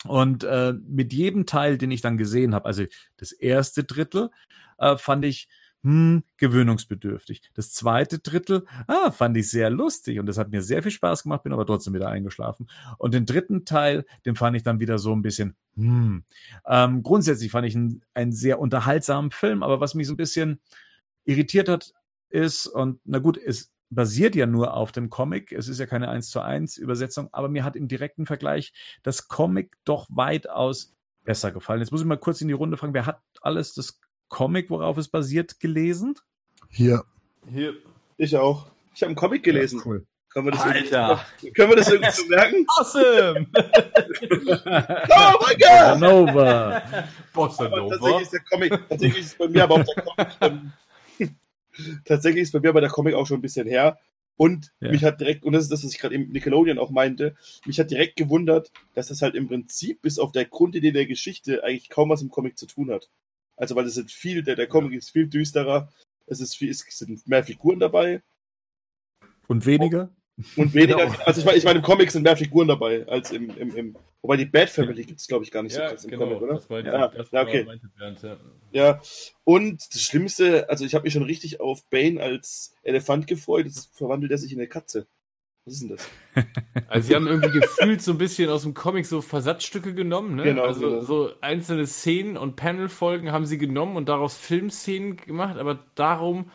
Und 0.08 0.44
äh, 0.44 0.74
mit 0.74 1.14
jedem 1.14 1.46
Teil, 1.46 1.78
den 1.78 1.92
ich 1.92 2.02
dann 2.02 2.18
gesehen 2.18 2.56
habe, 2.56 2.66
also 2.66 2.86
das 3.18 3.32
erste 3.32 3.84
Drittel, 3.84 4.32
äh, 4.80 4.98
fand 4.98 5.26
ich 5.26 5.48
hm, 5.84 6.24
gewöhnungsbedürftig. 6.38 7.42
Das 7.54 7.72
zweite 7.72 8.20
Drittel, 8.20 8.66
ah, 8.88 9.12
fand 9.12 9.36
ich 9.38 9.50
sehr 9.50 9.70
lustig 9.70 10.20
und 10.20 10.28
das 10.28 10.38
hat 10.38 10.52
mir 10.52 10.62
sehr 10.62 10.84
viel 10.84 10.92
Spaß 10.92 11.24
gemacht, 11.24 11.44
bin 11.44 11.54
aber 11.54 11.66
trotzdem 11.66 11.94
wieder 11.94 12.10
eingeschlafen. 12.10 12.68
Und 12.98 13.14
den 13.14 13.26
dritten 13.26 13.66
Teil, 13.66 14.06
den 14.26 14.36
fand 14.36 14.56
ich 14.56 14.64
dann 14.64 14.80
wieder 14.80 15.00
so 15.00 15.14
ein 15.14 15.22
bisschen, 15.22 15.56
hm. 15.76 16.24
Ähm, 16.68 17.04
grundsätzlich 17.04 17.52
fand 17.52 17.68
ich 17.68 17.76
einen, 17.76 18.04
einen 18.14 18.32
sehr 18.32 18.60
unterhaltsamen 18.60 19.32
Film, 19.32 19.64
aber 19.64 19.80
was 19.80 19.96
mich 19.96 20.08
so 20.08 20.14
ein 20.14 20.18
bisschen 20.18 20.60
irritiert 21.26 21.70
hat, 21.70 21.94
ist, 22.30 22.68
und 22.68 23.00
na 23.04 23.20
gut, 23.20 23.38
es 23.38 23.72
basiert 23.90 24.36
ja 24.36 24.46
nur 24.46 24.74
auf 24.74 24.92
dem 24.92 25.10
Comic. 25.10 25.52
Es 25.52 25.68
ist 25.68 25.80
ja 25.80 25.86
keine 25.86 26.10
1 26.10 26.30
zu 26.30 26.42
1 26.42 26.78
Übersetzung, 26.78 27.30
aber 27.32 27.50
mir 27.50 27.64
hat 27.64 27.76
im 27.76 27.88
direkten 27.88 28.26
Vergleich 28.26 28.74
das 29.04 29.28
Comic 29.28 29.78
doch 29.84 30.08
weitaus 30.10 30.96
besser 31.24 31.52
gefallen. 31.52 31.82
Jetzt 31.82 31.92
muss 31.92 32.02
ich 32.02 32.08
mal 32.08 32.18
kurz 32.18 32.42
in 32.42 32.48
die 32.48 32.54
Runde 32.54 32.78
fragen, 32.78 32.94
wer 32.94 33.06
hat 33.06 33.22
alles 33.42 33.74
das 33.74 34.00
Comic, 34.32 34.70
worauf 34.70 34.98
es 34.98 35.10
basiert, 35.10 35.60
gelesen? 35.60 36.16
Hier. 36.70 37.04
Hier. 37.52 37.74
Ich 38.18 38.36
auch. 38.38 38.68
Ich 38.96 39.02
habe 39.02 39.10
einen 39.10 39.16
Comic 39.16 39.44
gelesen. 39.44 39.80
Ja, 39.80 39.86
cool. 39.86 40.06
Können 40.30 40.48
wir 40.48 40.52
das 40.52 40.62
Alter. 40.62 41.26
Können 41.54 41.70
wir 41.70 41.76
das 41.76 41.92
irgendwie 41.92 42.12
so 42.12 42.26
merken? 42.28 42.66
Awesome! 42.78 43.48
oh 43.54 45.46
mein 45.46 45.58
Gott! 45.60 46.00
Nova. 46.00 46.82
Bossa 47.34 47.68
Nova. 47.68 47.90
Tatsächlich 47.90 48.22
ist 48.22 48.34
der 48.34 48.40
Comic, 48.50 48.90
tatsächlich 48.90 49.26
ist 49.26 49.38
bei 49.38 49.48
mir 49.50 49.64
aber 49.64 49.76
auch 49.76 49.84
der 49.84 50.04
Comic 50.04 50.38
ähm, 50.40 50.72
tatsächlich 52.06 52.44
ist 52.44 52.54
bei 52.54 52.62
mir 52.62 52.70
aber 52.70 52.82
der 52.82 52.90
Comic 52.90 53.14
auch 53.16 53.28
schon 53.28 53.40
ein 53.40 53.42
bisschen 53.42 53.68
her. 53.68 54.00
Und 54.38 54.72
ja. 54.80 54.92
mich 54.92 55.04
hat 55.04 55.20
direkt, 55.20 55.44
und 55.44 55.52
das 55.52 55.64
ist 55.64 55.72
das, 55.74 55.84
was 55.84 55.92
ich 55.92 56.00
gerade 56.00 56.16
im 56.16 56.30
Nickelodeon 56.30 56.80
auch 56.80 56.90
meinte, 56.90 57.36
mich 57.66 57.80
hat 57.82 57.92
direkt 57.92 58.16
gewundert, 58.16 58.72
dass 58.94 59.10
das 59.10 59.22
halt 59.22 59.36
im 59.36 59.50
Prinzip 59.50 60.02
bis 60.02 60.18
auf 60.18 60.32
der 60.32 60.46
Grundidee 60.46 60.94
der 60.94 61.06
Geschichte 61.06 61.66
eigentlich 61.66 61.90
kaum 61.90 62.10
was 62.10 62.22
im 62.22 62.32
Comic 62.32 62.58
zu 62.58 62.66
tun 62.66 62.92
hat. 62.92 63.10
Also, 63.62 63.76
weil 63.76 63.86
es 63.86 63.94
sind 63.94 64.12
viel, 64.12 64.42
der, 64.42 64.56
der 64.56 64.66
Comic 64.66 64.94
ist 64.94 65.12
viel 65.12 65.28
düsterer, 65.28 65.88
es, 66.26 66.42
ist 66.42 66.58
viel, 66.58 66.72
es 66.72 66.80
sind 66.80 67.28
mehr 67.28 67.44
Figuren 67.44 67.78
dabei. 67.78 68.24
Und 69.48 69.68
weniger? 69.68 70.10
Und 70.56 70.74
weniger, 70.74 71.06
genau. 71.06 71.24
also 71.26 71.42
ich 71.42 71.46
meine, 71.46 71.58
ich 71.60 71.64
mein, 71.64 71.76
im 71.76 71.84
Comic 71.84 72.10
sind 72.10 72.24
mehr 72.24 72.36
Figuren 72.36 72.68
dabei 72.68 73.06
als 73.08 73.30
im, 73.32 73.56
im, 73.56 73.76
im 73.76 73.96
wobei 74.24 74.38
die 74.38 74.46
Bad 74.46 74.68
Family 74.68 75.04
gibt 75.04 75.20
es, 75.20 75.28
glaube 75.28 75.44
ich, 75.44 75.52
gar 75.52 75.62
nicht 75.62 75.76
ja, 75.76 75.90
so 75.90 75.94
krass 75.94 76.06
im 76.06 76.10
genau, 76.10 76.26
Comic, 76.26 76.42
oder? 76.42 76.54
Das 76.56 76.70
war 76.72 76.84
ja, 76.84 77.08
das 77.10 77.30
ja, 77.30 77.42
okay. 77.44 77.68
Während, 77.98 78.24
ja. 78.24 78.38
ja, 78.72 79.02
und 79.44 79.94
das 79.94 80.02
Schlimmste, 80.02 80.68
also 80.68 80.84
ich 80.84 80.96
habe 80.96 81.04
mich 81.04 81.14
schon 81.14 81.22
richtig 81.22 81.60
auf 81.60 81.88
Bane 81.92 82.20
als 82.20 82.74
Elefant 82.82 83.28
gefreut, 83.28 83.68
jetzt 83.68 83.96
verwandelt 83.96 84.32
er 84.32 84.40
sich 84.40 84.52
in 84.52 84.58
eine 84.58 84.70
Katze. 84.70 85.06
Was 85.66 85.76
ist 85.76 85.82
denn 85.84 85.90
das? 85.90 86.10
Also 86.88 87.08
sie 87.08 87.16
haben 87.16 87.28
irgendwie 87.28 87.60
gefühlt 87.60 88.02
so 88.02 88.12
ein 88.12 88.18
bisschen 88.18 88.50
aus 88.50 88.64
dem 88.64 88.74
Comic 88.74 89.06
so 89.06 89.22
Versatzstücke 89.22 89.94
genommen, 89.94 90.36
ne? 90.36 90.44
Genau, 90.44 90.64
also 90.64 90.82
genau. 90.82 91.02
so 91.02 91.32
einzelne 91.40 91.88
Szenen 91.88 92.36
und 92.36 92.58
Panelfolgen 92.58 93.32
haben 93.32 93.46
sie 93.46 93.58
genommen 93.58 93.96
und 93.96 94.10
daraus 94.10 94.36
Filmszenen 94.36 95.16
gemacht, 95.18 95.58
aber 95.58 95.80
darum 95.96 96.52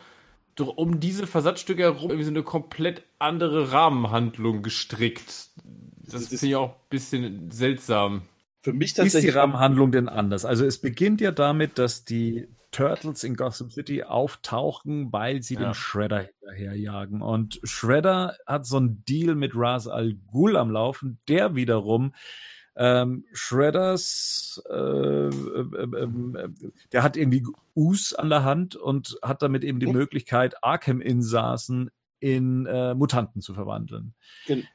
um 0.59 0.99
diese 0.99 1.27
Versatzstücke 1.27 1.83
herum 1.83 2.09
irgendwie 2.09 2.23
so 2.23 2.31
eine 2.31 2.43
komplett 2.43 3.03
andere 3.19 3.71
Rahmenhandlung 3.71 4.63
gestrickt. 4.63 5.49
Das, 5.99 6.13
das 6.13 6.27
finde 6.27 6.47
ich 6.47 6.55
auch 6.55 6.69
ein 6.71 6.89
bisschen 6.89 7.51
seltsam. 7.51 8.23
Für 8.61 8.73
mich 8.73 8.93
tatsächlich. 8.93 9.25
Ist 9.25 9.33
die 9.33 9.37
Rahmenhandlung 9.37 9.91
denn 9.91 10.09
anders? 10.09 10.45
Also 10.45 10.65
es 10.65 10.79
beginnt 10.79 11.21
ja 11.21 11.31
damit, 11.31 11.77
dass 11.77 12.05
die 12.05 12.47
Turtles 12.77 13.23
in 13.23 13.35
Gotham 13.35 13.71
City 13.71 14.03
auftauchen, 14.03 15.11
weil 15.11 15.41
sie 15.41 15.55
ja. 15.55 15.61
den 15.61 15.73
Shredder 15.73 16.27
hinterherjagen. 16.39 17.23
Und 17.23 17.59
Shredder 17.63 18.37
hat 18.45 18.67
so 18.67 18.77
einen 18.77 19.03
Deal 19.03 19.33
mit 19.33 19.53
Ras 19.55 19.87
Al 19.87 20.13
Ghul 20.31 20.55
am 20.55 20.69
Laufen, 20.69 21.19
der 21.27 21.55
wiederum 21.55 22.13
ähm, 22.75 23.25
Shredders, 23.33 24.61
äh, 24.69 24.75
äh, 24.75 25.29
äh, 25.31 26.49
der 26.91 27.01
hat 27.01 27.17
irgendwie 27.17 27.43
Us 27.75 28.13
an 28.13 28.29
der 28.29 28.43
Hand 28.43 28.75
und 28.75 29.17
hat 29.23 29.41
damit 29.41 29.63
eben 29.63 29.79
die 29.79 29.87
Möglichkeit, 29.87 30.63
Arkham-Insassen 30.63 31.89
in 32.19 32.67
äh, 32.67 32.93
Mutanten 32.93 33.41
zu 33.41 33.55
verwandeln. 33.55 34.13
Gen 34.45 34.67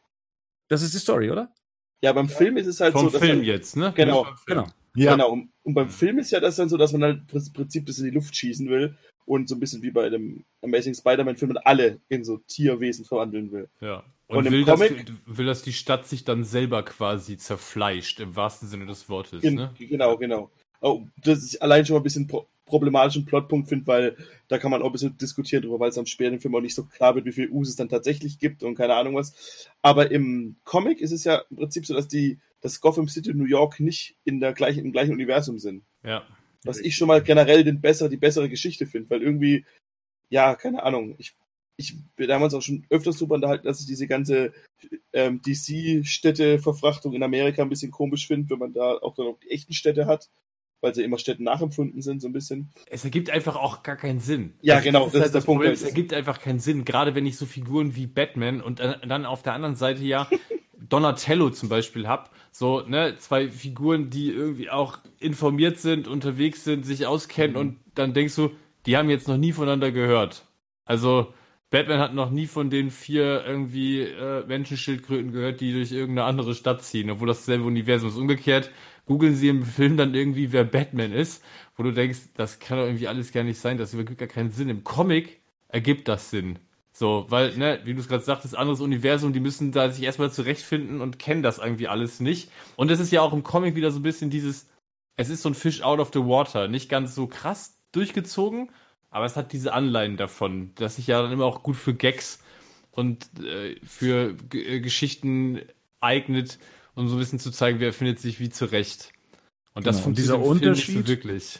das 0.66 0.82
ist 0.82 0.94
die 0.94 0.98
Story, 0.98 1.30
oder? 1.30 1.55
Ja, 2.00 2.12
beim 2.12 2.28
Film 2.28 2.57
ist 2.57 2.66
es 2.66 2.80
halt 2.80 2.94
Vom 2.94 3.11
so. 3.11 3.20
Film 3.20 3.38
halt, 3.38 3.46
jetzt, 3.46 3.76
ne? 3.76 3.92
Genau. 3.94 4.26
Genau. 4.46 4.66
Ja. 4.95 5.12
Genau. 5.12 5.32
Und, 5.62 5.74
beim 5.74 5.88
Film 5.88 6.18
ist 6.18 6.30
ja 6.30 6.40
das 6.40 6.57
dann 6.57 6.68
so, 6.68 6.76
dass 6.76 6.93
man 6.93 7.03
halt 7.03 7.22
im 7.32 7.53
Prinzip 7.53 7.86
das 7.86 7.99
in 7.99 8.05
die 8.05 8.11
Luft 8.11 8.36
schießen 8.36 8.68
will 8.68 8.97
und 9.24 9.49
so 9.49 9.55
ein 9.55 9.61
bisschen 9.61 9.82
wie 9.82 9.90
bei 9.90 10.09
dem 10.11 10.45
Amazing 10.62 10.95
Spider-Man-Film 10.95 11.57
alle 11.64 12.01
in 12.09 12.24
so 12.24 12.38
Tierwesen 12.49 13.05
verwandeln 13.05 13.53
will. 13.53 13.68
Ja. 13.80 14.05
Und, 14.26 14.47
und 14.47 14.53
will, 14.53 14.64
Comic, 14.64 15.07
dass, 15.07 15.36
will, 15.38 15.47
dass 15.47 15.62
die 15.62 15.72
Stadt 15.72 16.07
sich 16.07 16.24
dann 16.24 16.45
selber 16.45 16.82
quasi 16.84 17.36
zerfleischt, 17.36 18.20
im 18.20 18.34
wahrsten 18.34 18.68
Sinne 18.68 18.86
des 18.86 19.09
Wortes. 19.09 19.43
In, 19.43 19.55
ne? 19.57 19.74
Genau, 19.78 20.16
genau. 20.16 20.51
Oh, 20.80 21.07
das 21.16 21.38
ist 21.38 21.62
allein 21.62 21.84
schon 21.86 21.95
mal 21.95 22.01
ein 22.01 22.05
bisschen 22.05 22.26
pro 22.26 22.47
problematischen 22.64 23.26
Plotpunkt 23.26 23.68
finde, 23.68 23.86
weil 23.86 24.16
da 24.49 24.57
kann 24.57 24.70
man 24.70 24.80
auch 24.80 24.86
ein 24.86 24.93
bisschen 24.93 25.16
diskutieren 25.18 25.62
drüber, 25.62 25.78
weil 25.78 25.90
es 25.90 25.99
am 25.99 26.07
späteren 26.07 26.40
Film 26.40 26.55
auch 26.55 26.61
nicht 26.61 26.74
so 26.74 26.84
klar 26.84 27.14
wird, 27.14 27.26
wie 27.26 27.32
viel 27.32 27.51
Us 27.51 27.68
es 27.68 27.76
dann 27.76 27.90
tatsächlich 27.90 28.38
gibt 28.38 28.62
und 28.62 28.76
keine 28.76 28.95
Ahnung 28.95 29.14
was. 29.14 29.68
Aber 29.82 30.11
im 30.11 30.57
Comic 30.64 31.03
ist 31.03 31.12
es 31.12 31.24
ja 31.24 31.43
im 31.51 31.57
Prinzip 31.57 31.84
so, 31.84 31.93
dass 31.93 32.09
die, 32.09 32.38
dass 32.62 32.80
Gotham 32.80 33.08
City 33.08 33.30
und 33.30 33.38
New 33.38 33.44
York 33.44 33.80
nicht 33.80 34.16
in 34.24 34.40
der 34.40 34.54
gleichen, 34.54 34.84
im 34.84 34.92
gleichen 34.92 35.12
Universum 35.12 35.58
sind. 35.58 35.84
Ja. 36.02 36.26
Was 36.64 36.78
ich 36.78 36.96
schon 36.96 37.08
mal 37.08 37.22
generell 37.22 37.64
den 37.64 37.80
besser, 37.80 38.08
die 38.08 38.16
bessere 38.16 38.48
Geschichte 38.48 38.86
finde, 38.86 39.10
weil 39.10 39.22
irgendwie, 39.22 39.66
ja, 40.30 40.54
keine 40.54 40.82
Ahnung, 40.82 41.16
ich 41.18 41.34
ich 41.76 41.96
bin 42.16 42.28
damals 42.28 42.54
auch 42.54 42.62
schon 42.62 42.86
öfters 42.90 43.18
darüber 43.18 43.34
unterhalten, 43.36 43.66
dass 43.66 43.80
ich 43.80 43.86
diese 43.86 44.06
ganze 44.06 44.52
ähm, 45.12 45.40
DC-Städte-Verfrachtung 45.42 47.14
in 47.14 47.22
Amerika 47.22 47.62
ein 47.62 47.68
bisschen 47.68 47.90
komisch 47.90 48.26
finde, 48.26 48.50
wenn 48.50 48.58
man 48.58 48.72
da 48.72 48.98
auch 48.98 49.14
dann 49.14 49.26
auch 49.26 49.38
die 49.40 49.50
echten 49.50 49.72
Städte 49.72 50.06
hat, 50.06 50.30
weil 50.80 50.94
sie 50.94 51.02
immer 51.02 51.18
Städten 51.18 51.44
nachempfunden 51.44 52.02
sind, 52.02 52.20
so 52.20 52.28
ein 52.28 52.32
bisschen. 52.32 52.70
Es 52.86 53.04
ergibt 53.04 53.30
einfach 53.30 53.56
auch 53.56 53.82
gar 53.82 53.96
keinen 53.96 54.20
Sinn. 54.20 54.54
Ja, 54.60 54.76
das, 54.76 54.84
genau, 54.84 55.04
das, 55.04 55.12
das 55.12 55.14
ist, 55.14 55.24
halt 55.24 55.34
der 55.34 55.46
Punkt. 55.46 55.64
Es 55.64 55.82
ergibt 55.82 56.12
einfach 56.12 56.40
keinen 56.40 56.60
Sinn, 56.60 56.84
gerade 56.84 57.14
wenn 57.14 57.26
ich 57.26 57.36
so 57.36 57.46
Figuren 57.46 57.96
wie 57.96 58.06
Batman 58.06 58.60
und 58.60 58.80
dann 58.80 59.26
auf 59.26 59.42
der 59.42 59.54
anderen 59.54 59.76
Seite 59.76 60.04
ja 60.04 60.28
Donatello 60.89 61.51
zum 61.51 61.68
Beispiel 61.68 62.09
habe. 62.09 62.30
So, 62.51 62.80
ne, 62.80 63.16
zwei 63.18 63.49
Figuren, 63.49 64.11
die 64.11 64.30
irgendwie 64.30 64.70
auch 64.70 64.99
informiert 65.18 65.78
sind, 65.78 66.09
unterwegs 66.09 66.64
sind, 66.64 66.85
sich 66.85 67.07
auskennen 67.07 67.53
mhm. 67.53 67.59
und 67.59 67.78
dann 67.95 68.14
denkst 68.14 68.37
du, 68.37 68.51
die 68.87 68.97
haben 68.97 69.11
jetzt 69.11 69.28
noch 69.28 69.37
nie 69.37 69.53
voneinander 69.53 69.93
gehört. 69.93 70.45
Also, 70.85 71.33
Batman 71.70 72.01
hat 72.01 72.14
noch 72.14 72.30
nie 72.30 72.47
von 72.47 72.68
den 72.68 72.91
vier 72.91 73.45
irgendwie 73.47 74.01
äh, 74.01 74.45
Menschenschildkröten 74.47 75.33
gehört, 75.33 75.61
die 75.62 75.72
durch 75.72 75.91
irgendeine 75.91 76.28
andere 76.28 76.55
Stadt 76.55 76.83
ziehen, 76.83 77.11
obwohl 77.11 77.28
das 77.28 77.47
selbe 77.47 77.64
Universum 77.64 78.11
ist. 78.11 78.16
Umgekehrt 78.16 78.70
googeln 79.07 79.35
sie 79.35 79.49
im 79.49 79.64
Film 79.64 79.97
dann 79.97 80.14
irgendwie, 80.14 80.53
wer 80.53 80.64
Batman 80.64 81.12
ist, 81.12 81.43
wo 81.76 81.83
du 81.83 81.93
denkst, 81.93 82.18
das 82.35 82.59
kann 82.59 82.78
doch 82.78 82.85
irgendwie 82.85 83.09
alles 83.09 83.33
gar 83.33 83.43
nicht 83.43 83.59
sein, 83.59 83.78
das 83.78 83.95
ergibt 83.95 84.18
gar 84.18 84.28
keinen 84.28 84.51
Sinn. 84.51 84.68
Im 84.68 84.85
Comic 84.85 85.41
ergibt 85.68 86.09
das 86.09 86.30
Sinn. 86.30 86.59
So, 87.03 87.26
weil, 87.30 87.57
ne, 87.57 87.80
wie 87.82 87.94
du 87.94 88.00
es 88.00 88.07
gerade 88.07 88.22
sagtest, 88.22 88.57
anderes 88.57 88.78
Universum, 88.78 89.32
die 89.32 89.40
müssen 89.40 89.72
da 89.72 89.90
sich 89.90 90.05
erstmal 90.05 90.30
zurechtfinden 90.30 91.00
und 91.00 91.18
kennen 91.18 91.42
das 91.42 91.59
irgendwie 91.59 91.88
alles 91.88 92.20
nicht. 92.20 92.48
Und 92.76 92.92
es 92.92 93.00
ist 93.00 93.11
ja 93.11 93.22
auch 93.22 93.32
im 93.32 93.42
Comic 93.42 93.74
wieder 93.74 93.90
so 93.90 93.98
ein 93.98 94.05
bisschen 94.05 94.30
dieses, 94.30 94.68
es 95.16 95.28
ist 95.28 95.42
so 95.42 95.48
ein 95.48 95.57
Fish 95.57 95.82
out 95.82 95.98
of 95.98 96.12
the 96.14 96.20
water, 96.20 96.68
nicht 96.68 96.88
ganz 96.88 97.16
so 97.16 97.26
krass 97.26 97.76
durchgezogen, 97.90 98.70
aber 99.11 99.24
es 99.24 99.34
hat 99.34 99.53
diese 99.53 99.72
Anleihen 99.72 100.16
davon, 100.16 100.76
dass 100.76 100.94
sich 100.94 101.09
ja 101.09 101.20
dann 101.20 101.32
immer 101.32 101.44
auch 101.44 101.64
gut 101.64 101.74
für 101.74 101.92
Gags 101.92 102.38
und 102.92 103.26
äh, 103.40 103.80
für 103.84 104.34
G 104.34 104.62
äh, 104.62 104.78
Geschichten 104.78 105.61
eignet, 105.98 106.61
um 106.94 107.09
so 107.09 107.16
ein 107.16 107.18
bisschen 107.18 107.40
zu 107.40 107.50
zeigen, 107.50 107.80
wer 107.80 107.92
findet 107.92 108.20
sich 108.20 108.38
wie 108.38 108.50
zurecht. 108.50 109.12
Und 109.74 109.88
das 109.88 109.96
genau. 109.96 110.05
von 110.05 110.14
dieser 110.14 110.38
Unterschied 110.38 110.98
so 110.98 111.09
wirklich. 111.09 111.59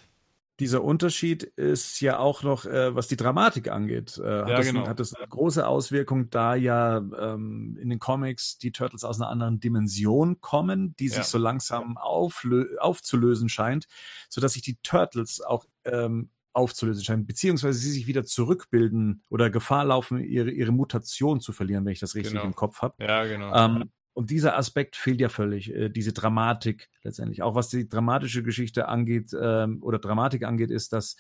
Dieser 0.61 0.85
Unterschied 0.85 1.43
ist 1.43 2.01
ja 2.01 2.19
auch 2.19 2.43
noch, 2.43 2.67
äh, 2.67 2.95
was 2.95 3.09
die 3.09 3.17
Dramatik 3.17 3.69
angeht, 3.69 4.19
äh, 4.19 4.23
hat, 4.23 4.49
ja, 4.49 4.57
das, 4.57 4.67
genau. 4.67 4.87
hat 4.87 5.01
das 5.01 5.15
eine 5.15 5.27
große 5.27 5.67
Auswirkung, 5.67 6.31
da 6.31 6.55
ja 6.55 6.99
ähm, 6.99 7.79
in 7.81 7.89
den 7.89 7.99
Comics 7.99 8.59
die 8.59 8.71
Turtles 8.71 9.03
aus 9.03 9.21
einer 9.21 9.31
anderen 9.31 9.61
Dimension 9.61 10.41
kommen, 10.41 10.95
die 10.97 11.09
sich 11.09 11.19
ja. 11.19 11.25
so 11.25 11.39
langsam 11.39 11.97
aufzulösen 11.97 13.49
scheint, 13.49 13.87
so 14.29 14.41
dass 14.41 14.53
sich 14.53 14.63
die 14.63 14.77
Turtles 14.83 15.41
auch 15.41 15.65
ähm, 15.85 16.31
aufzulösen 16.53 17.03
scheinen, 17.03 17.27
beziehungsweise 17.27 17.79
sie 17.79 17.91
sich 17.91 18.07
wieder 18.07 18.25
zurückbilden 18.25 19.23
oder 19.31 19.51
Gefahr 19.51 19.87
laufen, 19.87 20.23
ihre, 20.23 20.51
ihre 20.51 20.73
Mutation 20.73 21.41
zu 21.41 21.53
verlieren, 21.53 21.85
wenn 21.85 21.93
ich 21.93 22.01
das 22.01 22.15
richtig 22.15 22.35
genau. 22.35 22.45
im 22.45 22.55
Kopf 22.55 22.83
habe. 22.83 22.95
Ja, 23.03 23.25
genau. 23.25 23.55
Ähm, 23.55 23.91
und 24.15 24.31
dieser 24.31 24.57
Aspekt 24.57 24.97
fehlt 24.97 25.21
ja 25.21 25.29
völlig, 25.29 25.75
äh, 25.75 25.89
diese 25.89 26.13
Dramatik 26.13 26.91
letztendlich. 27.03 27.43
Auch 27.43 27.55
was 27.55 27.69
die 27.69 27.89
dramatische 27.89 28.43
Geschichte 28.43 28.89
angeht 28.89 29.35
ähm, 29.39 29.83
oder 29.83 29.99
Dramatik 29.99 30.45
angeht, 30.45 30.71
ist, 30.71 30.93
dass 30.93 31.17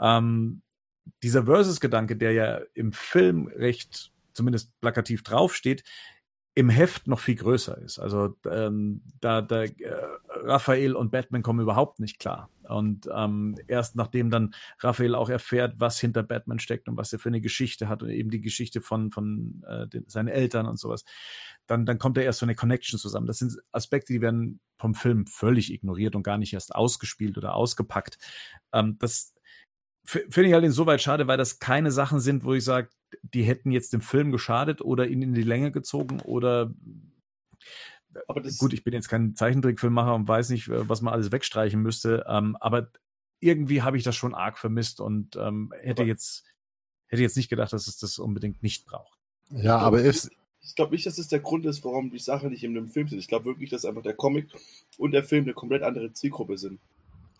ähm, 0.00 0.62
dieser 1.22 1.44
Versus-Gedanke, 1.44 2.16
der 2.16 2.32
ja 2.32 2.60
im 2.74 2.92
Film 2.92 3.46
recht 3.48 4.12
zumindest 4.32 4.78
plakativ 4.80 5.22
draufsteht, 5.22 5.84
im 6.54 6.70
Heft 6.70 7.06
noch 7.06 7.20
viel 7.20 7.36
größer 7.36 7.76
ist. 7.78 7.98
Also 7.98 8.34
ähm, 8.50 9.02
da, 9.20 9.42
da 9.42 9.64
äh, 9.64 9.72
Raphael 10.28 10.94
und 10.94 11.10
Batman 11.10 11.42
kommen 11.42 11.60
überhaupt 11.60 12.00
nicht 12.00 12.18
klar. 12.18 12.48
Und 12.68 13.08
ähm, 13.14 13.56
erst 13.68 13.96
nachdem 13.96 14.30
dann 14.30 14.54
Raphael 14.80 15.14
auch 15.14 15.28
erfährt, 15.28 15.74
was 15.78 15.98
hinter 16.00 16.22
Batman 16.22 16.58
steckt 16.58 16.88
und 16.88 16.96
was 16.96 17.12
er 17.12 17.18
für 17.18 17.28
eine 17.28 17.40
Geschichte 17.40 17.88
hat 17.88 18.02
und 18.02 18.10
eben 18.10 18.30
die 18.30 18.40
Geschichte 18.40 18.80
von, 18.80 19.10
von 19.10 19.64
äh, 19.68 19.86
den, 19.86 20.08
seinen 20.08 20.28
Eltern 20.28 20.66
und 20.66 20.78
sowas, 20.78 21.04
dann, 21.66 21.86
dann 21.86 21.98
kommt 21.98 22.16
da 22.16 22.20
erst 22.20 22.40
so 22.40 22.46
eine 22.46 22.54
Connection 22.54 22.98
zusammen. 22.98 23.26
Das 23.26 23.38
sind 23.38 23.56
Aspekte, 23.72 24.12
die 24.12 24.20
werden 24.20 24.60
vom 24.78 24.94
Film 24.94 25.26
völlig 25.26 25.72
ignoriert 25.72 26.16
und 26.16 26.22
gar 26.22 26.38
nicht 26.38 26.52
erst 26.52 26.74
ausgespielt 26.74 27.38
oder 27.38 27.54
ausgepackt. 27.54 28.18
Ähm, 28.72 28.96
das 28.98 29.34
finde 30.04 30.48
ich 30.48 30.52
halt 30.52 30.64
insoweit 30.64 31.02
schade, 31.02 31.26
weil 31.26 31.36
das 31.36 31.58
keine 31.58 31.90
Sachen 31.90 32.20
sind, 32.20 32.44
wo 32.44 32.54
ich 32.54 32.64
sage, 32.64 32.90
die 33.22 33.42
hätten 33.42 33.72
jetzt 33.72 33.92
dem 33.92 34.00
Film 34.00 34.30
geschadet 34.30 34.80
oder 34.80 35.06
ihn 35.06 35.22
in 35.22 35.34
die 35.34 35.42
Länge 35.42 35.72
gezogen 35.72 36.20
oder 36.20 36.72
aber 38.28 38.40
das 38.40 38.58
gut, 38.58 38.72
ich 38.72 38.84
bin 38.84 38.94
jetzt 38.94 39.08
kein 39.08 39.34
Zeichentrickfilmmacher 39.34 40.14
und 40.14 40.28
weiß 40.28 40.50
nicht, 40.50 40.68
äh, 40.68 40.88
was 40.88 41.02
man 41.02 41.12
alles 41.12 41.32
wegstreichen 41.32 41.80
müsste, 41.80 42.24
ähm, 42.28 42.56
aber 42.60 42.90
irgendwie 43.40 43.82
habe 43.82 43.96
ich 43.96 44.04
das 44.04 44.16
schon 44.16 44.34
arg 44.34 44.58
vermisst 44.58 45.00
und 45.00 45.36
ähm, 45.36 45.72
hätte 45.80 46.02
aber 46.02 46.08
jetzt 46.08 46.44
hätte 47.08 47.22
jetzt 47.22 47.36
nicht 47.36 47.50
gedacht, 47.50 47.72
dass 47.72 47.86
es 47.86 47.98
das 47.98 48.18
unbedingt 48.18 48.62
nicht 48.62 48.86
braucht. 48.86 49.18
Ja, 49.50 49.78
aber 49.78 50.00
ist 50.00 50.30
ich 50.66 50.74
glaube 50.74 50.92
nicht, 50.92 51.06
dass 51.06 51.18
es 51.18 51.28
der 51.28 51.38
Grund 51.40 51.64
ist, 51.64 51.84
warum 51.84 52.10
die 52.10 52.18
Sache 52.18 52.48
nicht 52.48 52.64
in 52.64 52.76
einem 52.76 52.88
Film 52.88 53.06
sind. 53.08 53.18
Ich 53.18 53.28
glaube 53.28 53.44
wirklich, 53.44 53.70
dass 53.70 53.84
einfach 53.84 54.02
der 54.02 54.14
Comic 54.14 54.48
und 54.98 55.12
der 55.12 55.22
Film 55.22 55.44
eine 55.44 55.54
komplett 55.54 55.82
andere 55.82 56.12
Zielgruppe 56.12 56.58
sind. 56.58 56.80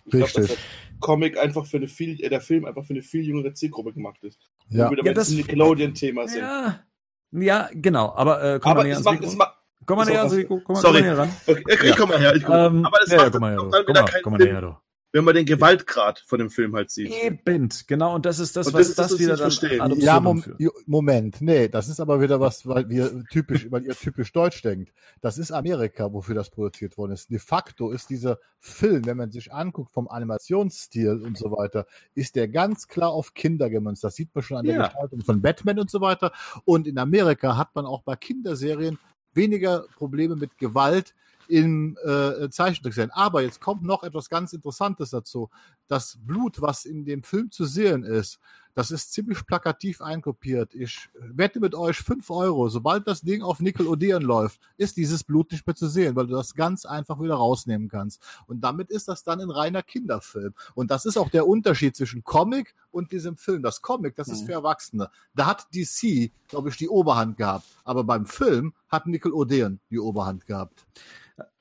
Ich 0.04 0.12
glaube, 0.12 0.32
dass 0.32 0.46
der 0.46 0.56
Comic 1.00 1.36
einfach 1.36 1.66
für 1.66 1.78
eine 1.78 1.88
viel, 1.88 2.20
äh, 2.22 2.28
der 2.28 2.40
Film 2.40 2.64
einfach 2.64 2.84
für 2.84 2.92
eine 2.92 3.02
viel 3.02 3.22
jüngere 3.22 3.52
Zielgruppe 3.52 3.92
gemacht 3.92 4.22
ist. 4.22 4.38
Ja, 4.68 4.90
ja 4.92 5.12
das 5.12 5.30
Nickelodeon-Thema 5.30 6.28
sind. 6.28 6.42
Ja, 6.42 6.84
ja, 7.32 7.68
genau. 7.72 8.14
Aber 8.14 8.42
äh, 8.42 8.60
komm 8.60 8.70
aber 8.70 8.80
mal 8.82 8.84
näher 8.84 9.04
ans 9.04 9.20
Mikro. 9.20 9.44
Komm 9.84 9.98
mal 9.98 10.06
näher, 10.06 10.22
also, 10.22 10.42
komm, 10.44 10.64
komm, 10.64 10.76
Sorry. 10.76 11.02
Komm 11.02 11.06
mal 11.06 11.14
näher 11.14 11.18
ran. 11.18 11.32
Okay, 11.46 11.62
ich 11.68 11.82
ja. 11.82 11.96
komm 11.96 12.08
mal 12.08 12.18
her. 12.18 12.34
Ich 12.34 12.44
komm. 12.44 12.54
Ähm, 12.54 12.84
aber 12.86 12.98
das 13.00 13.10
ja, 13.10 13.16
macht 13.16 13.26
ja, 13.26 13.30
komm 13.30 13.40
mal 13.40 13.50
her, 13.50 13.56
dann 13.56 13.66
wieder 13.66 13.84
komm 13.84 13.94
mal, 13.94 14.20
komm 14.22 14.32
mal 14.32 14.38
näher, 14.38 14.60
du 14.60 14.76
wenn 15.16 15.24
man 15.24 15.34
den 15.34 15.46
Gewaltgrad 15.46 16.18
von 16.26 16.38
dem 16.38 16.50
Film 16.50 16.74
halt 16.76 16.90
sieht. 16.90 17.10
Eben, 17.10 17.70
genau, 17.86 18.14
und 18.14 18.26
das 18.26 18.38
ist 18.38 18.54
das, 18.54 18.66
und 18.66 18.74
was 18.74 18.88
das, 18.88 18.96
das, 18.96 19.10
das 19.12 19.18
wieder 19.18 19.78
dann 19.78 19.98
Ja, 19.98 20.20
Mom 20.20 20.44
Moment, 20.84 21.40
nee, 21.40 21.68
das 21.68 21.88
ist 21.88 22.00
aber 22.00 22.20
wieder 22.20 22.38
was, 22.38 22.66
weil 22.66 22.90
wir 22.90 23.24
typisch, 23.30 23.66
weil 23.70 23.86
ihr 23.86 23.94
typisch 23.94 24.30
deutsch 24.32 24.60
denkt. 24.60 24.92
Das 25.22 25.38
ist 25.38 25.52
Amerika, 25.52 26.12
wofür 26.12 26.34
das 26.34 26.50
produziert 26.50 26.98
worden 26.98 27.12
ist. 27.12 27.30
De 27.30 27.38
facto 27.38 27.92
ist 27.92 28.10
dieser 28.10 28.38
Film, 28.60 29.06
wenn 29.06 29.16
man 29.16 29.30
sich 29.30 29.54
anguckt 29.54 29.94
vom 29.94 30.06
Animationsstil 30.06 31.22
und 31.24 31.38
so 31.38 31.50
weiter, 31.50 31.86
ist 32.14 32.36
der 32.36 32.48
ganz 32.48 32.86
klar 32.86 33.10
auf 33.10 33.32
Kinder 33.32 33.70
gemünzt. 33.70 34.04
Das 34.04 34.16
sieht 34.16 34.34
man 34.34 34.44
schon 34.44 34.58
an 34.58 34.66
der 34.66 34.76
ja. 34.76 34.84
Gestaltung 34.84 35.22
von 35.22 35.40
Batman 35.40 35.78
und 35.78 35.90
so 35.90 36.02
weiter. 36.02 36.30
Und 36.66 36.86
in 36.86 36.98
Amerika 36.98 37.56
hat 37.56 37.74
man 37.74 37.86
auch 37.86 38.02
bei 38.02 38.16
Kinderserien 38.16 38.98
weniger 39.36 39.84
Probleme 39.96 40.36
mit 40.36 40.58
Gewalt, 40.58 41.14
im 41.48 41.96
äh, 42.04 42.48
Zeichentrick 42.50 42.94
sein. 42.94 43.10
Aber 43.12 43.42
jetzt 43.42 43.60
kommt 43.60 43.82
noch 43.82 44.02
etwas 44.02 44.28
ganz 44.28 44.52
Interessantes 44.52 45.10
dazu. 45.10 45.50
Das 45.88 46.18
Blut, 46.20 46.60
was 46.60 46.84
in 46.84 47.04
dem 47.04 47.22
Film 47.22 47.50
zu 47.50 47.64
sehen 47.64 48.02
ist, 48.02 48.40
das 48.76 48.90
ist 48.90 49.14
ziemlich 49.14 49.46
plakativ 49.46 50.02
einkopiert. 50.02 50.74
Ich 50.74 51.08
wette 51.14 51.60
mit 51.60 51.74
euch 51.74 51.96
5 51.96 52.28
Euro. 52.28 52.68
Sobald 52.68 53.08
das 53.08 53.22
Ding 53.22 53.40
auf 53.40 53.58
Nickelodeon 53.58 54.20
läuft, 54.20 54.60
ist 54.76 54.98
dieses 54.98 55.24
Blut 55.24 55.50
nicht 55.50 55.66
mehr 55.66 55.74
zu 55.74 55.88
sehen, 55.88 56.14
weil 56.14 56.26
du 56.26 56.34
das 56.34 56.54
ganz 56.54 56.84
einfach 56.84 57.18
wieder 57.18 57.36
rausnehmen 57.36 57.88
kannst. 57.88 58.22
Und 58.46 58.60
damit 58.60 58.90
ist 58.90 59.08
das 59.08 59.24
dann 59.24 59.40
ein 59.40 59.48
reiner 59.48 59.82
Kinderfilm. 59.82 60.52
Und 60.74 60.90
das 60.90 61.06
ist 61.06 61.16
auch 61.16 61.30
der 61.30 61.46
Unterschied 61.46 61.96
zwischen 61.96 62.22
Comic 62.22 62.74
und 62.90 63.12
diesem 63.12 63.38
Film. 63.38 63.62
Das 63.62 63.80
Comic, 63.80 64.14
das 64.14 64.28
ist 64.28 64.42
mhm. 64.42 64.46
für 64.46 64.52
Erwachsene. 64.52 65.08
Da 65.34 65.46
hat 65.46 65.68
DC, 65.74 66.30
glaube 66.48 66.68
ich, 66.68 66.76
die 66.76 66.90
Oberhand 66.90 67.38
gehabt. 67.38 67.64
Aber 67.82 68.04
beim 68.04 68.26
Film 68.26 68.74
hat 68.90 69.06
Nickelodeon 69.06 69.80
die 69.88 69.98
Oberhand 69.98 70.44
gehabt. 70.44 70.84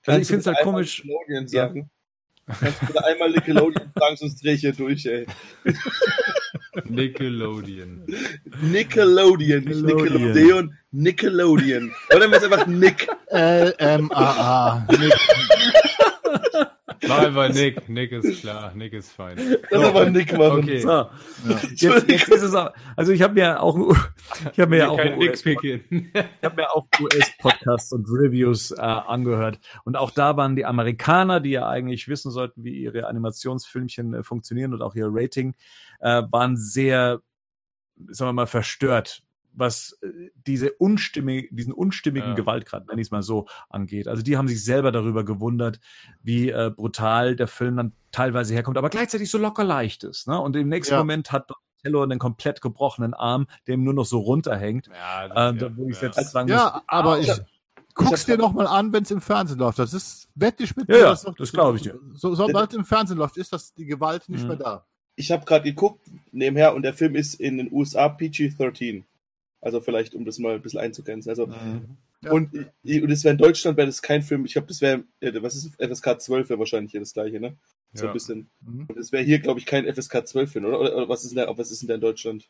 Also 0.05 0.19
ich 0.19 0.27
finde 0.27 0.41
es 0.41 0.47
halt 0.47 0.57
komisch. 0.63 1.05
Ja. 1.47 1.73
Kannst 2.47 2.81
du 2.81 2.85
bitte 2.85 3.05
einmal 3.05 3.31
Nickelodeon 3.31 3.91
sagen, 3.95 4.15
sonst 4.17 4.43
drehe 4.43 4.53
ich 4.53 4.61
hier 4.61 4.73
durch, 4.73 5.05
ey. 5.05 5.25
Nickelodeon. 6.83 8.05
Nickelodeon, 8.61 9.63
nicht 9.63 9.81
Nickelodeon, 9.81 10.77
Nickelodeon. 10.91 11.91
Oder 12.09 12.19
nennen 12.19 12.31
wir 12.31 12.37
es 12.37 12.43
einfach 12.43 12.67
Nick. 12.67 13.07
L-M-A-A. 13.27 14.87
Nick. 14.91 15.13
Mach 17.07 17.19
einfach 17.19 17.49
Nick. 17.49 17.89
Nick 17.89 18.11
ist 18.11 18.41
klar. 18.41 18.73
Nick 18.75 18.93
ist 18.93 19.11
fein. 19.11 19.37
Das 19.37 19.81
ist 19.81 19.87
aber 19.87 20.09
Nick 20.09 20.37
machen. 20.37 20.59
Okay. 20.59 20.79
So. 20.79 20.89
Ja. 20.89 21.09
Jetzt, 21.75 22.09
jetzt 22.09 22.29
ist 22.29 22.41
es 22.41 22.53
auch, 22.53 22.71
also 22.95 23.11
ich 23.11 23.21
habe 23.21 23.33
mir 23.33 23.61
auch, 23.61 23.77
ich 24.51 24.59
habe 24.59 24.69
mir 24.69 24.77
ja 24.77 24.89
auch, 24.89 24.99
US, 24.99 25.45
ich 25.45 26.13
habe 26.43 26.55
mir 26.55 26.71
auch 26.71 26.85
US-Podcasts 26.99 27.91
und 27.91 28.07
Reviews 28.09 28.71
äh, 28.71 28.81
angehört. 28.81 29.59
Und 29.83 29.95
auch 29.97 30.11
da 30.11 30.37
waren 30.37 30.55
die 30.55 30.65
Amerikaner, 30.65 31.39
die 31.39 31.51
ja 31.51 31.67
eigentlich 31.67 32.07
wissen 32.07 32.31
sollten, 32.31 32.63
wie 32.63 32.77
ihre 32.77 33.07
Animationsfilmchen 33.07 34.13
äh, 34.13 34.23
funktionieren 34.23 34.73
und 34.73 34.81
auch 34.81 34.95
ihr 34.95 35.07
Rating, 35.09 35.55
äh, 35.99 36.23
waren 36.31 36.57
sehr, 36.57 37.21
sagen 38.07 38.29
wir 38.29 38.33
mal, 38.33 38.47
verstört 38.47 39.21
was 39.55 39.97
äh, 40.01 40.29
diese 40.45 40.73
unstimmig, 40.73 41.49
diesen 41.51 41.73
unstimmigen 41.73 42.29
ja. 42.29 42.35
Gewaltgrad, 42.35 42.87
nenne 42.87 43.01
ich 43.01 43.07
es 43.07 43.11
mal 43.11 43.23
so, 43.23 43.47
angeht. 43.69 44.07
Also 44.07 44.21
die 44.21 44.37
haben 44.37 44.47
sich 44.47 44.63
selber 44.63 44.91
darüber 44.91 45.23
gewundert, 45.23 45.79
wie 46.21 46.49
äh, 46.49 46.71
brutal 46.75 47.35
der 47.35 47.47
Film 47.47 47.77
dann 47.77 47.93
teilweise 48.11 48.53
herkommt, 48.53 48.77
aber 48.77 48.89
gleichzeitig 48.89 49.29
so 49.29 49.37
locker 49.37 49.63
leicht 49.63 50.03
ist. 50.03 50.27
Ne? 50.27 50.39
Und 50.39 50.55
im 50.55 50.69
nächsten 50.69 50.93
ja. 50.93 50.99
Moment 50.99 51.31
hat 51.31 51.49
Donatello 51.49 52.03
einen 52.03 52.19
komplett 52.19 52.61
gebrochenen 52.61 53.13
Arm, 53.13 53.47
der 53.67 53.75
ihm 53.75 53.83
nur 53.83 53.93
noch 53.93 54.05
so 54.05 54.19
runterhängt. 54.19 54.87
Ja, 54.87 55.49
äh, 55.49 55.55
da, 55.55 55.75
wo 55.75 55.87
ich 55.87 56.01
jetzt 56.01 56.31
sagen 56.31 56.49
ja 56.49 56.71
muss, 56.73 56.83
aber 56.87 57.19
ich, 57.19 57.31
guck's 57.93 58.25
dir 58.25 58.37
noch 58.37 58.53
mal 58.53 58.67
an, 58.67 58.91
wenn 58.93 59.03
es 59.03 59.11
im 59.11 59.21
Fernsehen 59.21 59.59
läuft. 59.59 59.79
Das 59.79 59.93
ist 59.93 60.27
wette 60.35 60.63
ich 60.63 60.75
mit 60.75 60.89
ja, 60.89 60.97
Ja, 60.97 61.09
das, 61.09 61.25
das 61.37 61.51
glaube 61.51 61.77
ich 61.77 61.83
dir. 61.83 61.99
So, 62.13 62.35
sobald 62.35 62.71
es 62.71 62.77
im 62.77 62.85
Fernsehen 62.85 63.17
läuft, 63.17 63.37
ist 63.37 63.53
das 63.53 63.73
die 63.73 63.85
Gewalt 63.85 64.27
nicht 64.29 64.43
mhm. 64.43 64.49
mehr 64.49 64.57
da. 64.57 64.85
Ich 65.15 65.31
habe 65.31 65.45
gerade 65.45 65.63
geguckt 65.63 66.01
nebenher 66.31 66.75
und 66.75 66.81
der 66.81 66.93
Film 66.93 67.15
ist 67.15 67.35
in 67.35 67.57
den 67.57 67.71
USA 67.71 68.07
PG-13. 68.09 69.03
Also 69.65 69.81
vielleicht, 69.81 70.13
um 70.13 70.25
das 70.25 70.37
mal 70.37 70.53
ein 70.53 70.61
bisschen 70.61 70.79
einzugrenzen. 70.79 71.31
Also, 71.31 71.47
mhm. 71.47 71.97
ja. 72.21 72.31
und, 72.31 72.53
und 72.53 73.09
das 73.09 73.23
wäre 73.23 73.31
in 73.31 73.39
Deutschland 73.39 73.77
wäre 73.77 73.87
das 73.87 74.03
kein 74.03 74.21
Film. 74.21 74.45
Ich 74.45 74.53
glaube, 74.53 74.67
das 74.67 74.79
wäre, 74.79 75.05
was 75.41 75.55
ist 75.55 75.73
FSK 75.81 76.21
12 76.21 76.49
wäre 76.49 76.59
wahrscheinlich 76.59 76.91
hier 76.91 76.99
das 76.99 77.13
gleiche, 77.13 77.39
ne? 77.39 77.57
So 77.93 78.03
ja. 78.03 78.11
ein 78.11 78.13
bisschen. 78.13 78.51
Mhm. 78.61 78.85
Und 78.87 78.95
das 78.95 79.11
wäre 79.11 79.23
hier, 79.23 79.39
glaube 79.39 79.59
ich, 79.59 79.65
kein 79.65 79.91
FSK 79.91 80.27
12 80.27 80.51
Film, 80.51 80.65
oder? 80.65 80.79
Oder, 80.79 80.95
oder 80.95 81.09
was, 81.09 81.23
ist 81.23 81.35
denn 81.35 81.47
da, 81.47 81.57
was 81.57 81.71
ist 81.71 81.81
denn 81.81 81.87
da 81.87 81.95
in 81.95 82.01
Deutschland? 82.01 82.47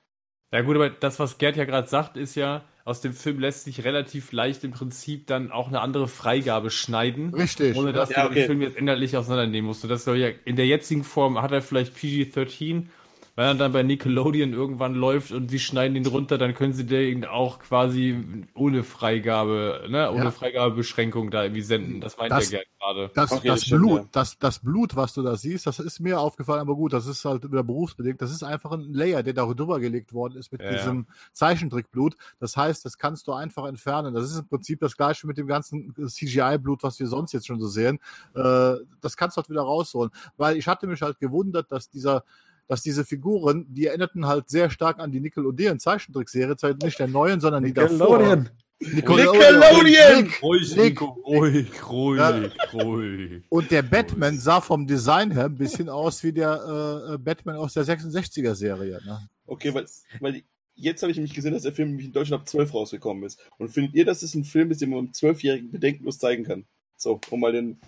Ja 0.52 0.60
gut, 0.60 0.76
aber 0.76 0.90
das, 0.90 1.18
was 1.18 1.38
Gerd 1.38 1.56
ja 1.56 1.64
gerade 1.64 1.88
sagt, 1.88 2.18
ist 2.18 2.36
ja, 2.36 2.66
aus 2.84 3.00
dem 3.00 3.14
Film 3.14 3.40
lässt 3.40 3.64
sich 3.64 3.86
relativ 3.86 4.34
leicht 4.34 4.66
im 4.66 4.72
Prinzip 4.72 5.26
dann 5.26 5.54
auch 5.54 5.70
eine 5.70 5.80
andere 5.80 6.10
Freigabe 6.10 6.70
schneiden. 6.70 7.34
Richtig. 7.34 7.78
Ohne 7.78 7.94
dass 7.94 8.10
ja, 8.10 8.24
du 8.24 8.32
okay. 8.32 8.42
den 8.42 8.46
Film 8.48 8.62
jetzt 8.62 8.76
inhaltlich 8.76 9.16
auseinandernehmen 9.16 9.68
musst. 9.68 9.90
das 9.90 10.04
soll 10.04 10.18
ja, 10.18 10.32
in 10.44 10.58
der 10.58 10.68
jetzigen 10.68 11.06
Form 11.06 11.42
hat 11.42 11.54
er 11.54 11.62
vielleicht 11.62 11.96
PG-13 11.96 12.88
wenn 13.36 13.46
er 13.46 13.56
dann 13.56 13.74
bei 13.74 13.84
Nickelodeon 13.84 14.54
irgendwann 14.54 14.94
läuft 14.94 15.32
und 15.32 15.50
sie 15.50 15.60
schneiden 15.60 15.98
ihn 15.98 16.06
runter, 16.06 16.38
dann 16.38 16.54
können 16.54 16.72
sie 16.72 16.86
den 16.86 17.26
auch 17.26 17.60
quasi 17.60 18.24
ohne 18.54 18.84
Freigabe, 18.84 19.86
ne, 19.90 20.10
ohne 20.10 20.26
ja. 20.26 20.32
Freigabebeschränkung 20.32 21.32
da 21.32 21.44
irgendwie 21.44 21.62
senden. 21.62 22.00
Das 22.00 22.18
meint 22.18 22.32
das, 22.32 22.46
er 22.46 22.60
gerne 22.60 22.66
gerade. 22.80 23.12
Das, 23.14 23.32
okay, 23.34 23.48
das, 23.50 23.70
Blut, 23.70 24.02
ja. 24.02 24.08
das, 24.14 24.38
das 24.38 24.60
Blut, 24.60 24.96
was 24.96 25.14
du 25.14 25.22
da 25.22 25.36
siehst, 25.36 25.68
das 25.68 25.80
ist 25.80 26.00
mir 26.00 26.20
aufgefallen, 26.20 26.62
aber 26.62 26.76
gut, 26.76 26.94
das 26.94 27.08
ist 27.08 27.26
halt 27.26 27.44
wieder 27.44 27.64
berufsbedingt. 27.64 28.22
Das 28.22 28.32
ist 28.32 28.44
einfach 28.44 28.72
ein 28.72 28.94
Layer, 28.94 29.22
der 29.22 29.34
da 29.34 29.46
drüber 29.46 29.82
gelegt 29.82 30.14
worden 30.14 30.38
ist 30.38 30.54
mit 30.54 30.62
ja, 30.62 30.72
diesem 30.72 31.08
Zeichentrickblut. 31.34 32.16
Das 32.40 32.56
heißt, 32.56 32.86
das 32.86 32.98
kannst 32.98 33.28
du 33.28 33.34
einfach 33.34 33.66
entfernen. 33.66 34.14
Das 34.14 34.32
ist 34.32 34.40
im 34.40 34.48
Prinzip 34.48 34.80
das 34.80 34.96
gleiche 34.96 35.28
mit 35.28 35.38
dem 35.38 35.48
ganzen 35.48 35.94
CGI-Blut, 35.94 36.84
was 36.84 37.00
wir 37.00 37.08
sonst 37.08 37.34
jetzt 37.34 37.48
schon 37.48 37.60
so 37.60 37.68
sehen. 37.68 38.00
Äh, 38.34 38.76
das 39.02 39.18
kannst 39.18 39.36
du 39.36 39.42
halt 39.42 39.50
wieder 39.50 39.64
rausholen. 39.64 40.12
Weil 40.38 40.56
ich 40.56 40.68
hatte 40.70 40.88
mich 40.88 41.02
halt 41.02 41.20
gewundert, 41.20 41.70
dass 41.72 41.90
dieser 41.90 42.24
dass 42.68 42.82
diese 42.82 43.06
Figuren, 43.06 43.66
die 43.70 43.88
erinnerten 43.88 44.26
halt 44.26 44.50
sehr 44.50 44.70
stark 44.70 45.00
an 45.00 45.12
die 45.12 45.20
Nickelodeon 45.20 45.80
Zeichentrickserie, 45.80 46.56
zwar 46.58 46.74
nicht 46.74 47.00
der 47.00 47.08
neuen, 47.08 47.40
sondern 47.40 47.64
die 47.64 47.74
davor. 47.74 48.46
Nickelodeon! 48.80 50.30
Ruhig, 50.42 50.76
Nico, 50.76 51.06
ruhig, 51.26 51.90
ruhig, 51.90 52.20
ja. 52.20 52.52
ruhig. 52.74 53.44
Und 53.50 53.72
der 53.72 53.82
Batman 53.82 54.38
sah 54.38 54.60
vom 54.60 54.86
Design 54.86 55.32
her 55.32 55.46
ein 55.46 55.56
bisschen 55.56 55.88
aus 55.90 56.24
wie 56.24 56.34
der 56.34 57.14
äh, 57.14 57.18
Batman 57.18 57.56
aus 57.56 57.74
der 57.74 57.86
66er-Serie. 57.86 59.00
Ne? 59.06 59.30
Okay, 59.46 59.74
weil, 59.74 59.86
weil 60.20 60.44
jetzt 60.76 61.02
habe 61.02 61.12
ich 61.12 61.18
nämlich 61.18 61.34
gesehen, 61.34 61.54
dass 61.54 61.64
der 61.64 61.72
Film 61.72 61.90
nämlich 61.90 62.08
in 62.08 62.14
Deutschland 62.14 62.42
ab 62.42 62.50
12 62.50 62.74
rausgekommen 62.74 63.24
ist. 63.24 63.40
Und 63.58 63.70
findet 63.70 63.96
ihr, 63.96 64.06
dass 64.06 64.24
es 64.24 64.36
ein 64.36 64.44
Film 64.44 64.72
ist, 64.72 64.82
den 64.82 64.90
man 64.90 65.00
einem 65.00 65.14
Zwölfjährigen 65.14 65.72
bedenkenlos 65.72 66.20
zeigen 66.20 66.44
kann? 66.44 66.66
So, 66.98 67.20
um 67.30 67.40
mal 67.40 67.54
den. 67.54 67.80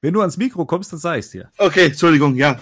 Wenn 0.00 0.14
du 0.14 0.20
ans 0.20 0.36
Mikro 0.36 0.64
kommst, 0.66 0.92
dann 0.92 1.00
sag 1.00 1.18
ich's 1.18 1.30
dir. 1.30 1.50
Okay, 1.58 1.86
Entschuldigung, 1.86 2.36
ja. 2.36 2.58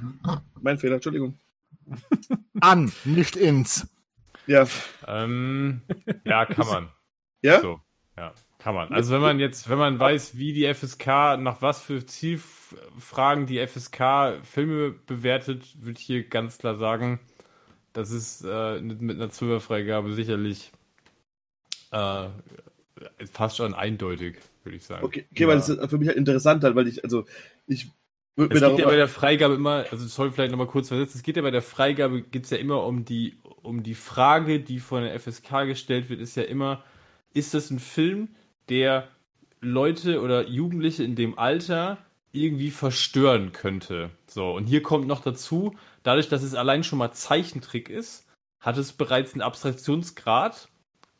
Mein 0.60 0.78
Fehler, 0.78 0.96
Entschuldigung. 0.96 1.38
An, 2.60 2.92
nicht 3.04 3.36
ins. 3.36 3.88
Ja. 4.46 4.66
Ähm, 5.06 5.82
ja, 6.24 6.46
kann 6.46 6.66
man. 6.66 6.88
Ja? 7.42 7.58
So. 7.62 7.80
Ja, 8.18 8.34
kann 8.58 8.74
man. 8.74 8.92
Also 8.92 9.14
wenn 9.14 9.22
man 9.22 9.40
jetzt, 9.40 9.70
wenn 9.70 9.78
man 9.78 9.98
weiß, 9.98 10.36
wie 10.36 10.52
die 10.52 10.72
FSK, 10.74 11.38
nach 11.38 11.62
was 11.62 11.80
für 11.80 12.04
Zielfragen 12.04 13.46
die 13.46 13.66
FSK 13.66 14.42
Filme 14.42 14.90
bewertet, 14.90 15.64
würde 15.80 15.98
ich 15.98 16.04
hier 16.04 16.28
ganz 16.28 16.58
klar 16.58 16.76
sagen, 16.76 17.18
das 17.94 18.10
ist 18.10 18.44
äh, 18.44 18.78
mit 18.82 19.16
einer 19.16 19.30
Zwölferfreigabe 19.30 20.12
sicherlich 20.12 20.70
äh, 21.92 22.28
fast 23.32 23.56
schon 23.56 23.74
eindeutig, 23.74 24.36
würde 24.64 24.76
ich 24.76 24.84
sagen. 24.84 25.04
Okay, 25.04 25.26
okay 25.30 25.42
ja. 25.42 25.48
weil 25.48 25.56
das 25.56 25.70
ist 25.70 25.90
für 25.90 25.96
mich 25.98 26.08
halt 26.08 26.18
interessant, 26.18 26.62
weil 26.62 26.88
ich, 26.88 27.02
also 27.04 27.24
ich 27.66 27.90
es 28.36 28.48
geht 28.48 28.78
ja 28.78 28.86
bei 28.86 28.96
der 28.96 29.08
Freigabe 29.08 29.54
immer, 29.54 29.84
also 29.90 30.06
soll 30.06 30.30
vielleicht 30.30 30.50
nochmal 30.50 30.66
kurz 30.66 30.88
versetzen, 30.88 31.18
es 31.18 31.22
geht 31.22 31.36
ja 31.36 31.42
bei 31.42 31.50
der 31.50 31.62
Freigabe, 31.62 32.22
geht 32.22 32.44
es 32.44 32.50
ja 32.50 32.56
immer 32.56 32.84
um 32.84 33.04
die, 33.04 33.38
um 33.62 33.82
die 33.82 33.94
Frage, 33.94 34.60
die 34.60 34.80
von 34.80 35.02
der 35.02 35.18
FSK 35.18 35.66
gestellt 35.66 36.08
wird, 36.08 36.20
ist 36.20 36.36
ja 36.36 36.44
immer, 36.44 36.82
ist 37.34 37.54
das 37.54 37.70
ein 37.70 37.78
Film, 37.78 38.28
der 38.68 39.08
Leute 39.60 40.22
oder 40.22 40.48
Jugendliche 40.48 41.04
in 41.04 41.16
dem 41.16 41.38
Alter 41.38 41.98
irgendwie 42.32 42.70
verstören 42.70 43.52
könnte? 43.52 44.10
So, 44.26 44.54
und 44.54 44.64
hier 44.64 44.82
kommt 44.82 45.06
noch 45.06 45.20
dazu, 45.20 45.74
dadurch, 46.02 46.28
dass 46.28 46.42
es 46.42 46.54
allein 46.54 46.84
schon 46.84 46.98
mal 46.98 47.12
Zeichentrick 47.12 47.90
ist, 47.90 48.26
hat 48.60 48.78
es 48.78 48.92
bereits 48.92 49.32
einen 49.32 49.42
Abstraktionsgrad, 49.42 50.68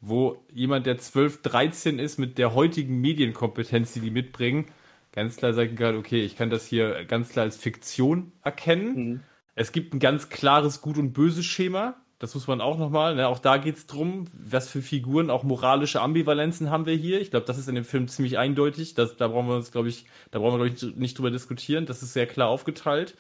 wo 0.01 0.45
jemand, 0.53 0.87
der 0.87 0.99
12, 0.99 1.43
13 1.43 1.99
ist, 1.99 2.19
mit 2.19 2.39
der 2.39 2.55
heutigen 2.55 3.01
Medienkompetenz, 3.01 3.93
die 3.93 4.01
die 4.01 4.11
mitbringen, 4.11 4.67
ganz 5.13 5.37
klar 5.37 5.53
sagen 5.55 5.77
kann, 5.77 5.97
okay, 5.97 6.23
ich 6.23 6.37
kann 6.37 6.51
das 6.51 6.67
hier 6.67 7.05
ganz 7.05 7.31
klar 7.31 7.45
als 7.45 7.57
Fiktion 7.57 8.33
erkennen. 8.43 8.95
Mhm. 8.95 9.21
Es 9.55 9.73
gibt 9.73 9.95
ein 9.95 9.99
ganz 9.99 10.29
klares 10.29 10.81
Gut- 10.81 10.99
und 10.99 11.13
Böse-Schema. 11.13 11.97
Das 12.19 12.35
muss 12.35 12.47
man 12.47 12.61
auch 12.61 12.77
nochmal, 12.77 13.15
ne? 13.15 13.29
auch 13.29 13.39
da 13.39 13.57
geht 13.57 13.77
es 13.77 13.87
darum, 13.87 14.27
was 14.35 14.69
für 14.69 14.83
Figuren, 14.83 15.31
auch 15.31 15.43
moralische 15.43 16.03
Ambivalenzen 16.03 16.71
haben 16.71 16.85
wir 16.85 16.95
hier. 16.95 17.19
Ich 17.19 17.31
glaube, 17.31 17.47
das 17.47 17.57
ist 17.57 17.67
in 17.67 17.75
dem 17.75 17.85
Film 17.85 18.09
ziemlich 18.09 18.37
eindeutig. 18.37 18.93
Das, 18.93 19.17
da 19.17 19.29
brauchen 19.29 19.49
wir 19.49 19.57
uns, 19.57 19.73
glaube 19.73 19.89
ich, 19.89 20.05
da 20.31 20.39
brauchen 20.39 20.61
wir, 20.61 20.69
glaube 20.69 20.91
ich, 20.91 20.97
nicht 20.97 21.17
drüber 21.17 21.31
diskutieren. 21.31 21.87
Das 21.87 22.03
ist 22.03 22.13
sehr 22.13 22.27
klar 22.27 22.49
aufgeteilt. 22.49 23.17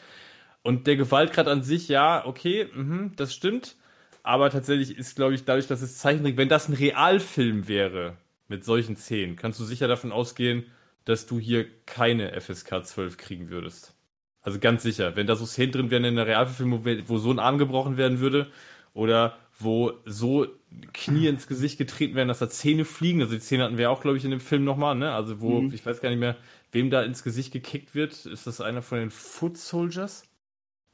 Und 0.62 0.86
der 0.86 0.97
Gewaltgrad 0.97 1.49
an 1.49 1.62
sich, 1.62 1.88
ja, 1.88 2.26
okay, 2.26 2.68
mh, 2.74 3.12
das 3.16 3.34
stimmt. 3.34 3.76
Aber 4.22 4.51
tatsächlich 4.51 4.99
ist, 4.99 5.16
glaube 5.16 5.34
ich, 5.34 5.47
dadurch, 5.47 5.66
dass 5.66 5.80
es 5.80 5.97
Zeichentrick, 5.97 6.36
wenn 6.36 6.51
das 6.51 6.68
ein 6.68 6.74
Realfilm 6.74 7.68
wäre 7.68 8.18
mit 8.49 8.64
solchen 8.64 8.97
Szenen, 8.97 9.36
kannst 9.36 9.59
du 9.61 9.64
sicher 9.64 9.88
davon 9.88 10.12
ausgehen, 10.12 10.66
dass 11.05 11.26
du 11.26 11.38
hier 11.38 11.66
keine 11.86 12.38
FSK 12.40 12.84
12 12.84 13.16
kriegen 13.16 13.51
würdest. 13.51 13.94
Also 14.42 14.59
ganz 14.59 14.82
sicher, 14.82 15.16
wenn 15.16 15.26
da 15.26 15.36
so 15.36 15.44
Szenen 15.44 15.72
drin 15.72 15.90
wären 15.90 16.05
in 16.05 16.16
der 16.16 16.26
Realfilm, 16.26 16.84
wo 17.09 17.18
so 17.18 17.30
ein 17.30 17.38
Arm 17.38 17.59
gebrochen 17.59 17.96
werden 17.96 18.20
würde 18.20 18.51
oder 18.94 19.36
wo 19.59 19.92
so 20.07 20.46
Knie 20.92 21.26
ins 21.26 21.46
Gesicht 21.46 21.76
getreten 21.78 22.14
werden, 22.14 22.28
dass 22.28 22.38
da 22.38 22.48
Zähne 22.48 22.84
fliegen. 22.84 23.20
Also 23.20 23.34
die 23.34 23.40
Szene 23.40 23.64
hatten 23.64 23.76
wir 23.76 23.90
auch, 23.90 24.01
glaube 24.01 24.16
ich, 24.16 24.24
in 24.24 24.30
dem 24.30 24.40
Film 24.40 24.64
nochmal, 24.64 24.94
ne? 24.94 25.12
Also 25.12 25.40
wo, 25.40 25.61
mhm. 25.61 25.74
ich 25.74 25.84
weiß 25.84 26.01
gar 26.01 26.09
nicht 26.09 26.18
mehr, 26.18 26.36
wem 26.72 26.90
da 26.90 27.03
ins 27.03 27.22
Gesicht 27.22 27.53
gekickt 27.53 27.94
wird. 27.94 28.24
Ist 28.26 28.46
das 28.46 28.61
einer 28.61 28.80
von 28.80 28.98
den 28.98 29.11
Foot 29.11 29.59
Soldiers? 29.59 30.22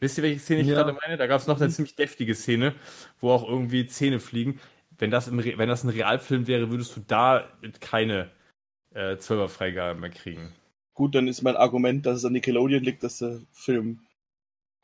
Wisst 0.00 0.18
ihr, 0.18 0.24
welche 0.24 0.40
Szene 0.40 0.62
ich 0.62 0.66
ja. 0.66 0.74
gerade 0.74 0.98
meine? 1.00 1.16
Da 1.16 1.26
gab 1.26 1.40
es 1.40 1.46
noch 1.46 1.56
eine 1.56 1.68
mhm. 1.68 1.72
ziemlich 1.72 1.94
deftige 1.94 2.34
Szene, 2.34 2.74
wo 3.20 3.30
auch 3.30 3.48
irgendwie 3.48 3.86
Zähne 3.86 4.18
fliegen. 4.18 4.58
Wenn 4.98 5.10
das, 5.10 5.28
im 5.28 5.38
wenn 5.38 5.68
das 5.68 5.84
ein 5.84 5.90
Realfilm 5.90 6.46
wäre, 6.46 6.70
würdest 6.70 6.96
du 6.96 7.00
da 7.06 7.48
keine 7.80 8.30
äh, 8.96 9.16
12er 9.16 9.48
Freigabe 9.48 10.00
mehr 10.00 10.10
kriegen. 10.10 10.52
Gut, 10.94 11.14
dann 11.14 11.28
ist 11.28 11.42
mein 11.42 11.56
Argument, 11.56 12.06
dass 12.06 12.16
es 12.16 12.24
an 12.24 12.32
Nickelodeon 12.32 12.82
liegt, 12.82 13.02
dass 13.02 13.18
der 13.18 13.40
Film 13.52 14.00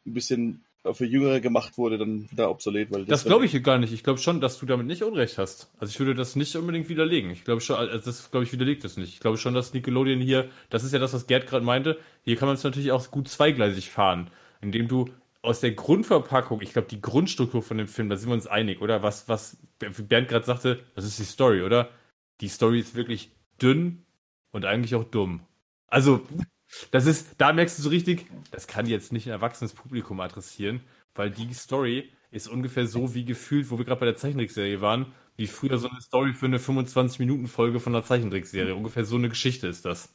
ein 0.07 0.13
bisschen 0.13 0.65
für 0.93 1.07
Jüngere 1.07 1.41
gemacht 1.41 1.79
wurde, 1.79 1.97
dann 1.97 2.31
wieder 2.31 2.51
obsolet. 2.51 2.91
Weil 2.91 3.05
das, 3.05 3.23
das 3.23 3.25
glaube 3.25 3.47
ich 3.47 3.63
gar 3.63 3.79
nicht. 3.79 3.93
Ich 3.93 4.03
glaube 4.03 4.19
schon, 4.19 4.41
dass 4.41 4.59
du 4.59 4.67
damit 4.67 4.87
nicht 4.87 5.05
Unrecht 5.05 5.39
hast. 5.39 5.71
Also 5.79 5.93
ich 5.93 6.01
würde 6.01 6.15
das 6.15 6.35
nicht 6.35 6.55
unbedingt 6.57 6.89
widerlegen. 6.89 7.31
Ich 7.31 7.45
glaube 7.45 7.61
schon, 7.61 7.77
also 7.77 7.97
das 8.05 8.31
glaube 8.31 8.45
ich 8.45 8.53
widerlegt 8.53 8.83
das 8.83 8.97
nicht. 8.97 9.15
Ich 9.15 9.21
glaube 9.21 9.39
schon, 9.39 9.55
dass 9.55 9.73
Nickelodeon 9.73 10.21
hier, 10.21 10.51
das 10.71 10.83
ist 10.83 10.93
ja 10.93 10.99
das, 10.99 11.15
was 11.15 11.29
Gerd 11.29 11.47
gerade 11.47 11.65
meinte, 11.65 11.99
hier 12.25 12.37
kann 12.37 12.49
man 12.49 12.57
es 12.57 12.65
natürlich 12.65 12.91
auch 12.91 13.11
gut 13.13 13.29
zweigleisig 13.29 13.91
fahren, 13.91 14.29
indem 14.61 14.89
du 14.89 15.09
aus 15.41 15.61
der 15.61 15.73
Grundverpackung, 15.73 16.61
ich 16.61 16.73
glaube, 16.73 16.89
die 16.89 17.01
Grundstruktur 17.01 17.63
von 17.63 17.79
dem 17.79 17.89
Film, 17.89 18.09
da 18.09 18.17
sind 18.17 18.29
wir 18.29 18.35
uns 18.35 18.47
einig, 18.47 18.81
oder? 18.81 19.03
Was, 19.03 19.29
was 19.29 19.57
Bernd 19.79 20.29
gerade 20.29 20.45
sagte, 20.45 20.81
das 20.95 21.05
ist 21.05 21.19
die 21.19 21.25
Story, 21.25 21.63
oder? 21.63 21.91
Die 22.41 22.49
Story 22.49 22.81
ist 22.81 22.95
wirklich 22.95 23.31
dünn 23.61 24.02
und 24.53 24.65
eigentlich 24.65 24.95
auch 24.95 25.05
dumm. 25.05 25.41
Also, 25.89 26.27
das 26.91 27.07
ist, 27.07 27.35
da 27.39 27.53
merkst 27.53 27.79
du 27.79 27.83
so 27.83 27.89
richtig, 27.91 28.27
das 28.51 28.67
kann 28.67 28.87
jetzt 28.87 29.13
nicht 29.13 29.27
ein 29.27 29.33
erwachsenes 29.33 29.75
Publikum 29.75 30.21
adressieren, 30.21 30.81
weil 31.15 31.31
die 31.31 31.53
Story 31.53 32.11
ist 32.31 32.49
ungefähr 32.49 32.87
so 32.87 33.15
wie 33.15 33.25
gefühlt, 33.25 33.71
wo 33.71 33.79
wir 33.79 33.85
gerade 33.85 34.01
bei 34.01 34.07
der 34.07 34.17
Zeichentrickserie 34.17 34.81
waren, 34.81 35.13
wie 35.37 35.47
früher 35.47 35.79
so 35.79 35.89
eine 35.89 36.01
Story 36.01 36.33
für 36.33 36.47
eine 36.47 36.59
25-Minuten-Folge 36.59 37.81
von 37.81 37.95
einer 37.95 38.05
Zeichentrickserie. 38.05 38.75
Ungefähr 38.75 39.05
so 39.05 39.17
eine 39.17 39.29
Geschichte 39.29 39.67
ist 39.67 39.85
das. 39.85 40.15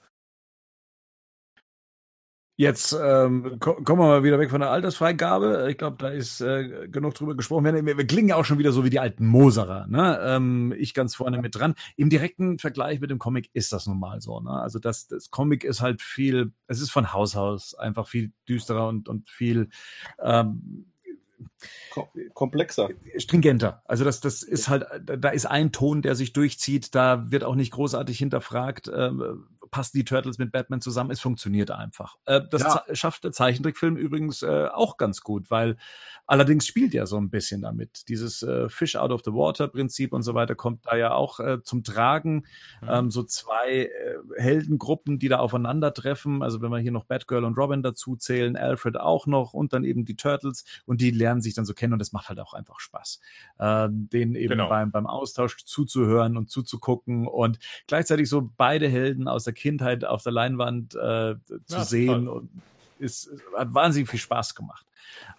Jetzt 2.59 2.91
ähm, 2.91 3.59
kommen 3.59 3.85
wir 3.85 4.07
mal 4.07 4.23
wieder 4.23 4.39
weg 4.39 4.49
von 4.49 4.61
der 4.61 4.71
Altersfreigabe. 4.71 5.67
Ich 5.69 5.77
glaube, 5.77 5.97
da 5.99 6.09
ist 6.09 6.41
äh, 6.41 6.87
genug 6.87 7.13
drüber 7.13 7.37
gesprochen. 7.37 7.65
Wir, 7.65 7.97
wir, 7.97 8.07
klingen 8.07 8.29
ja 8.29 8.35
auch 8.35 8.45
schon 8.45 8.57
wieder 8.57 8.71
so 8.71 8.83
wie 8.83 8.89
die 8.89 8.99
alten 8.99 9.27
Moserer. 9.27 9.85
Ne? 9.85 10.19
Ähm, 10.23 10.73
ich 10.75 10.95
ganz 10.95 11.13
vorne 11.13 11.39
mit 11.39 11.53
dran. 11.53 11.75
Im 11.97 12.09
direkten 12.09 12.57
Vergleich 12.57 12.99
mit 12.99 13.11
dem 13.11 13.19
Comic 13.19 13.51
ist 13.53 13.73
das 13.73 13.85
nun 13.85 13.99
mal 13.99 14.21
so. 14.21 14.39
Ne? 14.39 14.49
Also 14.49 14.79
das, 14.79 15.05
das 15.05 15.29
Comic 15.29 15.63
ist 15.63 15.81
halt 15.81 16.01
viel, 16.01 16.51
es 16.65 16.81
ist 16.81 16.89
von 16.89 17.13
Haus 17.13 17.35
aus 17.35 17.75
einfach 17.75 18.07
viel 18.07 18.31
düsterer 18.49 18.87
und, 18.87 19.07
und 19.07 19.29
viel 19.29 19.69
ähm, 20.19 20.87
komplexer. 22.33 22.89
Stringenter. 23.17 23.83
Also 23.85 24.03
das, 24.03 24.19
das 24.19 24.41
ist 24.41 24.67
halt, 24.67 24.83
da 25.05 25.29
ist 25.29 25.45
ein 25.45 25.71
Ton, 25.71 26.01
der 26.01 26.15
sich 26.15 26.33
durchzieht, 26.33 26.95
da 26.95 27.29
wird 27.29 27.43
auch 27.43 27.53
nicht 27.53 27.71
großartig 27.71 28.17
hinterfragt, 28.17 28.87
äh, 28.87 29.11
passen 29.71 29.97
die 29.97 30.05
Turtles 30.05 30.37
mit 30.37 30.51
Batman 30.51 30.81
zusammen, 30.81 31.11
es 31.11 31.19
funktioniert 31.19 31.71
einfach. 31.71 32.17
Äh, 32.25 32.41
das 32.49 32.61
ja. 32.61 32.83
schafft 32.93 33.23
der 33.23 33.31
Zeichentrickfilm 33.31 33.97
übrigens 33.97 34.43
äh, 34.43 34.67
auch 34.73 34.97
ganz 34.97 35.21
gut, 35.21 35.49
weil 35.49 35.77
allerdings 36.27 36.67
spielt 36.67 36.93
er 36.93 37.07
so 37.07 37.17
ein 37.17 37.29
bisschen 37.29 37.61
damit. 37.61 38.07
Dieses 38.09 38.43
äh, 38.43 38.69
Fish 38.69 38.95
out 38.95 39.11
of 39.11 39.21
the 39.23 39.31
water 39.31 39.67
Prinzip 39.67 40.13
und 40.13 40.23
so 40.23 40.33
weiter 40.33 40.55
kommt 40.55 40.85
da 40.85 40.95
ja 40.95 41.13
auch 41.13 41.39
äh, 41.39 41.63
zum 41.63 41.83
Tragen. 41.83 42.45
Mhm. 42.81 42.87
Ähm, 42.89 43.11
so 43.11 43.23
zwei 43.23 43.85
äh, 43.85 43.89
Heldengruppen, 44.35 45.19
die 45.19 45.29
da 45.29 45.39
aufeinandertreffen. 45.39 46.43
Also 46.43 46.61
wenn 46.61 46.69
wir 46.69 46.79
hier 46.79 46.91
noch 46.91 47.05
Batgirl 47.05 47.45
und 47.45 47.57
Robin 47.57 47.81
dazu 47.81 48.17
zählen, 48.17 48.57
Alfred 48.57 48.99
auch 48.99 49.25
noch 49.25 49.53
und 49.53 49.73
dann 49.73 49.83
eben 49.85 50.05
die 50.05 50.15
Turtles 50.15 50.65
und 50.85 51.01
die 51.01 51.11
lernen 51.11 51.41
sich 51.41 51.53
dann 51.53 51.65
so 51.65 51.73
kennen 51.73 51.93
und 51.93 51.99
das 51.99 52.11
macht 52.11 52.29
halt 52.29 52.39
auch 52.39 52.53
einfach 52.53 52.79
Spaß, 52.79 53.21
äh, 53.59 53.87
denen 53.89 54.35
eben 54.35 54.49
genau. 54.49 54.69
beim, 54.69 54.91
beim 54.91 55.07
Austausch 55.07 55.63
zuzuhören 55.65 56.35
und 56.35 56.49
zuzugucken 56.49 57.27
und 57.27 57.59
gleichzeitig 57.87 58.29
so 58.29 58.49
beide 58.57 58.89
Helden 58.89 59.27
aus 59.27 59.45
der 59.45 59.53
Kindheit 59.57 60.05
auf 60.05 60.23
der 60.23 60.31
Leinwand 60.31 60.95
äh, 60.95 61.35
zu 61.65 61.75
ja, 61.75 61.83
sehen 61.83 62.25
toll. 62.25 62.27
und 62.27 62.49
ist, 62.99 63.29
hat 63.55 63.73
wahnsinnig 63.73 64.09
viel 64.09 64.19
Spaß 64.19 64.55
gemacht. 64.55 64.85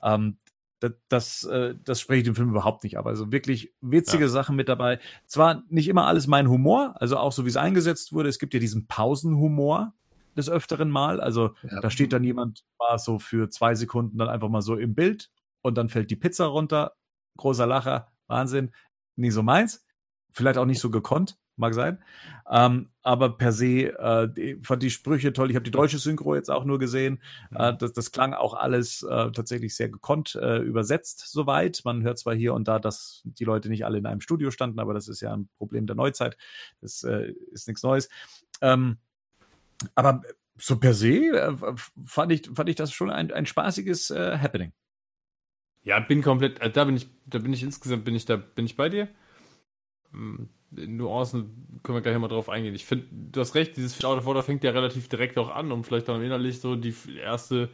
Ähm, 0.03 0.37
das, 0.81 0.93
das, 1.09 1.45
äh, 1.45 1.75
das 1.85 2.01
spreche 2.01 2.19
ich 2.19 2.25
dem 2.25 2.35
Film 2.35 2.51
überhaupt 2.51 2.85
nicht 2.85 2.99
ab. 2.99 3.07
Also 3.07 3.33
wirklich 3.33 3.73
witzige 3.81 4.25
ja. 4.25 4.29
Sachen 4.29 4.57
mit 4.57 4.69
dabei. 4.69 5.01
Zwar 5.27 5.64
nicht 5.69 5.89
immer 5.89 6.07
alles 6.07 6.27
mein 6.27 6.49
Humor, 6.49 6.95
also 7.01 7.16
auch 7.16 7.33
so 7.33 7.45
wie 7.45 7.49
es 7.49 7.57
eingesetzt 7.57 8.12
wurde. 8.12 8.29
Es 8.29 8.39
gibt 8.39 8.55
ja 8.55 8.61
diesen 8.61 8.87
Pausenhumor 8.87 9.93
des 10.37 10.49
öfteren 10.49 10.91
Mal. 10.91 11.21
Also 11.21 11.55
ja. 11.62 11.81
da 11.81 11.91
steht 11.91 12.12
dann 12.12 12.25
jemand 12.25 12.64
mal 12.79 12.99
so 12.99 13.19
für 13.19 13.51
zwei 13.51 13.75
Sekunden 13.75 14.19
dann 14.19 14.29
einfach 14.29 14.49
mal 14.49 14.62
so 14.62 14.77
im 14.77 14.95
Bild 14.95 15.31
und 15.62 15.77
dann 15.77 15.89
fällt 15.89 16.11
die 16.11 16.16
Pizza 16.16 16.47
runter. 16.47 16.95
Großer 17.37 17.66
Lacher, 17.66 18.12
Wahnsinn. 18.29 18.73
Nie 19.16 19.31
so 19.31 19.43
meins. 19.43 19.85
Vielleicht 20.31 20.59
auch 20.59 20.64
nicht 20.64 20.81
so 20.81 20.91
gekonnt, 20.91 21.39
mag 21.57 21.75
sein. 21.75 21.99
Ähm, 22.49 22.89
aber 23.09 23.39
per 23.39 23.53
se 23.55 23.99
äh, 23.99 24.29
die, 24.29 24.59
fand 24.63 24.83
die 24.83 24.91
Sprüche 24.91 25.33
toll. 25.33 25.49
Ich 25.49 25.57
habe 25.57 25.65
die 25.65 25.71
deutsche 25.71 25.97
Synchro 25.97 26.35
jetzt 26.35 26.51
auch 26.51 26.67
nur 26.67 26.79
gesehen. 26.79 27.23
Äh, 27.55 27.73
mhm. 27.73 27.79
das, 27.79 27.95
das 27.95 28.13
klang 28.13 28.35
auch 28.35 28.53
alles 28.53 29.03
äh, 29.03 29.33
tatsächlich 29.33 29.75
sehr 29.75 29.89
gekonnt 29.89 30.35
äh, 30.35 30.59
übersetzt 30.59 31.21
soweit. 31.27 31.81
Man 31.87 32.03
hört 32.03 32.19
zwar 32.19 32.35
hier 32.35 32.53
und 32.53 32.69
da, 32.69 32.79
dass 32.79 33.23
die 33.25 33.47
Leute 33.47 33.71
nicht 33.71 33.87
alle 33.87 33.97
in 33.97 34.05
einem 34.05 34.21
Studio 34.21 34.51
standen, 34.51 34.79
aber 34.79 34.93
das 34.93 35.09
ist 35.09 35.23
ja 35.23 35.33
ein 35.33 35.49
Problem 35.57 35.87
der 35.87 35.97
Neuzeit. 35.97 36.37
Das 36.83 37.03
äh, 37.03 37.33
ist 37.51 37.67
nichts 37.67 37.83
Neues. 37.83 38.11
Ähm, 38.61 38.99
aber 39.95 40.20
so 40.59 40.78
per 40.78 40.93
se 40.93 41.31
äh, 41.31 41.57
fand, 42.05 42.31
ich, 42.31 42.51
fand 42.55 42.69
ich 42.69 42.77
das 42.77 42.93
schon 42.93 43.09
ein, 43.09 43.32
ein 43.32 43.47
spaßiges 43.47 44.11
Happening. 44.11 44.74
Ja, 45.82 45.99
bin 46.01 46.20
komplett, 46.20 46.61
da 46.77 46.85
bin 46.85 46.97
ich, 46.97 47.09
da 47.24 47.39
bin 47.39 47.55
ich 47.55 47.62
insgesamt, 47.62 48.05
bin 48.05 48.15
ich 48.15 48.27
da, 48.27 48.37
bin 48.37 48.66
ich 48.66 48.77
bei 48.77 48.91
dir. 48.91 49.09
Nuancen 50.70 51.80
können 51.82 51.97
wir 51.97 52.02
gleich 52.02 52.18
mal 52.18 52.28
drauf 52.28 52.48
eingehen. 52.48 52.74
Ich 52.74 52.85
finde, 52.85 53.06
du 53.10 53.40
hast 53.40 53.55
recht, 53.55 53.76
dieses 53.76 53.94
Fish 53.94 54.05
Out 54.05 54.18
of 54.18 54.26
Water 54.26 54.43
fängt 54.43 54.64
ja 54.64 54.70
relativ 54.70 55.09
direkt 55.09 55.39
auch 55.39 55.55
an, 55.55 55.72
um 55.72 55.85
vielleicht 55.85 56.09
dann 56.09 56.22
innerlich 56.22 56.60
so 56.60 56.76
die 56.76 56.94
erste 57.22 57.70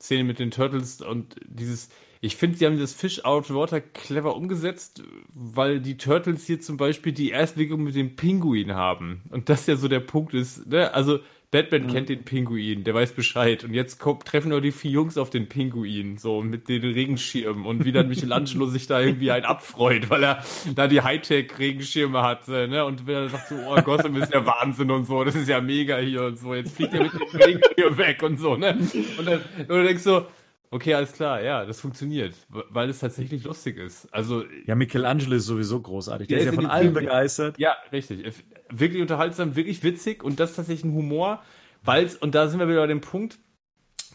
Szene 0.00 0.24
mit 0.24 0.38
den 0.38 0.50
Turtles 0.50 1.00
und 1.00 1.36
dieses, 1.46 1.88
ich 2.20 2.36
finde, 2.36 2.58
sie 2.58 2.66
haben 2.66 2.78
das 2.78 2.92
Fish 2.92 3.24
Out 3.24 3.50
of 3.50 3.56
Water 3.56 3.80
clever 3.80 4.36
umgesetzt, 4.36 5.02
weil 5.32 5.80
die 5.80 5.96
Turtles 5.96 6.46
hier 6.46 6.60
zum 6.60 6.76
Beispiel 6.76 7.12
die 7.12 7.30
Erstbegegnung 7.30 7.84
mit 7.84 7.94
dem 7.94 8.16
Pinguin 8.16 8.74
haben. 8.74 9.22
Und 9.30 9.48
das 9.48 9.66
ja 9.66 9.76
so 9.76 9.88
der 9.88 10.00
Punkt 10.00 10.34
ist, 10.34 10.66
ne? 10.66 10.92
Also, 10.92 11.20
Batman 11.54 11.86
kennt 11.86 12.08
den 12.08 12.24
Pinguin, 12.24 12.82
der 12.82 12.94
weiß 12.94 13.12
Bescheid. 13.12 13.62
Und 13.62 13.74
jetzt 13.74 14.00
kommt, 14.00 14.24
treffen 14.24 14.48
nur 14.48 14.60
die 14.60 14.72
vier 14.72 14.90
Jungs 14.90 15.16
auf 15.16 15.30
den 15.30 15.48
Pinguin, 15.48 16.18
so 16.18 16.42
mit 16.42 16.68
den 16.68 16.82
Regenschirmen. 16.82 17.64
Und 17.64 17.84
wie 17.84 17.92
dann 17.92 18.08
Michelangelo 18.08 18.66
sich 18.66 18.88
da 18.88 19.00
irgendwie 19.00 19.30
ein 19.30 19.44
abfreut, 19.44 20.10
weil 20.10 20.24
er 20.24 20.44
da 20.74 20.88
die 20.88 21.02
Hightech-Regenschirme 21.02 22.22
hat. 22.22 22.48
äh, 22.48 22.66
Ne? 22.66 22.84
Und 22.84 23.06
wenn 23.06 23.14
er 23.14 23.28
sagt 23.28 23.50
so, 23.50 23.54
oh, 23.54 23.80
Gotham 23.82 24.16
ist 24.16 24.34
ja 24.34 24.44
Wahnsinn 24.44 24.90
und 24.90 25.04
so, 25.04 25.22
das 25.22 25.36
ist 25.36 25.48
ja 25.48 25.60
mega 25.60 25.98
hier 25.98 26.24
und 26.24 26.40
so. 26.40 26.54
Jetzt 26.54 26.74
fliegt 26.74 26.92
er 26.92 27.04
mit 27.04 27.12
dem 27.12 27.40
Regenschirm 27.40 27.98
weg 27.98 28.22
und 28.24 28.40
so, 28.40 28.56
ne? 28.56 28.76
Und 29.16 29.24
dann 29.24 29.40
und 29.58 29.68
du 29.68 29.84
denkst 29.84 30.02
so, 30.02 30.26
okay, 30.74 30.94
alles 30.94 31.12
klar, 31.12 31.40
ja, 31.40 31.64
das 31.64 31.80
funktioniert, 31.80 32.34
weil 32.48 32.90
es 32.90 32.98
tatsächlich 32.98 33.44
lustig 33.44 33.78
ist. 33.78 34.12
Also 34.12 34.44
Ja, 34.66 34.74
Michelangelo 34.74 35.36
ist 35.36 35.46
sowieso 35.46 35.80
großartig. 35.80 36.26
Der, 36.26 36.38
Der 36.38 36.46
ist 36.48 36.52
ja 36.52 36.60
von 36.60 36.66
allem 36.66 36.92
begeistert. 36.92 37.58
Ja, 37.58 37.76
richtig. 37.92 38.42
Wirklich 38.70 39.00
unterhaltsam, 39.00 39.54
wirklich 39.54 39.82
witzig 39.84 40.24
und 40.24 40.40
das 40.40 40.50
ist 40.50 40.56
tatsächlich 40.56 40.84
ein 40.84 40.94
Humor, 40.94 41.42
weil 41.84 42.10
und 42.20 42.34
da 42.34 42.48
sind 42.48 42.58
wir 42.58 42.68
wieder 42.68 42.80
bei 42.80 42.86
dem 42.88 43.00
Punkt, 43.00 43.38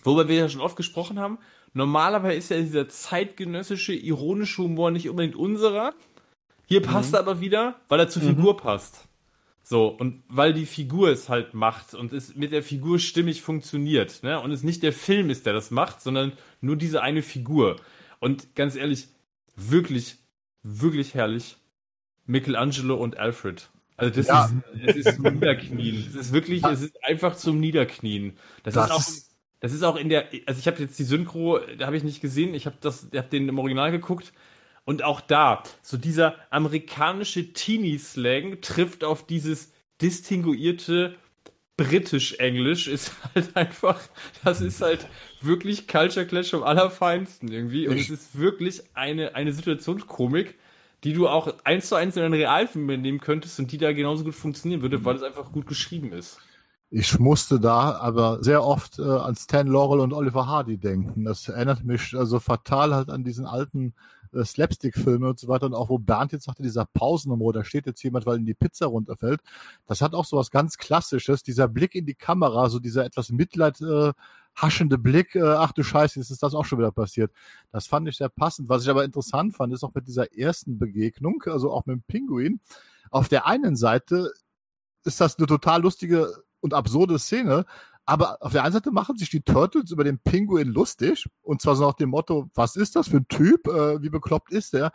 worüber 0.03 0.27
wir 0.27 0.36
ja 0.36 0.49
schon 0.49 0.61
oft 0.61 0.76
gesprochen 0.76 1.18
haben. 1.18 1.40
Normalerweise 1.73 2.36
ist 2.36 2.52
ja 2.52 2.57
dieser 2.57 2.90
zeitgenössische, 2.90 3.94
ironische 3.94 4.64
Humor 4.64 4.91
nicht 4.91 5.10
unbedingt 5.10 5.36
unserer. 5.36 5.94
Hier 6.65 6.81
passt 6.81 7.14
er 7.14 7.22
aber 7.22 7.41
wieder, 7.41 7.80
weil 7.88 7.99
er 7.99 8.10
zur 8.10 8.22
Figur 8.22 8.57
passt. 8.57 9.07
So, 9.71 9.87
und 9.89 10.23
weil 10.27 10.53
die 10.53 10.65
Figur 10.65 11.09
es 11.11 11.29
halt 11.29 11.53
macht 11.53 11.93
und 11.93 12.11
es 12.11 12.35
mit 12.35 12.51
der 12.51 12.63
Figur 12.63 12.97
stimmig 12.97 13.43
funktioniert, 13.43 14.23
ne? 14.23 14.39
Und 14.41 14.49
es 14.49 14.63
nicht 14.63 14.81
der 14.81 14.91
Film 14.93 15.29
ist, 15.29 15.45
der 15.45 15.53
das 15.53 15.69
macht, 15.69 16.01
sondern 16.01 16.33
nur 16.59 16.75
diese 16.75 17.03
eine 17.03 17.21
Figur. 17.21 17.75
Und 18.19 18.55
ganz 18.55 18.75
ehrlich, 18.75 19.09
wirklich, 19.55 20.17
wirklich 20.63 21.13
herrlich. 21.13 21.57
Michelangelo 22.25 22.95
und 22.95 23.17
Alfred. 23.17 23.69
Also 23.97 24.15
das 24.15 24.27
Ja. 24.27 24.45
ist, 24.45 24.55
es 24.87 24.95
ist 25.07 25.15
zum 25.17 25.33
Niederknien. 25.35 26.03
Es 26.09 26.15
ist 26.15 26.33
wirklich, 26.33 26.63
es 26.63 26.81
ist 26.81 27.03
einfach 27.03 27.35
zum 27.35 27.59
Niederknien. 27.59 28.37
Das, 28.63 28.73
Das 28.73 28.85
ist 28.85 28.91
auch, 28.91 29.03
das 29.59 29.73
ist 29.73 29.83
auch 29.83 29.97
in 29.97 30.09
der, 30.09 30.29
also 30.47 30.59
ich 30.59 30.67
habe 30.67 30.79
jetzt 30.81 30.97
die 30.97 31.03
Synchro, 31.03 31.59
da 31.77 31.85
habe 31.85 31.95
ich 31.97 32.03
nicht 32.03 32.21
gesehen, 32.21 32.55
ich 32.55 32.65
habe 32.65 32.77
das, 32.81 33.07
ich 33.11 33.17
habe 33.19 33.29
den 33.29 33.47
im 33.47 33.59
Original 33.59 33.91
geguckt 33.91 34.33
und 34.90 35.03
auch 35.03 35.22
da, 35.22 35.61
so 35.84 35.98
dieser 35.98 36.34
amerikanische 36.49 37.53
Teenie-Slang 37.53 38.60
trifft 38.61 39.03
auf 39.03 39.24
dieses 39.24 39.72
distinguierte 40.02 41.16
britisch-englisch 41.78 42.88
ist 42.88 43.11
halt 43.36 43.56
einfach, 43.56 43.99
das 44.44 44.61
ist 44.61 44.82
halt 44.82 45.06
wirklich 45.41 45.88
Culture 45.88 46.26
Clash 46.26 46.56
am 46.56 46.64
allerfeinsten 46.64 47.52
irgendwie 47.52 47.88
und 47.88 47.99
es 47.99 48.10
ist 48.10 48.40
wirklich 48.40 48.82
eine, 48.95 49.36
eine 49.36 49.53
Situationskomik, 49.53 50.57
die 51.03 51.14
du 51.14 51.28
auch 51.28 51.53
eins 51.66 51.88
zu 51.90 51.94
eins 51.94 52.18
in 52.18 52.24
einen 52.24 52.34
Realfilm 52.34 52.88
nehmen 52.88 53.20
könntest 53.20 53.60
und 53.60 53.72
die 53.72 53.78
da 53.78 53.94
genauso 53.94 54.24
gut 54.24 54.34
funktionieren 54.34 54.82
würde, 54.82 55.06
weil 55.06 55.16
es 55.16 55.22
einfach 55.22 55.52
gut 55.52 55.68
geschrieben 55.68 56.14
ist. 56.14 56.40
Ich 56.90 57.20
musste 57.20 57.60
da 57.60 57.99
aber 57.99 58.44
sehr 58.44 58.64
oft 58.64 58.98
äh, 58.98 59.03
an 59.03 59.36
Stan 59.36 59.68
Laurel 59.68 59.99
und 59.99 60.14
Oliver 60.14 60.48
Hardy 60.48 60.80
denken. 60.80 61.26
Das 61.26 61.48
erinnert 61.48 61.84
mich 61.84 62.16
also 62.16 62.40
fatal 62.40 62.95
halt 62.95 63.11
an 63.11 63.24
diesen 63.24 63.45
alten 63.45 63.94
äh, 64.34 64.43
Slapstick-Filme 64.43 65.30
und 65.30 65.39
so 65.39 65.47
weiter. 65.47 65.65
Und 65.65 65.73
auch 65.73 65.89
wo 65.89 65.97
Bernd 65.97 66.31
jetzt 66.31 66.45
sagte, 66.45 66.64
dieser 66.64 66.85
Pausenhumor, 66.85 67.53
da 67.53 67.64
steht 67.64 67.85
jetzt 67.85 68.03
jemand, 68.03 68.26
weil 68.26 68.38
ihm 68.38 68.45
die 68.45 68.53
Pizza 68.53 68.88
runterfällt. 68.88 69.41
Das 69.85 70.01
hat 70.01 70.14
auch 70.14 70.26
so 70.26 70.38
was 70.38 70.51
ganz 70.51 70.77
Klassisches. 70.77 71.43
Dieser 71.43 71.68
Blick 71.68 71.95
in 71.95 72.06
die 72.06 72.15
Kamera, 72.15 72.69
so 72.69 72.80
dieser 72.80 73.06
etwas 73.06 73.30
Mitleid 73.30 73.81
äh, 73.81 74.14
haschende 74.56 74.97
Blick. 74.97 75.35
Äh, 75.35 75.41
ach 75.41 75.72
du 75.72 75.84
Scheiße, 75.84 76.19
jetzt 76.19 76.31
ist 76.31 76.43
das 76.43 76.53
auch 76.53 76.65
schon 76.65 76.80
wieder 76.80 76.91
passiert. 76.91 77.31
Das 77.72 77.88
fand 77.88 78.07
ich 78.07 78.18
sehr 78.18 78.30
passend. 78.30 78.69
Was 78.69 78.84
ich 78.84 78.89
aber 78.89 79.03
interessant 79.03 79.56
fand, 79.56 79.73
ist 79.73 79.84
auch 79.84 79.93
mit 79.93 80.07
dieser 80.07 80.34
ersten 80.38 80.77
Begegnung, 80.77 81.43
also 81.45 81.72
auch 81.72 81.85
mit 81.85 81.95
dem 81.95 82.03
Pinguin. 82.03 82.60
Auf 83.11 83.30
der 83.30 83.47
einen 83.47 83.76
Seite 83.76 84.31
ist 85.03 85.22
das 85.22 85.38
eine 85.38 85.47
total 85.47 85.81
lustige 85.81 86.43
und 86.61 86.73
absurde 86.73 87.18
Szene. 87.19 87.65
Aber 88.10 88.38
auf 88.41 88.53
der 88.53 88.64
einen 88.64 88.73
Seite 88.73 88.90
machen 88.90 89.18
sich 89.18 89.30
die 89.30 89.41
Turtles 89.41 89.91
über 89.91 90.03
den 90.03 90.18
Pinguin 90.18 90.69
lustig. 90.69 91.30
Und 91.44 91.61
zwar 91.61 91.76
so 91.76 91.86
nach 91.86 91.94
dem 91.94 92.10
Motto, 92.10 92.49
was 92.56 92.76
ist 92.76 92.95
das 92.95 93.07
für 93.07 93.18
ein 93.18 93.27
Typ? 93.27 93.68
Äh, 93.68 94.02
wie 94.02 94.10
bekloppt 94.10 94.52
ist 94.52 94.73
der? 94.73 94.91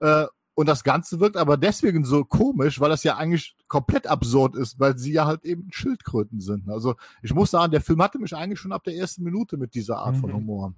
Äh, 0.00 0.26
und 0.54 0.66
das 0.66 0.82
Ganze 0.82 1.20
wirkt 1.20 1.36
aber 1.36 1.58
deswegen 1.58 2.04
so 2.04 2.24
komisch, 2.24 2.80
weil 2.80 2.88
das 2.88 3.04
ja 3.04 3.16
eigentlich 3.18 3.54
komplett 3.68 4.08
absurd 4.08 4.56
ist, 4.56 4.80
weil 4.80 4.98
sie 4.98 5.12
ja 5.12 5.26
halt 5.26 5.44
eben 5.44 5.68
Schildkröten 5.70 6.40
sind. 6.40 6.68
Also 6.68 6.96
ich 7.22 7.32
muss 7.32 7.52
sagen, 7.52 7.70
der 7.70 7.82
Film 7.82 8.02
hatte 8.02 8.18
mich 8.18 8.34
eigentlich 8.34 8.58
schon 8.58 8.72
ab 8.72 8.82
der 8.82 8.96
ersten 8.96 9.22
Minute 9.22 9.58
mit 9.58 9.74
dieser 9.74 9.98
Art 9.98 10.16
von 10.16 10.30
Mhm. 10.30 10.34
Humor. 10.36 10.74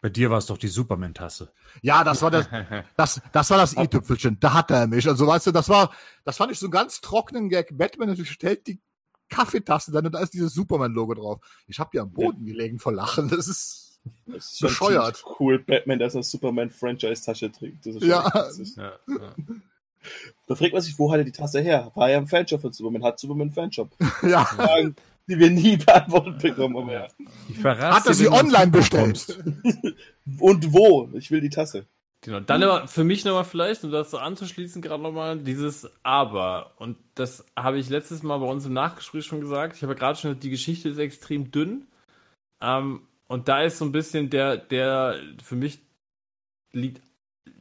Bei 0.00 0.08
dir 0.08 0.30
war 0.30 0.38
es 0.38 0.46
doch 0.46 0.56
die 0.56 0.68
Superman-Tasse. 0.68 1.52
Ja, 1.82 2.02
das 2.02 2.22
war 2.22 2.30
das, 2.30 2.48
das, 2.96 3.20
das 3.32 3.50
war 3.50 3.58
das 3.58 3.76
i-Tüpfelchen. 3.76 4.38
Da 4.40 4.54
hat 4.54 4.70
er 4.70 4.86
mich. 4.86 5.06
Also 5.06 5.26
weißt 5.26 5.48
du, 5.48 5.52
das 5.52 5.68
war, 5.68 5.92
das 6.24 6.38
fand 6.38 6.50
ich 6.52 6.58
so 6.58 6.66
einen 6.66 6.70
ganz 6.70 7.02
trockenen 7.02 7.50
Gag. 7.50 7.76
Batman 7.76 8.08
natürlich 8.08 8.30
stellt 8.30 8.66
die 8.68 8.80
Kaffeetasse 9.28 9.92
dann 9.92 10.06
und 10.06 10.12
da 10.12 10.20
ist 10.20 10.34
dieses 10.34 10.54
Superman-Logo 10.54 11.14
drauf. 11.14 11.40
Ich 11.66 11.78
habe 11.78 11.90
ja 11.94 12.02
am 12.02 12.12
Boden 12.12 12.44
gelegen 12.44 12.78
vor 12.78 12.92
Lachen. 12.92 13.28
Das 13.28 13.48
ist, 13.48 14.00
Das 14.26 14.52
ist 14.52 14.60
Bescheuert. 14.60 15.24
Cool, 15.38 15.58
Batman, 15.58 15.98
so 16.10 16.18
eine 16.18 16.24
Superman-Franchise-Tasche 16.24 17.52
trägt. 17.52 17.86
Das 17.86 17.96
ist 17.96 18.02
schon 18.02 18.10
Ja. 18.10 18.50
Ja, 18.76 18.92
ja. 19.08 19.34
Da 20.46 20.54
fragt 20.54 20.72
man 20.72 20.82
sich, 20.82 20.98
wo 20.98 21.10
hat 21.10 21.18
er 21.18 21.24
die 21.24 21.32
Tasse 21.32 21.60
her? 21.60 21.90
War 21.94 22.10
er 22.10 22.18
im 22.18 22.28
Fanshop 22.28 22.60
von 22.60 22.72
Superman? 22.72 23.02
Hat 23.02 23.18
Superman 23.18 23.48
einen 23.48 23.52
Fanshop? 23.52 23.90
ja. 24.22 24.44
Fragen, 24.44 24.94
die 25.28 25.38
wir 25.38 25.50
nie 25.50 25.76
beantwortet 25.76 26.38
bekommen. 26.38 26.76
Aber 26.76 26.92
ja. 26.92 27.08
Ich 27.48 27.58
verrate 27.58 27.96
Hat 27.96 28.06
er 28.06 28.14
sie 28.14 28.28
online 28.28 28.70
bestellt? 28.70 29.42
Und 30.38 30.72
wo? 30.72 31.08
Ich 31.14 31.30
will 31.30 31.40
die 31.40 31.50
Tasse. 31.50 31.86
Genau. 32.26 32.40
Dann 32.40 32.60
aber 32.64 32.88
für 32.88 33.04
mich 33.04 33.24
nochmal 33.24 33.44
vielleicht, 33.44 33.84
um 33.84 33.92
das 33.92 34.10
so 34.10 34.18
anzuschließen, 34.18 34.82
gerade 34.82 35.00
nochmal 35.00 35.38
dieses 35.38 35.88
Aber. 36.02 36.72
Und 36.76 36.96
das 37.14 37.46
habe 37.56 37.78
ich 37.78 37.88
letztes 37.88 38.24
Mal 38.24 38.38
bei 38.38 38.46
uns 38.46 38.66
im 38.66 38.72
Nachgespräch 38.72 39.24
schon 39.24 39.40
gesagt. 39.40 39.76
Ich 39.76 39.82
habe 39.82 39.92
ja 39.92 39.98
gerade 39.98 40.18
schon 40.18 40.30
gesagt, 40.30 40.42
die 40.42 40.50
Geschichte 40.50 40.88
ist 40.88 40.98
extrem 40.98 41.52
dünn. 41.52 41.86
Ähm, 42.60 43.02
und 43.28 43.46
da 43.46 43.62
ist 43.62 43.78
so 43.78 43.84
ein 43.84 43.92
bisschen 43.92 44.28
der, 44.28 44.56
der 44.56 45.20
für 45.40 45.54
mich 45.54 45.78
liegt, 46.72 47.00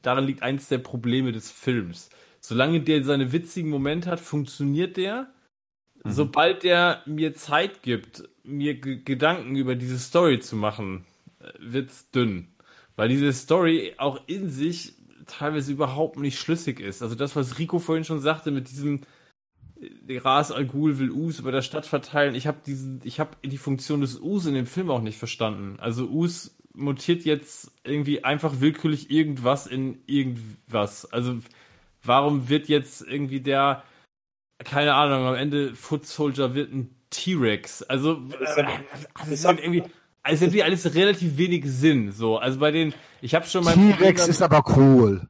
darin 0.02 0.26
liegt 0.26 0.42
eins 0.42 0.68
der 0.68 0.80
Probleme 0.80 1.32
des 1.32 1.52
Films. 1.52 2.10
Solange 2.40 2.82
der 2.82 3.04
seine 3.04 3.32
witzigen 3.32 3.70
Momente 3.70 4.10
hat, 4.10 4.20
funktioniert 4.20 4.98
der. 4.98 5.28
Sobald 6.04 6.64
der 6.64 7.04
mir 7.06 7.36
Zeit 7.36 7.84
gibt, 7.84 8.28
mir 8.44 8.80
Gedanken 8.80 9.56
über 9.58 9.76
diese 9.76 10.00
Story 10.00 10.40
zu 10.40 10.56
machen, 10.56 11.06
äh, 11.40 11.52
wird's 11.60 12.10
dünn. 12.10 12.48
Weil 12.96 13.10
diese 13.10 13.32
Story 13.34 13.94
auch 13.98 14.22
in 14.28 14.50
sich 14.50 14.94
teilweise 15.26 15.72
überhaupt 15.72 16.18
nicht 16.18 16.38
schlüssig 16.40 16.80
ist. 16.80 17.02
Also 17.02 17.16
das, 17.16 17.36
was 17.36 17.58
Rico 17.58 17.80
vorhin 17.80 18.04
schon 18.06 18.20
sagte, 18.22 18.52
mit 18.52 18.70
diesem 18.70 19.02
äh, 20.08 20.18
Ras 20.18 20.52
Al 20.52 20.66
Ghul 20.66 21.00
will 21.00 21.12
Us 21.12 21.40
über 21.40 21.52
der 21.52 21.62
Stadt 21.64 21.86
verteilen. 21.86 22.36
Ich 22.36 22.48
habe 22.48 22.60
diesen, 22.66 23.02
ich 23.04 23.20
habe 23.20 23.32
die 23.44 23.58
Funktion 23.58 24.02
des 24.02 24.20
Us 24.20 24.46
in 24.46 24.54
dem 24.54 24.68
Film 24.68 24.90
auch 24.90 25.02
nicht 25.02 25.18
verstanden. 25.18 25.78
Also 25.80 26.08
Us 26.08 26.56
mutiert 26.74 27.24
jetzt 27.26 27.72
irgendwie 27.84 28.24
einfach 28.24 28.60
willkürlich 28.60 29.10
irgendwas 29.10 29.66
in 29.68 30.00
irgendwas. 30.08 31.12
Also 31.12 31.38
warum 32.04 32.50
wird 32.50 32.68
jetzt 32.68 33.02
irgendwie 33.02 33.40
der, 33.40 33.84
keine 34.64 34.94
Ahnung, 34.94 35.26
am 35.26 35.36
Ende 35.36 35.74
Foot 35.74 36.06
Soldier 36.06 36.54
wird 36.54 36.72
ein 36.74 36.96
T-Rex? 37.10 37.82
Also 37.84 38.16
Das 38.16 38.58
äh, 38.58 38.64
das 38.64 39.08
das 39.20 39.28
ist 39.30 39.46
hat- 39.46 39.56
halt 39.56 39.64
irgendwie, 39.64 39.84
also 40.26 40.46
irgendwie 40.46 40.64
alles 40.64 40.94
relativ 40.96 41.38
wenig 41.38 41.66
Sinn. 41.68 42.12
So, 42.12 42.38
also 42.38 42.60
bei 42.60 42.72
den, 42.72 42.94
ich 43.22 43.36
habe 43.36 43.46
schon 43.46 43.64
mal 43.64 43.74
T-Rex 43.74 44.28
ist 44.28 44.42
aber 44.42 44.64
cool. 44.76 45.28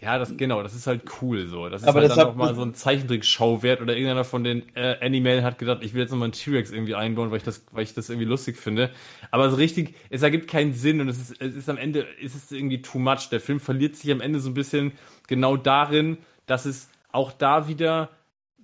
ja, 0.00 0.18
das 0.18 0.36
genau, 0.36 0.62
das 0.64 0.74
ist 0.74 0.88
halt 0.88 1.02
cool 1.22 1.46
so. 1.46 1.68
Das 1.68 1.82
ist 1.82 1.88
Aber 1.88 2.00
halt 2.00 2.10
das 2.10 2.18
dann 2.18 2.26
nochmal 2.26 2.54
so 2.56 2.62
ein 2.62 2.74
Zeichentrick-Schauwert 2.74 3.80
oder 3.80 3.94
irgendeiner 3.94 4.24
von 4.24 4.42
den 4.42 4.64
äh, 4.74 4.96
Animalen 5.00 5.44
hat 5.44 5.58
gedacht, 5.58 5.78
ich 5.82 5.94
will 5.94 6.00
jetzt 6.02 6.10
nochmal 6.10 6.26
einen 6.26 6.32
T-Rex 6.32 6.72
irgendwie 6.72 6.96
einbauen, 6.96 7.30
weil 7.30 7.36
ich 7.38 7.44
das, 7.44 7.64
weil 7.70 7.84
ich 7.84 7.94
das 7.94 8.10
irgendwie 8.10 8.26
lustig 8.26 8.56
finde. 8.56 8.90
Aber 9.30 9.48
so 9.48 9.56
richtig, 9.56 9.94
es 10.10 10.22
ergibt 10.22 10.50
keinen 10.50 10.74
Sinn 10.74 11.00
und 11.00 11.08
es 11.08 11.18
ist, 11.18 11.40
es 11.40 11.54
ist 11.54 11.68
am 11.70 11.78
Ende, 11.78 12.04
es 12.22 12.34
ist 12.34 12.50
irgendwie 12.50 12.82
too 12.82 12.98
much. 12.98 13.28
Der 13.30 13.40
Film 13.40 13.60
verliert 13.60 13.94
sich 13.94 14.10
am 14.10 14.20
Ende 14.20 14.40
so 14.40 14.50
ein 14.50 14.54
bisschen 14.54 14.90
genau 15.28 15.56
darin, 15.56 16.18
dass 16.46 16.66
es 16.66 16.88
auch 17.12 17.30
da 17.30 17.68
wieder 17.68 18.08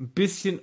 ein 0.00 0.08
bisschen 0.08 0.58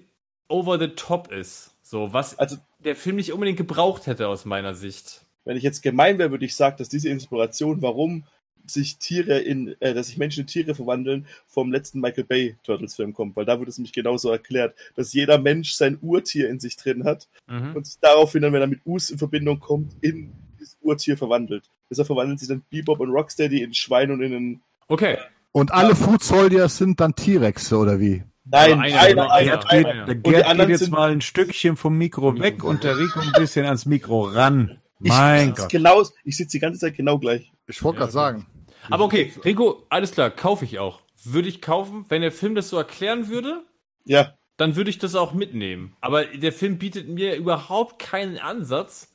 over 0.49 0.77
the 0.77 0.89
top 0.89 1.31
ist. 1.31 1.71
So, 1.83 2.11
was 2.11 2.37
Also- 2.37 2.57
der 2.85 2.95
Film 2.95 3.17
nicht 3.17 3.33
unbedingt 3.33 3.57
gebraucht 3.57 4.07
hätte 4.07 4.27
aus 4.27 4.45
meiner 4.45 4.73
Sicht. 4.75 5.25
Wenn 5.43 5.57
ich 5.57 5.63
jetzt 5.63 5.83
gemein 5.83 6.17
wäre, 6.17 6.31
würde 6.31 6.45
ich 6.45 6.55
sagen, 6.55 6.77
dass 6.77 6.89
diese 6.89 7.09
Inspiration, 7.09 7.81
warum 7.81 8.23
sich 8.67 8.97
Tiere 8.97 9.39
in, 9.39 9.75
äh, 9.79 9.93
dass 9.93 10.07
sich 10.07 10.17
Menschen 10.17 10.41
in 10.41 10.47
Tiere 10.47 10.73
verwandeln, 10.73 11.27
vom 11.45 11.71
letzten 11.71 11.99
Michael 11.99 12.23
Bay 12.23 12.55
Turtles 12.63 12.95
Film 12.95 13.13
kommt, 13.13 13.35
weil 13.35 13.45
da 13.45 13.59
wird 13.59 13.69
es 13.69 13.77
nämlich 13.77 13.93
genauso 13.93 14.31
erklärt, 14.31 14.75
dass 14.95 15.13
jeder 15.13 15.37
Mensch 15.37 15.73
sein 15.73 15.99
Urtier 16.01 16.49
in 16.49 16.59
sich 16.59 16.75
drin 16.75 17.03
hat 17.03 17.27
Mhm. 17.47 17.75
und 17.75 17.85
sich 17.85 17.97
daraufhin 18.01 18.41
dann, 18.41 18.53
wenn 18.53 18.61
er 18.61 18.67
mit 18.67 18.81
Us 18.85 19.11
in 19.11 19.19
Verbindung 19.19 19.59
kommt, 19.59 19.93
in 20.01 20.31
dieses 20.59 20.77
Urtier 20.81 21.15
verwandelt. 21.15 21.69
Deshalb 21.91 22.07
verwandeln 22.07 22.39
sich 22.39 22.47
dann 22.47 22.63
Bebop 22.71 22.99
und 22.99 23.11
Rocksteady 23.11 23.61
in 23.61 23.73
Schwein 23.73 24.09
und 24.09 24.21
in 24.23 24.33
einen 24.33 24.61
Okay. 24.87 25.17
Und 25.51 25.71
alle 25.71 25.95
Food 25.95 26.21
Soldiers 26.23 26.77
sind 26.77 26.99
dann 26.99 27.15
T-Rexe, 27.15 27.77
oder 27.77 27.99
wie? 27.99 28.23
Nein, 28.45 28.79
einer, 28.79 28.99
einer, 29.01 29.31
einer, 29.31 29.69
einer. 29.69 29.69
einer. 29.69 29.93
Gerd, 29.93 30.07
der 30.07 30.15
Gerd 30.15 30.57
geht 30.57 30.69
jetzt 30.69 30.91
mal 30.91 31.11
ein 31.11 31.21
Stückchen 31.21 31.77
vom 31.77 31.97
Mikro 31.97 32.37
weg 32.39 32.63
und 32.63 32.83
der 32.83 32.97
Rico 32.97 33.19
ein 33.19 33.31
bisschen 33.33 33.65
ans 33.65 33.85
Mikro 33.85 34.21
ran. 34.23 34.79
Mein 34.99 35.49
Ich 35.49 35.55
Gott. 35.55 35.69
genau, 35.69 36.03
ich 36.23 36.37
sitze 36.37 36.51
die 36.57 36.59
ganze 36.59 36.79
Zeit 36.79 36.95
genau 36.95 37.17
gleich. 37.19 37.51
Ich 37.67 37.83
wollte 37.83 37.97
Ja, 37.97 37.99
gerade 38.01 38.11
sagen. 38.13 38.47
Aber 38.89 39.05
okay, 39.05 39.33
Rico, 39.43 39.83
alles 39.89 40.11
klar, 40.11 40.29
kaufe 40.29 40.63
ich 40.65 40.79
auch. 40.79 41.01
Würde 41.23 41.49
ich 41.49 41.61
kaufen, 41.61 42.05
wenn 42.09 42.21
der 42.21 42.31
Film 42.31 42.53
das 42.55 42.69
so 42.69 42.77
erklären 42.77 43.29
würde, 43.29 43.63
Ja, 44.05 44.35
dann 44.57 44.75
würde 44.75 44.89
ich 44.91 44.99
das 44.99 45.15
auch 45.15 45.33
mitnehmen. 45.33 45.95
Aber 45.99 46.23
der 46.25 46.53
Film 46.53 46.77
bietet 46.77 47.09
mir 47.09 47.35
überhaupt 47.35 47.99
keinen 47.99 48.37
Ansatz, 48.37 49.09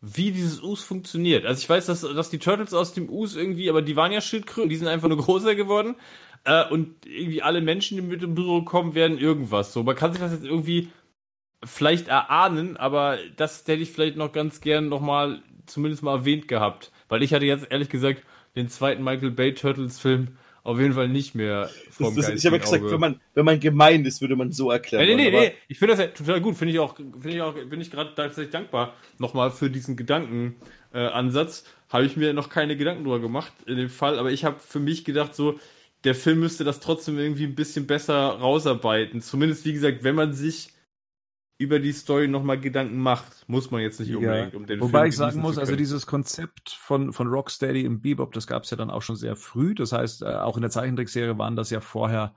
wie 0.00 0.32
dieses 0.32 0.60
Us 0.60 0.82
funktioniert. 0.82 1.46
Also 1.46 1.60
ich 1.62 1.68
weiß, 1.68 1.86
dass, 1.86 2.00
dass 2.00 2.30
die 2.30 2.40
Turtles 2.40 2.74
aus 2.74 2.92
dem 2.92 3.08
Us 3.08 3.36
irgendwie, 3.36 3.70
aber 3.70 3.80
die 3.82 3.94
waren 3.94 4.10
ja 4.10 4.20
Schildkröten, 4.20 4.68
die 4.68 4.76
sind 4.76 4.88
einfach 4.88 5.08
nur 5.08 5.18
größer 5.24 5.54
geworden. 5.54 5.94
Äh, 6.44 6.68
und 6.68 7.06
irgendwie 7.06 7.42
alle 7.42 7.60
Menschen, 7.60 7.96
die 7.96 8.02
mit 8.02 8.22
dem 8.22 8.34
Büro 8.34 8.62
kommen, 8.62 8.94
werden 8.94 9.18
irgendwas. 9.18 9.72
So, 9.72 9.82
man 9.82 9.96
kann 9.96 10.12
sich 10.12 10.20
das 10.20 10.32
jetzt 10.32 10.44
irgendwie 10.44 10.88
vielleicht 11.64 12.08
erahnen, 12.08 12.76
aber 12.76 13.18
das 13.36 13.60
hätte 13.66 13.82
ich 13.82 13.92
vielleicht 13.92 14.16
noch 14.16 14.32
ganz 14.32 14.60
gern 14.60 14.88
nochmal 14.88 15.42
zumindest 15.66 16.02
mal 16.02 16.16
erwähnt 16.16 16.48
gehabt. 16.48 16.90
Weil 17.08 17.22
ich 17.22 17.32
hatte 17.32 17.46
jetzt 17.46 17.70
ehrlich 17.70 17.88
gesagt 17.88 18.22
den 18.56 18.68
zweiten 18.68 19.04
Michael 19.04 19.30
Bay 19.30 19.54
Turtles 19.54 20.00
Film 20.00 20.36
auf 20.64 20.78
jeden 20.78 20.92
Fall 20.92 21.08
nicht 21.08 21.34
mehr 21.34 21.68
vom 21.90 22.14
das, 22.14 22.26
das, 22.26 22.36
Ich 22.36 22.46
habe 22.46 22.56
ja 22.56 22.62
gesagt, 22.62 22.84
wenn 22.84 23.00
man, 23.00 23.20
wenn 23.34 23.44
man 23.44 23.58
gemein 23.58 24.04
ist, 24.04 24.20
würde 24.20 24.36
man 24.36 24.52
so 24.52 24.70
erklären. 24.70 25.04
Nee, 25.04 25.16
nee, 25.16 25.30
nee, 25.30 25.40
nee. 25.40 25.52
Ich 25.66 25.78
finde 25.78 25.94
das 25.94 26.00
ja 26.00 26.06
total 26.08 26.40
gut. 26.40 26.56
Finde 26.56 26.72
ich 26.72 26.78
auch, 26.78 26.96
finde 26.96 27.30
ich 27.30 27.42
auch, 27.42 27.54
bin 27.54 27.80
ich 27.80 27.90
gerade 27.90 28.14
tatsächlich 28.14 28.52
dankbar 28.52 28.94
nochmal 29.18 29.50
für 29.50 29.70
diesen 29.70 29.96
Gedankenansatz. 29.96 31.64
Äh, 31.64 31.92
habe 31.92 32.04
ich 32.04 32.16
mir 32.16 32.32
noch 32.32 32.48
keine 32.48 32.76
Gedanken 32.76 33.02
drüber 33.02 33.20
gemacht 33.20 33.52
in 33.66 33.76
dem 33.76 33.90
Fall, 33.90 34.18
aber 34.18 34.30
ich 34.30 34.44
habe 34.44 34.58
für 34.60 34.78
mich 34.78 35.04
gedacht, 35.04 35.34
so, 35.34 35.58
der 36.04 36.14
Film 36.14 36.40
müsste 36.40 36.64
das 36.64 36.80
trotzdem 36.80 37.18
irgendwie 37.18 37.44
ein 37.44 37.54
bisschen 37.54 37.86
besser 37.86 38.14
rausarbeiten. 38.14 39.20
Zumindest, 39.20 39.64
wie 39.64 39.72
gesagt, 39.72 40.02
wenn 40.02 40.14
man 40.14 40.32
sich 40.32 40.72
über 41.62 41.78
die 41.78 41.92
Story 41.92 42.26
nochmal 42.26 42.58
Gedanken 42.58 42.98
macht. 42.98 43.48
Muss 43.48 43.70
man 43.70 43.80
jetzt 43.80 44.00
nicht 44.00 44.14
unbedingt 44.14 44.52
ja. 44.52 44.58
um 44.58 44.66
den 44.66 44.80
Wobei 44.80 45.00
Film 45.00 45.08
ich 45.10 45.16
sagen 45.16 45.40
muss, 45.40 45.58
also 45.58 45.76
dieses 45.76 46.06
Konzept 46.06 46.70
von, 46.70 47.12
von 47.12 47.28
Rocksteady 47.28 47.82
im 47.84 48.00
Bebop, 48.00 48.32
das 48.32 48.48
gab 48.48 48.64
es 48.64 48.70
ja 48.70 48.76
dann 48.76 48.90
auch 48.90 49.02
schon 49.02 49.16
sehr 49.16 49.36
früh. 49.36 49.74
Das 49.74 49.92
heißt, 49.92 50.22
äh, 50.22 50.26
auch 50.26 50.56
in 50.56 50.62
der 50.62 50.70
Zeichentrickserie 50.70 51.38
waren 51.38 51.54
das 51.54 51.70
ja 51.70 51.80
vorher 51.80 52.34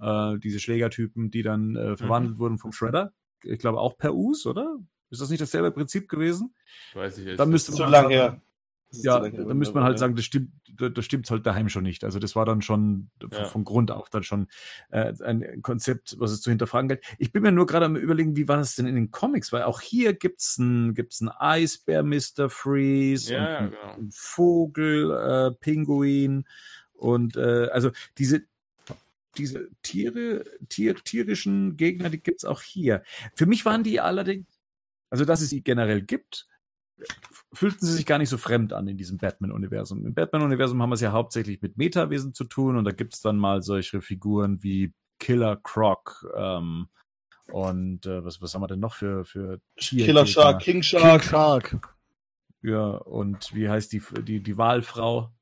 äh, 0.00 0.38
diese 0.38 0.60
Schlägertypen, 0.60 1.30
die 1.30 1.42
dann 1.42 1.74
äh, 1.74 1.96
verwandelt 1.96 2.34
mhm. 2.34 2.38
wurden 2.38 2.58
vom 2.58 2.72
Shredder. 2.72 3.12
Ich 3.42 3.58
glaube 3.58 3.80
auch 3.80 3.96
per 3.96 4.14
Us, 4.14 4.44
oder? 4.44 4.76
Ist 5.08 5.22
das 5.22 5.30
nicht 5.30 5.40
dasselbe 5.40 5.70
Prinzip 5.70 6.08
gewesen? 6.08 6.54
Weiß 6.92 7.16
ich 7.18 7.26
echt. 7.28 7.40
Dann 7.40 7.48
müsste 7.48 7.72
man 7.72 7.78
so 7.78 7.84
lange 7.86 8.08
her. 8.14 8.42
Ja, 8.90 9.20
da 9.20 9.54
müsste 9.54 9.74
man 9.74 9.84
halt 9.84 9.98
sagen, 9.98 10.14
das 10.14 10.24
stimmt, 10.24 10.50
das 10.68 11.04
stimmt 11.04 11.28
halt 11.30 11.44
daheim 11.44 11.68
schon 11.68 11.82
nicht. 11.82 12.04
Also 12.04 12.18
das 12.18 12.36
war 12.36 12.44
dann 12.44 12.62
schon 12.62 13.10
ja. 13.30 13.44
von 13.44 13.64
Grund 13.64 13.90
auf 13.90 14.10
dann 14.10 14.22
schon 14.22 14.46
äh, 14.90 15.12
ein 15.22 15.60
Konzept, 15.62 16.16
was 16.18 16.30
es 16.30 16.40
zu 16.40 16.50
hinterfragen 16.50 16.88
gilt. 16.88 17.04
Ich 17.18 17.32
bin 17.32 17.42
mir 17.42 17.52
nur 17.52 17.66
gerade 17.66 17.86
am 17.86 17.96
überlegen, 17.96 18.36
wie 18.36 18.48
war 18.48 18.56
das 18.56 18.76
denn 18.76 18.86
in 18.86 18.94
den 18.94 19.10
Comics? 19.10 19.52
Weil 19.52 19.64
auch 19.64 19.80
hier 19.80 20.14
gibt's 20.14 20.58
ein 20.58 20.94
gibt's 20.94 21.20
ein 21.20 21.28
Eisbär, 21.28 22.02
Mr. 22.02 22.48
Freeze, 22.48 23.34
ja, 23.34 23.58
und 23.58 23.70
genau. 23.70 23.94
ein 23.94 24.10
Vogel, 24.12 25.10
äh, 25.10 25.50
Pinguin 25.60 26.44
und 26.92 27.36
äh, 27.36 27.68
also 27.72 27.90
diese 28.18 28.42
diese 29.36 29.68
Tiere, 29.82 30.44
Tier, 30.68 30.94
tierischen 30.94 31.76
Gegner, 31.76 32.08
die 32.08 32.22
gibt's 32.22 32.44
auch 32.44 32.62
hier. 32.62 33.02
Für 33.34 33.46
mich 33.46 33.64
waren 33.64 33.82
die 33.82 34.00
allerdings, 34.00 34.46
also 35.10 35.24
dass 35.24 35.42
es 35.42 35.50
sie 35.50 35.62
generell 35.62 36.02
gibt, 36.02 36.46
fühlten 37.52 37.84
sie 37.86 37.92
sich 37.92 38.06
gar 38.06 38.18
nicht 38.18 38.28
so 38.28 38.38
fremd 38.38 38.72
an 38.72 38.88
in 38.88 38.96
diesem 38.96 39.18
Batman-Universum. 39.18 40.04
Im 40.06 40.14
Batman-Universum 40.14 40.80
haben 40.82 40.90
wir 40.90 40.94
es 40.94 41.00
ja 41.00 41.12
hauptsächlich 41.12 41.60
mit 41.62 41.76
Metawesen 41.76 42.34
zu 42.34 42.44
tun 42.44 42.76
und 42.76 42.84
da 42.84 42.92
gibt 42.92 43.14
es 43.14 43.20
dann 43.20 43.36
mal 43.38 43.62
solche 43.62 44.00
Figuren 44.00 44.62
wie 44.62 44.92
Killer 45.18 45.56
Croc 45.56 46.26
ähm, 46.36 46.88
und 47.48 48.06
äh, 48.06 48.24
was, 48.24 48.40
was 48.40 48.54
haben 48.54 48.62
wir 48.62 48.68
denn 48.68 48.80
noch 48.80 48.94
für, 48.94 49.24
für 49.24 49.60
Killer 49.76 50.26
Shark, 50.26 50.62
King 50.62 50.82
Shark. 50.82 51.22
King 51.22 51.30
Shark. 51.30 51.96
Ja, 52.62 52.88
und 52.88 53.54
wie 53.54 53.68
heißt 53.68 53.92
die, 53.92 54.02
die, 54.22 54.42
die 54.42 54.58
Wahlfrau? 54.58 55.32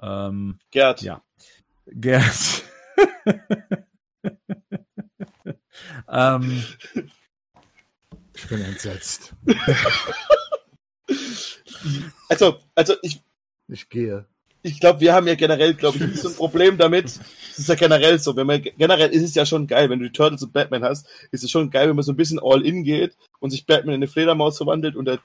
Ähm, 0.00 0.58
Gerd. 0.70 1.02
Ja. 1.02 1.22
Gerd. 1.86 2.64
ähm, 6.08 6.64
ich 8.34 8.48
bin 8.48 8.62
entsetzt. 8.62 9.34
Also, 12.28 12.56
also 12.74 12.94
ich. 13.02 13.20
Ich 13.68 13.88
gehe. 13.88 14.26
Ich 14.62 14.78
glaube, 14.78 15.00
wir 15.00 15.12
haben 15.12 15.26
ja 15.26 15.34
generell, 15.34 15.74
glaube 15.74 15.98
ich, 15.98 16.04
nicht 16.04 16.18
so 16.20 16.28
ein 16.28 16.36
Problem 16.36 16.78
damit. 16.78 17.06
Es 17.06 17.58
ist 17.58 17.68
ja 17.68 17.74
generell 17.74 18.18
so. 18.20 18.36
Wenn 18.36 18.46
man, 18.46 18.62
generell 18.62 19.10
ist 19.10 19.22
es 19.22 19.34
ja 19.34 19.44
schon 19.44 19.66
geil, 19.66 19.90
wenn 19.90 19.98
du 19.98 20.04
die 20.04 20.12
Turtles 20.12 20.42
und 20.42 20.52
Batman 20.52 20.84
hast, 20.84 21.06
ist 21.32 21.42
es 21.42 21.50
schon 21.50 21.70
geil, 21.70 21.88
wenn 21.88 21.96
man 21.96 22.04
so 22.04 22.12
ein 22.12 22.16
bisschen 22.16 22.38
all 22.40 22.64
in 22.64 22.84
geht 22.84 23.16
und 23.40 23.50
sich 23.50 23.66
Batman 23.66 23.96
in 23.96 23.98
eine 23.98 24.06
Fledermaus 24.06 24.56
verwandelt 24.56 24.94
und 24.94 25.06
der, 25.06 25.18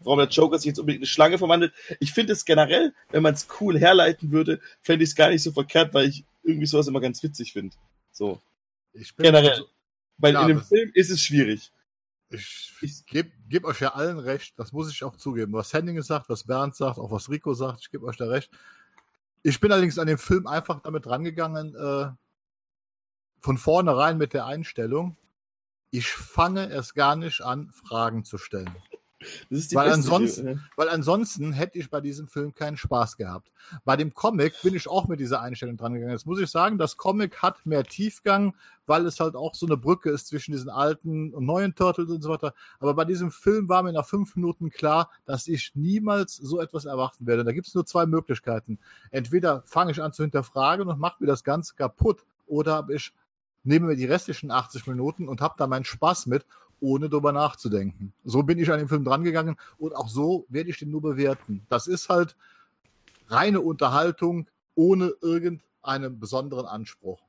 warum 0.00 0.18
der 0.18 0.28
Joker 0.28 0.58
sich 0.58 0.66
jetzt 0.66 0.80
unbedingt 0.80 0.98
in 0.98 1.02
eine 1.02 1.06
Schlange 1.06 1.38
verwandelt. 1.38 1.72
Ich 2.00 2.12
finde 2.12 2.32
es 2.32 2.44
generell, 2.44 2.92
wenn 3.10 3.22
man 3.22 3.34
es 3.34 3.46
cool 3.60 3.78
herleiten 3.78 4.32
würde, 4.32 4.60
fände 4.80 5.04
ich 5.04 5.10
es 5.10 5.16
gar 5.16 5.30
nicht 5.30 5.42
so 5.42 5.52
verkehrt, 5.52 5.94
weil 5.94 6.08
ich 6.08 6.24
irgendwie 6.42 6.66
sowas 6.66 6.88
immer 6.88 7.00
ganz 7.00 7.22
witzig 7.22 7.52
finde. 7.52 7.76
So. 8.10 8.40
Ich 8.94 9.14
bin 9.14 9.24
generell. 9.24 9.64
Weil 10.18 10.36
in 10.36 10.48
dem 10.48 10.62
Film 10.62 10.90
ist 10.94 11.10
es 11.10 11.22
schwierig. 11.22 11.70
Ich, 12.32 12.72
ich 12.80 13.06
gebe 13.06 13.30
geb 13.48 13.64
euch 13.64 13.80
ja 13.80 13.94
allen 13.94 14.18
recht, 14.18 14.58
das 14.58 14.72
muss 14.72 14.90
ich 14.90 15.04
auch 15.04 15.16
zugeben. 15.16 15.52
Was 15.52 15.72
Henning 15.72 16.00
sagt, 16.02 16.28
was 16.28 16.44
Bernd 16.44 16.74
sagt, 16.74 16.98
auch 16.98 17.10
was 17.10 17.28
Rico 17.28 17.54
sagt, 17.54 17.80
ich 17.82 17.90
gebe 17.90 18.06
euch 18.06 18.16
da 18.16 18.26
recht. 18.26 18.50
Ich 19.42 19.60
bin 19.60 19.70
allerdings 19.72 19.98
an 19.98 20.06
den 20.06 20.18
Film 20.18 20.46
einfach 20.46 20.80
damit 20.80 21.06
rangegangen, 21.06 21.74
äh, 21.74 22.10
von 23.40 23.58
vornherein 23.58 24.18
mit 24.18 24.34
der 24.34 24.46
Einstellung, 24.46 25.16
ich 25.90 26.08
fange 26.12 26.70
es 26.70 26.94
gar 26.94 27.16
nicht 27.16 27.42
an, 27.42 27.70
Fragen 27.70 28.24
zu 28.24 28.38
stellen 28.38 28.74
weil, 29.50 29.90
ansonsten, 29.90 30.62
weil 30.76 30.88
ansonsten 30.88 31.52
hätte 31.52 31.78
ich 31.78 31.90
bei 31.90 32.00
diesem 32.00 32.28
Film 32.28 32.54
keinen 32.54 32.76
Spaß 32.76 33.16
gehabt. 33.16 33.50
Bei 33.84 33.96
dem 33.96 34.14
Comic 34.14 34.54
bin 34.62 34.74
ich 34.74 34.88
auch 34.88 35.08
mit 35.08 35.20
dieser 35.20 35.40
Einstellung 35.40 35.76
dran 35.76 35.94
gegangen. 35.94 36.12
Jetzt 36.12 36.26
muss 36.26 36.40
ich 36.40 36.50
sagen, 36.50 36.78
das 36.78 36.96
Comic 36.96 37.42
hat 37.42 37.64
mehr 37.66 37.84
Tiefgang, 37.84 38.54
weil 38.86 39.06
es 39.06 39.20
halt 39.20 39.36
auch 39.36 39.54
so 39.54 39.66
eine 39.66 39.76
Brücke 39.76 40.10
ist 40.10 40.26
zwischen 40.26 40.52
diesen 40.52 40.68
alten 40.70 41.32
und 41.32 41.46
neuen 41.46 41.74
Turtles 41.74 42.10
und 42.10 42.22
so 42.22 42.30
weiter. 42.30 42.54
Aber 42.80 42.94
bei 42.94 43.04
diesem 43.04 43.30
Film 43.30 43.68
war 43.68 43.82
mir 43.82 43.92
nach 43.92 44.06
fünf 44.06 44.36
Minuten 44.36 44.70
klar, 44.70 45.10
dass 45.24 45.46
ich 45.46 45.72
niemals 45.74 46.36
so 46.36 46.60
etwas 46.60 46.84
erwarten 46.84 47.26
werde. 47.26 47.44
Da 47.44 47.52
gibt 47.52 47.68
es 47.68 47.74
nur 47.74 47.86
zwei 47.86 48.06
Möglichkeiten. 48.06 48.78
Entweder 49.10 49.62
fange 49.66 49.92
ich 49.92 50.02
an 50.02 50.12
zu 50.12 50.22
hinterfragen 50.22 50.88
und 50.88 50.98
mache 50.98 51.16
mir 51.20 51.26
das 51.26 51.44
Ganze 51.44 51.74
kaputt, 51.74 52.24
oder 52.46 52.86
ich 52.90 53.12
nehme 53.64 53.86
mir 53.86 53.96
die 53.96 54.04
restlichen 54.04 54.50
80 54.50 54.86
Minuten 54.86 55.28
und 55.28 55.40
habe 55.40 55.54
da 55.56 55.66
meinen 55.66 55.84
Spaß 55.84 56.26
mit 56.26 56.44
ohne 56.82 57.08
drüber 57.08 57.32
nachzudenken. 57.32 58.12
So 58.24 58.42
bin 58.42 58.58
ich 58.58 58.70
an 58.70 58.78
den 58.78 58.88
Film 58.88 59.04
drangegangen 59.04 59.56
und 59.78 59.96
auch 59.96 60.08
so 60.08 60.44
werde 60.48 60.70
ich 60.70 60.78
den 60.78 60.90
nur 60.90 61.00
bewerten. 61.00 61.64
Das 61.68 61.86
ist 61.86 62.08
halt 62.08 62.36
reine 63.28 63.60
Unterhaltung 63.60 64.46
ohne 64.74 65.12
irgendeinen 65.22 66.18
besonderen 66.18 66.66
Anspruch. 66.66 67.20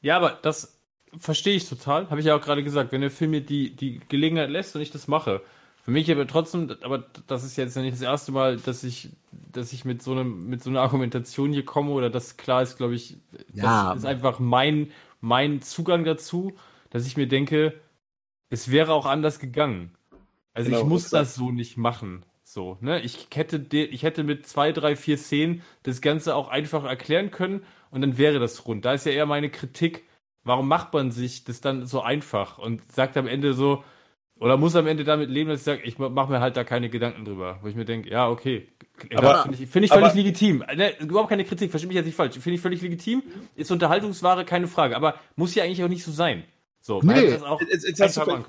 Ja, 0.00 0.16
aber 0.16 0.38
das 0.42 0.78
verstehe 1.18 1.56
ich 1.56 1.68
total. 1.68 2.08
Habe 2.10 2.20
ich 2.20 2.26
ja 2.26 2.34
auch 2.34 2.40
gerade 2.40 2.64
gesagt, 2.64 2.92
wenn 2.92 3.00
der 3.00 3.10
Film 3.10 3.32
mir 3.32 3.42
die, 3.42 3.74
die 3.76 4.00
Gelegenheit 4.08 4.50
lässt 4.50 4.74
und 4.74 4.82
ich 4.82 4.90
das 4.90 5.08
mache. 5.08 5.42
Für 5.82 5.90
mich 5.90 6.10
aber 6.10 6.26
trotzdem, 6.26 6.76
aber 6.82 7.04
das 7.26 7.42
ist 7.42 7.56
jetzt 7.56 7.74
ja 7.74 7.82
nicht 7.82 7.94
das 7.94 8.02
erste 8.02 8.32
Mal, 8.32 8.58
dass 8.58 8.84
ich, 8.84 9.10
dass 9.32 9.72
ich 9.72 9.84
mit 9.84 10.02
so 10.02 10.12
einem, 10.12 10.48
mit 10.48 10.62
so 10.62 10.70
einer 10.70 10.82
Argumentation 10.82 11.52
hier 11.52 11.64
komme 11.64 11.90
oder 11.92 12.10
das 12.10 12.36
klar 12.36 12.62
ist, 12.62 12.76
glaube 12.76 12.94
ich, 12.94 13.16
ja. 13.54 13.90
das 13.90 14.00
ist 14.00 14.04
einfach 14.04 14.38
mein, 14.38 14.92
mein 15.20 15.62
Zugang 15.62 16.04
dazu, 16.04 16.54
dass 16.90 17.06
ich 17.06 17.16
mir 17.16 17.28
denke, 17.28 17.74
es 18.50 18.70
wäre 18.70 18.92
auch 18.92 19.06
anders 19.06 19.38
gegangen. 19.38 19.92
Also 20.52 20.70
genau, 20.70 20.82
ich 20.82 20.86
muss 20.86 21.10
das 21.10 21.34
so 21.34 21.50
nicht 21.50 21.76
machen. 21.76 22.24
So, 22.42 22.76
ne? 22.80 23.00
Ich 23.00 23.28
hätte, 23.32 23.64
ich 23.76 24.02
hätte 24.02 24.24
mit 24.24 24.46
zwei, 24.46 24.72
drei, 24.72 24.96
vier 24.96 25.16
Szenen 25.16 25.62
das 25.84 26.00
Ganze 26.00 26.34
auch 26.34 26.48
einfach 26.48 26.84
erklären 26.84 27.30
können 27.30 27.62
und 27.90 28.00
dann 28.00 28.18
wäre 28.18 28.40
das 28.40 28.66
rund. 28.66 28.84
Da 28.84 28.92
ist 28.92 29.06
ja 29.06 29.12
eher 29.12 29.26
meine 29.26 29.50
Kritik, 29.50 30.04
warum 30.42 30.66
macht 30.66 30.92
man 30.92 31.12
sich 31.12 31.44
das 31.44 31.60
dann 31.60 31.86
so 31.86 32.00
einfach 32.00 32.58
und 32.58 32.82
sagt 32.92 33.16
am 33.16 33.28
Ende 33.28 33.54
so, 33.54 33.84
oder 34.40 34.56
muss 34.56 34.74
am 34.74 34.86
Ende 34.86 35.04
damit 35.04 35.28
leben, 35.28 35.50
dass 35.50 35.60
ich 35.60 35.64
sage, 35.64 35.82
ich 35.82 35.98
mache 35.98 36.32
mir 36.32 36.40
halt 36.40 36.56
da 36.56 36.64
keine 36.64 36.88
Gedanken 36.88 37.26
drüber. 37.26 37.58
Wo 37.60 37.68
ich 37.68 37.76
mir 37.76 37.84
denke, 37.84 38.10
ja, 38.10 38.28
okay. 38.28 38.68
Finde 38.96 39.56
ich, 39.58 39.68
find 39.68 39.84
ich 39.84 39.92
völlig 39.92 40.14
legitim. 40.14 40.64
Ne, 40.74 40.98
überhaupt 40.98 41.28
keine 41.28 41.44
Kritik, 41.44 41.70
verstehe 41.70 41.88
mich 41.88 41.96
jetzt 41.96 42.06
nicht 42.06 42.14
falsch. 42.14 42.38
Finde 42.38 42.54
ich 42.54 42.60
völlig 42.60 42.80
legitim. 42.80 43.22
Ist 43.54 43.70
Unterhaltungsware, 43.70 44.46
keine 44.46 44.66
Frage. 44.66 44.96
Aber 44.96 45.16
muss 45.36 45.54
ja 45.54 45.62
eigentlich 45.64 45.84
auch 45.84 45.88
nicht 45.88 46.04
so 46.04 46.10
sein. 46.10 46.44
So, 46.80 47.00
nee. 47.02 47.30
das 47.30 47.42
auch 47.42 47.60
jetzt, 47.60 47.86
jetzt 47.86 48.00
hast 48.00 48.16
du 48.16 48.22
vielleicht, 48.22 48.46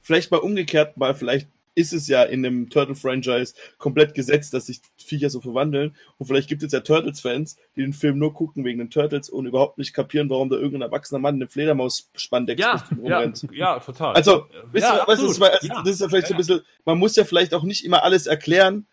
vielleicht 0.00 0.30
mal 0.30 0.38
umgekehrt, 0.38 0.96
mal 0.96 1.14
vielleicht 1.14 1.48
ist 1.74 1.92
es 1.92 2.06
ja 2.06 2.22
in 2.22 2.42
dem 2.42 2.68
Turtle-Franchise 2.68 3.54
komplett 3.78 4.14
gesetzt, 4.14 4.52
dass 4.52 4.66
sich 4.66 4.80
Viecher 4.98 5.30
so 5.30 5.40
verwandeln. 5.40 5.96
Und 6.18 6.26
vielleicht 6.26 6.48
gibt 6.48 6.62
es 6.62 6.72
ja 6.72 6.80
Turtles-Fans, 6.80 7.56
die 7.76 7.80
den 7.80 7.92
Film 7.92 8.18
nur 8.18 8.34
gucken 8.34 8.64
wegen 8.64 8.78
den 8.78 8.90
Turtles 8.90 9.30
und 9.30 9.46
überhaupt 9.46 9.78
nicht 9.78 9.94
kapieren, 9.94 10.28
warum 10.28 10.50
da 10.50 10.56
irgendein 10.56 10.82
erwachsener 10.82 11.18
Mann 11.18 11.36
eine 11.36 11.48
Fledermaus-Spandex 11.48 12.60
ja, 12.60 12.84
rumrennt. 12.90 13.42
Ja, 13.52 13.76
ja, 13.76 13.80
total. 13.80 14.14
Also, 14.14 14.48
ja, 14.74 14.98
ihr, 14.98 15.08
weißt 15.08 15.22
du, 15.22 15.26
das, 15.28 15.38
das 15.38 15.88
ist 15.88 16.00
ja 16.00 16.08
vielleicht 16.08 16.26
so 16.28 16.34
ein 16.34 16.38
bisschen, 16.38 16.60
man 16.84 16.98
muss 16.98 17.16
ja 17.16 17.24
vielleicht 17.24 17.54
auch 17.54 17.62
nicht 17.62 17.84
immer 17.84 18.02
alles 18.02 18.26
erklären, 18.26 18.86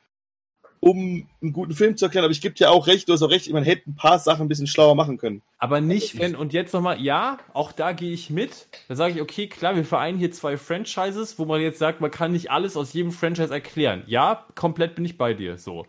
um 0.79 1.27
einen 1.41 1.53
guten 1.53 1.73
Film 1.73 1.97
zu 1.97 2.05
erklären, 2.05 2.25
aber 2.25 2.31
ich 2.31 2.41
gebe 2.41 2.55
dir 2.55 2.71
auch 2.71 2.87
recht, 2.87 3.09
du 3.09 3.13
hast 3.13 3.21
auch 3.21 3.29
recht, 3.29 3.51
man 3.51 3.63
hätte 3.63 3.89
ein 3.89 3.95
paar 3.95 4.19
Sachen 4.19 4.45
ein 4.45 4.47
bisschen 4.47 4.67
schlauer 4.67 4.95
machen 4.95 5.17
können. 5.17 5.41
Aber 5.57 5.81
nicht, 5.81 6.19
wenn, 6.19 6.35
und 6.35 6.53
jetzt 6.53 6.73
nochmal, 6.73 7.01
ja, 7.01 7.37
auch 7.53 7.71
da 7.71 7.91
gehe 7.91 8.13
ich 8.13 8.29
mit. 8.29 8.67
Da 8.87 8.95
sage 8.95 9.15
ich, 9.15 9.21
okay, 9.21 9.47
klar, 9.47 9.75
wir 9.75 9.85
vereinen 9.85 10.17
hier 10.17 10.31
zwei 10.31 10.57
Franchises, 10.57 11.37
wo 11.37 11.45
man 11.45 11.61
jetzt 11.61 11.79
sagt, 11.79 12.01
man 12.01 12.11
kann 12.11 12.31
nicht 12.31 12.51
alles 12.51 12.77
aus 12.77 12.93
jedem 12.93 13.11
Franchise 13.11 13.53
erklären. 13.53 14.03
Ja, 14.07 14.45
komplett 14.55 14.95
bin 14.95 15.05
ich 15.05 15.17
bei 15.17 15.33
dir, 15.33 15.57
so. 15.57 15.85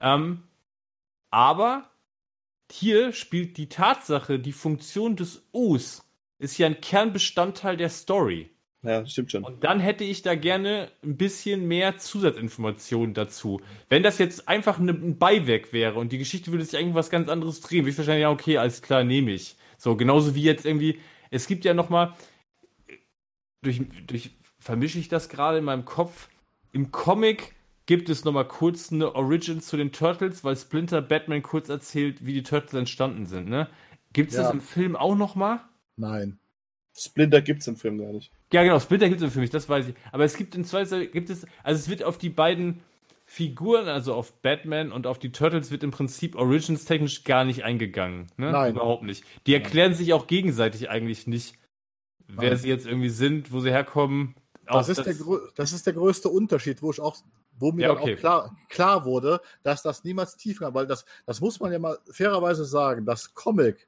Ähm, 0.00 0.44
aber 1.30 1.90
hier 2.70 3.12
spielt 3.12 3.56
die 3.56 3.68
Tatsache, 3.68 4.38
die 4.38 4.52
Funktion 4.52 5.16
des 5.16 5.42
Us 5.52 6.04
ist 6.38 6.56
ja 6.56 6.66
ein 6.66 6.80
Kernbestandteil 6.80 7.76
der 7.76 7.90
Story. 7.90 8.50
Ja, 8.82 9.04
stimmt 9.04 9.30
schon. 9.30 9.44
Und 9.44 9.62
dann 9.62 9.78
hätte 9.78 10.04
ich 10.04 10.22
da 10.22 10.34
gerne 10.34 10.90
ein 11.04 11.16
bisschen 11.18 11.68
mehr 11.68 11.98
Zusatzinformationen 11.98 13.12
dazu. 13.12 13.60
Wenn 13.90 14.02
das 14.02 14.18
jetzt 14.18 14.48
einfach 14.48 14.78
ne, 14.78 14.92
ein 14.92 15.18
Beiwerk 15.18 15.72
wäre 15.74 15.98
und 15.98 16.12
die 16.12 16.18
Geschichte 16.18 16.50
würde 16.50 16.64
sich 16.64 16.78
irgendwas 16.80 17.10
ganz 17.10 17.28
anderes 17.28 17.60
drehen, 17.60 17.80
würde 17.84 17.90
ich 17.90 17.98
wahrscheinlich, 17.98 18.22
ja, 18.22 18.30
okay, 18.30 18.56
alles 18.56 18.80
klar, 18.80 19.04
nehme 19.04 19.32
ich. 19.32 19.56
So, 19.76 19.96
genauso 19.96 20.34
wie 20.34 20.42
jetzt 20.42 20.64
irgendwie, 20.64 20.98
es 21.30 21.46
gibt 21.46 21.64
ja 21.66 21.74
nochmal, 21.74 22.14
durch, 23.62 23.82
durch, 24.06 24.30
vermische 24.58 24.98
ich 24.98 25.08
das 25.08 25.28
gerade 25.28 25.58
in 25.58 25.64
meinem 25.64 25.84
Kopf, 25.84 26.28
im 26.72 26.90
Comic 26.90 27.54
gibt 27.86 28.08
es 28.08 28.24
nochmal 28.24 28.46
kurz 28.48 28.92
eine 28.92 29.14
Origin 29.14 29.60
zu 29.60 29.76
den 29.76 29.92
Turtles, 29.92 30.44
weil 30.44 30.56
Splinter 30.56 31.02
Batman 31.02 31.42
kurz 31.42 31.68
erzählt, 31.68 32.24
wie 32.24 32.32
die 32.34 32.42
Turtles 32.42 32.74
entstanden 32.74 33.26
sind, 33.26 33.48
ne? 33.48 33.68
Gibt 34.12 34.30
es 34.30 34.36
Ja. 34.36 34.44
das 34.44 34.52
im 34.52 34.60
Film 34.60 34.96
auch 34.96 35.16
nochmal? 35.16 35.60
Nein. 35.96 36.38
Splinter 36.96 37.42
gibt's 37.42 37.66
im 37.66 37.76
Film 37.76 37.98
gar 37.98 38.12
nicht. 38.12 38.32
Ja, 38.52 38.62
genau, 38.64 38.80
Splinter 38.80 39.08
gibt 39.08 39.22
es 39.22 39.32
für 39.32 39.40
mich, 39.40 39.50
das 39.50 39.68
weiß 39.68 39.88
ich. 39.88 39.94
Aber 40.12 40.24
es 40.24 40.36
gibt 40.36 40.54
in 40.54 40.64
zwei 40.64 40.84
gibt 41.06 41.30
es, 41.30 41.46
also 41.62 41.78
es 41.78 41.88
wird 41.88 42.02
auf 42.02 42.18
die 42.18 42.30
beiden 42.30 42.82
Figuren, 43.24 43.86
also 43.86 44.14
auf 44.14 44.32
Batman 44.42 44.90
und 44.90 45.06
auf 45.06 45.20
die 45.20 45.30
Turtles, 45.30 45.70
wird 45.70 45.84
im 45.84 45.92
Prinzip 45.92 46.34
Origins 46.34 46.84
technisch 46.84 47.22
gar 47.22 47.44
nicht 47.44 47.62
eingegangen. 47.62 48.26
Ne? 48.36 48.50
Nein. 48.50 48.74
Überhaupt 48.74 49.04
nicht. 49.04 49.24
Die 49.46 49.54
erklären 49.54 49.94
sich 49.94 50.12
auch 50.12 50.26
gegenseitig 50.26 50.90
eigentlich 50.90 51.28
nicht, 51.28 51.56
wer 52.26 52.50
Nein. 52.50 52.58
sie 52.58 52.68
jetzt 52.68 52.86
irgendwie 52.86 53.08
sind, 53.08 53.52
wo 53.52 53.60
sie 53.60 53.70
herkommen. 53.70 54.34
Das 54.66 54.88
ist, 54.88 55.04
der, 55.04 55.14
grö- 55.14 55.48
das 55.54 55.72
ist 55.72 55.86
der 55.86 55.94
größte 55.94 56.28
Unterschied, 56.28 56.82
wo 56.82 56.90
ich 56.90 57.00
auch, 57.00 57.16
wo 57.56 57.70
mir 57.70 57.82
Ja, 57.82 57.88
dann 57.94 58.02
okay. 58.02 58.14
auch 58.14 58.18
klar, 58.18 58.56
klar 58.68 59.04
wurde, 59.04 59.40
dass 59.62 59.82
das 59.82 60.02
niemals 60.02 60.36
tief 60.36 60.58
kam, 60.58 60.74
weil 60.74 60.88
das, 60.88 61.04
das 61.24 61.40
muss 61.40 61.60
man 61.60 61.70
ja 61.72 61.78
mal 61.78 61.98
fairerweise 62.10 62.64
sagen, 62.64 63.04
das 63.06 63.32
Comic, 63.34 63.86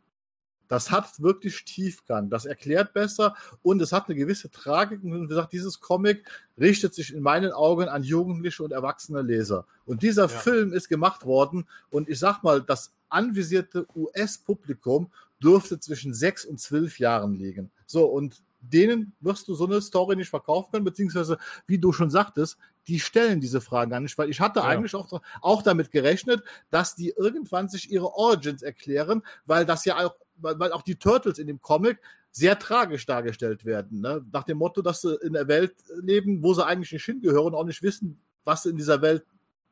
das 0.73 0.91
hat 0.91 1.21
wirklich 1.21 1.67
Tiefgang, 1.67 2.31
das 2.31 2.47
erklärt 2.47 2.95
besser 2.95 3.37
und 3.61 3.83
es 3.83 3.93
hat 3.93 4.07
eine 4.09 4.15
gewisse 4.17 4.51
Tragik. 4.51 5.05
Und 5.05 5.25
wie 5.25 5.27
gesagt, 5.29 5.53
dieses 5.53 5.81
Comic 5.81 6.27
richtet 6.59 6.95
sich 6.95 7.13
in 7.13 7.23
meinen 7.23 7.53
Augen 7.53 7.89
an 7.89 8.03
jugendliche 8.03 8.63
und 8.63 8.73
erwachsene 8.73 9.21
Leser. 9.21 9.67
Und 9.85 10.03
dieser 10.03 10.31
Film 10.31 10.73
ist 10.73 10.89
gemacht 10.89 11.27
worden 11.27 11.69
und 11.91 12.09
ich 12.09 12.19
sag 12.19 12.43
mal, 12.43 12.63
das 12.63 12.95
anvisierte 13.11 13.87
US-Publikum 13.95 15.13
dürfte 15.43 15.79
zwischen 15.79 16.15
sechs 16.15 16.47
und 16.47 16.59
zwölf 16.59 16.99
Jahren 16.99 17.35
liegen. 17.35 17.71
So, 17.85 18.07
und 18.07 18.43
denen 18.63 19.13
wirst 19.21 19.49
du 19.49 19.55
so 19.55 19.67
eine 19.67 19.83
Story 19.83 20.17
nicht 20.17 20.31
verkaufen 20.31 20.71
können, 20.73 20.85
beziehungsweise, 20.87 21.37
wie 21.67 21.79
du 21.79 21.93
schon 21.93 22.09
sagtest, 22.09 22.57
die 22.87 22.99
stellen 22.99 23.41
diese 23.41 23.61
Fragen 23.61 23.91
gar 23.91 24.01
nicht, 24.01 24.17
weil 24.17 24.31
ich 24.31 24.41
hatte 24.41 24.61
Ja. 24.61 24.67
eigentlich 24.67 24.95
auch, 24.95 25.21
auch 25.43 25.63
damit 25.63 25.91
gerechnet, 25.91 26.43
dass 26.71 26.95
die 26.95 27.11
irgendwann 27.11 27.69
sich 27.69 27.91
ihre 27.91 28.15
Origins 28.15 28.63
erklären, 28.63 29.23
weil 29.45 29.67
das 29.67 29.85
ja 29.85 29.99
auch, 30.07 30.15
weil, 30.37 30.59
weil 30.59 30.73
auch 30.73 30.83
die 30.83 30.97
Turtles 30.97 31.39
in 31.39 31.47
dem 31.47 31.61
Comic 31.61 31.99
sehr 32.31 32.59
tragisch 32.59 33.07
dargestellt 33.07 33.65
werden. 33.65 34.01
Ne? 34.01 34.25
Nach 34.33 34.45
dem 34.45 34.59
Motto, 34.59 34.83
dass 34.83 35.03
sie 35.03 35.15
in 35.23 35.35
der 35.35 35.49
Welt 35.49 35.75
leben, 36.01 36.43
wo 36.43 36.55
sie 36.55 36.65
eigentlich 36.65 36.93
nicht 36.93 37.05
hingehören 37.05 37.49
und 37.49 37.55
auch 37.55 37.65
nicht 37.65 37.83
wissen, 37.83 38.19
was 38.45 38.63
sie 38.63 38.71
in 38.71 38.77
dieser 38.77 39.03
Welt, 39.03 39.25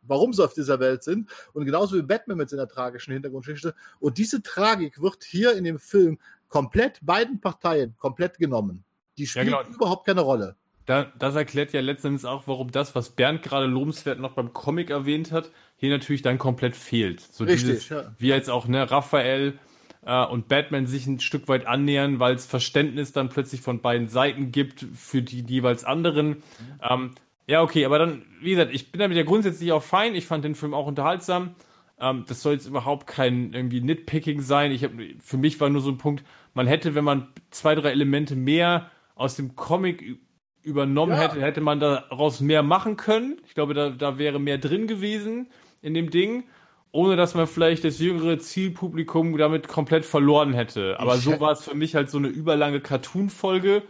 warum 0.02 0.32
sie 0.32 0.44
auf 0.44 0.54
dieser 0.54 0.78
Welt 0.78 1.02
sind. 1.02 1.30
Und 1.54 1.64
genauso 1.64 1.96
wie 1.96 2.02
Batman 2.02 2.36
mit 2.36 2.50
seiner 2.50 2.68
tragischen 2.68 3.12
Hintergrundgeschichte. 3.12 3.74
Und 3.98 4.18
diese 4.18 4.42
Tragik 4.42 5.00
wird 5.00 5.24
hier 5.24 5.56
in 5.56 5.64
dem 5.64 5.78
Film 5.78 6.18
komplett 6.48 6.98
beiden 7.02 7.40
Parteien 7.40 7.96
komplett 7.98 8.38
genommen. 8.38 8.84
Die 9.16 9.26
spielt 9.26 9.46
genau. 9.46 9.62
überhaupt 9.62 10.06
keine 10.06 10.20
Rolle. 10.20 10.56
Da, 10.86 11.12
das 11.18 11.36
erklärt 11.36 11.72
ja 11.72 11.80
letztendlich 11.80 12.26
auch, 12.26 12.46
warum 12.46 12.72
das, 12.72 12.94
was 12.94 13.10
Bernd 13.10 13.42
gerade 13.42 13.66
lobenswert 13.66 14.18
noch 14.18 14.32
beim 14.32 14.52
Comic 14.52 14.90
erwähnt 14.90 15.30
hat, 15.30 15.50
hier 15.76 15.90
natürlich 15.90 16.22
dann 16.22 16.38
komplett 16.38 16.74
fehlt. 16.74 17.20
So 17.20 17.44
Richtig, 17.44 17.70
dieses, 17.70 17.88
ja. 17.90 18.14
wie 18.18 18.28
jetzt 18.28 18.50
auch 18.50 18.66
ne, 18.66 18.90
Raphael 18.90 19.58
äh, 20.04 20.24
und 20.24 20.48
Batman 20.48 20.86
sich 20.86 21.06
ein 21.06 21.20
Stück 21.20 21.48
weit 21.48 21.66
annähern, 21.66 22.18
weil 22.18 22.34
es 22.34 22.46
Verständnis 22.46 23.12
dann 23.12 23.28
plötzlich 23.28 23.60
von 23.60 23.80
beiden 23.80 24.08
Seiten 24.08 24.52
gibt 24.52 24.86
für 24.94 25.22
die 25.22 25.40
jeweils 25.42 25.84
anderen. 25.84 26.42
Ähm, 26.88 27.12
ja, 27.46 27.62
okay, 27.62 27.84
aber 27.84 27.98
dann, 27.98 28.22
wie 28.40 28.50
gesagt, 28.50 28.72
ich 28.72 28.92
bin 28.92 29.00
damit 29.00 29.16
ja 29.16 29.24
grundsätzlich 29.24 29.72
auch 29.72 29.82
fein. 29.82 30.14
Ich 30.14 30.26
fand 30.26 30.44
den 30.44 30.54
Film 30.54 30.72
auch 30.72 30.86
unterhaltsam. 30.86 31.54
Ähm, 31.98 32.24
das 32.28 32.42
soll 32.42 32.54
jetzt 32.54 32.66
überhaupt 32.66 33.06
kein 33.06 33.52
irgendwie 33.52 33.80
Nitpicking 33.80 34.40
sein. 34.40 34.72
Ich 34.72 34.84
hab, 34.84 34.92
für 35.20 35.36
mich 35.36 35.60
war 35.60 35.68
nur 35.68 35.82
so 35.82 35.90
ein 35.90 35.98
Punkt, 35.98 36.24
man 36.54 36.66
hätte, 36.66 36.94
wenn 36.94 37.04
man 37.04 37.28
zwei, 37.50 37.74
drei 37.74 37.90
Elemente 37.90 38.36
mehr 38.36 38.90
aus 39.14 39.36
dem 39.36 39.54
Comic 39.56 40.18
übernommen 40.62 41.12
Ja. 41.12 41.20
hätte, 41.22 41.42
hätte 41.42 41.60
man 41.60 41.80
daraus 41.80 42.40
mehr 42.40 42.62
machen 42.62 42.96
können. 42.96 43.40
Ich 43.46 43.54
glaube, 43.54 43.74
da, 43.74 43.90
da 43.90 44.18
wäre 44.18 44.38
mehr 44.38 44.58
drin 44.58 44.86
gewesen 44.86 45.48
in 45.82 45.94
dem 45.94 46.10
Ding, 46.10 46.44
ohne 46.92 47.16
dass 47.16 47.34
man 47.34 47.46
vielleicht 47.46 47.84
das 47.84 47.98
jüngere 47.98 48.38
Zielpublikum 48.38 49.36
damit 49.38 49.68
komplett 49.68 50.04
verloren 50.04 50.52
hätte. 50.54 50.98
Aber 51.00 51.18
Ich 51.18 51.22
so 51.22 51.40
war 51.40 51.52
es 51.52 51.62
für 51.64 51.74
mich 51.74 51.94
halt 51.94 52.10
so 52.10 52.18
eine 52.18 52.28
überlange 52.28 52.80
Cartoon-Folge, 52.80 53.82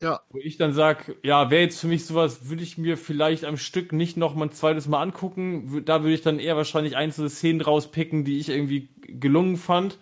Ja, 0.00 0.20
wo 0.30 0.38
ich 0.38 0.56
dann 0.58 0.72
sage, 0.72 1.16
ja, 1.22 1.50
wäre 1.50 1.62
jetzt 1.62 1.80
für 1.80 1.86
mich 1.88 2.04
sowas, 2.06 2.48
würde 2.48 2.62
ich 2.62 2.78
mir 2.78 2.96
vielleicht 2.98 3.44
am 3.44 3.56
Stück 3.56 3.92
nicht 3.92 4.16
noch 4.16 4.34
mal 4.34 4.46
ein 4.46 4.52
zweites 4.52 4.88
Mal 4.88 5.02
angucken. 5.02 5.84
Da 5.84 6.02
würde 6.02 6.14
ich 6.14 6.22
dann 6.22 6.38
eher 6.40 6.56
wahrscheinlich 6.56 6.96
einzelne 6.96 7.30
Szenen 7.30 7.60
rauspicken, 7.60 8.24
die 8.24 8.38
ich 8.38 8.48
irgendwie 8.48 8.90
gelungen 9.02 9.56
fand. 9.56 9.98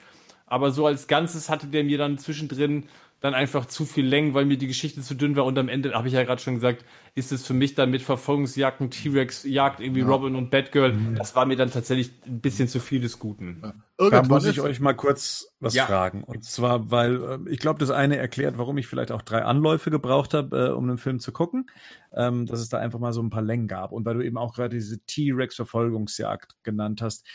Aber 0.47 0.71
so 0.73 0.87
als 0.87 1.09
Ganzes 1.09 1.49
hatte 1.51 1.69
der 1.69 1.85
mir 1.85 1.99
dann 1.99 2.19
zwischendrin 2.19 2.87
dann 3.25 3.33
einfach 3.33 3.65
zu 3.65 3.87
viel 3.87 4.05
Längen, 4.05 4.35
weil 4.35 4.45
mir 4.45 4.59
die 4.59 4.67
Geschichte 4.67 5.01
zu 5.01 5.15
dünn 5.15 5.35
war. 5.35 5.47
Und 5.47 5.59
am 5.59 5.71
Ende, 5.71 5.95
habe 5.95 6.09
ich 6.09 6.13
ja 6.13 6.23
gerade 6.25 6.43
schon 6.43 6.57
gesagt, 6.57 6.85
ist 7.15 7.33
es 7.33 7.47
für 7.47 7.55
mich 7.55 7.75
dann 7.75 7.91
mit 7.91 8.03
Verfolgungsjagden, 8.03 8.91
T-Rex, 8.91 9.45
Jagd, 9.45 9.81
irgendwie 9.81 10.03
Robin 10.03 10.35
und 10.35 10.51
Batgirl. 10.51 10.95
Das 11.17 11.35
war 11.35 11.47
mir 11.47 11.57
dann 11.57 11.71
tatsächlich 11.71 12.13
ein 12.27 12.43
bisschen 12.43 12.69
zu 12.69 12.81
viel 12.81 13.01
des 13.01 13.19
Guten. 13.19 13.63
Da 13.63 13.73
irgendwann 13.97 14.29
muss 14.29 14.45
ich 14.45 14.61
euch 14.61 14.79
mal 14.79 14.93
kurz 14.93 15.57
was 15.59 15.73
Ja. 15.73 15.87
fragen. 15.87 16.23
Und 16.23 16.45
zwar, 16.45 16.91
weil 16.91 17.23
äh, 17.23 17.39
ich 17.51 17.61
glaube, 17.61 17.79
das 17.79 17.91
eine 17.91 18.19
erklärt, 18.19 18.59
warum 18.59 18.77
ich 18.77 18.87
vielleicht 18.87 19.11
auch 19.11 19.23
drei 19.23 19.43
Anläufe 19.43 19.91
gebraucht 19.91 20.35
habe, 20.35 20.59
äh, 20.59 20.71
um 20.73 20.87
den 20.87 20.99
Film 20.99 21.19
zu 21.19 21.33
gucken, 21.33 21.71
ähm, 22.13 22.45
dass 22.45 22.61
es 22.61 22.69
da 22.69 22.77
einfach 22.77 22.99
mal 22.99 23.15
so 23.15 23.23
ein 23.23 23.31
paar 23.31 23.41
Längen 23.41 23.69
gab. 23.69 23.93
Und 23.93 24.05
weil 24.05 24.17
du 24.17 24.21
eben 24.21 24.37
auch 24.37 24.55
gerade 24.55 24.77
diese 24.77 24.99
T-Rex-Verfolgungsjagd 24.99 26.57
genannt 26.63 27.01
hast. 27.01 27.27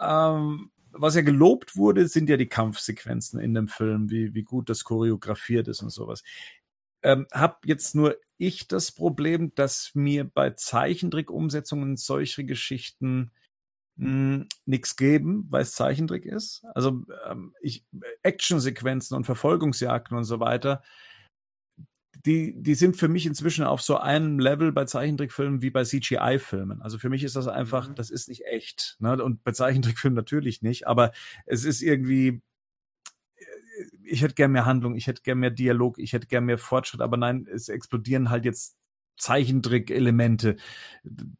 Ähm, 0.00 0.70
was 0.98 1.14
ja 1.14 1.22
gelobt 1.22 1.76
wurde, 1.76 2.08
sind 2.08 2.28
ja 2.28 2.36
die 2.36 2.48
Kampfsequenzen 2.48 3.40
in 3.40 3.54
dem 3.54 3.68
Film, 3.68 4.10
wie, 4.10 4.34
wie 4.34 4.42
gut 4.42 4.68
das 4.68 4.84
choreografiert 4.84 5.68
ist 5.68 5.82
und 5.82 5.90
sowas. 5.90 6.22
Ähm, 7.02 7.26
hab 7.32 7.66
jetzt 7.66 7.94
nur 7.94 8.16
ich 8.38 8.68
das 8.68 8.92
Problem, 8.92 9.54
dass 9.54 9.94
mir 9.94 10.24
bei 10.24 10.50
Zeichentrick-Umsetzungen 10.50 11.96
solche 11.96 12.44
Geschichten 12.44 13.30
nichts 13.98 14.96
geben, 14.96 15.46
weil 15.48 15.62
es 15.62 15.72
Zeichentrick 15.72 16.26
ist. 16.26 16.66
Also 16.74 17.04
ähm, 17.26 17.54
ich 17.62 17.86
Actionsequenzen 18.22 19.16
und 19.16 19.24
Verfolgungsjagden 19.24 20.18
und 20.18 20.24
so 20.24 20.38
weiter, 20.38 20.82
die, 22.24 22.54
die 22.56 22.74
sind 22.74 22.96
für 22.96 23.08
mich 23.08 23.26
inzwischen 23.26 23.64
auf 23.64 23.82
so 23.82 23.98
einem 23.98 24.38
Level 24.38 24.72
bei 24.72 24.84
Zeichentrickfilmen 24.84 25.62
wie 25.62 25.70
bei 25.70 25.84
CGI-Filmen. 25.84 26.80
Also 26.82 26.98
für 26.98 27.08
mich 27.10 27.22
ist 27.24 27.36
das 27.36 27.48
einfach, 27.48 27.88
Mhm. 27.88 27.94
das 27.94 28.10
ist 28.10 28.28
nicht 28.28 28.44
echt. 28.46 28.96
Ne? 29.00 29.22
Und 29.22 29.44
bei 29.44 29.52
Zeichentrickfilmen 29.52 30.16
natürlich 30.16 30.62
nicht, 30.62 30.86
aber 30.86 31.12
es 31.44 31.64
ist 31.64 31.82
irgendwie, 31.82 32.42
ich 34.04 34.22
hätte 34.22 34.34
gern 34.34 34.52
mehr 34.52 34.66
Handlung, 34.66 34.94
ich 34.94 35.06
hätte 35.06 35.22
gern 35.22 35.38
mehr 35.38 35.50
Dialog, 35.50 35.98
ich 35.98 36.12
hätte 36.12 36.26
gern 36.26 36.44
mehr 36.44 36.58
Fortschritt, 36.58 37.00
aber 37.00 37.16
nein, 37.16 37.46
es 37.52 37.68
explodieren 37.68 38.30
halt 38.30 38.44
jetzt 38.44 38.76
Zeichentrick-Elemente. 39.18 40.56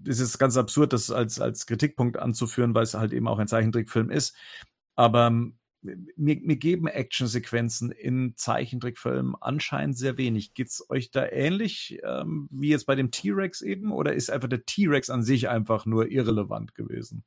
Es 0.05 0.19
ist 0.21 0.39
ganz 0.39 0.57
absurd, 0.57 0.93
das 0.93 1.11
als, 1.11 1.41
als 1.41 1.67
Kritikpunkt 1.67 2.19
anzuführen, 2.19 2.75
weil 2.75 2.85
es 2.85 2.95
halt 2.95 3.13
eben 3.13 3.29
auch 3.29 3.39
ein 3.39 3.49
Zeichentrickfilm 3.49 4.11
ist. 4.11 4.35
Aber 4.95 5.27
ähm, 5.27 5.59
mir, 6.17 6.37
mir 6.37 6.57
geben 6.57 6.87
Actionsequenzen 6.89 7.91
in 7.93 8.35
Zeichentrickfilmen 8.37 9.35
anscheinend 9.41 9.97
sehr 9.97 10.19
wenig. 10.19 10.55
Geht's 10.55 10.89
euch 10.91 11.11
da 11.11 11.27
ähnlich 11.29 11.99
ähm, 12.05 12.49
wie 12.51 12.69
jetzt 12.71 12.87
bei 12.87 12.95
dem 12.95 13.11
T-Rex 13.11 13.63
eben? 13.63 13.93
Oder 13.93 14.15
ist 14.15 14.31
einfach 14.31 14.49
der 14.49 14.65
T-Rex 14.67 15.11
an 15.11 15.23
sich 15.23 15.49
einfach 15.49 15.87
nur 15.87 16.11
irrelevant 16.11 16.75
gewesen? 16.75 17.23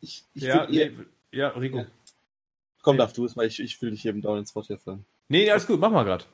Ich, 0.00 0.24
ich 0.34 0.42
ja, 0.42 0.66
nee, 0.70 0.92
ja, 1.30 1.48
Rico. 1.48 1.84
komm, 2.82 2.96
darf 2.96 3.12
du 3.12 3.24
es 3.26 3.36
mal, 3.36 3.46
ich, 3.46 3.60
ich 3.60 3.80
will 3.82 3.90
dich 3.90 4.06
eben 4.06 4.22
dauernd 4.22 4.40
ins 4.40 4.54
Wort 4.54 4.66
hier 4.68 4.78
fallen. 4.78 5.04
Nee, 5.28 5.50
alles 5.50 5.66
gut, 5.66 5.78
mach 5.78 5.90
mal 5.90 6.04
grad. 6.04 6.26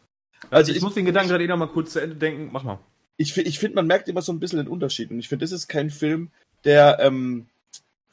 Also 0.43 0.55
Also 0.57 0.71
ich, 0.71 0.77
ich- 0.79 0.83
muss 0.83 0.95
den 0.95 1.05
Gedanken 1.05 1.31
gerade 1.31 1.45
eh 1.45 1.49
noch 1.49 1.57
mal 1.57 1.67
kurz 1.67 1.93
zu 1.95 2.01
Ende 2.01 2.17
denken. 2.17 2.51
Mach 2.53 2.63
mal. 2.63 2.79
Ich, 3.17 3.37
ich 3.37 3.59
finde, 3.59 3.77
man 3.77 3.87
merkt 3.87 4.09
immer 4.09 4.23
so 4.23 4.31
ein 4.33 4.39
bisschen 4.41 4.59
den 4.59 4.69
Unterschied. 4.69 5.11
Und 5.11 5.19
ich 5.19 5.29
finde, 5.29 5.45
das 5.45 5.53
ist 5.53 5.69
kein 5.69 5.91
Film, 5.91 6.31
der 6.65 6.99
ähm, 7.01 7.47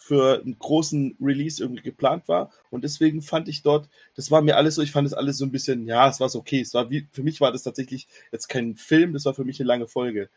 für 0.05 0.41
einen 0.41 0.59
großen 0.59 1.15
Release 1.21 1.63
irgendwie 1.63 1.81
geplant 1.81 2.27
war. 2.27 2.51
Und 2.69 2.83
deswegen 2.83 3.21
fand 3.21 3.47
ich 3.47 3.63
dort, 3.63 3.87
das 4.15 4.31
war 4.31 4.41
mir 4.41 4.57
alles 4.57 4.75
so, 4.75 4.81
ich 4.81 4.91
fand 4.91 5.07
es 5.07 5.13
alles 5.13 5.37
so 5.37 5.45
ein 5.45 5.51
bisschen, 5.51 5.87
ja, 5.87 6.09
es 6.09 6.19
war 6.19 6.27
so 6.27 6.39
okay. 6.39 6.59
Es 6.59 6.73
war 6.73 6.89
wie, 6.89 7.07
für 7.09 7.23
mich 7.23 7.39
war 7.39 7.53
das 7.53 7.63
tatsächlich 7.63 8.09
jetzt 8.29 8.49
kein 8.49 8.75
Film, 8.75 9.13
das 9.13 9.23
war 9.23 9.33
für 9.33 9.45
mich 9.45 9.61
eine 9.61 9.67
lange 9.67 9.87
Folge. 9.87 10.29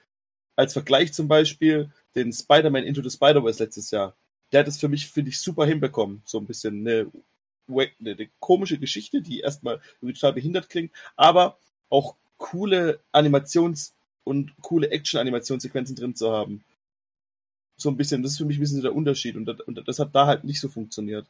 Als 0.54 0.72
Vergleich 0.72 1.12
zum 1.12 1.26
Beispiel 1.26 1.90
den 2.14 2.32
Spider-Man 2.32 2.84
Into 2.84 3.02
the 3.02 3.10
Spider-Verse 3.10 3.60
letztes 3.60 3.90
Jahr. 3.90 4.14
Der 4.52 4.60
hat 4.60 4.68
es 4.68 4.78
für 4.78 4.88
mich, 4.88 5.08
finde 5.08 5.30
ich, 5.30 5.40
super 5.40 5.66
hinbekommen. 5.66 6.22
So 6.24 6.38
ein 6.38 6.46
bisschen 6.46 6.86
eine, 6.86 7.10
eine, 7.68 7.90
eine 8.12 8.28
komische 8.38 8.78
Geschichte, 8.78 9.20
die 9.20 9.40
erstmal 9.40 9.80
irgendwie 10.00 10.14
total 10.14 10.34
behindert 10.34 10.68
klingt, 10.68 10.92
aber 11.16 11.58
auch 11.90 12.14
coole 12.36 13.00
Animations- 13.12 13.94
und 14.22 14.54
coole 14.62 14.92
Action-Animationssequenzen 14.92 15.96
drin 15.96 16.14
zu 16.14 16.30
haben. 16.30 16.64
So 17.76 17.90
ein 17.90 17.96
bisschen, 17.96 18.22
das 18.22 18.32
ist 18.32 18.38
für 18.38 18.44
mich 18.44 18.56
ein 18.56 18.60
bisschen 18.60 18.76
so 18.78 18.82
der 18.82 18.94
Unterschied 18.96 19.36
und 19.36 19.44
das, 19.44 19.60
und 19.60 19.86
das 19.86 19.98
hat 19.98 20.14
da 20.14 20.26
halt 20.26 20.44
nicht 20.44 20.60
so 20.60 20.68
funktioniert. 20.68 21.26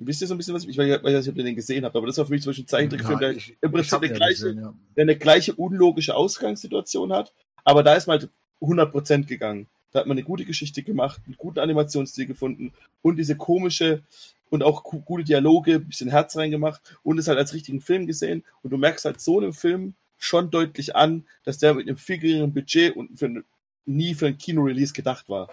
Wisst 0.00 0.20
ihr 0.20 0.28
so 0.28 0.34
ein 0.34 0.38
bisschen 0.38 0.54
was? 0.54 0.64
Ich 0.64 0.78
weiß 0.78 1.02
nicht, 1.02 1.28
ob 1.28 1.36
ihr 1.36 1.44
den 1.44 1.56
gesehen 1.56 1.84
habt, 1.84 1.96
aber 1.96 2.06
das 2.06 2.18
war 2.18 2.26
für 2.26 2.32
mich 2.32 2.42
zum 2.42 2.50
Beispiel 2.50 2.64
ein 2.64 2.68
Zeichentrickfilm, 2.68 3.18
der 3.18 3.30
ich- 3.32 3.50
im 3.60 3.68
ich 3.68 3.72
Prinzip 3.72 3.98
eine 4.02 4.12
gleiche, 4.12 4.44
gesehen, 4.44 4.58
ja. 4.62 4.74
der 4.96 5.02
eine 5.02 5.16
gleiche 5.16 5.54
unlogische 5.54 6.14
Ausgangssituation 6.14 7.12
hat, 7.12 7.32
aber 7.64 7.82
da 7.82 7.94
ist 7.94 8.06
man 8.06 8.20
halt 8.20 8.30
100% 8.60 9.26
gegangen. 9.26 9.66
Da 9.90 10.00
hat 10.00 10.06
man 10.06 10.16
eine 10.16 10.24
gute 10.24 10.44
Geschichte 10.44 10.82
gemacht, 10.82 11.20
einen 11.26 11.36
guten 11.36 11.58
Animationsstil 11.60 12.26
gefunden 12.26 12.72
und 13.02 13.16
diese 13.16 13.36
komische 13.36 14.02
und 14.50 14.62
auch 14.62 14.82
gu- 14.84 15.00
gute 15.00 15.24
Dialoge, 15.24 15.76
ein 15.76 15.88
bisschen 15.88 16.10
Herz 16.10 16.36
reingemacht 16.36 16.80
und 17.02 17.18
es 17.18 17.26
halt 17.28 17.38
als 17.38 17.52
richtigen 17.54 17.80
Film 17.80 18.06
gesehen. 18.06 18.44
Und 18.62 18.70
du 18.70 18.76
merkst 18.76 19.04
halt 19.04 19.20
so 19.20 19.38
einem 19.38 19.52
Film 19.52 19.94
schon 20.16 20.50
deutlich 20.50 20.94
an, 20.94 21.24
dass 21.44 21.58
der 21.58 21.74
mit 21.74 21.86
einem 21.88 21.96
viel 21.96 22.18
geringeren 22.18 22.52
Budget 22.52 22.94
und 22.96 23.18
für 23.18 23.26
ein, 23.26 23.44
nie 23.88 24.14
für 24.14 24.26
ein 24.26 24.38
Kino-Release 24.38 24.92
gedacht 24.92 25.28
war. 25.28 25.48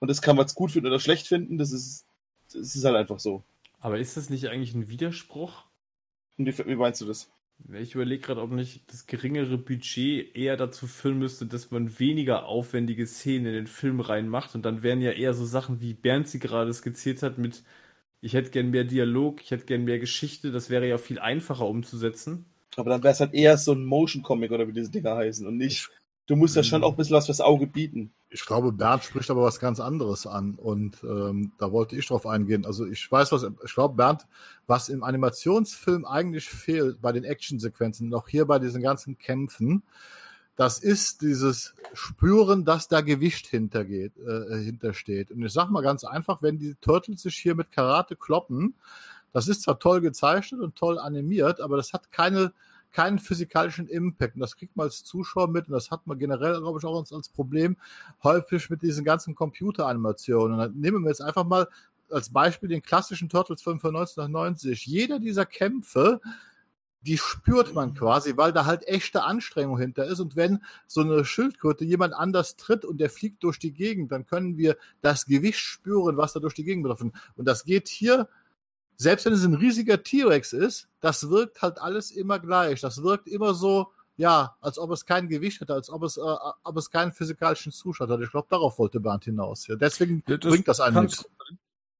Und 0.00 0.08
das 0.08 0.22
kann 0.22 0.36
man 0.36 0.44
jetzt 0.44 0.54
gut 0.54 0.72
finden 0.72 0.88
oder 0.88 1.00
schlecht 1.00 1.26
finden, 1.26 1.58
das 1.58 1.72
ist, 1.72 2.06
das 2.52 2.74
ist 2.74 2.84
halt 2.84 2.96
einfach 2.96 3.18
so. 3.18 3.42
Aber 3.80 3.98
ist 3.98 4.16
das 4.16 4.30
nicht 4.30 4.48
eigentlich 4.48 4.74
ein 4.74 4.88
Widerspruch? 4.88 5.64
Und 6.36 6.46
wie, 6.46 6.66
wie 6.66 6.76
meinst 6.76 7.00
du 7.00 7.06
das? 7.06 7.30
Ich 7.72 7.94
überlege 7.94 8.22
gerade, 8.22 8.40
ob 8.40 8.52
nicht 8.52 8.82
das 8.92 9.06
geringere 9.06 9.58
Budget 9.58 10.36
eher 10.36 10.56
dazu 10.56 10.86
führen 10.86 11.18
müsste, 11.18 11.46
dass 11.46 11.72
man 11.72 11.98
weniger 11.98 12.46
aufwendige 12.46 13.06
Szenen 13.06 13.46
in 13.46 13.52
den 13.52 13.66
Film 13.66 13.98
reinmacht 13.98 14.54
und 14.54 14.62
dann 14.62 14.84
wären 14.84 15.00
ja 15.00 15.10
eher 15.10 15.34
so 15.34 15.44
Sachen, 15.44 15.80
wie 15.80 15.94
Bernd 15.94 16.28
sie 16.28 16.38
gerade 16.38 16.72
skizziert 16.72 17.22
hat, 17.22 17.38
mit 17.38 17.64
ich 18.20 18.34
hätte 18.34 18.50
gern 18.50 18.70
mehr 18.70 18.84
Dialog, 18.84 19.42
ich 19.42 19.50
hätte 19.50 19.66
gern 19.66 19.84
mehr 19.84 19.98
Geschichte, 19.98 20.50
das 20.52 20.70
wäre 20.70 20.88
ja 20.88 20.98
viel 20.98 21.18
einfacher 21.18 21.66
umzusetzen. 21.66 22.46
Aber 22.76 22.90
dann 22.90 23.02
wäre 23.02 23.12
es 23.12 23.20
halt 23.20 23.34
eher 23.34 23.58
so 23.58 23.72
ein 23.72 23.84
Motion-Comic 23.84 24.52
oder 24.52 24.68
wie 24.68 24.72
diese 24.72 24.90
Dinger 24.90 25.16
heißen 25.16 25.46
und 25.46 25.56
nicht. 25.56 25.90
Du 26.28 26.36
musst 26.36 26.56
ja 26.56 26.62
schon 26.62 26.84
auch 26.84 26.90
ein 26.90 26.96
bisschen 26.96 27.16
was 27.16 27.24
fürs 27.24 27.40
Auge 27.40 27.66
bieten. 27.66 28.12
Ich 28.28 28.44
glaube, 28.44 28.70
Bernd 28.70 29.02
spricht 29.02 29.30
aber 29.30 29.42
was 29.42 29.60
ganz 29.60 29.80
anderes 29.80 30.26
an 30.26 30.56
und 30.56 31.02
ähm, 31.02 31.52
da 31.58 31.72
wollte 31.72 31.96
ich 31.96 32.06
drauf 32.06 32.26
eingehen. 32.26 32.66
Also 32.66 32.86
ich 32.86 33.10
weiß 33.10 33.32
was, 33.32 33.46
ich 33.64 33.74
glaube, 33.74 33.94
Bernd, 33.94 34.26
was 34.66 34.90
im 34.90 35.02
Animationsfilm 35.02 36.04
eigentlich 36.04 36.50
fehlt 36.50 37.00
bei 37.00 37.12
den 37.12 37.24
Actionsequenzen, 37.24 38.10
noch 38.10 38.28
hier 38.28 38.44
bei 38.44 38.58
diesen 38.58 38.82
ganzen 38.82 39.16
Kämpfen, 39.16 39.82
das 40.54 40.80
ist 40.80 41.22
dieses 41.22 41.74
Spüren, 41.94 42.66
dass 42.66 42.88
da 42.88 43.00
Gewicht 43.00 43.46
hintergeht, 43.46 44.12
äh, 44.18 44.58
hintersteht. 44.58 45.30
Und 45.30 45.42
ich 45.42 45.52
sag 45.54 45.70
mal 45.70 45.82
ganz 45.82 46.04
einfach, 46.04 46.42
wenn 46.42 46.58
die 46.58 46.74
Turtles 46.74 47.22
sich 47.22 47.36
hier 47.36 47.54
mit 47.54 47.72
Karate 47.72 48.16
kloppen, 48.16 48.74
das 49.32 49.48
ist 49.48 49.62
zwar 49.62 49.78
toll 49.78 50.02
gezeichnet 50.02 50.60
und 50.60 50.76
toll 50.76 50.98
animiert, 50.98 51.62
aber 51.62 51.78
das 51.78 51.94
hat 51.94 52.12
keine 52.12 52.52
keinen 52.92 53.18
physikalischen 53.18 53.86
Impact. 53.86 54.34
Und 54.34 54.40
das 54.40 54.56
kriegt 54.56 54.76
man 54.76 54.84
als 54.84 55.04
Zuschauer 55.04 55.48
mit. 55.48 55.68
Und 55.68 55.72
das 55.72 55.90
hat 55.90 56.06
man 56.06 56.18
generell, 56.18 56.58
glaube 56.60 56.78
ich, 56.78 56.84
auch 56.84 56.98
als, 56.98 57.12
als 57.12 57.28
Problem 57.28 57.76
häufig 58.22 58.70
mit 58.70 58.82
diesen 58.82 59.04
ganzen 59.04 59.34
Computeranimationen. 59.34 60.52
Und 60.52 60.58
dann 60.58 60.74
nehmen 60.74 61.02
wir 61.02 61.10
jetzt 61.10 61.22
einfach 61.22 61.44
mal 61.44 61.68
als 62.10 62.32
Beispiel 62.32 62.68
den 62.68 62.82
klassischen 62.82 63.28
Turtles-Film 63.28 63.80
von 63.80 63.94
1990. 63.94 64.86
Jeder 64.86 65.18
dieser 65.18 65.46
Kämpfe, 65.46 66.20
die 67.02 67.18
spürt 67.18 67.74
man 67.74 67.94
quasi, 67.94 68.36
weil 68.36 68.52
da 68.52 68.64
halt 68.64 68.86
echte 68.88 69.22
Anstrengung 69.22 69.78
hinter 69.78 70.04
ist. 70.06 70.20
Und 70.20 70.36
wenn 70.36 70.62
so 70.86 71.02
eine 71.02 71.24
Schildkröte 71.24 71.84
jemand 71.84 72.14
anders 72.14 72.56
tritt 72.56 72.84
und 72.84 72.98
der 72.98 73.10
fliegt 73.10 73.44
durch 73.44 73.58
die 73.58 73.72
Gegend, 73.72 74.10
dann 74.10 74.26
können 74.26 74.56
wir 74.56 74.76
das 75.00 75.26
Gewicht 75.26 75.58
spüren, 75.58 76.16
was 76.16 76.32
da 76.32 76.40
durch 76.40 76.54
die 76.54 76.64
Gegend 76.64 76.82
betroffen. 76.82 77.12
Und 77.36 77.46
das 77.46 77.64
geht 77.64 77.88
hier 77.88 78.28
selbst 79.00 79.24
wenn 79.24 79.32
es 79.32 79.44
ein 79.44 79.54
riesiger 79.54 80.02
T-Rex 80.02 80.52
ist, 80.52 80.88
das 81.00 81.30
wirkt 81.30 81.62
halt 81.62 81.80
alles 81.80 82.10
immer 82.10 82.38
gleich. 82.40 82.80
Das 82.80 83.02
wirkt 83.02 83.28
immer 83.28 83.54
so, 83.54 83.92
ja, 84.16 84.56
als 84.60 84.78
ob 84.78 84.90
es 84.90 85.06
kein 85.06 85.28
Gewicht 85.28 85.60
hätte, 85.60 85.72
als 85.72 85.88
ob 85.88 86.02
es, 86.02 86.16
äh, 86.16 86.20
ob 86.20 86.76
es 86.76 86.90
keinen 86.90 87.12
physikalischen 87.12 87.70
Zustand 87.70 88.10
hat. 88.10 88.20
Ich 88.20 88.30
glaube, 88.30 88.48
darauf 88.50 88.78
wollte 88.78 88.98
Bernd 88.98 89.24
hinaus. 89.24 89.68
Ja, 89.68 89.76
deswegen 89.76 90.24
das 90.26 90.40
bringt 90.40 90.66
das 90.66 90.80
einen 90.80 91.02
nichts. 91.02 91.24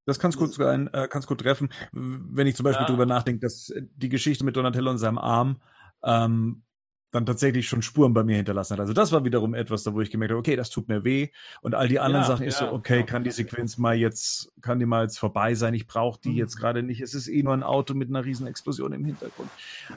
Das 0.06 0.18
kannst 0.18 0.38
gut, 0.38 0.58
ein, 0.60 0.92
äh, 0.92 1.06
kannst 1.08 1.28
gut 1.28 1.40
treffen, 1.40 1.68
wenn 1.92 2.46
ich 2.46 2.56
zum 2.56 2.64
Beispiel 2.64 2.84
Ja. 2.84 2.88
drüber 2.88 3.06
nachdenke, 3.06 3.40
dass 3.40 3.72
die 3.76 4.08
Geschichte 4.08 4.44
mit 4.44 4.56
Donatello 4.56 4.90
und 4.90 4.98
seinem 4.98 5.18
Arm 5.18 5.60
ähm, 6.02 6.62
dann 7.10 7.24
tatsächlich 7.24 7.66
schon 7.66 7.80
Spuren 7.80 8.12
bei 8.12 8.22
mir 8.22 8.36
hinterlassen 8.36 8.74
hat. 8.74 8.80
Also 8.80 8.92
das 8.92 9.12
war 9.12 9.24
wiederum 9.24 9.54
etwas, 9.54 9.82
da 9.82 9.94
wo 9.94 10.00
ich 10.00 10.10
gemerkt 10.10 10.32
habe, 10.32 10.38
okay, 10.40 10.56
das 10.56 10.68
tut 10.68 10.88
mir 10.88 11.04
weh. 11.04 11.28
Und 11.62 11.74
all 11.74 11.88
die 11.88 11.98
anderen 12.00 12.22
Ja, 12.24 12.28
Sachen 12.28 12.46
ist 12.46 12.60
ja, 12.60 12.68
so, 12.68 12.72
okay, 12.74 12.98
ja. 13.00 13.02
kann 13.06 13.24
die 13.24 13.30
Sequenz 13.30 13.78
mal 13.78 13.94
jetzt, 13.96 14.52
kann 14.60 14.78
die 14.78 14.84
mal 14.86 15.04
jetzt 15.04 15.18
vorbei 15.18 15.54
sein? 15.54 15.72
Ich 15.74 15.86
brauche 15.86 16.18
Mhm. 16.18 16.30
die 16.32 16.36
jetzt 16.36 16.56
gerade 16.56 16.82
nicht. 16.82 17.00
Es 17.00 17.14
ist 17.14 17.28
eh 17.28 17.42
nur 17.42 17.54
ein 17.54 17.62
Auto 17.62 17.94
mit 17.94 18.08
einer 18.10 18.24
riesen 18.24 18.46
Explosion 18.46 18.92
im 18.92 19.04
Hintergrund. 19.04 19.50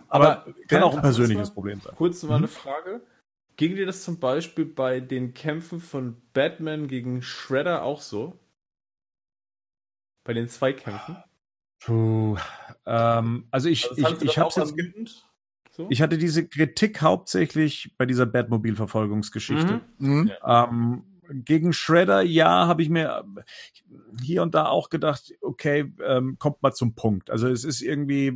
Aber, 0.07 0.45
Aber 0.45 0.55
kann 0.67 0.83
auch 0.83 0.95
ein 0.95 1.01
persönliches 1.01 1.49
mal- 1.49 1.53
Problem 1.53 1.81
sein. 1.81 1.93
Kurz 1.97 2.23
mal 2.23 2.29
Mhm. 2.29 2.35
eine 2.35 2.47
Frage. 2.47 3.01
Ging 3.57 3.75
dir 3.75 3.85
das 3.85 4.03
zum 4.03 4.19
Beispiel 4.19 4.65
bei 4.65 5.01
den 5.01 5.33
Kämpfen 5.33 5.81
von 5.81 6.15
Batman 6.33 6.87
gegen 6.87 7.21
Shredder 7.21 7.83
auch 7.83 8.01
so? 8.01 8.39
Bei 10.23 10.33
den 10.33 10.47
Zweikämpfen? 10.47 11.17
Puh, 11.83 12.37
ähm, 12.85 13.47
also 13.51 13.67
ich, 13.67 13.89
Also 13.89 14.15
ich, 14.17 14.21
ich 14.21 14.37
habe 14.37 14.47
auch 14.47 14.55
jetzt? 14.57 15.25
So? 15.71 15.87
Ich 15.89 16.01
hatte 16.01 16.17
diese 16.17 16.47
Kritik 16.47 17.01
hauptsächlich 17.01 17.93
bei 17.97 18.05
dieser 18.05 18.25
Batmobil-Verfolgungsgeschichte. 18.25 19.81
Mhm. 19.97 20.07
Mhm. 20.07 20.31
Ähm, 20.45 21.03
gegen 21.45 21.71
Shredder, 21.71 22.21
ja, 22.21 22.67
habe 22.67 22.81
ich 22.81 22.89
mir 22.89 23.23
hier 24.21 24.43
und 24.43 24.53
da 24.53 24.65
auch 24.65 24.89
gedacht, 24.89 25.33
okay, 25.41 25.93
ähm, 26.05 26.37
kommt 26.37 26.61
mal 26.61 26.73
zum 26.73 26.93
Punkt. 26.95 27.29
Also 27.29 27.47
es 27.47 27.63
ist 27.63 27.81
irgendwie, 27.81 28.27
äh, 28.27 28.33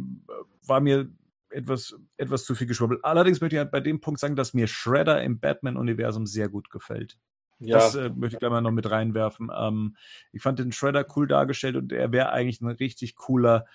war 0.66 0.80
mir 0.80 1.10
etwas, 1.50 1.96
etwas 2.18 2.46
zu 2.46 2.56
viel 2.56 2.68
geschwurbelt. 2.68 3.04
Allerdings 3.04 3.42
möchte 3.42 3.58
ich 3.58 3.60
halt 3.60 3.72
bei 3.72 3.82
dem 3.82 4.00
Punkt 4.00 4.20
sagen, 4.20 4.38
dass 4.38 4.54
mir 4.54 4.68
Shredder 4.68 5.22
im 5.22 5.40
Batman-Universum 5.40 6.26
sehr 6.26 6.48
gut 6.48 6.70
gefällt. 6.70 7.18
Ja, 7.60 7.78
Das 7.78 7.96
äh, 7.96 8.10
möchte 8.10 8.36
ich 8.36 8.40
gleich 8.40 8.52
mal 8.52 8.62
noch 8.62 8.72
mit 8.72 8.90
reinwerfen. 8.90 9.52
Ähm, 9.54 9.96
ich 10.32 10.42
fand 10.42 10.60
den 10.60 10.72
Shredder 10.72 11.06
cool 11.16 11.28
dargestellt 11.28 11.76
und 11.76 11.92
er 11.92 12.12
wäre 12.12 12.32
eigentlich 12.32 12.62
ein 12.62 12.68
richtig 12.68 13.16
cooler 13.16 13.66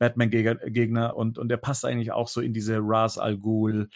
Batman-Gegner 0.00 1.16
und, 1.16 1.38
und 1.38 1.48
der 1.48 1.58
passt 1.58 1.84
eigentlich 1.84 2.10
auch 2.10 2.26
so 2.28 2.40
in 2.40 2.52
diese 2.52 2.78
Ras 2.80 3.18
Al 3.18 3.38
Ghul-Reihe 3.38 3.88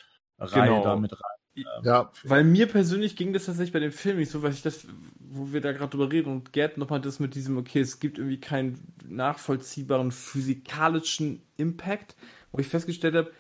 Genau. 0.68 0.84
da 0.84 0.96
mit 0.96 1.12
rein. 1.12 1.64
Ja, 1.84 2.10
Weil 2.24 2.44
mir 2.44 2.66
persönlich 2.66 3.16
ging 3.16 3.32
das 3.32 3.46
tatsächlich 3.46 3.72
bei 3.72 3.78
dem 3.80 3.92
Film 3.92 4.18
nicht 4.18 4.30
so, 4.30 4.42
weil 4.42 4.52
ich 4.52 4.62
das, 4.62 4.86
wo 5.20 5.52
wir 5.52 5.60
da 5.60 5.72
gerade 5.72 5.90
drüber 5.90 6.10
reden 6.10 6.30
und 6.32 6.52
Gerd 6.52 6.78
nochmal 6.78 7.00
das 7.00 7.20
mit 7.20 7.34
diesem, 7.36 7.56
okay, 7.56 7.80
es 7.80 8.00
gibt 8.00 8.18
irgendwie 8.18 8.40
keinen 8.40 8.92
nachvollziehbaren 9.08 10.10
physikalischen 10.10 11.42
Impact, 11.56 12.16
wo 12.50 12.58
ich 12.58 12.66
festgestellt 12.66 13.14
habe, 13.14 13.30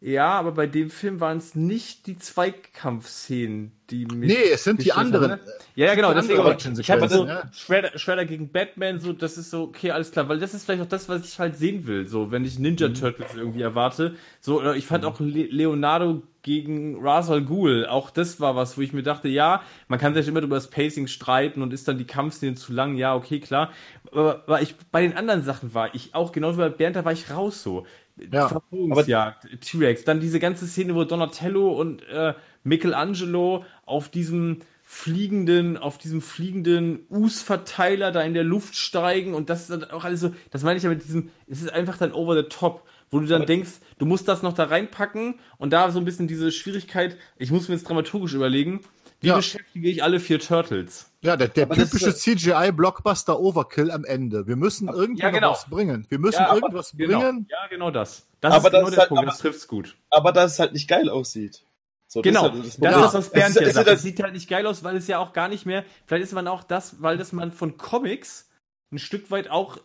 ja, 0.00 0.28
aber 0.28 0.52
bei 0.52 0.66
dem 0.66 0.90
Film 0.90 1.20
waren 1.20 1.38
es 1.38 1.54
nicht 1.54 2.06
die 2.06 2.18
Zweikampfszenen, 2.18 3.72
die 3.88 4.04
mir. 4.04 4.26
nee, 4.26 4.50
es 4.52 4.62
sind 4.64 4.84
die 4.84 4.92
haben, 4.92 5.06
anderen. 5.06 5.30
ne? 5.30 5.40
Ja, 5.74 5.86
ja, 5.86 5.94
genau, 5.94 6.12
deswegen, 6.12 6.78
ich 6.78 6.90
habe 6.90 7.02
also 7.02 7.26
ja. 7.26 7.50
Shredder, 7.50 7.98
Shredder 7.98 8.26
gegen 8.26 8.52
Batman, 8.52 9.00
so, 9.00 9.14
das 9.14 9.38
ist 9.38 9.50
so, 9.50 9.62
okay, 9.62 9.92
alles 9.92 10.10
klar, 10.10 10.28
weil 10.28 10.38
das 10.38 10.52
ist 10.52 10.66
vielleicht 10.66 10.82
auch 10.82 10.88
das, 10.88 11.08
was 11.08 11.26
ich 11.26 11.38
halt 11.38 11.56
sehen 11.56 11.86
will, 11.86 12.06
so, 12.06 12.30
wenn 12.30 12.44
ich 12.44 12.58
Ninja 12.58 12.90
Turtles 12.90 13.34
irgendwie 13.34 13.62
erwarte. 13.62 14.16
So, 14.40 14.60
oder 14.60 14.76
ich 14.76 14.86
fand 14.86 15.06
auch 15.06 15.18
Le 15.18 15.44
Leonardo 15.44 16.22
gegen 16.42 16.98
Ra's 17.00 17.30
al 17.30 17.42
Ghul, 17.42 17.86
auch 17.86 18.10
das 18.10 18.38
war 18.38 18.54
was, 18.54 18.76
wo 18.76 18.82
ich 18.82 18.92
mir 18.92 19.02
dachte, 19.02 19.28
ja, 19.28 19.62
man 19.88 19.98
kann 19.98 20.12
sich 20.12 20.28
immer 20.28 20.42
über 20.42 20.56
das 20.56 20.68
Pacing 20.68 21.06
streiten 21.06 21.62
und 21.62 21.72
ist 21.72 21.88
dann 21.88 21.96
die 21.96 22.06
Kampfszene 22.06 22.54
zu 22.54 22.74
lang, 22.74 22.96
ja, 22.96 23.14
okay, 23.14 23.40
klar. 23.40 23.72
Aber, 24.12 24.42
aber 24.46 24.60
ich, 24.60 24.76
bei 24.92 25.00
den 25.00 25.16
anderen 25.16 25.42
Sachen 25.42 25.72
war 25.72 25.94
ich 25.94 26.14
auch, 26.14 26.32
genau 26.32 26.52
wie 26.52 26.58
bei 26.58 26.68
Bernd, 26.68 26.96
da 26.96 27.04
war 27.04 27.12
ich 27.12 27.30
raus 27.30 27.62
so. 27.62 27.86
Ja, 28.32 28.48
Verfolgungsjagd, 28.48 29.60
T-Rex, 29.60 30.04
dann 30.04 30.20
diese 30.20 30.40
ganze 30.40 30.66
Szene, 30.66 30.94
wo 30.94 31.04
Donatello 31.04 31.72
und 31.78 32.02
äh, 32.08 32.34
Michelangelo 32.64 33.64
auf 33.84 34.08
diesem 34.08 34.60
fliegenden, 34.82 35.76
auf 35.76 35.98
diesem 35.98 36.20
fliegenden 36.22 37.00
Us-Verteiler 37.10 38.12
da 38.12 38.22
in 38.22 38.34
der 38.34 38.44
Luft 38.44 38.76
steigen 38.76 39.34
und 39.34 39.50
das 39.50 39.62
ist 39.62 39.70
dann 39.70 39.84
auch 39.90 40.04
alles 40.04 40.20
so, 40.20 40.30
das 40.50 40.62
meine 40.62 40.76
ich 40.78 40.84
ja 40.84 40.90
mit 40.90 41.02
diesem, 41.04 41.30
es 41.48 41.60
ist 41.60 41.72
einfach 41.72 41.98
dann 41.98 42.12
over 42.12 42.36
the 42.36 42.48
top, 42.48 42.84
wo 43.10 43.18
du 43.18 43.26
dann 43.26 43.46
denkst, 43.46 43.70
du 43.98 44.06
musst 44.06 44.28
das 44.28 44.42
noch 44.42 44.52
da 44.52 44.64
reinpacken 44.64 45.40
und 45.58 45.72
da 45.72 45.90
so 45.90 45.98
ein 45.98 46.04
bisschen 46.04 46.28
diese 46.28 46.52
Schwierigkeit, 46.52 47.16
ich 47.36 47.50
muss 47.50 47.68
mir 47.68 47.74
jetzt 47.74 47.88
dramaturgisch 47.88 48.34
überlegen, 48.34 48.80
wie 49.20 49.28
Ja. 49.28 49.36
beschäftige 49.36 49.88
ich 49.88 50.02
alle 50.04 50.20
vier 50.20 50.38
Turtles? 50.38 51.10
Ja, 51.26 51.36
der, 51.36 51.48
der 51.48 51.66
das 51.66 51.76
typische 51.90 52.08
ist 52.10 52.20
CGI-Blockbuster 52.22 53.38
Overkill 53.40 53.90
am 53.90 54.04
Ende. 54.04 54.46
Wir 54.46 54.56
müssen 54.56 54.88
irgendwie 54.88 55.22
ja, 55.22 55.30
genau. 55.30 55.52
was 55.52 55.68
bringen. 55.68 56.06
Wir 56.08 56.18
müssen 56.18 56.40
Ja, 56.42 56.54
irgendwas 56.54 56.92
Genau. 56.96 57.18
bringen. 57.20 57.46
Ja, 57.50 57.66
genau 57.68 57.90
das. 57.90 58.26
Das 58.40 58.52
Aber 58.54 58.68
ist 58.68 58.72
genau 58.72 58.80
das 58.82 58.88
ist 58.90 58.94
der 58.94 59.00
halt- 59.00 59.08
Punkt, 59.08 59.22
aber- 59.22 59.30
das 59.30 59.38
trifft's 59.38 59.68
gut. 59.68 59.96
aber 60.10 60.32
dass 60.32 60.52
es 60.52 60.58
halt 60.58 60.72
nicht 60.72 60.88
geil 60.88 61.08
aussieht. 61.08 61.62
So, 62.08 62.22
das 62.22 62.28
Genau, 62.30 62.46
ist 62.46 62.52
halt 62.52 62.66
das, 62.66 62.74
Problem. 62.76 63.04
ist, 63.04 63.14
was 63.14 63.30
Bernd 63.30 63.56
Es 63.56 63.62
es 63.62 63.64
sagt. 63.74 63.76
halt- 63.76 63.86
Das 63.96 64.02
sieht 64.02 64.22
halt 64.22 64.32
nicht 64.32 64.48
geil 64.48 64.66
aus, 64.66 64.84
weil 64.84 64.96
es 64.96 65.06
ja 65.08 65.18
auch 65.18 65.32
gar 65.32 65.48
nicht 65.48 65.66
mehr, 65.66 65.84
vielleicht 66.06 66.24
ist 66.24 66.32
man 66.32 66.46
auch 66.46 66.62
das, 66.62 67.02
weil 67.02 67.18
das 67.18 67.32
man 67.32 67.50
von 67.52 67.76
Comics 67.76 68.48
ein 68.92 68.98
Stück 68.98 69.30
weit 69.32 69.50
auch 69.50 69.78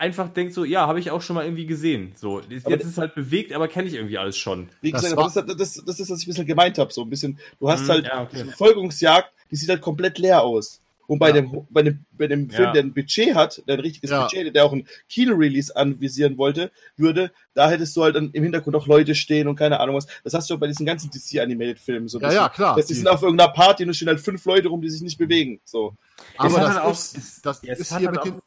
einfach 0.00 0.28
denkt 0.32 0.54
so, 0.54 0.64
ja, 0.64 0.86
habe 0.86 1.00
ich 1.00 1.10
auch 1.10 1.22
schon 1.22 1.34
mal 1.34 1.44
irgendwie 1.44 1.66
gesehen. 1.66 2.12
So, 2.16 2.40
jetzt 2.48 2.66
Aber- 2.66 2.76
ist 2.76 2.84
es 2.86 2.98
halt 2.98 3.14
bewegt, 3.14 3.52
aber 3.52 3.68
kenne 3.68 3.88
ich 3.88 3.94
irgendwie 3.94 4.18
alles 4.18 4.36
schon. 4.36 4.68
Wie 4.80 4.90
Das 4.92 5.02
gesagt, 5.02 5.18
aber 5.18 5.28
das, 5.28 5.36
ist- 5.36 5.58
das, 5.78 5.84
das 5.84 6.00
ist, 6.00 6.10
was 6.10 6.20
ich 6.20 6.26
ein 6.26 6.30
bisschen 6.30 6.46
gemeint 6.46 6.78
habe. 6.78 6.92
So 6.92 7.02
ein 7.02 7.10
bisschen, 7.10 7.38
du 7.60 7.68
hast 7.70 7.82
Hm, 7.82 7.88
halt 7.88 8.06
ja, 8.06 8.22
okay. 8.22 8.36
die 8.38 8.44
Verfolgungsjagd, 8.44 9.32
die 9.50 9.56
sieht 9.56 9.68
halt 9.68 9.80
komplett 9.80 10.18
leer 10.18 10.42
aus. 10.42 10.80
Und 11.08 11.18
bei, 11.18 11.28
Ja. 11.28 11.36
dem, 11.40 11.66
bei 11.70 11.82
dem, 11.82 12.04
bei 12.12 12.26
dem 12.26 12.50
Film, 12.50 12.64
Ja. 12.64 12.72
der 12.72 12.82
ein 12.82 12.92
Budget 12.92 13.34
hat, 13.34 13.62
der 13.66 13.74
ein 13.74 13.80
richtiges 13.80 14.10
Ja. 14.10 14.24
Budget, 14.24 14.54
der 14.54 14.64
auch 14.66 14.72
ein 14.74 14.86
Kino-Release 15.08 15.74
anvisieren 15.74 16.36
wollte, 16.36 16.70
würde, 16.96 17.32
da 17.54 17.70
hättest 17.70 17.96
du 17.96 18.04
halt 18.04 18.14
dann 18.14 18.30
im 18.32 18.42
Hintergrund 18.42 18.76
auch 18.76 18.86
Leute 18.86 19.14
stehen 19.14 19.48
und 19.48 19.56
keine 19.56 19.80
Ahnung 19.80 19.96
was. 19.96 20.06
Das 20.22 20.34
hast 20.34 20.50
du 20.50 20.54
auch 20.54 20.58
bei 20.58 20.66
diesen 20.66 20.84
ganzen 20.84 21.10
DC-Animated-Filmen. 21.10 22.08
So 22.08 22.20
Ja, 22.20 22.30
ja, 22.32 22.48
klar. 22.50 22.76
Das 22.76 22.86
die 22.86 22.94
sind 22.94 23.08
auf 23.08 23.22
irgendeiner 23.22 23.50
Party 23.52 23.84
und 23.84 23.90
es 23.90 23.96
stehen 23.96 24.08
halt 24.08 24.20
fünf 24.20 24.44
Leute 24.44 24.68
rum, 24.68 24.82
die 24.82 24.90
sich 24.90 25.00
nicht 25.00 25.16
bewegen. 25.18 25.60
So. 25.64 25.94
Aber 26.36 26.58
das 26.60 26.68
halt 26.68 26.82
auch- 26.84 26.92
ist, 26.92 27.44
das 27.46 27.62
Ja, 27.62 27.72
es 27.72 27.80
ist 27.80 27.88
hier 27.88 27.96
halt 28.06 28.10
mit 28.10 28.18
auch- 28.20 28.24
den, 28.24 28.40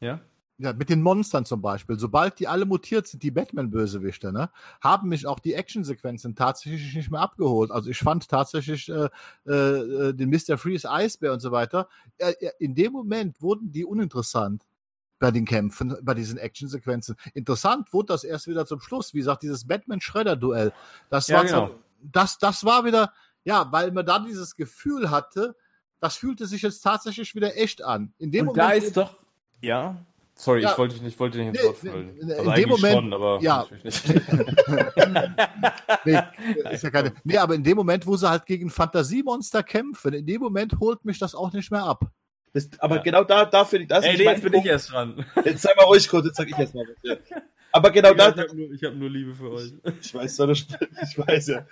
Ja? 0.00 0.20
Ja, 0.62 0.72
mit 0.72 0.88
den 0.90 1.02
Monstern 1.02 1.44
zum 1.44 1.60
Beispiel, 1.60 1.98
sobald 1.98 2.38
die 2.38 2.46
alle 2.46 2.66
mutiert 2.66 3.08
sind, 3.08 3.24
die 3.24 3.32
Batman-Bösewichte, 3.32 4.32
ne, 4.32 4.48
haben 4.80 5.08
mich 5.08 5.26
auch 5.26 5.40
die 5.40 5.54
Actionsequenzen 5.54 6.36
tatsächlich 6.36 6.94
nicht 6.94 7.10
mehr 7.10 7.20
abgeholt. 7.20 7.72
Also 7.72 7.90
ich 7.90 7.98
fand 7.98 8.28
tatsächlich 8.28 8.88
äh, 8.88 9.08
äh, 9.50 10.14
den 10.14 10.30
Mr. 10.30 10.56
Freeze 10.58 10.88
Eisbär 10.88 11.32
und 11.32 11.40
so 11.40 11.50
weiter, 11.50 11.88
äh, 12.18 12.30
äh, 12.30 12.52
in 12.60 12.76
dem 12.76 12.92
Moment 12.92 13.42
wurden 13.42 13.72
die 13.72 13.84
uninteressant 13.84 14.62
bei 15.18 15.32
den 15.32 15.46
Kämpfen, 15.46 15.96
bei 16.02 16.14
diesen 16.14 16.38
Actionsequenzen. 16.38 17.16
Interessant 17.34 17.92
wurde 17.92 18.12
das 18.12 18.22
erst 18.22 18.46
wieder 18.46 18.64
zum 18.64 18.80
Schluss, 18.80 19.14
wie 19.14 19.18
gesagt, 19.18 19.42
dieses 19.42 19.66
Batman-Schredder-Duell. 19.66 20.72
Das, 21.10 21.26
Ja, 21.26 21.38
war 21.38 21.44
genau. 21.44 21.70
das, 22.00 22.38
das 22.38 22.64
war 22.64 22.84
wieder, 22.84 23.12
ja, 23.42 23.70
weil 23.72 23.90
man 23.90 24.06
da 24.06 24.20
dieses 24.20 24.54
Gefühl 24.54 25.10
hatte, 25.10 25.56
das 25.98 26.16
fühlte 26.16 26.46
sich 26.46 26.62
jetzt 26.62 26.82
tatsächlich 26.82 27.34
wieder 27.34 27.56
echt 27.56 27.82
an. 27.82 28.14
In 28.18 28.30
dem 28.30 28.48
Und 28.48 28.56
da 28.56 28.68
Moment, 28.68 28.84
ist 28.84 28.96
doch. 28.96 29.16
Ja. 29.60 30.04
Sorry, 30.42 30.62
Ja. 30.62 30.72
ich 30.72 30.78
wollte 30.78 30.94
dich 30.94 31.02
nicht, 31.04 31.20
wollte 31.20 31.38
dich 31.38 31.46
nicht 31.46 31.56
ins 31.60 31.66
Wort 31.68 31.76
fallen. 31.78 32.14
nee, 32.14 32.20
in 32.20 32.30
Also 32.32 32.42
dem 32.42 32.50
eigentlich 32.50 32.66
Moment- 32.66 32.94
schon, 32.94 33.12
aber 33.12 33.38
ja. 33.40 33.58
natürlich 33.58 33.84
nicht. 33.84 34.22
Nee, 36.04 36.18
ist 36.72 36.82
ja 36.82 36.90
keine, 36.90 37.12
nee, 37.22 37.36
aber 37.36 37.54
in 37.54 37.62
dem 37.62 37.76
Moment, 37.76 38.06
wo 38.06 38.16
sie 38.16 38.28
halt 38.28 38.44
gegen 38.46 38.68
Fantasiemonster 38.70 39.62
kämpfen, 39.62 40.14
in 40.14 40.26
dem 40.26 40.40
Moment 40.40 40.74
holt 40.80 41.04
mich 41.04 41.18
das 41.20 41.34
auch 41.36 41.52
nicht 41.52 41.70
mehr 41.70 41.84
ab. 41.84 42.04
Das, 42.52 42.68
aber 42.78 42.96
Ja. 42.96 43.02
genau 43.02 43.24
da, 43.24 43.44
da 43.44 43.64
finde 43.64 43.84
ich, 43.84 43.88
das 43.88 44.04
Ey, 44.04 44.12
ist 44.14 44.18
nee, 44.18 44.24
jetzt 44.24 44.42
bin 44.42 44.54
ich 44.54 44.64
erst 44.66 44.90
dran. 44.92 45.24
Jetzt 45.44 45.62
sei 45.62 45.70
mal 45.76 45.84
ruhig 45.84 46.08
kurz, 46.08 46.26
jetzt 46.26 46.36
sag 46.36 46.48
ich 46.50 46.58
erst 46.58 46.74
mal 46.74 46.84
was. 46.86 46.96
Ja. 47.02 47.16
Aber 47.74 47.90
genau 47.90 48.12
da, 48.12 48.28
ich 48.30 48.36
habe 48.36 48.54
nur, 48.56 48.70
ich 48.72 48.84
hab 48.84 48.94
nur 48.94 49.08
Liebe 49.08 49.34
für 49.34 49.50
euch. 49.52 49.72
ich 50.02 50.12
weiß, 50.14 50.38
ich 50.40 51.18
weiß 51.18 51.46
ja. 51.46 51.66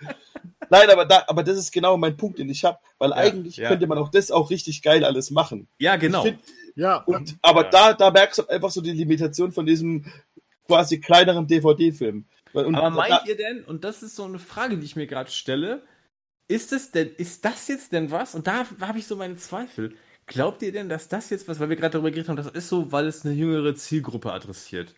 Nein, 0.71 0.89
aber 0.89 1.05
da, 1.05 1.25
aber 1.27 1.43
das 1.43 1.59
ist 1.59 1.71
genau 1.73 1.97
mein 1.99 2.17
Punkt, 2.17 2.39
den 2.39 2.49
ich 2.49 2.65
habe, 2.65 2.79
weil 2.99 3.13
eigentlich 3.13 3.57
ja. 3.59 3.69
könnte 3.69 3.87
man 3.87 3.99
auch 3.99 4.09
das 4.09 4.31
auch 4.31 4.49
richtig 4.49 4.81
geil 4.83 5.05
alles 5.05 5.31
machen. 5.31 5.67
Ja, 5.79 5.97
genau. 5.97 6.25
Ich 6.25 6.31
find, 6.33 6.43
Ja, 6.81 6.97
und, 6.97 7.37
aber 7.43 7.65
Ja. 7.65 7.71
da, 7.71 7.93
da 7.93 8.11
merkst 8.11 8.39
du 8.39 8.47
einfach 8.49 8.71
so 8.71 8.81
die 8.81 8.93
Limitation 8.93 9.53
von 9.53 9.67
diesem 9.67 10.05
quasi 10.67 10.99
kleineren 10.99 11.47
DVD-Film. 11.47 12.25
Aber 12.55 12.71
da- 12.73 12.91
meint 12.91 13.27
ihr 13.27 13.37
denn, 13.37 13.63
und 13.65 13.85
das 13.85 14.03
ist 14.03 14.17
so 14.17 14.25
eine 14.25 14.39
Frage, 14.39 14.79
die 14.79 14.87
ich 14.87 14.97
mir 14.97 15.07
gerade 15.07 15.31
stelle, 15.31 15.83
ist 16.49 16.73
es 16.73 16.91
denn, 16.91 17.11
ist 17.17 17.45
das 17.45 17.69
jetzt 17.69 17.93
denn 17.93 18.11
was? 18.11 18.35
Und 18.35 18.47
da 18.47 18.65
habe 18.81 18.99
ich 18.99 19.07
so 19.07 19.15
meine 19.17 19.37
Zweifel. 19.37 19.95
Glaubt 20.27 20.63
ihr 20.63 20.73
denn, 20.73 20.89
dass 20.89 21.09
das 21.09 21.29
jetzt 21.31 21.49
was, 21.49 21.61
weil 21.61 21.69
wir 21.69 21.77
gerade 21.77 21.93
darüber 21.93 22.11
geredet 22.11 22.29
haben, 22.29 22.37
das 22.37 22.47
ist 22.47 22.69
so, 22.69 22.91
weil 22.93 23.07
es 23.07 23.25
eine 23.27 23.35
jüngere 23.35 23.75
Zielgruppe 23.75 24.33
adressiert? 24.33 24.95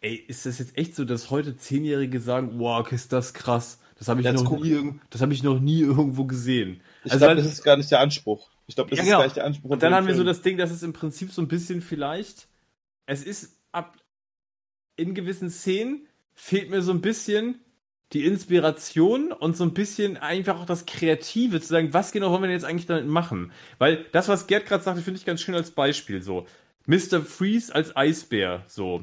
Ey, 0.00 0.14
ist 0.14 0.46
das 0.46 0.58
jetzt 0.58 0.76
echt 0.76 0.94
so, 0.94 1.04
dass 1.04 1.30
heute 1.30 1.56
Zehnjährige 1.56 2.20
sagen, 2.20 2.58
wow, 2.60 2.90
ist 2.92 3.12
das 3.12 3.32
krass? 3.34 3.78
Das 3.98 4.08
habe 4.08 4.20
ich, 4.20 4.26
Jetzt 4.26 4.44
noch 4.44 4.60
nie 4.60 4.94
das 5.10 5.20
hab 5.22 5.30
ich 5.32 5.42
noch 5.42 5.58
nie 5.58 5.80
irgendwo 5.80 6.24
gesehen. 6.26 6.80
ich 7.04 7.12
Also, 7.12 7.24
glaube, 7.24 7.40
das 7.42 7.50
ist 7.52 7.64
gar 7.64 7.76
nicht 7.76 7.90
der 7.90 8.00
Anspruch. 8.00 8.50
Ich 8.68 8.76
glaube, 8.76 8.90
das 8.90 8.98
Ja, 8.98 9.02
ist 9.02 9.08
genau. 9.08 9.18
gar 9.18 9.24
nicht 9.24 9.36
der 9.36 9.44
Anspruch. 9.46 9.70
Und 9.70 9.82
dann 9.82 9.94
haben 9.94 10.06
wir 10.06 10.12
dem 10.14 10.18
so 10.18 10.22
Film. 10.22 10.26
das 10.28 10.42
Ding, 10.42 10.56
dass 10.58 10.70
es 10.70 10.82
im 10.84 10.92
Prinzip 10.92 11.32
so 11.32 11.42
ein 11.42 11.48
bisschen 11.48 11.80
vielleicht, 11.82 12.46
es 13.06 13.24
ist 13.24 13.58
ab, 13.72 13.96
in 14.96 15.14
gewissen 15.14 15.50
Szenen 15.50 16.06
fehlt 16.34 16.70
mir 16.70 16.82
so 16.82 16.92
ein 16.92 17.00
bisschen 17.00 17.60
die 18.12 18.24
Inspiration 18.24 19.32
und 19.32 19.56
so 19.56 19.64
ein 19.64 19.74
bisschen 19.74 20.16
einfach 20.16 20.60
auch 20.60 20.66
das 20.66 20.86
Kreative 20.86 21.60
zu 21.60 21.66
sagen, 21.68 21.92
was 21.92 22.12
genau 22.12 22.30
wollen 22.30 22.42
wir 22.42 22.46
denn 22.48 22.56
jetzt 22.56 22.64
eigentlich 22.64 22.86
damit 22.86 23.06
machen? 23.06 23.52
Weil 23.78 24.06
das, 24.12 24.28
was 24.28 24.46
Gerd 24.46 24.66
gerade 24.66 24.82
sagte, 24.84 25.02
finde 25.02 25.18
ich 25.18 25.26
ganz 25.26 25.40
schön 25.42 25.54
als 25.54 25.70
Beispiel 25.72 26.22
so. 26.22 26.46
Mr. 26.86 27.20
Freeze 27.22 27.74
als 27.74 27.96
Eisbär, 27.96 28.64
so. 28.66 29.02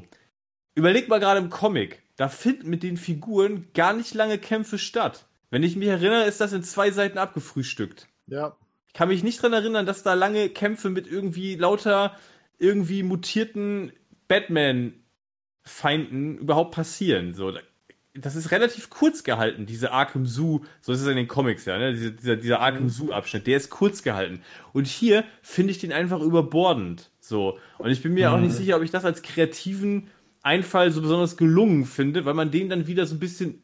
Überleg 0.74 1.08
mal 1.08 1.20
gerade 1.20 1.38
im 1.40 1.50
Comic, 1.50 2.02
da 2.16 2.28
finden 2.28 2.68
mit 2.68 2.82
den 2.82 2.96
Figuren 2.96 3.68
gar 3.74 3.92
nicht 3.92 4.12
lange 4.14 4.38
Kämpfe 4.38 4.78
statt. 4.78 5.26
Wenn 5.50 5.62
ich 5.62 5.76
mich 5.76 5.88
erinnere, 5.88 6.24
ist 6.24 6.40
das 6.40 6.52
in 6.52 6.64
zwei 6.64 6.90
Seiten 6.90 7.18
abgefrühstückt. 7.18 8.08
ja. 8.26 8.56
Ich 8.96 8.98
kann 8.98 9.10
mich 9.10 9.22
nicht 9.22 9.42
dran 9.42 9.52
erinnern, 9.52 9.84
dass 9.84 10.02
da 10.02 10.14
lange 10.14 10.48
Kämpfe 10.48 10.88
mit 10.88 11.06
irgendwie 11.06 11.56
lauter 11.56 12.16
irgendwie 12.58 13.02
mutierten 13.02 13.92
Batman-Feinden 14.26 16.38
überhaupt 16.38 16.74
passieren. 16.74 17.34
So, 17.34 17.50
da- 17.50 17.60
das 18.14 18.36
ist 18.36 18.52
relativ 18.52 18.88
kurz 18.88 19.22
gehalten, 19.22 19.66
diese 19.66 19.92
Arkham 19.92 20.24
Zoo, 20.24 20.60
so 20.80 20.92
ist 20.92 21.02
es 21.02 21.06
in 21.08 21.16
den 21.16 21.28
Comics 21.28 21.66
ja, 21.66 21.76
ne? 21.76 21.92
Diese, 21.92 22.12
dieser, 22.12 22.36
dieser 22.36 22.60
Arkham 22.60 22.88
Zoo-Abschnitt, 22.88 23.46
der 23.46 23.58
ist 23.58 23.68
kurz 23.68 24.02
gehalten. 24.02 24.40
Und 24.72 24.86
hier 24.86 25.24
finde 25.42 25.72
ich 25.72 25.78
den 25.78 25.92
einfach 25.92 26.22
überbordend. 26.22 27.10
So. 27.20 27.58
Und 27.76 27.90
ich 27.90 28.02
bin 28.02 28.14
mir 28.14 28.32
auch 28.32 28.40
nicht 28.40 28.54
sicher, 28.54 28.78
ob 28.78 28.82
ich 28.82 28.90
das 28.90 29.04
als 29.04 29.20
kreativen 29.20 30.08
Einfall 30.42 30.90
so 30.90 31.02
besonders 31.02 31.36
gelungen 31.36 31.84
finde, 31.84 32.24
weil 32.24 32.32
man 32.32 32.50
den 32.50 32.70
dann 32.70 32.86
wieder 32.86 33.04
so 33.04 33.14
ein 33.14 33.20
bisschen 33.20 33.62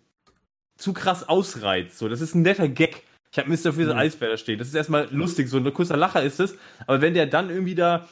zu 0.77 0.93
krass 0.93 1.27
ausreizt. 1.27 1.97
So, 1.97 2.11
das 2.11 2.21
ist 2.21 2.35
ein 2.35 2.43
netter 2.43 2.69
Gag. 2.69 3.05
Ich 3.33 3.39
habe 3.39 3.49
Mr. 3.49 3.73
Freeze 3.73 3.97
Eisbär 3.97 4.29
da 4.29 4.37
stehen. 4.37 4.59
Das 4.59 4.69
ist 4.69 4.75
erstmal 4.75 5.09
lustig, 5.11 5.49
so 5.49 5.57
ein 5.57 5.73
kurzer 5.75 5.97
Lacher 5.97 6.23
ist 6.23 6.39
es. 6.39 6.57
Aber 6.87 7.01
wenn 7.01 7.15
der 7.15 7.27
dann 7.27 7.49
irgendwie 7.49 7.75
da, 7.75 8.07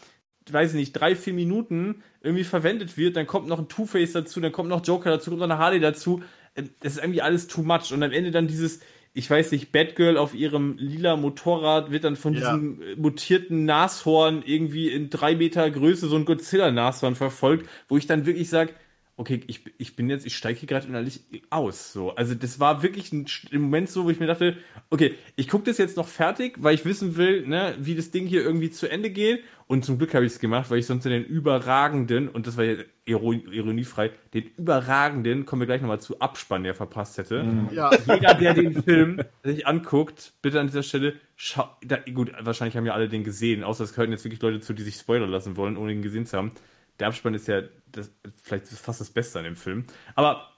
weiß 0.50 0.70
ich 0.70 0.76
nicht, 0.76 0.92
drei, 0.92 1.14
vier 1.14 1.34
Minuten 1.34 2.02
irgendwie 2.22 2.44
verwendet 2.44 2.96
wird, 2.96 3.16
dann 3.16 3.26
kommt 3.26 3.46
noch 3.46 3.58
ein 3.58 3.68
Two-Face 3.68 4.12
dazu, 4.12 4.40
dann 4.40 4.50
kommt 4.52 4.70
noch 4.70 4.84
Joker 4.84 5.10
dazu, 5.10 5.30
kommt 5.30 5.40
noch 5.40 5.50
eine 5.50 5.58
Harley 5.58 5.78
dazu. 5.78 6.22
äh, 6.54 6.62
Das 6.80 6.94
ist 6.94 7.02
irgendwie 7.02 7.20
alles 7.22 7.46
too 7.48 7.62
much. 7.62 7.92
Und 7.92 8.02
am 8.02 8.12
Ende 8.12 8.30
dann 8.30 8.46
dieses, 8.48 8.80
ich 9.12 9.28
weiß 9.30 9.52
nicht, 9.52 9.72
Batgirl 9.72 10.16
auf 10.16 10.34
ihrem 10.34 10.76
lila 10.78 11.16
Motorrad 11.16 11.90
wird 11.90 12.04
dann 12.04 12.16
von 12.16 12.32
Ja. 12.32 12.40
diesem 12.40 12.80
äh, 12.80 12.96
mutierten 12.96 13.66
Nashorn 13.66 14.42
irgendwie 14.46 14.88
in 14.88 15.10
drei 15.10 15.36
Meter 15.36 15.70
Größe 15.70 16.08
so 16.08 16.16
ein 16.16 16.24
Godzilla-Nashorn 16.24 17.14
verfolgt, 17.14 17.68
wo 17.88 17.98
ich 17.98 18.06
dann 18.06 18.24
wirklich 18.24 18.48
sage, 18.48 18.72
okay, 19.20 19.42
ich, 19.48 19.60
ich 19.76 19.96
bin 19.96 20.08
jetzt, 20.08 20.24
ich 20.24 20.34
steige 20.34 20.58
hier 20.58 20.66
gerade 20.66 20.86
innerlich 20.86 21.20
aus. 21.50 21.92
So. 21.92 22.14
Also 22.14 22.34
das 22.34 22.58
war 22.58 22.82
wirklich 22.82 23.12
ein 23.12 23.26
im 23.50 23.62
Moment 23.62 23.90
so, 23.90 24.04
wo 24.06 24.10
ich 24.10 24.18
mir 24.18 24.26
dachte, 24.26 24.56
okay, 24.88 25.14
ich 25.36 25.46
gucke 25.46 25.64
das 25.64 25.76
jetzt 25.76 25.98
noch 25.98 26.08
fertig, 26.08 26.56
weil 26.58 26.74
ich 26.74 26.86
wissen 26.86 27.18
will, 27.18 27.46
ne, 27.46 27.74
wie 27.78 27.94
das 27.94 28.10
Ding 28.10 28.26
hier 28.26 28.42
irgendwie 28.42 28.70
zu 28.70 28.90
Ende 28.90 29.10
geht. 29.10 29.44
Und 29.66 29.84
zum 29.84 29.98
Glück 29.98 30.14
habe 30.14 30.24
ich 30.24 30.32
es 30.32 30.38
gemacht, 30.38 30.70
weil 30.70 30.78
ich 30.78 30.86
sonst 30.86 31.04
den 31.04 31.22
überragenden, 31.22 32.30
und 32.30 32.46
das 32.46 32.56
war 32.56 32.64
ja 32.64 32.76
iron 33.04 33.42
ironiefrei, 33.52 34.10
den 34.32 34.44
überragenden, 34.56 35.44
kommen 35.44 35.60
wir 35.60 35.66
gleich 35.66 35.82
nochmal 35.82 36.00
zu, 36.00 36.18
Abspann, 36.18 36.64
der 36.64 36.74
verpasst 36.74 37.18
hätte. 37.18 37.44
ja. 37.72 37.90
Jeder, 38.06 38.34
der 38.34 38.54
den 38.54 38.82
Film 38.82 39.20
sich 39.44 39.66
anguckt, 39.66 40.32
bitte 40.40 40.58
an 40.60 40.68
dieser 40.68 40.82
Stelle, 40.82 41.12
schau, 41.36 41.68
da, 41.84 41.98
gut, 42.12 42.32
wahrscheinlich 42.40 42.74
haben 42.76 42.86
ja 42.86 42.94
alle 42.94 43.10
den 43.10 43.22
gesehen, 43.22 43.64
außer 43.64 43.84
es 43.84 43.92
gehören 43.92 44.12
jetzt 44.12 44.24
wirklich 44.24 44.40
Leute 44.40 44.60
zu, 44.60 44.72
die 44.72 44.82
sich 44.82 44.96
spoilern 44.96 45.30
lassen 45.30 45.58
wollen, 45.58 45.76
ohne 45.76 45.92
ihn 45.92 46.00
gesehen 46.00 46.24
zu 46.24 46.38
haben. 46.38 46.52
Der 47.00 47.08
Abspann 47.08 47.34
ist 47.34 47.48
ja 47.48 47.62
das, 47.90 48.10
vielleicht 48.42 48.66
fast 48.68 49.00
das 49.00 49.10
Beste 49.10 49.38
an 49.38 49.44
dem 49.44 49.56
Film. 49.56 49.84
Aber 50.14 50.48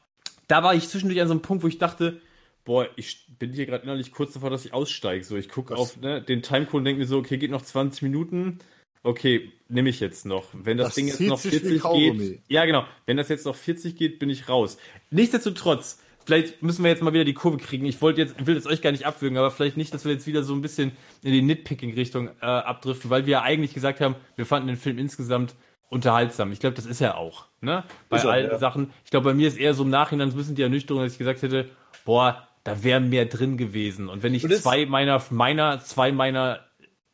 da 0.49 0.63
war 0.63 0.75
ich 0.75 0.89
zwischendurch 0.89 1.21
an 1.21 1.29
so 1.29 1.35
einem 1.35 1.43
Punkt, 1.43 1.63
wo 1.63 1.69
ich 1.69 1.79
dachte, 1.79 2.21
boah, 2.65 2.89
ich 2.97 3.27
bin 3.39 3.53
hier 3.53 3.67
gerade 3.67 3.85
innerlich 3.85 4.13
kurz 4.13 4.35
davor, 4.35 4.51
dass 4.51 4.65
ich 4.65 4.75
aussteige. 4.75 5.25
So, 5.25 5.37
ich 5.37 5.49
gucke 5.49 5.77
auf 5.77 6.01
ne, 6.01 6.21
den 6.21 6.43
Timecode 6.43 6.79
und 6.81 6.85
denke 6.85 7.01
mir 7.01 7.07
so, 7.07 7.19
okay, 7.19 7.39
geht 7.39 7.51
noch 7.51 7.63
20 7.63 8.03
Minuten. 8.03 8.59
Okay, 9.05 9.53
nehme 9.69 9.89
ich 9.89 9.99
jetzt 10.01 10.27
noch. 10.27 10.49
Wenn 10.53 10.77
das, 10.79 10.89
Das 10.89 10.95
Ding 10.95 11.09
jetzt 11.09 11.21
noch 11.21 11.39
sich 11.39 11.55
wie 11.55 11.59
40 11.59 11.83
Kaugummi. 11.83 12.29
geht. 12.29 12.43
Ja, 12.49 12.65
genau. 12.67 12.85
Wenn 13.07 13.17
das 13.17 13.29
jetzt 13.29 13.47
noch 13.47 13.57
40 13.57 13.97
geht, 13.97 14.19
bin 14.19 14.31
ich 14.31 14.49
raus. 14.49 14.79
Nichtsdestotrotz, 15.11 16.01
vielleicht 16.25 16.63
müssen 16.63 16.85
wir 16.85 16.91
jetzt 16.91 17.03
mal 17.03 17.13
wieder 17.13 17.25
die 17.25 17.35
Kurve 17.35 17.57
kriegen. 17.57 17.85
Ich 17.85 18.01
wollte 18.01 18.21
jetzt, 18.21 18.47
will 18.47 18.55
jetzt 18.55 18.69
euch 18.69 18.81
gar 18.81 18.93
nicht 18.93 19.07
abwürgen, 19.07 19.39
aber 19.39 19.51
vielleicht 19.51 19.77
nicht, 19.77 19.93
dass 19.93 20.05
wir 20.05 20.13
jetzt 20.13 20.29
wieder 20.29 20.45
so 20.45 20.55
ein 20.55 20.61
bisschen 20.61 20.93
in 21.25 21.33
die 21.33 21.43
Nitpicking-Richtung 21.43 22.29
äh, 22.41 22.45
abdriften, 22.45 23.11
weil 23.11 23.27
wir 23.27 23.33
ja 23.33 23.43
eigentlich 23.43 23.75
gesagt 23.75 24.01
haben, 24.01 24.15
wir 24.37 24.47
fanden 24.47 24.69
den 24.69 24.77
Film 24.77 24.99
insgesamt 24.99 25.57
unterhaltsam. 25.93 26.51
Ich 26.53 26.61
glaube, 26.61 26.75
das 26.75 26.87
ist 26.87 27.01
er 27.01 27.19
auch. 27.19 27.47
Ne? 27.61 27.85
Bei 28.09 28.17
Ist 28.17 28.25
er, 28.25 28.31
allen 28.31 28.51
ja. 28.51 28.59
Sachen. 28.59 28.91
Ich 29.05 29.11
glaube, 29.11 29.31
bei 29.31 29.35
mir 29.35 29.47
ist 29.47 29.59
eher 29.59 29.75
so 29.75 29.85
im 29.85 29.91
Nachhinein 29.91 30.31
so 30.31 30.37
ein 30.37 30.39
bisschen 30.39 30.55
die 30.57 30.63
Ernüchterung, 30.63 31.03
dass 31.03 31.13
ich 31.13 31.19
gesagt 31.19 31.43
hätte, 31.43 31.69
boah, 32.05 32.49
da 32.65 32.83
wäre 32.83 33.01
mehr 33.01 33.27
drin 33.27 33.57
gewesen. 33.57 34.09
Und 34.09 34.23
wenn 34.23 34.35
ich 34.35 34.45
Und 34.45 34.55
zwei 34.55 34.87
meiner, 34.87 35.23
meiner, 35.31 35.81
zwei 35.81 36.11
meiner 36.13 36.61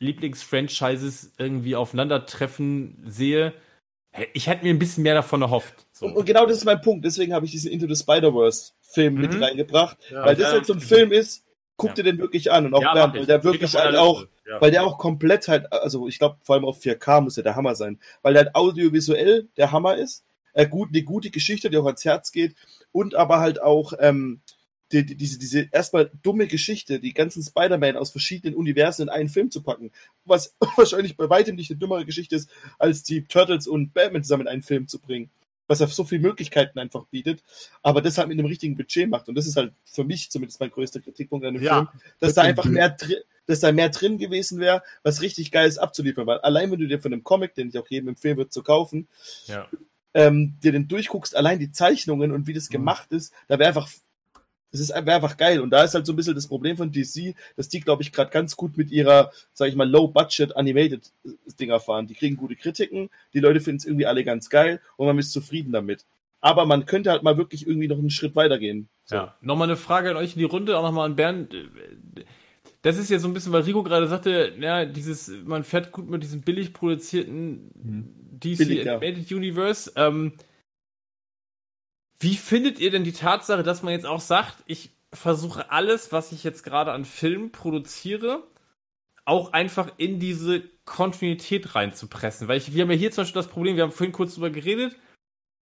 Lieblingsfranchises 0.01 1.35
irgendwie 1.39 1.77
aufeinandertreffen 1.77 3.03
sehe, 3.07 3.53
ich 4.33 4.47
hätte 4.47 4.65
mir 4.65 4.71
ein 4.71 4.79
bisschen 4.79 5.03
mehr 5.03 5.15
davon 5.15 5.43
erhofft. 5.43 5.87
So. 5.93 6.07
Und, 6.07 6.17
und 6.17 6.25
genau 6.25 6.47
das 6.47 6.59
ist 6.59 6.65
mein 6.65 6.81
Punkt. 6.81 7.05
Deswegen 7.05 7.33
habe 7.35 7.45
ich 7.47 7.53
diesen 7.53 7.71
Into 7.71 7.87
the 7.87 7.95
Spider-Verse-Film 8.01 9.15
mit 9.15 9.35
Mhm. 9.35 9.43
reingebracht. 9.43 9.99
Ja. 10.11 10.25
weil 10.25 10.35
das 10.35 10.47
Ja. 10.47 10.53
halt 10.53 10.67
so 10.67 10.73
ein 10.73 10.81
Film 10.81 11.13
ist, 11.13 11.45
guck 11.79 11.91
Ja. 11.91 11.95
dir 11.95 12.03
den 12.05 12.19
wirklich 12.19 12.53
an. 12.53 12.67
Und 12.67 12.75
auch 12.75 12.83
Ja, 12.83 13.07
ich. 13.09 13.15
weil 13.15 13.25
der 13.27 13.43
wirklich 13.45 13.75
halt 13.75 13.97
auch. 13.97 14.27
Ja. 14.47 14.61
weil 14.61 14.71
der 14.71 14.85
auch 14.85 14.99
komplett 14.99 15.49
halt, 15.49 15.73
also 15.73 16.07
ich 16.09 16.19
glaube 16.19 16.37
vor 16.43 16.55
allem 16.57 16.65
auf 16.67 16.79
4K 16.81 17.21
muss 17.23 17.37
ja 17.37 17.43
der 17.43 17.57
Hammer 17.57 17.75
sein, 17.75 17.99
weil 18.23 18.35
der 18.35 18.45
halt 18.45 18.55
audiovisuell 18.55 19.49
der 19.57 19.73
Hammer 19.73 19.97
ist. 19.97 20.25
Äh, 20.55 20.67
gut, 20.69 20.89
eine 20.91 21.03
gute 21.03 21.31
Geschichte, 21.31 21.71
die 21.71 21.77
auch 21.79 21.87
ans 21.87 22.05
Herz 22.05 22.33
geht 22.33 22.55
und 22.93 23.15
aber 23.15 23.41
halt 23.41 23.61
auch 23.63 23.93
ähm, 24.01 24.41
die, 24.91 25.05
die, 25.05 25.17
diese, 25.17 25.39
diese 25.39 25.69
erstmal 25.71 26.11
dumme 26.23 26.47
Geschichte, 26.47 26.99
die 26.99 27.13
ganzen 27.13 27.43
Spider-Man 27.43 27.97
aus 27.99 28.11
verschiedenen 28.11 28.55
Universen 28.57 29.03
in 29.03 29.09
einen 29.11 29.29
Film 29.29 29.51
zu 29.51 29.63
packen, 29.63 29.93
was 30.25 30.57
wahrscheinlich 30.77 31.17
bei 31.19 31.29
weitem 31.29 31.57
nicht 31.57 31.71
eine 31.71 31.79
dümmere 31.79 32.07
Geschichte 32.07 32.37
ist, 32.37 32.51
als 32.79 33.03
die 33.03 33.25
Turtles 33.25 33.67
und 33.69 33.93
Batman 33.93 34.23
zusammen 34.25 34.43
in 34.45 34.49
einen 34.49 34.63
Film 34.63 34.89
zu 34.89 34.99
bringen. 34.99 35.31
Was 35.69 35.81
er 35.81 35.87
so 35.87 36.03
viele 36.03 36.23
Möglichkeiten 36.23 36.79
einfach 36.81 37.05
bietet, 37.07 37.45
aber 37.83 38.03
das 38.03 38.19
halt 38.19 38.29
mit 38.29 38.39
einem 38.39 38.47
richtigen 38.49 38.77
Budget 38.77 39.09
macht. 39.09 39.29
Und 39.29 39.37
das 39.37 39.47
ist 39.47 39.57
halt 39.57 39.73
für 39.85 40.03
mich 40.03 40.31
zumindest 40.31 40.59
mein 40.59 40.71
größter 40.71 41.01
Kritikpunkt 41.01 41.47
an 41.47 41.55
dem 41.55 41.63
Ja, 41.63 41.75
Film, 41.75 41.89
dass 42.19 42.35
da 42.35 42.43
einfach 42.43 42.65
mehr 42.65 42.89
drin, 42.91 43.19
dass 43.47 43.61
da 43.61 43.71
mehr 43.71 43.89
drin 43.91 44.19
gewesen 44.19 44.59
wäre, 44.61 44.83
was 45.03 45.23
richtig 45.23 45.51
Geiles 45.53 45.79
abzuliefern. 45.79 46.27
Weil 46.27 46.39
allein 46.39 46.71
wenn 46.71 46.81
du 46.81 46.89
dir 46.89 47.01
von 47.01 47.13
einem 47.13 47.23
Comic, 47.23 47.55
den 47.55 47.69
ich 47.69 47.79
auch 47.79 47.89
jedem 47.89 48.09
empfehlen 48.09 48.37
würde 48.37 48.51
zu 48.51 48.63
kaufen, 48.63 49.09
Ja. 49.47 49.69
ähm, 50.15 50.55
dir 50.63 50.73
den 50.73 50.89
durchguckst, 50.89 51.37
allein 51.37 51.59
die 51.59 51.71
Zeichnungen 51.71 52.33
und 52.33 52.47
wie 52.47 52.55
das 52.55 52.69
Mhm. 52.69 52.73
gemacht 52.73 53.13
ist, 53.13 53.33
da 53.47 53.59
wäre 53.59 53.69
einfach 53.69 53.89
Das 54.71 54.81
ist 54.81 54.91
einfach 54.91 55.37
geil. 55.37 55.61
Und 55.61 55.71
da 55.71 55.83
ist 55.85 55.95
halt 55.95 56.07
so 56.07 56.13
ein 56.13 56.17
bisschen 56.17 56.35
das 56.35 56.47
Problem 56.47 56.77
von 56.77 56.93
DC, 56.93 57.35
dass 57.57 57.69
die, 57.69 57.81
glaube 57.81 58.03
ich, 58.03 58.13
gerade 58.13 58.31
ganz 58.31 58.57
gut 58.57 58.77
mit 58.77 58.91
ihrer, 58.91 59.31
sag 59.53 59.69
ich 59.69 59.77
mal, 59.77 59.89
Low-Budget 59.89 60.57
Animated 60.57 61.11
Dinger 61.59 61.81
fahren. 61.81 62.07
Die 62.07 62.15
kriegen 62.15 62.37
gute 62.37 62.57
Kritiken, 62.57 63.11
die 63.33 63.41
Leute 63.41 63.61
finden 63.61 63.79
es 63.79 63.87
irgendwie 63.87 64.07
alle 64.07 64.25
ganz 64.25 64.51
geil 64.51 64.81
und 64.97 65.07
man 65.07 65.19
ist 65.19 65.33
zufrieden 65.33 65.73
damit. 65.73 66.05
Aber 66.41 66.67
man 66.67 66.87
könnte 66.87 67.11
halt 67.11 67.23
mal 67.23 67.37
wirklich 67.37 67.67
irgendwie 67.67 67.89
noch 67.89 67.99
einen 67.99 68.11
Schritt 68.11 68.37
weitergehen. 68.37 68.89
So. 69.05 69.17
Ja. 69.17 69.37
Nochmal 69.41 69.69
eine 69.69 69.77
Frage 69.77 70.11
an 70.11 70.17
euch 70.17 70.35
in 70.35 70.39
die 70.39 70.45
Runde, 70.45 70.79
auch 70.79 70.83
nochmal 70.83 71.07
an 71.07 71.17
Bernd. 71.17 71.55
Das 72.83 72.97
ist 72.97 73.11
ja 73.11 73.19
so 73.19 73.27
ein 73.27 73.35
bisschen, 73.35 73.53
weil 73.53 73.63
Rico 73.63 73.83
gerade 73.83 74.07
sagte, 74.07 74.53
ja, 74.61 74.85
dieses, 74.85 75.33
man 75.45 75.65
fährt 75.65 75.91
gut 75.91 76.09
mit 76.09 76.23
diesem 76.23 76.43
billig 76.43 76.73
produzierten 76.73 77.71
hm. 77.75 78.15
DC 78.39 78.59
Billig, 78.59 78.89
Animated. 78.89 79.33
Universe. 79.33 79.91
Ähm, 79.97 80.33
wie 82.19 82.37
findet 82.37 82.79
ihr 82.79 82.91
denn 82.91 83.05
die 83.05 83.13
Tatsache, 83.13 83.63
dass 83.63 83.83
man 83.83 83.93
jetzt 83.93 84.07
auch 84.07 84.21
sagt, 84.21 84.57
ich 84.67 84.91
versuche 85.13 85.71
alles, 85.71 86.13
was 86.13 86.33
ich 86.33 86.45
jetzt 86.45 86.63
gerade 86.65 86.93
an 86.93 87.05
Filmen 87.05 87.53
produziere, 87.53 88.43
auch 89.25 89.53
einfach 89.53 89.93
in 89.97 90.19
diese 90.19 90.63
Kontinuität 90.85 91.75
reinzupressen? 91.75 92.49
Weil 92.49 92.59
ich, 92.59 92.75
wir 92.75 92.83
haben 92.83 92.91
ja 92.91 92.97
hier 92.97 93.13
zum 93.13 93.23
Beispiel 93.23 93.43
das 93.43 93.51
Problem, 93.51 93.77
wir 93.77 93.85
haben 93.85 93.93
vorhin 93.93 94.13
kurz 94.13 94.35
drüber 94.35 94.51
geredet, 94.51 94.97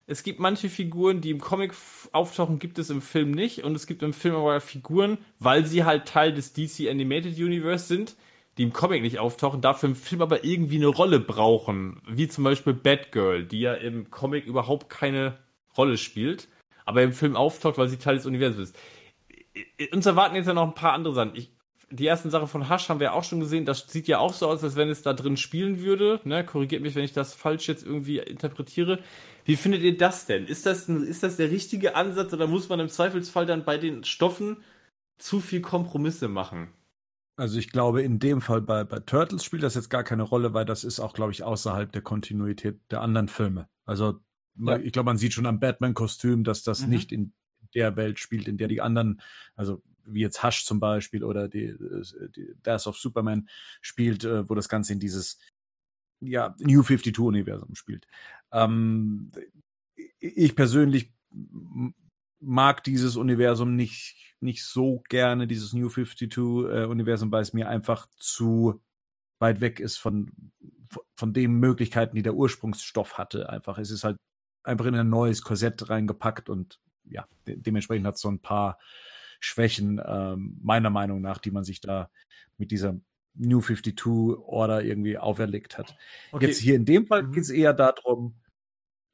es 0.08 0.22
gibt 0.22 0.38
manche 0.38 0.68
Figuren, 0.68 1.20
die 1.20 1.30
im 1.30 1.40
Comic 1.40 1.74
auftauchen, 2.12 2.60
gibt 2.60 2.78
es 2.78 2.90
im 2.90 3.02
Film 3.02 3.32
nicht. 3.32 3.64
Und 3.64 3.74
es 3.74 3.88
gibt 3.88 4.02
im 4.04 4.12
Film 4.12 4.36
aber 4.36 4.60
Figuren, 4.60 5.18
weil 5.40 5.66
sie 5.66 5.84
halt 5.84 6.06
Teil 6.06 6.32
des 6.32 6.52
DC 6.52 6.88
Animated 6.88 7.36
Universe 7.36 7.86
sind, 7.86 8.14
die 8.56 8.62
im 8.62 8.72
Comic 8.72 9.02
nicht 9.02 9.18
auftauchen, 9.18 9.60
dafür 9.60 9.88
im 9.88 9.96
Film 9.96 10.22
aber 10.22 10.44
irgendwie 10.44 10.76
eine 10.76 10.86
Rolle 10.86 11.18
brauchen. 11.18 12.00
Wie 12.08 12.28
zum 12.28 12.44
Beispiel 12.44 12.72
Batgirl, 12.72 13.44
die 13.44 13.60
ja 13.60 13.74
im 13.74 14.10
Comic 14.10 14.46
überhaupt 14.46 14.88
keine 14.88 15.38
Rolle 15.76 15.98
spielt, 15.98 16.48
aber 16.84 17.02
im 17.02 17.12
Film 17.12 17.36
auftaucht, 17.36 17.78
weil 17.78 17.88
sie 17.88 17.98
Teil 17.98 18.16
des 18.16 18.26
Universums 18.26 18.70
ist. 18.70 18.78
Uns 19.92 20.06
erwarten 20.06 20.36
jetzt 20.36 20.46
ja 20.46 20.54
noch 20.54 20.66
ein 20.66 20.74
paar 20.74 20.92
andere 20.92 21.14
Sachen. 21.14 21.34
Ich, 21.34 21.50
die 21.90 22.06
ersten 22.06 22.30
Sachen 22.30 22.48
von 22.48 22.68
Hush 22.68 22.88
haben 22.88 23.00
wir 23.00 23.14
auch 23.14 23.24
schon 23.24 23.40
gesehen. 23.40 23.64
Das 23.64 23.86
sieht 23.88 24.08
ja 24.08 24.18
auch 24.18 24.34
so 24.34 24.48
aus, 24.48 24.62
als 24.62 24.76
wenn 24.76 24.88
es 24.88 25.02
da 25.02 25.12
drin 25.12 25.36
spielen 25.36 25.80
würde. 25.80 26.20
Ne? 26.24 26.44
Korrigiert 26.44 26.82
mich, 26.82 26.94
wenn 26.94 27.04
ich 27.04 27.12
das 27.12 27.34
falsch 27.34 27.68
jetzt 27.68 27.84
irgendwie 27.84 28.18
interpretiere. 28.18 28.98
Wie 29.44 29.56
findet 29.56 29.82
ihr 29.82 29.96
das 29.96 30.26
denn? 30.26 30.46
Ist 30.46 30.66
das, 30.66 30.88
ein, 30.88 31.04
ist 31.04 31.22
das 31.22 31.36
der 31.36 31.50
richtige 31.50 31.94
Ansatz 31.94 32.32
oder 32.32 32.46
muss 32.46 32.68
man 32.68 32.80
im 32.80 32.88
Zweifelsfall 32.88 33.46
dann 33.46 33.64
bei 33.64 33.78
den 33.78 34.04
Stoffen 34.04 34.58
zu 35.18 35.40
viel 35.40 35.60
Kompromisse 35.60 36.28
machen? 36.28 36.68
Also 37.36 37.58
ich 37.58 37.70
glaube, 37.70 38.02
in 38.02 38.18
dem 38.18 38.40
Fall 38.40 38.62
bei, 38.62 38.82
bei 38.84 38.98
Turtles 38.98 39.44
spielt 39.44 39.62
das 39.62 39.74
jetzt 39.74 39.90
gar 39.90 40.02
keine 40.04 40.22
Rolle, 40.22 40.54
weil 40.54 40.64
das 40.64 40.84
ist 40.84 41.00
auch, 41.00 41.12
glaube 41.12 41.32
ich, 41.32 41.44
außerhalb 41.44 41.92
der 41.92 42.02
Kontinuität 42.02 42.80
der 42.90 43.02
anderen 43.02 43.28
Filme. 43.28 43.68
Also 43.84 44.20
ja. 44.58 44.78
ich 44.78 44.92
glaube, 44.92 45.06
man 45.06 45.18
sieht 45.18 45.32
schon 45.32 45.46
am 45.46 45.60
Batman-Kostüm, 45.60 46.44
dass 46.44 46.62
das 46.62 46.82
mhm. 46.82 46.88
nicht 46.88 47.12
in 47.12 47.32
der 47.74 47.96
Welt 47.96 48.18
spielt, 48.18 48.48
in 48.48 48.56
der 48.56 48.68
die 48.68 48.80
anderen, 48.80 49.20
also 49.54 49.82
wie 50.04 50.20
jetzt 50.20 50.42
Hush 50.42 50.64
zum 50.64 50.80
Beispiel 50.80 51.24
oder 51.24 51.48
die, 51.48 51.74
die 52.36 52.54
Death 52.64 52.86
of 52.86 52.96
Superman 52.96 53.48
spielt, 53.80 54.24
äh, 54.24 54.48
wo 54.48 54.54
das 54.54 54.68
Ganze 54.68 54.92
in 54.92 55.00
dieses 55.00 55.38
ja, 56.20 56.54
New 56.58 56.80
52-Universum 56.80 57.74
spielt. 57.74 58.06
Ähm, 58.52 59.32
ich 60.18 60.54
persönlich 60.54 61.12
mag 62.40 62.84
dieses 62.84 63.16
Universum 63.16 63.76
nicht, 63.76 64.36
nicht 64.40 64.64
so 64.64 65.02
gerne, 65.08 65.46
dieses 65.46 65.72
New 65.72 65.88
52-Universum, 65.88 67.28
äh, 67.28 67.32
weil 67.32 67.42
es 67.42 67.52
mir 67.52 67.68
einfach 67.68 68.08
zu 68.16 68.80
weit 69.38 69.60
weg 69.60 69.80
ist 69.80 69.98
von, 69.98 70.30
von 71.16 71.32
den 71.32 71.54
Möglichkeiten, 71.54 72.16
die 72.16 72.22
der 72.22 72.34
Ursprungsstoff 72.34 73.18
hatte. 73.18 73.50
Einfach, 73.50 73.78
es 73.78 73.90
ist 73.90 74.04
halt 74.04 74.16
einfach 74.66 74.86
in 74.86 74.94
ein 74.94 75.08
neues 75.08 75.42
Korsett 75.42 75.88
reingepackt 75.88 76.48
und 76.48 76.80
ja, 77.04 77.26
de 77.46 77.56
dementsprechend 77.56 78.06
hat 78.06 78.16
es 78.16 78.20
so 78.20 78.28
ein 78.28 78.40
paar 78.40 78.78
Schwächen, 79.40 80.00
ähm, 80.04 80.58
meiner 80.62 80.90
Meinung 80.90 81.20
nach, 81.20 81.38
die 81.38 81.50
man 81.50 81.64
sich 81.64 81.80
da 81.80 82.10
mit 82.58 82.70
dieser 82.70 82.96
New 83.34 83.60
52 83.60 84.06
Order 84.06 84.82
irgendwie 84.82 85.18
auferlegt 85.18 85.78
hat. 85.78 85.96
Okay. 86.32 86.46
Jetzt 86.46 86.58
hier 86.58 86.74
in 86.74 86.84
dem 86.84 87.06
Fall 87.06 87.24
mhm. 87.24 87.32
geht 87.32 87.42
es 87.44 87.50
eher 87.50 87.74
darum, 87.74 88.34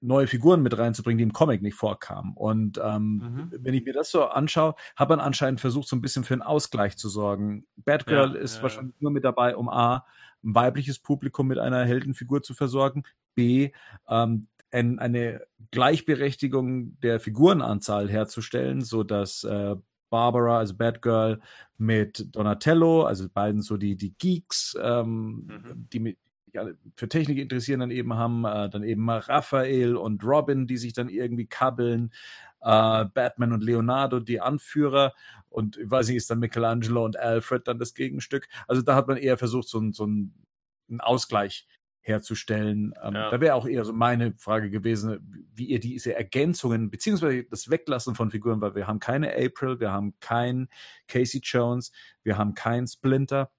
neue 0.03 0.27
Figuren 0.27 0.63
mit 0.63 0.77
reinzubringen, 0.77 1.19
die 1.19 1.25
im 1.25 1.33
Comic 1.33 1.63
nicht 1.63 1.77
vorkamen. 1.77 2.33
Und 2.35 2.81
ähm, 2.83 3.49
mhm. 3.53 3.53
wenn 3.61 3.75
ich 3.75 3.85
mir 3.85 3.93
das 3.93 4.11
so 4.11 4.25
anschaue, 4.25 4.75
hat 4.97 5.09
man 5.09 5.21
anscheinend 5.21 5.61
versucht, 5.61 5.89
so 5.89 5.97
ein 5.97 6.01
bisschen 6.01 6.25
für 6.25 6.35
einen 6.35 6.43
Ausgleich 6.43 6.97
zu 6.97 7.09
sorgen. 7.09 7.67
Batgirl 7.77 8.35
ja, 8.35 8.41
ist 8.41 8.57
ja, 8.57 8.63
wahrscheinlich 8.63 8.97
ja. 8.97 9.03
nur 9.03 9.13
mit 9.13 9.25
dabei, 9.25 9.57
um 9.57 9.69
A, 9.69 10.05
ein 10.45 10.55
weibliches 10.55 10.99
Publikum 10.99 11.47
mit 11.47 11.59
einer 11.59 11.85
Heldenfigur 11.85 12.43
zu 12.43 12.53
versorgen, 12.53 13.05
B, 13.35 13.71
ähm, 14.09 14.49
ein, 14.73 14.99
eine 14.99 15.43
Gleichberechtigung 15.71 16.99
der 17.01 17.21
Figurenanzahl 17.21 18.11
herzustellen, 18.11 18.81
so 18.83 19.05
dass 19.05 19.45
äh, 19.45 19.77
Barbara, 20.11 20.59
also 20.59 20.75
Batgirl, 20.77 21.41
mit 21.79 22.35
Donatello, 22.35 23.05
also 23.05 23.29
beiden 23.29 23.63
so 23.63 23.77
die, 23.77 23.97
die 23.97 24.15
Geeks, 24.17 24.77
ähm, 24.81 25.47
mhm. 25.47 25.89
die 25.93 26.01
mit 26.01 26.19
ja, 26.55 26.67
für 26.97 27.09
Technik 27.09 27.39
interessieren, 27.39 27.81
dann 27.81 27.91
eben 27.91 28.15
haben, 28.15 28.45
äh, 28.45 28.69
dann 28.69 28.83
eben 28.83 29.09
Raphael 29.09 29.97
und 29.97 30.23
Robin, 30.23 30.67
die 30.67 30.77
sich 30.77 30.93
dann 30.93 31.09
irgendwie 31.09 31.47
kabbeln, 31.47 32.13
äh, 32.61 33.07
Batman 33.07 33.53
und 33.53 33.63
Leonardo, 33.63 34.21
die 34.21 34.41
Anführer 34.41 35.15
und 35.49 35.77
ich 35.77 35.91
weiß 35.91 36.09
nicht, 36.09 36.17
ist 36.17 36.31
dann 36.31 36.41
Michelangelo 36.41 37.05
und 37.05 37.19
Alfred 37.19 37.67
dann 37.69 37.79
das 37.79 37.95
Gegenstück. 37.95 38.49
Also 38.69 38.83
da 38.83 38.95
hat 38.95 39.09
man 39.09 39.17
eher 39.17 39.39
versucht, 39.39 39.69
so, 39.69 39.81
so 39.93 40.05
einen, 40.05 40.47
einen 40.89 41.01
Ausgleich 41.01 41.67
herzustellen. 42.03 42.95
Ähm, 43.03 43.15
ja. 43.15 43.31
Da 43.31 43.41
wäre 43.41 43.55
auch 43.55 43.67
eher 43.67 43.85
so 43.85 43.93
meine 43.93 44.35
Frage 44.35 44.71
gewesen, 44.71 45.47
wie 45.55 45.67
ihr 45.67 45.81
diese 45.81 46.15
Ergänzungen 46.15 46.91
beziehungsweise 46.91 47.45
das 47.45 47.71
Weglassen 47.71 48.15
von 48.15 48.31
Figuren, 48.31 48.61
weil 48.61 48.75
wir 48.75 48.87
haben 48.87 49.01
keine 49.01 49.35
April, 49.35 49.81
wir 49.81 49.93
haben 49.93 50.15
keinen 50.21 50.69
Casey 51.09 51.41
Jones, 51.43 51.93
wir 52.23 52.37
haben 52.37 52.55
keinen 52.55 52.87
Splinter. 52.87 53.51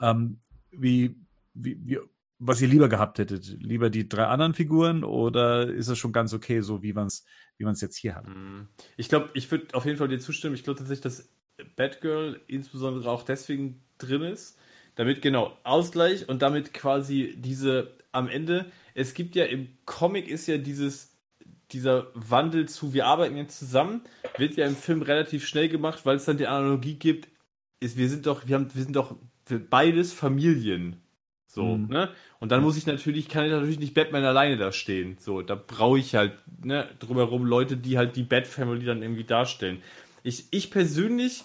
Ähm, 0.00 0.40
wie, 0.70 1.16
wie, 1.54 1.78
wie, 1.84 1.98
was 2.38 2.60
ihr 2.60 2.68
lieber 2.68 2.88
gehabt 2.88 3.18
hättet? 3.18 3.46
Lieber 3.60 3.88
die 3.88 4.08
drei 4.08 4.26
anderen 4.26 4.52
Figuren 4.52 5.04
oder 5.04 5.68
ist 5.68 5.88
es 5.88 5.98
schon 5.98 6.12
ganz 6.12 6.34
okay, 6.34 6.60
so 6.60 6.82
wie 6.82 6.92
man 6.92 7.06
es 7.06 7.24
wie 7.58 7.64
man's 7.64 7.80
jetzt 7.80 7.96
hier 7.96 8.14
hat? 8.14 8.26
Mhm. 8.26 8.68
Ich 8.96 9.08
glaube, 9.08 9.30
ich 9.34 9.50
würde 9.50 9.74
auf 9.74 9.84
jeden 9.84 9.98
Fall 9.98 10.08
dir 10.08 10.18
zustimmen. 10.18 10.54
Ich 10.54 10.64
glaube 10.64 10.78
tatsächlich, 10.78 11.02
dass 11.02 11.28
Batgirl 11.76 12.40
insbesondere 12.46 13.10
auch 13.10 13.22
deswegen 13.22 13.82
drin 13.98 14.22
ist, 14.22 14.58
damit 14.96 15.22
genau 15.22 15.56
Ausgleich 15.62 16.28
und 16.28 16.42
damit 16.42 16.74
quasi 16.74 17.34
diese 17.38 17.96
am 18.12 18.28
Ende, 18.28 18.66
es 18.94 19.14
gibt 19.14 19.36
ja 19.36 19.44
im 19.44 19.68
Comic 19.84 20.28
ist 20.28 20.48
ja 20.48 20.58
dieses 20.58 21.12
dieser 21.72 22.08
Wandel 22.14 22.68
zu 22.68 22.94
wir 22.94 23.06
arbeiten 23.06 23.36
jetzt 23.36 23.58
zusammen, 23.58 24.02
wird 24.36 24.56
ja 24.56 24.66
im 24.66 24.76
Film 24.76 25.02
relativ 25.02 25.46
schnell 25.46 25.68
gemacht, 25.68 26.04
weil 26.04 26.16
es 26.16 26.24
dann 26.24 26.38
die 26.38 26.46
Analogie 26.46 26.94
gibt, 26.94 27.28
ist 27.80 27.96
wir 27.96 28.08
sind 28.08 28.26
doch 28.26 28.46
wir 28.48 28.56
haben 28.56 28.74
wir 28.74 28.82
sind 28.82 28.96
doch 28.96 29.14
beides 29.70 30.12
Familien. 30.12 31.00
So, 31.46 31.76
mhm. 31.76 31.86
ne? 31.88 32.10
Und 32.38 32.52
dann 32.52 32.62
muss 32.62 32.76
ich 32.76 32.86
natürlich, 32.86 33.28
kann 33.28 33.46
ich 33.46 33.50
natürlich 33.50 33.78
nicht 33.78 33.94
Batman 33.94 34.24
alleine 34.24 34.58
da 34.58 34.72
stehen. 34.72 35.16
So, 35.18 35.40
da 35.40 35.54
brauche 35.54 35.98
ich 35.98 36.14
halt, 36.14 36.34
ne, 36.62 36.86
drumherum 36.98 37.46
Leute, 37.46 37.78
die 37.78 37.96
halt 37.96 38.14
die 38.16 38.24
Bat-Family 38.24 38.84
dann 38.84 39.02
irgendwie 39.02 39.24
darstellen. 39.24 39.82
Ich, 40.22 40.48
ich 40.50 40.70
persönlich 40.70 41.44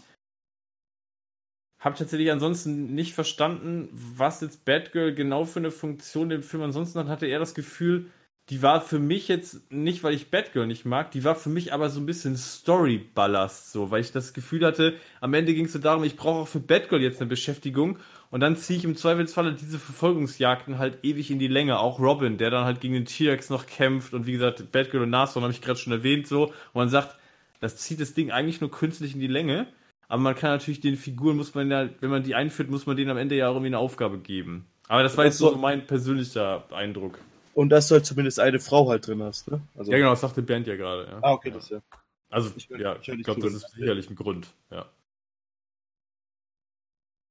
habe 1.82 1.98
tatsächlich 1.98 2.32
ansonsten 2.32 2.94
nicht 2.94 3.14
verstanden, 3.14 3.90
was 3.92 4.40
jetzt 4.42 4.66
Batgirl 4.66 5.14
genau 5.14 5.46
für 5.46 5.60
eine 5.60 5.72
Funktion 5.72 6.32
im 6.32 6.44
Film 6.44 6.64
ansonsten 6.64 7.00
hat. 7.00 7.08
Hatte 7.08 7.26
er 7.26 7.40
das 7.40 7.56
Gefühl, 7.56 8.06
die 8.50 8.62
war 8.62 8.82
für 8.82 9.00
mich 9.00 9.28
jetzt 9.28 9.72
nicht, 9.72 10.04
weil 10.04 10.14
ich 10.14 10.30
Batgirl 10.30 10.68
nicht 10.68 10.86
mag, 10.86 11.12
die 11.12 11.24
war 11.24 11.36
für 11.36 11.50
mich 11.50 11.74
aber 11.74 11.90
so 11.90 12.00
ein 12.00 12.06
bisschen 12.06 12.38
Story-Ballast, 12.38 13.72
so, 13.72 13.92
weil 13.92 14.02
ich 14.02 14.12
das 14.12 14.34
Gefühl 14.34 14.66
hatte, 14.66 14.96
am 15.22 15.34
Ende 15.34 15.54
ging 15.54 15.66
es 15.66 15.74
so 15.74 15.80
darum, 15.80 16.04
ich 16.04 16.18
brauche 16.18 16.42
auch 16.42 16.48
für 16.48 16.60
Batgirl 16.60 17.02
jetzt 17.02 17.22
eine 17.22 17.30
Beschäftigung 17.30 17.98
und 18.30 18.42
dann 18.42 18.58
ziehe 18.58 18.78
ich 18.78 18.86
im 18.86 18.96
Zweifelsfalle 18.96 19.54
diese 19.54 19.80
Verfolgungsjagden 19.80 20.78
halt 20.78 21.00
ewig 21.04 21.32
in 21.32 21.40
die 21.40 21.48
Länge. 21.48 21.80
Auch 21.80 22.00
Robin, 22.00 22.38
der 22.38 22.50
dann 22.50 22.66
halt 22.66 22.82
gegen 22.82 22.94
den 22.94 23.06
T-Rex 23.06 23.50
noch 23.50 23.66
kämpft 23.66 24.14
und 24.14 24.28
wie 24.28 24.34
gesagt, 24.34 24.72
Batgirl 24.72 25.04
und 25.04 25.10
Nashorn 25.10 25.44
habe 25.44 25.54
ich 25.54 25.62
gerade 25.62 25.80
schon 25.80 25.94
erwähnt, 25.94 26.28
so, 26.28 26.48
und 26.48 26.76
man 26.76 26.90
sagt, 26.90 27.18
das 27.60 27.78
zieht 27.78 28.02
das 28.02 28.14
Ding 28.14 28.32
eigentlich 28.32 28.60
nur 28.62 28.72
künstlich 28.72 29.14
in 29.14 29.20
die 29.20 29.28
Länge. 29.28 29.68
Aber 30.12 30.22
man 30.22 30.36
kann 30.36 30.50
natürlich 30.50 30.82
den 30.82 30.98
Figuren, 30.98 31.38
muss 31.38 31.56
man 31.56 31.72
ja, 31.72 31.88
wenn 32.02 32.10
man 32.10 32.22
die 32.22 32.36
einführt, 32.36 32.70
muss 32.70 32.86
man 32.86 32.98
denen 32.98 33.12
am 33.12 33.18
Ende 33.18 33.38
ja 33.38 33.48
auch 33.48 33.54
irgendwie 33.54 33.68
eine 33.68 33.78
Aufgabe 33.78 34.18
geben. 34.18 34.66
Aber 34.90 35.04
das 35.04 35.16
war 35.16 35.24
jetzt 35.24 35.38
so 35.38 35.56
mein 35.56 35.88
persönlicher 35.88 36.66
Eindruck. 36.74 37.18
Und 37.54 37.70
dass 37.70 37.88
du 37.88 37.96
halt 37.96 38.06
zumindest 38.06 38.38
eine 38.42 38.60
Frau 38.60 38.90
halt 38.90 39.08
drin 39.08 39.24
hast, 39.24 39.50
ne? 39.50 39.62
Also 39.74 39.90
ja, 39.90 40.00
genau, 40.00 40.10
das 40.10 40.20
sagte 40.20 40.42
Bernd 40.42 40.68
ja 40.68 40.76
gerade. 40.76 41.08
Ja. 41.10 41.20
Ah, 41.22 41.32
okay, 41.32 41.48
ja. 41.48 41.56
das 41.56 41.70
ja. 41.70 41.82
Also, 42.30 42.52
ich, 42.58 42.68
ja, 42.78 42.98
ich, 43.02 43.08
ich 43.08 43.24
glaube, 43.24 43.40
das 43.40 43.54
ist 43.54 43.72
sicherlich 43.72 44.10
ein 44.10 44.18
Grund, 44.18 44.54
ja. 44.70 44.86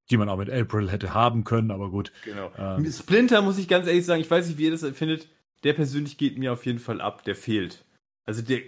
Die 0.09 0.17
man 0.17 0.31
auch 0.31 0.39
mit 0.39 0.49
April 0.49 0.91
hätte 0.91 1.13
haben 1.13 1.45
können, 1.45 1.71
aber 1.73 1.91
gut. 1.91 2.13
Genau. 2.25 2.51
Ähm. 2.57 2.91
Splinter 2.91 3.43
muss 3.43 3.59
ich 3.59 3.69
ganz 3.69 3.89
ehrlich 3.89 4.07
sagen, 4.07 4.23
ich 4.23 4.31
weiß 4.31 4.49
nicht, 4.49 4.57
wie 4.57 4.65
ihr 4.65 4.71
das 4.71 4.87
findet. 4.97 5.29
Der 5.65 5.75
persönlich 5.75 6.17
geht 6.17 6.39
mir 6.39 6.55
auf 6.55 6.65
jeden 6.65 6.79
Fall 6.79 7.03
ab, 7.03 7.25
der 7.25 7.37
fehlt. 7.37 7.85
Also 8.25 8.41
der, 8.41 8.63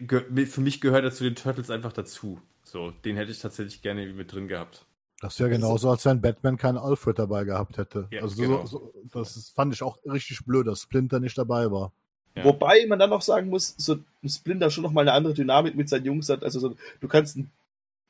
für 0.46 0.60
mich 0.60 0.82
gehört 0.82 1.02
er 1.02 1.12
zu 1.12 1.24
den 1.24 1.34
Turtles 1.34 1.70
einfach 1.70 1.94
dazu. 1.94 2.38
So, 2.72 2.90
den 2.90 3.16
hätte 3.16 3.30
ich 3.30 3.38
tatsächlich 3.38 3.82
gerne 3.82 4.06
mit 4.06 4.32
drin 4.32 4.48
gehabt. 4.48 4.86
Das 5.20 5.38
wäre 5.38 5.50
genauso, 5.50 5.90
als 5.90 6.06
wenn 6.06 6.22
Batman 6.22 6.56
keinen 6.56 6.78
Alfred 6.78 7.18
dabei 7.18 7.44
gehabt 7.44 7.76
hätte. 7.76 8.08
Ja, 8.10 8.22
also 8.22 8.40
genau. 8.40 8.64
so, 8.64 8.90
so, 9.12 9.20
das 9.24 9.50
fand 9.50 9.74
ich 9.74 9.82
auch 9.82 9.98
richtig 10.06 10.42
blöd, 10.46 10.66
dass 10.66 10.80
Splinter 10.80 11.20
nicht 11.20 11.36
dabei 11.36 11.70
war. 11.70 11.92
Ja. 12.34 12.44
Wobei 12.44 12.86
man 12.86 12.98
dann 12.98 13.10
noch 13.10 13.20
sagen 13.20 13.50
muss, 13.50 13.74
so 13.76 13.98
ein 14.22 14.28
Splinter 14.28 14.70
schon 14.70 14.84
noch 14.84 14.90
mal 14.90 15.02
eine 15.02 15.12
andere 15.12 15.34
Dynamik 15.34 15.74
mit 15.74 15.90
seinen 15.90 16.06
Jungs 16.06 16.30
hat. 16.30 16.42
Also 16.42 16.60
so, 16.60 16.74
du 17.00 17.08
kannst 17.08 17.36
einen 17.36 17.50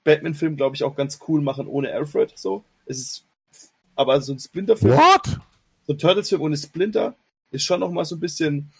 Batman-Film, 0.05 0.57
glaube 0.57 0.77
ich, 0.77 0.85
auch 0.85 0.95
ganz 0.95 1.19
cool 1.27 1.43
machen 1.43 1.67
ohne 1.67 1.93
Alfred. 1.93 2.33
So. 2.39 2.63
Es 2.87 3.01
ist, 3.01 3.25
aber 3.97 4.21
so 4.21 4.33
ein 4.33 4.39
Splinter-Film, 4.39 4.97
What? 4.97 5.41
so 5.89 5.93
ein 5.93 5.99
Turtles-Film 5.99 6.41
ohne 6.41 6.57
Splinter 6.57 7.17
ist 7.51 7.65
schon 7.65 7.81
noch 7.81 7.91
mal 7.91 8.05
so 8.05 8.15
ein 8.15 8.21
bisschen, 8.21 8.71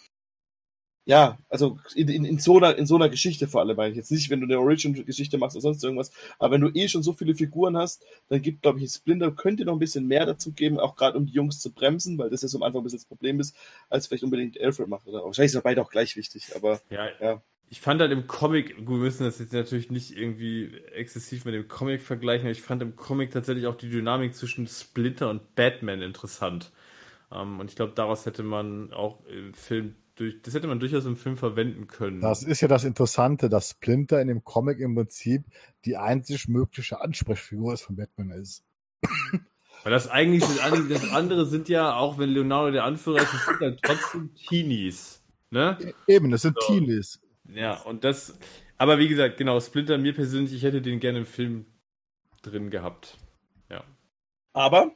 ja, 1.05 1.37
also 1.49 1.79
in, 1.95 2.07
in, 2.07 2.23
in, 2.25 2.39
so 2.39 2.57
einer, 2.57 2.77
in 2.77 2.85
so 2.85 2.95
einer 2.95 3.09
Geschichte 3.09 3.47
vor 3.47 3.61
allem, 3.61 3.75
meine 3.75 3.91
ich 3.91 3.97
jetzt 3.97 4.11
nicht, 4.11 4.29
wenn 4.29 4.39
du 4.39 4.45
eine 4.45 4.59
Origin-Geschichte 4.59 5.37
machst 5.37 5.55
oder 5.55 5.61
sonst 5.61 5.83
irgendwas, 5.83 6.11
aber 6.39 6.53
wenn 6.53 6.61
du 6.61 6.69
eh 6.73 6.87
schon 6.87 7.03
so 7.03 7.11
viele 7.13 7.35
Figuren 7.35 7.75
hast, 7.75 8.05
dann 8.29 8.41
gibt, 8.41 8.61
glaube 8.61 8.79
ich, 8.79 8.91
Splinter 8.91 9.31
könnte 9.31 9.65
noch 9.65 9.73
ein 9.73 9.79
bisschen 9.79 10.07
mehr 10.07 10.25
dazu 10.25 10.53
geben, 10.53 10.79
auch 10.79 10.95
gerade 10.95 11.17
um 11.17 11.25
die 11.25 11.33
Jungs 11.33 11.59
zu 11.59 11.73
bremsen, 11.73 12.17
weil 12.17 12.29
das 12.29 12.41
ja 12.41 12.47
so 12.47 12.57
am 12.57 12.63
Anfang 12.63 12.81
ein 12.81 12.83
bisschen 12.85 12.99
das 12.99 13.05
Problem 13.05 13.39
ist, 13.39 13.55
als 13.89 14.07
vielleicht 14.07 14.23
unbedingt 14.23 14.59
Alfred 14.59 14.87
macht. 14.87 15.07
Oder 15.07 15.23
wahrscheinlich 15.25 15.51
sind 15.51 15.63
beide 15.63 15.81
auch 15.81 15.91
gleich 15.91 16.15
wichtig, 16.15 16.55
aber 16.55 16.79
Ja, 16.89 17.09
ja. 17.19 17.41
ich 17.69 17.81
fand 17.81 17.99
halt 17.99 18.11
im 18.13 18.27
Comic, 18.27 18.77
gut, 18.77 18.87
wir 18.87 19.05
müssen 19.05 19.25
das 19.25 19.39
jetzt 19.39 19.51
natürlich 19.51 19.91
nicht 19.91 20.15
irgendwie 20.15 20.77
exzessiv 20.93 21.43
mit 21.43 21.53
dem 21.53 21.67
Comic 21.67 22.01
vergleichen, 22.01 22.45
aber 22.45 22.51
ich 22.51 22.61
fand 22.61 22.81
im 22.81 22.95
Comic 22.95 23.31
tatsächlich 23.31 23.67
auch 23.67 23.75
die 23.75 23.89
Dynamik 23.89 24.35
zwischen 24.35 24.67
Splinter 24.67 25.29
und 25.29 25.55
Batman 25.55 26.01
interessant. 26.01 26.71
Ähm, 27.29 27.59
und 27.59 27.69
ich 27.69 27.75
glaube, 27.75 27.93
daraus 27.93 28.25
hätte 28.25 28.43
man 28.43 28.93
auch 28.93 29.25
im 29.25 29.53
Film 29.53 29.95
durch, 30.15 30.41
das 30.41 30.53
hätte 30.53 30.67
man 30.67 30.79
durchaus 30.79 31.05
im 31.05 31.15
Film 31.15 31.37
verwenden 31.37 31.87
können. 31.87 32.21
Das 32.21 32.43
ist 32.43 32.61
ja 32.61 32.67
das 32.67 32.83
Interessante, 32.83 33.49
dass 33.49 33.71
Splinter 33.71 34.21
in 34.21 34.27
dem 34.27 34.43
Comic 34.43 34.79
im 34.79 34.95
Prinzip 34.95 35.43
die 35.85 35.97
einzig 35.97 36.47
mögliche 36.47 37.01
Ansprechfigur 37.01 37.73
ist 37.73 37.81
von 37.81 37.95
Batman 37.95 38.31
ist. 38.31 38.63
Weil 39.83 39.91
das 39.91 40.07
eigentlich 40.07 40.43
das 40.43 41.11
andere 41.11 41.45
sind 41.45 41.67
ja, 41.67 41.95
auch 41.95 42.17
wenn 42.17 42.29
Leonardo 42.29 42.71
der 42.71 42.85
Anführer 42.85 43.21
ist, 43.21 43.33
das 43.33 43.45
sind 43.45 43.61
dann 43.61 43.77
trotzdem 43.81 44.33
Teenies. 44.35 45.21
Ne? 45.49 45.77
Eben, 46.07 46.31
das 46.31 46.43
sind 46.43 46.55
So. 46.59 46.73
Teenies. 46.73 47.19
Ja, 47.45 47.81
und 47.81 48.03
das, 48.03 48.37
aber 48.77 48.97
wie 48.99 49.09
gesagt, 49.09 49.37
genau, 49.37 49.59
Splinter, 49.59 49.97
mir 49.97 50.13
persönlich, 50.13 50.53
ich 50.53 50.63
hätte 50.63 50.81
den 50.81 50.99
gerne 50.99 51.19
im 51.19 51.25
Film 51.25 51.65
drin 52.41 52.69
gehabt. 52.69 53.17
Ja. 53.69 53.83
Aber, 54.53 54.95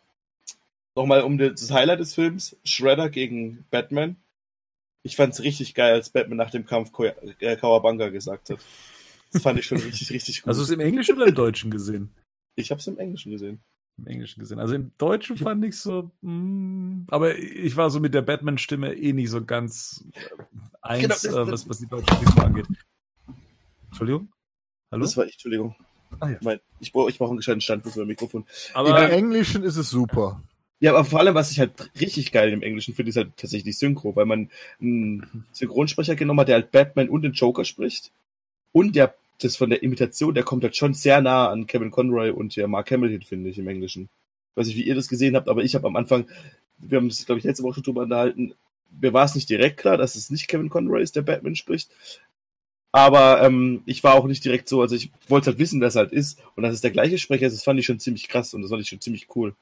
nochmal 0.95 1.21
um 1.21 1.37
das 1.37 1.71
Highlight 1.71 1.99
des 1.99 2.15
Films, 2.15 2.57
Shredder 2.63 3.09
gegen 3.09 3.65
Batman. 3.69 4.15
Ich 5.03 5.15
fand 5.15 5.33
es 5.33 5.41
richtig 5.41 5.73
geil, 5.73 5.93
als 5.93 6.09
Batman 6.09 6.37
nach 6.37 6.51
dem 6.51 6.65
Kampf 6.65 6.91
äh, 6.99 7.55
Kawabanga 7.55 8.09
gesagt 8.09 8.49
hat. 8.49 8.59
Das 9.31 9.41
fand 9.41 9.59
ich 9.59 9.65
schon 9.65 9.77
richtig, 9.79 10.09
richtig 10.11 10.41
gut. 10.41 10.49
Hast 10.49 10.57
du 10.57 10.63
es 10.63 10.69
im 10.69 10.79
Englischen 10.79 11.15
oder 11.17 11.27
im 11.27 11.35
Deutschen 11.35 11.71
gesehen? 11.71 12.09
ich 12.55 12.71
habe 12.71 12.79
es 12.79 12.87
im 12.87 12.97
Englischen 12.97 13.31
gesehen. 13.31 13.59
Im 13.99 14.07
Englischen 14.07 14.39
gesehen. 14.39 14.59
Also 14.59 14.73
im 14.75 14.91
Deutschen 14.97 15.37
fand 15.37 15.63
ich 15.65 15.77
so, 15.79 16.11
mm, 16.21 17.03
aber 17.07 17.37
ich 17.37 17.75
war 17.77 17.89
so 17.89 17.99
mit 17.99 18.13
der 18.13 18.21
Batman-Stimme 18.23 18.93
eh 18.95 19.13
nicht 19.13 19.29
so 19.29 19.43
ganz 19.45 20.03
äh, 20.13 20.19
eins, 20.81 21.01
Genau, 21.01 21.13
das- 21.15 21.25
äh, 21.25 21.51
was, 21.51 21.69
was 21.69 21.77
die 21.79 21.87
deutsche 21.87 22.15
Stimme 22.15 22.43
angeht. 22.45 22.67
Entschuldigung? 23.87 24.31
Hallo? 24.91 25.03
Das 25.03 25.17
war 25.17 25.25
ich, 25.25 25.33
Entschuldigung. 25.33 25.75
Ah, 26.19 26.29
ja. 26.29 26.37
Mein, 26.41 26.59
ich 26.79 26.91
brauche 26.91 27.09
ich 27.09 27.17
brauch 27.17 27.27
einen 27.29 27.37
gescheiten 27.37 27.61
Stand 27.61 27.83
für 27.83 27.99
mein 27.99 28.07
Mikrofon. 28.07 28.45
Aber 28.73 29.05
Im 29.05 29.11
Englischen 29.11 29.63
ist 29.63 29.75
es 29.75 29.89
super. 29.89 30.41
Ja, 30.79 30.91
aber 30.91 31.05
vor 31.05 31.19
allem, 31.19 31.33
was 31.33 31.51
ich 31.51 31.59
halt 31.59 31.71
richtig 31.99 32.31
geil 32.31 32.51
im 32.51 32.61
Englischen 32.61 32.93
finde, 32.93 33.09
ist 33.09 33.17
halt 33.17 33.35
tatsächlich 33.35 33.77
Synchro, 33.77 34.15
weil 34.15 34.25
man 34.25 34.49
einen 34.79 35.45
Synchronsprecher 35.51 36.15
genommen 36.15 36.41
hat, 36.41 36.49
der 36.49 36.55
halt 36.55 36.71
Batman 36.71 37.09
und 37.09 37.23
den 37.23 37.33
Joker 37.33 37.65
spricht. 37.65 38.11
Und 38.73 38.95
der, 38.95 39.15
das 39.41 39.55
von 39.55 39.71
der 39.71 39.81
Imitation, 39.81 40.35
der 40.35 40.43
kommt 40.43 40.63
halt 40.63 40.75
schon 40.75 40.93
sehr 40.93 41.21
nah 41.21 41.49
an 41.49 41.65
Kevin 41.65 41.89
Conroy 41.89 42.29
und 42.29 42.55
der 42.55 42.67
Mark 42.67 42.91
Hamill 42.91 43.09
hin, 43.09 43.23
finde 43.23 43.49
ich, 43.49 43.57
im 43.57 43.67
Englischen. 43.67 44.09
Ich 44.51 44.57
weiß 44.57 44.67
nicht, 44.67 44.77
wie 44.77 44.83
ihr 44.83 44.95
das 44.95 45.07
gesehen 45.07 45.35
habt, 45.35 45.49
aber 45.49 45.63
ich 45.63 45.73
habe 45.73 45.87
am 45.87 45.95
Anfang, 45.95 46.27
wir 46.77 46.97
haben 46.97 47.07
es, 47.07 47.25
glaube 47.25 47.39
ich, 47.39 47.45
letzte 47.45 47.63
Woche 47.63 47.75
schon 47.75 47.83
drüber 47.83 48.03
unterhalten, 48.03 48.53
mir 49.01 49.13
war 49.13 49.25
es 49.25 49.35
nicht 49.35 49.49
direkt 49.49 49.77
klar, 49.77 49.97
dass 49.97 50.15
es 50.15 50.29
nicht 50.29 50.47
Kevin 50.47 50.69
Conroy 50.69 51.01
ist, 51.01 51.15
der 51.15 51.21
Batman 51.21 51.55
spricht. 51.55 51.89
Aber 52.91 53.41
ähm, 53.43 53.81
ich 53.85 54.03
war 54.03 54.15
auch 54.15 54.25
nicht 54.25 54.45
direkt 54.45 54.69
so, 54.69 54.81
also 54.81 54.95
ich 54.95 55.11
wollte 55.27 55.47
halt 55.47 55.59
wissen, 55.59 55.81
wer 55.81 55.89
es 55.89 55.95
halt 55.95 56.11
ist. 56.11 56.41
Und 56.55 56.63
dass 56.63 56.73
es 56.73 56.81
der 56.81 56.91
gleiche 56.91 57.17
Sprecher 57.17 57.47
ist, 57.47 57.55
das 57.55 57.63
fand 57.63 57.79
ich 57.79 57.85
schon 57.85 57.99
ziemlich 57.99 58.27
krass 58.27 58.53
und 58.53 58.61
das 58.61 58.71
fand 58.71 58.81
ich 58.81 58.89
schon 58.89 59.01
ziemlich 59.01 59.27
cool. 59.35 59.55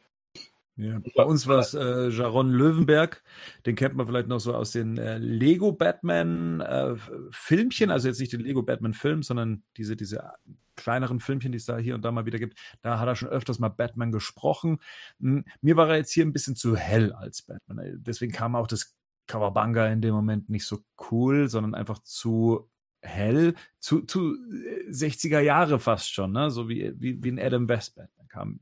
Ja, 0.78 1.00
bei 1.16 1.24
uns 1.24 1.48
war 1.48 1.60
es 1.60 1.74
äh, 1.74 2.10
Jaron 2.10 2.50
Löwenberg, 2.52 3.24
den 3.66 3.76
kennt 3.78 3.96
man 3.96 4.08
vielleicht 4.08 4.28
noch 4.28 4.40
so 4.40 4.54
aus 4.54 4.72
den 4.72 4.98
äh, 4.98 5.18
Lego 5.18 5.72
Batman 5.72 6.60
äh, 6.60 6.96
Filmchen, 7.32 7.92
also 7.92 8.10
jetzt 8.10 8.20
nicht 8.20 8.34
den 8.34 8.42
Lego 8.42 8.62
Batman 8.62 8.94
Film, 8.94 9.24
sondern 9.24 9.64
diese, 9.78 9.96
diese 9.96 10.32
kleineren 10.76 11.22
Filmchen, 11.22 11.54
die 11.54 11.58
es 11.58 11.66
da 11.66 11.78
hier 11.78 11.96
und 11.96 12.04
da 12.04 12.12
mal 12.12 12.26
wieder 12.26 12.40
gibt. 12.40 12.60
Da 12.82 13.00
hat 13.00 13.08
er 13.08 13.16
schon 13.16 13.30
öfters 13.30 13.58
mal 13.60 13.70
Batman 13.70 14.12
gesprochen. 14.12 14.80
Hm, 15.22 15.46
Mir 15.62 15.78
war 15.78 15.90
er 15.90 15.96
jetzt 15.96 16.12
hier 16.12 16.26
ein 16.26 16.34
bisschen 16.34 16.58
zu 16.58 16.76
hell 16.76 17.14
als 17.14 17.44
Batman. 17.44 17.80
Äh, 17.80 17.94
Deswegen 17.96 18.34
kam 18.34 18.56
auch 18.58 18.68
das 18.68 18.96
Kawabanga 19.28 19.88
in 19.88 20.02
dem 20.02 20.14
Moment 20.14 20.50
nicht 20.50 20.66
so 20.66 20.84
cool, 21.10 21.48
sondern 21.48 21.74
einfach 21.74 22.00
zu 22.00 22.70
hell, 23.02 23.56
zu, 23.80 24.02
zu 24.02 24.36
äh, 24.36 24.90
60er 24.92 25.40
Jahre 25.40 25.80
fast 25.80 26.12
schon, 26.14 26.34
ne? 26.34 26.52
so 26.52 26.68
wie, 26.68 26.94
wie, 27.00 27.24
wie 27.24 27.32
ein 27.32 27.40
Adam 27.40 27.70
West 27.70 27.96
Batman 27.96 28.28
kam 28.28 28.60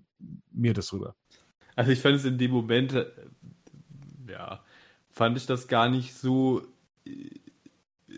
mir 0.51 0.73
das 0.73 0.93
rüber. 0.93 1.15
Also 1.75 1.91
ich 1.91 1.99
fand 1.99 2.15
es 2.15 2.25
in 2.25 2.37
dem 2.37 2.51
Moment, 2.51 2.93
äh, 2.93 3.05
ja, 4.29 4.63
fand 5.09 5.37
ich 5.37 5.45
das 5.45 5.67
gar 5.67 5.89
nicht 5.89 6.13
so, 6.13 6.61
äh, 7.05 7.29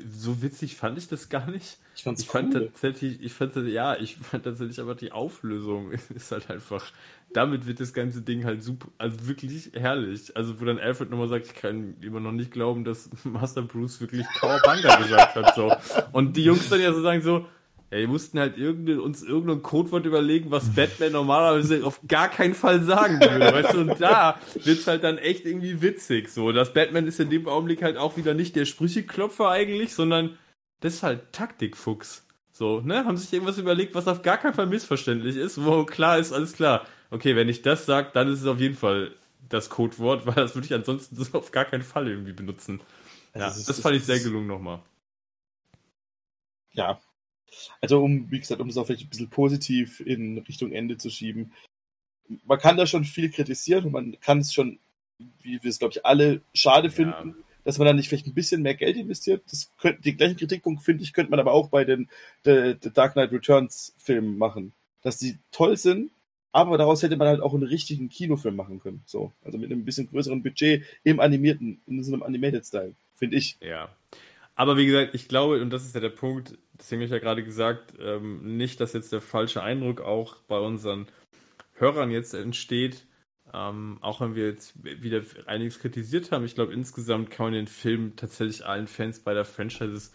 so 0.08 0.42
witzig 0.42 0.76
fand 0.76 0.98
ich 0.98 1.08
das 1.08 1.30
gar 1.30 1.50
nicht. 1.50 1.78
Ich 1.96 2.04
fand's 2.04 2.22
Ich 2.22 2.28
fand 2.28 2.54
cool. 2.54 2.68
tatsächlich, 2.68 3.22
ich 3.22 3.34
fand, 3.34 3.56
ja, 3.56 3.96
ich 3.98 4.18
fand 4.18 4.44
tatsächlich 4.44 4.80
aber 4.82 4.96
die 4.96 5.12
Auflösung 5.12 5.92
ist 6.16 6.32
halt 6.32 6.50
einfach, 6.50 6.92
damit 7.34 7.66
wird 7.66 7.80
das 7.80 7.94
ganze 7.94 8.22
Ding 8.22 8.44
halt 8.44 8.64
super, 8.64 8.90
also 8.98 9.28
wirklich 9.28 9.72
herrlich. 9.74 10.36
Also 10.36 10.60
wo 10.60 10.66
dann 10.66 10.80
Alfred 10.80 11.10
nochmal 11.10 11.30
sagt, 11.30 11.48
ich 11.48 11.56
kann 11.56 11.96
immer 12.02 12.20
noch 12.20 12.34
nicht 12.34 12.52
glauben, 12.52 12.84
dass 12.84 13.10
Master 13.24 13.62
Bruce 13.62 14.02
wirklich 14.02 14.26
Kawabanga 14.40 14.96
gesagt 14.98 15.36
hat, 15.36 15.56
so. 15.56 15.74
Und 16.12 16.36
die 16.36 16.44
Jungs 16.44 16.70
dann 16.70 16.82
ja 16.82 16.94
so 16.94 17.02
sagen 17.02 17.22
so, 17.22 17.46
ja, 17.96 18.02
die 18.02 18.08
mussten 18.08 18.40
halt 18.40 18.58
irgende, 18.58 19.02
uns 19.02 19.24
irgendein 19.24 19.62
Codewort 19.64 20.06
überlegen, 20.06 20.52
was 20.52 20.74
Batman 20.76 21.14
normalerweise 21.14 21.86
auf 21.86 22.02
gar 22.08 22.30
keinen 22.30 22.54
Fall 22.56 22.84
sagen 22.84 23.20
würde, 23.22 23.40
weißt 23.54 23.74
du, 23.74 23.80
und 23.82 24.02
da 24.02 24.40
wird's 24.64 24.86
halt 24.88 25.04
dann 25.04 25.18
echt 25.18 25.46
irgendwie 25.46 25.82
witzig, 25.82 26.30
so. 26.30 26.52
Das 26.52 26.74
Batman 26.74 27.08
ist 27.08 27.20
in 27.20 27.30
dem 27.30 27.48
Augenblick 27.48 27.82
halt 27.82 27.98
auch 27.98 28.18
wieder 28.18 28.34
nicht 28.34 28.56
der 28.56 28.66
Sprücheklopfer 28.66 29.50
eigentlich, 29.50 29.94
sondern 29.94 30.38
das 30.82 30.96
ist 30.96 31.04
halt 31.04 31.32
Taktikfuchs. 31.32 32.26
So, 32.52 32.80
ne? 32.82 33.06
Haben 33.06 33.18
sich 33.18 33.32
irgendwas 33.34 33.58
überlegt, 33.58 33.96
was 33.96 34.08
auf 34.08 34.22
gar 34.22 34.38
keinen 34.38 34.54
Fall 34.54 34.68
missverständlich 34.68 35.36
ist, 35.36 35.64
wo 35.66 35.84
klar 35.86 36.18
ist, 36.20 36.32
alles 36.34 36.54
klar. 36.54 36.86
Okay, 37.12 37.36
wenn 37.36 37.50
ich 37.50 37.62
das 37.62 37.86
sage, 37.86 38.10
dann 38.14 38.28
ist 38.32 38.42
es 38.42 38.48
auf 38.48 38.60
jeden 38.60 38.76
Fall 38.76 39.12
das 39.50 39.70
Codewort, 39.70 40.26
weil 40.26 40.36
das 40.36 40.56
würde 40.56 40.66
ich 40.66 40.74
ansonsten 40.74 41.16
so 41.16 41.38
auf 41.38 41.52
gar 41.52 41.66
keinen 41.66 41.84
Fall 41.84 42.08
irgendwie 42.08 42.34
benutzen. 42.34 42.82
Ja, 43.36 43.46
Also 43.46 43.60
es 43.60 43.66
das 43.68 43.78
ist- 43.78 43.84
fand 43.84 43.96
es 43.96 44.02
ich 44.04 44.06
sehr 44.08 44.20
gelungen 44.20 44.48
nochmal. 44.48 44.80
ja. 46.74 47.00
Also 47.82 48.04
um, 48.04 48.30
wie 48.32 48.40
gesagt, 48.40 48.62
um 48.62 48.70
es 48.70 48.78
auch 48.78 48.86
vielleicht 48.86 49.06
ein 49.06 49.10
bisschen 49.10 49.30
positiv 49.30 50.00
in 50.00 50.40
Richtung 50.40 50.72
Ende 50.72 50.98
zu 50.98 51.10
schieben. 51.10 51.52
Man 52.46 52.60
kann 52.60 52.78
da 52.78 52.88
schon 52.88 53.04
viel 53.04 53.30
kritisieren 53.30 53.86
und 53.86 53.92
man 53.92 54.20
kann 54.20 54.40
es 54.40 54.54
schon, 54.54 54.80
wie 55.42 55.62
wir 55.62 55.70
es 55.70 55.80
glaube 55.80 55.94
ich 55.94 56.06
alle 56.06 56.42
schade 56.54 56.90
finden, 56.90 57.36
dass 57.64 57.78
man 57.78 57.88
da 57.88 57.94
nicht 57.94 58.10
vielleicht 58.10 58.28
ein 58.28 58.34
bisschen 58.34 58.62
mehr 58.62 58.76
Geld 58.76 58.98
investiert. 58.98 59.44
Das 59.50 59.72
könnte, 59.78 60.02
den 60.02 60.18
gleichen 60.18 60.38
Kritikpunkt 60.38 60.84
finde 60.84 61.04
ich, 61.04 61.14
könnte 61.14 61.32
man 61.32 61.40
aber 61.40 61.54
auch 61.54 61.70
bei 61.70 61.84
den 61.84 62.10
The, 62.44 62.76
The 62.82 62.92
Dark 62.92 63.14
Knight 63.14 63.32
Returns 63.32 63.94
Filmen 63.98 64.38
machen. 64.38 64.74
Dass 65.02 65.18
die 65.18 65.38
toll 65.52 65.78
sind, 65.78 66.12
aber 66.52 66.78
daraus 66.78 67.04
hätte 67.04 67.18
man 67.18 67.28
halt 67.28 67.42
auch 67.42 67.54
einen 67.54 67.64
richtigen 67.64 68.08
Kinofilm 68.08 68.56
machen 68.56 68.80
können. 68.80 69.04
So. 69.06 69.34
Also 69.44 69.58
mit 69.58 69.72
einem 69.72 69.84
bisschen 69.84 70.08
größeren 70.08 70.42
Budget 70.42 70.84
im 71.04 71.20
animierten, 71.20 71.82
in 71.86 72.04
so 72.04 72.14
einem 72.14 72.24
Animated 72.24 72.66
Style, 72.66 72.96
finde 73.16 73.38
ich. 73.38 73.58
Ja. 73.60 73.90
Aber 74.56 74.78
wie 74.78 74.86
gesagt, 74.86 75.14
ich 75.14 75.28
glaube, 75.28 75.62
und 75.62 75.70
das 75.70 75.86
ist 75.86 75.96
ja 75.96 76.02
der 76.02 76.10
Punkt, 76.10 76.58
deswegen 76.74 77.02
habe 77.02 77.06
ich 77.06 77.12
ja 77.12 77.20
gerade 77.20 77.44
gesagt, 77.44 77.94
ähm, 78.00 78.58
nicht, 78.58 78.80
dass 78.80 78.94
jetzt 78.94 79.12
der 79.12 79.22
falsche 79.22 79.62
Eindruck 79.62 80.02
auch 80.02 80.38
bei 80.48 80.58
unseren 80.58 81.08
Hörern 81.74 82.10
jetzt 82.10 82.34
entsteht, 82.34 83.06
ähm, 83.54 83.98
auch 84.02 84.22
wenn 84.22 84.36
wir 84.36 84.48
jetzt 84.48 84.74
wieder 84.84 85.22
einiges 85.46 85.80
kritisiert 85.80 86.32
haben. 86.32 86.46
Ich 86.46 86.56
glaube, 86.56 86.74
insgesamt 86.74 87.30
kann 87.30 87.48
man 87.48 87.54
den 87.54 87.68
Film 87.68 88.16
tatsächlich 88.16 88.66
allen 88.66 88.88
Fans 88.88 89.20
bei 89.20 89.34
der 89.34 89.46
Franchises 89.46 90.14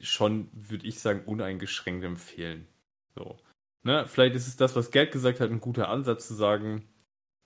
schon, 0.00 0.48
würde 0.52 0.86
ich 0.86 1.00
sagen, 1.00 1.22
uneingeschränkt 1.26 2.04
empfehlen. 2.04 2.68
So. 3.16 3.38
Ne? 3.82 4.06
Vielleicht 4.06 4.36
ist 4.36 4.46
es 4.46 4.56
das, 4.56 4.76
was 4.76 4.92
Gerd 4.92 5.12
gesagt 5.12 5.40
hat, 5.40 5.50
ein 5.50 5.60
guter 5.60 5.88
Ansatz 5.88 6.28
zu 6.28 6.34
sagen, 6.34 6.88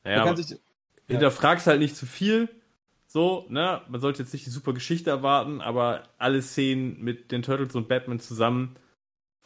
naja, 0.05 0.35
hinterfragst 1.07 1.67
halt 1.67 1.79
nicht 1.79 1.97
zu 1.97 2.05
viel. 2.05 2.49
So, 3.13 3.45
ne? 3.51 3.83
Man 3.91 4.01
sollte 4.01 4.23
jetzt 4.23 4.33
nicht 4.33 4.47
die 4.47 4.51
super 4.51 4.73
Geschichte 4.73 5.11
erwarten, 5.11 5.61
aber 5.61 6.05
alle 6.17 6.41
Szenen 6.41 6.99
mit 7.03 7.31
den 7.31 7.43
Turtles 7.43 7.75
und 7.75 7.87
Batman 7.87 8.21
zusammen 8.21 8.75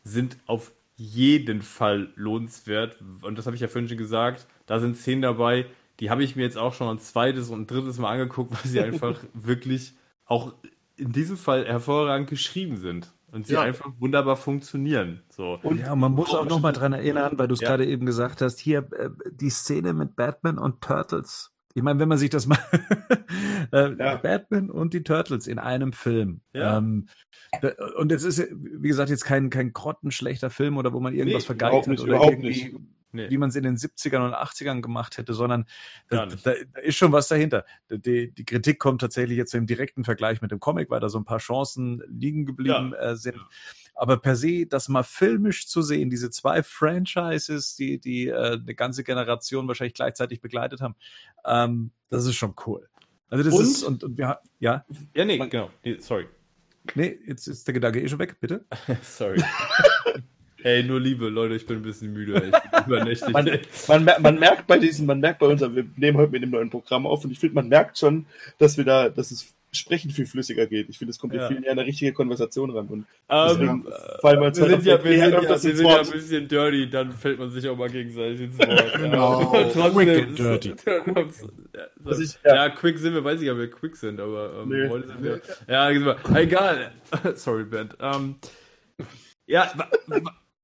sind 0.05 0.37
auf 0.47 0.71
jeden 0.95 1.63
Fall 1.63 2.13
lohnenswert. 2.15 2.99
Und 3.23 3.37
das 3.37 3.47
habe 3.47 3.57
ich 3.57 3.63
ja 3.63 3.67
vorhin 3.67 3.89
schon 3.89 3.99
gesagt. 3.99 4.47
Da 4.67 4.79
sind 4.79 4.97
Szenen 4.97 5.23
dabei, 5.23 5.67
die 5.99 6.11
habe 6.11 6.23
ich 6.23 6.37
mir 6.37 6.43
jetzt 6.43 6.57
auch 6.57 6.75
schon 6.75 6.89
ein 6.89 7.01
zweites 7.01 7.51
und 7.51 7.63
ein 7.63 7.67
drittes 7.67 7.99
Mal 7.99 8.13
angeguckt, 8.13 8.53
weil 8.53 8.71
sie 8.71 8.81
einfach 8.83 9.19
wirklich 9.35 9.95
auch 10.27 10.55
in 10.97 11.11
diesem 11.11 11.37
Fall 11.37 11.67
hervorragend 11.67 12.31
geschrieben 12.31 12.77
sind. 12.77 13.13
Und 13.33 13.49
sie 13.49 13.55
Ja. 13.55 13.63
einfach 13.63 13.91
wunderbar 13.99 14.37
funktionieren. 14.37 15.25
So. 15.29 15.59
Und 15.65 15.81
Ja, 15.81 15.93
und 15.95 15.99
man 15.99 16.13
muss 16.13 16.31
auch 16.31 16.47
noch 16.47 16.61
mal 16.61 16.71
dran 16.73 16.93
erinnern, 16.93 17.37
weil 17.37 17.49
du 17.49 17.55
es 17.55 17.61
Ja. 17.61 17.71
gerade 17.71 17.85
eben 17.85 18.07
gesagt 18.07 18.41
hast, 18.43 18.61
hier 18.61 18.89
äh, 18.93 19.11
die 19.33 19.51
Szene 19.51 19.93
mit 19.93 20.15
Batman 20.15 20.57
und 20.57 20.81
Turtles 20.83 21.53
Ich 21.77 21.83
meine, 21.83 22.01
wenn 22.01 22.09
man 22.09 22.17
sich 22.17 22.31
das 22.31 22.47
mal 22.47 22.59
äh, 23.73 23.93
Ja. 23.99 24.17
Batman 24.17 24.71
und 24.71 24.95
die 24.95 25.03
Turtles 25.03 25.47
in 25.47 25.59
einem 25.59 25.93
Film. 25.93 26.41
Ja. 26.55 26.79
Ähm, 26.79 27.07
da, 27.61 27.71
und 27.99 28.11
es 28.11 28.25
ist, 28.25 28.49
wie 28.51 28.89
gesagt, 28.89 29.11
jetzt 29.11 29.25
kein, 29.27 29.51
kein 29.51 29.75
grottenschlechter 29.75 30.49
Film 30.49 30.79
oder 30.79 30.95
wo 30.95 31.01
man 31.01 31.15
irgendwas 31.15 31.43
Nee, 31.43 31.47
vergeigt 31.59 31.87
hat 31.87 32.01
oder 32.01 32.15
irgendwie, 32.15 32.75
Nee. 33.13 33.29
wie 33.29 33.37
man 33.37 33.51
es 33.51 33.57
in 33.57 33.63
den 33.63 33.77
70ern 33.77 34.25
und 34.27 34.33
80ern 34.35 34.81
gemacht 34.81 35.19
hätte, 35.19 35.35
sondern 35.35 35.67
da, 36.09 36.25
da, 36.25 36.37
da 36.73 36.81
ist 36.81 36.97
schon 36.97 37.13
was 37.13 37.29
dahinter. 37.29 37.67
Die, 37.91 38.33
die 38.33 38.45
Kritik 38.47 38.79
kommt 38.79 39.03
tatsächlich 39.03 39.37
jetzt 39.37 39.55
im 39.55 39.67
direkten 39.67 40.05
Vergleich 40.05 40.41
mit 40.41 40.53
dem 40.53 40.61
Comic, 40.61 40.89
weil 40.89 41.01
da 41.01 41.11
so 41.11 41.19
ein 41.19 41.25
paar 41.27 41.39
Chancen 41.39 42.03
liegen 42.09 42.47
geblieben 42.47 42.95
äh, 42.95 43.17
sind. 43.17 43.37
Aber 43.99 44.19
per 44.19 44.37
se, 44.37 44.67
das 44.67 44.89
mal 44.89 45.03
filmisch 45.03 45.67
zu 45.69 45.81
sehen, 45.83 46.11
diese 46.11 46.29
zwei 46.31 46.63
Franchises, 46.63 47.77
die, 47.77 47.99
die 47.99 48.29
äh, 48.29 48.59
eine 48.61 48.75
ganze 48.75 49.03
Generation 49.05 49.67
wahrscheinlich 49.69 49.95
gleichzeitig 49.95 50.41
begleitet 50.43 50.81
haben, 50.83 50.95
ähm, 51.47 51.91
das 52.11 52.27
ist 52.27 52.37
schon 52.37 52.55
cool. 52.67 52.89
Also 53.31 53.43
das 53.43 53.55
Und? 53.55 53.63
ist, 53.63 53.83
und, 53.83 54.05
und 54.05 54.19
wir, 54.19 54.29
ha- 54.29 54.41
ja, 54.61 54.85
Ja, 55.15 55.25
nee, 55.25 55.39
Man- 55.39 55.49
genau. 55.51 55.71
Nee, 55.83 55.97
sorry. 55.99 56.27
nee, 56.95 57.19
jetzt 57.27 57.47
ist 57.49 57.67
der 57.67 57.73
Gedanke 57.75 58.01
eh 58.01 58.07
schon 58.09 58.19
weg, 58.19 58.37
bitte. 58.41 58.65
Sorry. 59.03 59.43
Ey, 60.63 60.83
nur 60.83 61.01
Liebe, 61.01 61.29
Leute, 61.29 61.55
ich 61.55 61.67
bin 61.67 61.77
ein 61.79 61.83
bisschen 61.83 62.13
müde. 62.13 62.35
ey. 62.43 62.49
Ich 62.49 62.71
bin 62.71 62.85
übernächtig. 62.95 63.29
Man, 63.33 63.45
man, 63.89 64.05
mer- 64.05 64.21
man 64.21 64.39
merkt 64.39 64.67
bei 64.67 64.79
diesen, 64.79 65.07
man 65.07 65.21
merkt 65.21 65.39
bei 65.39 65.47
uns, 65.47 65.61
wir 65.61 65.87
nehmen 65.97 66.19
heute 66.19 66.33
mit 66.33 66.43
dem 66.43 66.51
neuen 66.51 66.71
Programm 66.71 67.07
auf 67.07 67.25
und 67.25 67.31
ich 67.31 67.39
finde, 67.39 67.55
man 67.55 67.69
merkt 67.69 67.99
schon, 67.99 68.27
dass 68.59 68.77
wir 68.77 68.85
da, 68.85 69.09
dass 69.09 69.31
es 69.31 69.55
Sprechen 69.77 70.11
viel 70.11 70.27
flüssiger 70.27 70.67
geht. 70.67 70.89
Ich 70.89 70.99
finde, 70.99 71.11
es 71.11 71.19
kommt 71.19 71.35
Ja. 71.35 71.47
viel 71.49 71.61
näher 71.61 71.73
an 71.73 71.79
eine 71.79 71.87
richtige 71.87 72.13
Konversation 72.13 72.71
ran. 72.71 72.87
Und 72.89 73.07
Ähm, 73.29 73.49
deswegen 73.49 73.85
fallen 74.21 74.41
wir 74.41 74.47
uns 74.49 74.59
wir 74.61 74.69
sind 74.69 74.85
ja, 74.85 75.05
wir 75.05 75.19
sind 75.19 75.33
ja, 75.33 75.49
wir 75.51 75.59
sind 75.59 75.81
ja 75.87 76.01
ein 76.01 76.11
bisschen 76.11 76.49
dirty, 76.49 76.91
dann 76.91 77.13
fällt 77.13 77.39
man 77.39 77.51
sich 77.51 77.69
auch 77.69 77.77
mal 77.77 77.89
gegenseitig 77.91 78.41
ins 78.43 78.59
Wort. 78.59 78.93
Genau. 78.97 79.53
Ja. 79.55 79.69
Trotzdem, 79.71 79.97
Wicked 79.97 80.39
dirty. 80.39 80.75
Was 82.01 82.19
ich- 82.21 82.39
ja. 82.45 82.55
ja. 82.55 82.69
quick 82.71 82.99
sind 82.99 83.15
wir, 83.15 83.25
weiß 83.25 83.41
ich 83.41 83.47
ja, 83.47 83.57
wir 83.57 83.71
quick 83.71 83.97
sind, 83.97 84.21
aber 84.21 84.63
ähm, 84.63 84.69
Nee. 84.69 84.89
heute 84.89 85.07
sind 85.09 85.23
wir. 85.23 85.41
Ja, 85.69 85.91
egal. 85.91 86.93
Sorry, 87.35 87.65
Ben. 87.65 87.91
Ähm, 88.01 88.37
ja, 89.47 89.73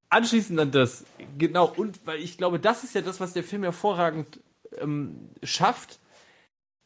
anschließend 0.09 0.59
an 0.59 0.71
das, 0.71 1.05
genau, 1.37 1.71
und 1.75 1.99
weil 2.05 2.19
ich 2.19 2.37
glaube, 2.37 2.59
das 2.59 2.83
ist 2.83 2.95
ja 2.95 3.01
das, 3.01 3.19
was 3.19 3.33
der 3.33 3.43
Film 3.43 3.63
hervorragend 3.63 4.39
ähm, 4.79 5.29
schafft. 5.43 5.99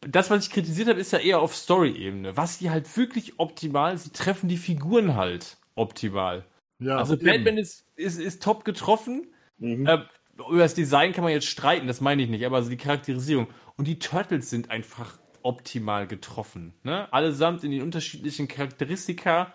Das, 0.01 0.29
was 0.29 0.45
ich 0.45 0.51
kritisiert 0.51 0.87
habe, 0.89 0.99
ist 0.99 1.11
ja 1.11 1.19
eher 1.19 1.39
auf 1.39 1.55
Story-Ebene. 1.55 2.37
Was 2.37 2.59
die 2.59 2.69
halt 2.69 2.95
wirklich 2.97 3.39
optimal, 3.39 3.97
sie 3.97 4.11
treffen 4.11 4.47
die 4.47 4.57
Figuren 4.57 5.15
halt 5.15 5.57
optimal. 5.75 6.45
Ja, 6.79 6.97
Also 6.97 7.15
eben. 7.15 7.25
Batman 7.25 7.57
ist, 7.57 7.85
ist, 7.95 8.19
ist 8.19 8.43
top 8.43 8.63
getroffen. 8.63 9.27
Mhm. 9.57 9.87
Äh, 9.87 9.99
über 10.49 10.59
das 10.59 10.75
Design 10.75 11.13
kann 11.13 11.23
man 11.23 11.33
jetzt 11.33 11.47
streiten, 11.47 11.87
das 11.87 11.99
meine 11.99 12.21
ich 12.21 12.29
nicht, 12.29 12.45
aber 12.45 12.57
also 12.57 12.69
die 12.69 12.77
Charakterisierung. 12.77 13.47
Und 13.75 13.87
die 13.87 13.97
Turtles 13.97 14.49
sind 14.51 14.69
einfach 14.69 15.17
optimal 15.41 16.05
getroffen. 16.07 16.73
Ne? 16.83 17.11
Allesamt 17.11 17.63
in 17.63 17.71
den 17.71 17.81
unterschiedlichen 17.81 18.47
Charakteristika. 18.47 19.53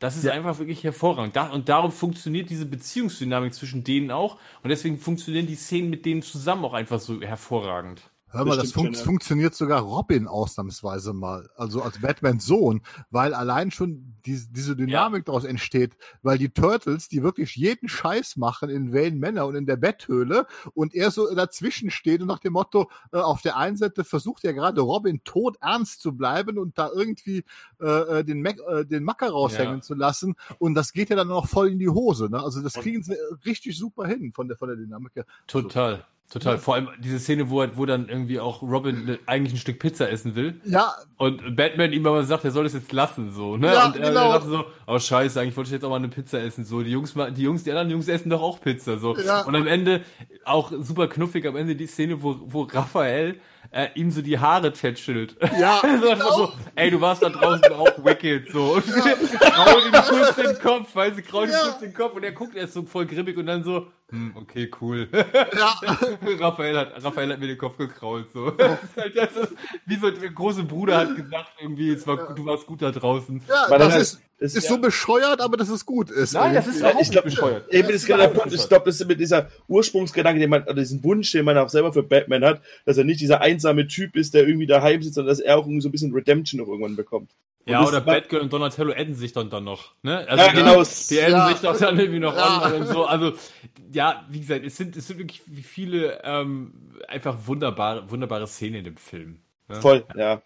Das 0.00 0.16
ist 0.16 0.24
Ja. 0.24 0.32
einfach 0.32 0.58
wirklich 0.58 0.82
hervorragend. 0.82 1.36
Da, 1.36 1.50
und 1.50 1.68
darum 1.68 1.92
funktioniert 1.92 2.50
diese 2.50 2.66
Beziehungsdynamik 2.66 3.54
zwischen 3.54 3.84
denen 3.84 4.10
auch. 4.10 4.38
Und 4.64 4.70
deswegen 4.70 4.98
funktionieren 4.98 5.46
die 5.46 5.54
Szenen 5.54 5.88
mit 5.90 6.04
denen 6.04 6.22
zusammen 6.22 6.64
auch 6.64 6.74
einfach 6.74 6.98
so 6.98 7.20
hervorragend. 7.22 8.02
Hör 8.34 8.44
mal, 8.44 8.56
Das 8.56 8.72
fun 8.72 8.92
ja. 8.92 8.98
funktioniert 9.00 9.54
sogar 9.54 9.80
Robin 9.82 10.26
ausnahmsweise 10.26 11.12
mal, 11.12 11.48
also 11.56 11.82
als 11.82 12.00
Batmans 12.00 12.44
Sohn, 12.44 12.82
weil 13.10 13.32
allein 13.34 13.70
schon 13.70 14.14
die, 14.26 14.40
diese 14.50 14.74
Dynamik 14.76 15.24
daraus 15.26 15.44
entsteht, 15.44 15.96
weil 16.22 16.38
die 16.38 16.48
Turtles, 16.48 17.08
die 17.08 17.22
wirklich 17.22 17.54
jeden 17.56 17.88
Scheiß 17.88 18.36
machen 18.36 18.70
in 18.70 18.92
Wayne 18.92 19.16
Manor 19.16 19.46
und 19.46 19.54
in 19.54 19.66
der 19.66 19.76
Betthöhle 19.76 20.46
und 20.74 20.94
er 20.94 21.10
so 21.10 21.32
dazwischen 21.34 21.90
steht 21.90 22.20
und 22.20 22.26
nach 22.26 22.38
dem 22.40 22.54
Motto, 22.54 22.90
äh, 23.12 23.18
auf 23.18 23.40
der 23.42 23.56
einen 23.56 23.76
Seite 23.76 24.04
versucht 24.04 24.44
er 24.44 24.52
gerade 24.52 24.80
Robin 24.80 25.22
tot 25.24 25.56
ernst 25.60 26.00
zu 26.02 26.12
bleiben 26.16 26.58
und 26.58 26.76
da 26.78 26.90
irgendwie 26.94 27.44
äh, 27.80 27.86
äh, 28.20 28.24
den, 28.24 28.42
Mac, 28.42 28.56
äh, 28.68 28.84
den 28.84 29.04
Macker 29.04 29.30
raushängen 29.30 29.76
Ja. 29.76 29.80
zu 29.82 29.94
lassen 29.94 30.34
und 30.58 30.74
das 30.74 30.92
geht 30.92 31.10
ja 31.10 31.16
dann 31.16 31.28
noch 31.28 31.46
voll 31.46 31.68
in 31.68 31.78
die 31.78 31.88
Hose. 31.88 32.28
Ne? 32.30 32.42
Also 32.42 32.62
das 32.62 32.74
kriegen 32.74 33.02
sie 33.02 33.14
richtig 33.44 33.78
super 33.78 34.06
hin 34.06 34.32
von 34.32 34.48
der, 34.48 34.56
von 34.56 34.68
der 34.68 34.76
Dynamik 34.76 35.14
her. 35.14 35.26
Total. 35.46 36.04
Total. 36.30 36.58
Vor 36.58 36.74
allem 36.74 36.88
diese 36.98 37.18
Szene, 37.20 37.48
wo, 37.50 37.64
wo 37.76 37.86
dann 37.86 38.08
irgendwie 38.08 38.40
auch 38.40 38.60
Robin 38.62 39.04
ne- 39.04 39.18
eigentlich 39.26 39.54
ein 39.54 39.58
Stück 39.58 39.78
Pizza 39.78 40.10
essen 40.10 40.34
will. 40.34 40.60
Ja, 40.64 40.92
Und 41.16 41.54
Batman 41.54 41.92
ihm 41.92 42.04
aber 42.06 42.24
sagt, 42.24 42.44
er 42.44 42.50
soll 42.50 42.64
das 42.64 42.72
jetzt 42.72 42.90
lassen, 42.92 43.30
so, 43.32 43.56
ne? 43.56 43.72
Ja, 43.72 43.86
und 43.86 43.96
er, 43.96 44.08
genau. 44.08 44.28
er 44.32 44.38
dachte 44.38 44.48
so, 44.50 44.64
oh 44.86 44.98
scheiße, 44.98 45.40
eigentlich 45.40 45.56
wollte 45.56 45.68
ich 45.68 45.72
jetzt 45.74 45.84
auch 45.84 45.90
mal 45.90 45.96
eine 45.96 46.08
Pizza 46.08 46.40
essen, 46.42 46.64
so. 46.64 46.82
Die 46.82 46.90
Jungs, 46.90 47.14
die 47.36 47.42
Jungs, 47.42 47.62
die 47.62 47.70
anderen 47.70 47.90
Jungs 47.90 48.08
essen 48.08 48.30
doch 48.30 48.42
auch 48.42 48.60
Pizza, 48.60 48.98
so. 48.98 49.16
Ja. 49.16 49.42
Und 49.42 49.54
am 49.54 49.66
Ende, 49.68 50.00
auch 50.44 50.72
super 50.80 51.06
knuffig, 51.08 51.46
am 51.46 51.56
Ende 51.56 51.76
die 51.76 51.86
Szene, 51.86 52.20
wo, 52.22 52.36
wo 52.46 52.62
Raphael 52.62 53.38
äh, 53.70 53.88
ihm 53.94 54.10
so 54.10 54.20
die 54.22 54.38
Haare 54.38 54.72
tätschelt. 54.72 55.36
Ja, 55.60 55.80
so, 56.02 56.08
einfach 56.08 56.32
so, 56.36 56.52
ey, 56.74 56.90
du 56.90 57.00
warst 57.00 57.22
da 57.22 57.28
draußen 57.28 57.72
auch 57.74 58.04
wicked, 58.04 58.50
so. 58.50 58.72
Und 58.74 58.84
krault 59.40 59.84
ihm 59.86 59.92
kurz 59.92 60.36
den 60.36 60.58
Kopf, 60.58 60.88
weil 60.94 61.14
sie 61.14 61.22
krault 61.22 61.48
ihm 61.48 61.52
Ja. 61.52 61.60
kurz 61.64 61.78
den 61.80 61.94
Kopf 61.94 62.14
und 62.16 62.24
er 62.24 62.32
guckt 62.32 62.56
erst 62.56 62.72
so 62.74 62.82
voll 62.82 63.06
grimmig 63.06 63.36
und 63.36 63.46
dann 63.46 63.62
so, 63.62 63.86
hm, 64.10 64.32
okay, 64.36 64.70
cool. 64.80 65.08
ja. 65.12 65.74
Raphael 66.40 66.76
hat, 66.78 67.02
Raphael 67.04 67.32
hat 67.32 67.40
mir 67.40 67.46
den 67.48 67.58
Kopf 67.58 67.76
gekrault, 67.78 68.26
so. 68.32 68.50
Das 68.50 68.82
ist 68.82 68.96
halt, 68.96 69.16
das 69.16 69.32
ist, 69.36 69.54
wie 69.86 69.96
so 69.96 70.10
der 70.10 70.30
große 70.30 70.62
Bruder 70.64 70.98
hat 70.98 71.16
gesagt, 71.16 71.52
irgendwie, 71.60 71.90
es 71.90 72.06
war, 72.06 72.34
du 72.34 72.44
warst 72.44 72.66
gut 72.66 72.82
da 72.82 72.90
draußen. 72.92 73.42
Ja, 73.48 73.66
Weil 73.68 73.78
das 73.78 73.92
halt- 73.92 74.02
ist, 74.02 74.20
das 74.40 74.54
ist 74.56 74.68
so 74.68 74.78
bescheuert, 74.78 75.40
aber 75.40 75.56
dass 75.56 75.68
es 75.70 75.86
gut 75.86 76.10
ist. 76.10 76.34
Nein, 76.34 76.54
das 76.54 76.66
irgendwie. 76.66 76.86
ist 76.86 76.94
Ja, 76.94 77.00
ich 77.00 77.10
glaub- 77.10 77.24
nicht 77.24 77.34
bescheuert. 77.36 77.72
Eben, 77.72 77.88
das 77.88 77.96
ist 77.98 78.06
genau 78.06 78.18
der 78.18 78.28
Punkt. 78.28 78.52
Ich 78.52 78.68
glaube, 78.68 78.84
das 78.84 79.00
ist 79.00 79.06
mit 79.08 79.18
dieser 79.20 79.48
Ursprungsgedanke, 79.68 80.38
den 80.40 80.50
man, 80.50 80.64
oder 80.64 80.74
diesen 80.74 81.02
Wunsch, 81.02 81.30
den 81.32 81.44
man 81.44 81.56
auch 81.56 81.68
selber 81.70 81.92
für 81.92 82.02
Batman 82.02 82.44
hat, 82.44 82.60
dass 82.84 82.98
er 82.98 83.04
nicht 83.04 83.20
dieser 83.20 83.40
einsame 83.40 83.86
Typ 83.86 84.16
ist, 84.16 84.34
der 84.34 84.46
irgendwie 84.46 84.66
daheim 84.66 85.00
sitzt, 85.02 85.14
sondern 85.14 85.30
dass 85.32 85.40
er 85.40 85.56
auch 85.56 85.62
irgendwie 85.64 85.80
so 85.80 85.88
ein 85.88 85.92
bisschen 85.92 86.12
Redemption 86.12 86.60
noch 86.60 86.68
irgendwann 86.68 86.96
bekommt. 86.96 87.30
Und 87.66 87.72
Ja, 87.72 87.80
das 87.80 87.88
oder 87.88 88.00
Batgirl 88.02 88.42
und 88.42 88.52
Donatello 88.52 88.92
adden 88.92 89.14
sich 89.14 89.32
dann, 89.32 89.48
dann 89.48 89.64
noch. 89.64 89.92
Ne? 90.02 90.18
Also 90.28 90.44
Ja, 90.44 90.52
genau. 90.52 90.82
Die 90.82 91.20
adden 91.22 91.32
Ja. 91.32 91.48
sich 91.48 91.58
doch 91.60 91.78
dann 91.78 91.98
irgendwie 91.98 92.20
noch 92.20 92.36
Ja. 92.36 92.58
an 92.58 92.72
und 92.74 92.86
so. 92.88 93.06
Also, 93.06 93.32
ja, 93.94 94.24
wie 94.28 94.40
gesagt, 94.40 94.64
es 94.64 94.76
sind, 94.76 94.96
es 94.96 95.06
sind 95.06 95.18
wirklich 95.18 95.42
viele 95.62 96.20
ähm, 96.24 96.92
einfach 97.08 97.46
wunderbare, 97.46 98.10
wunderbare 98.10 98.46
Szenen 98.46 98.76
in 98.76 98.84
dem 98.84 98.96
Film. 98.96 99.40
Ne? 99.68 99.80
Voll, 99.80 100.04
ja. 100.16 100.42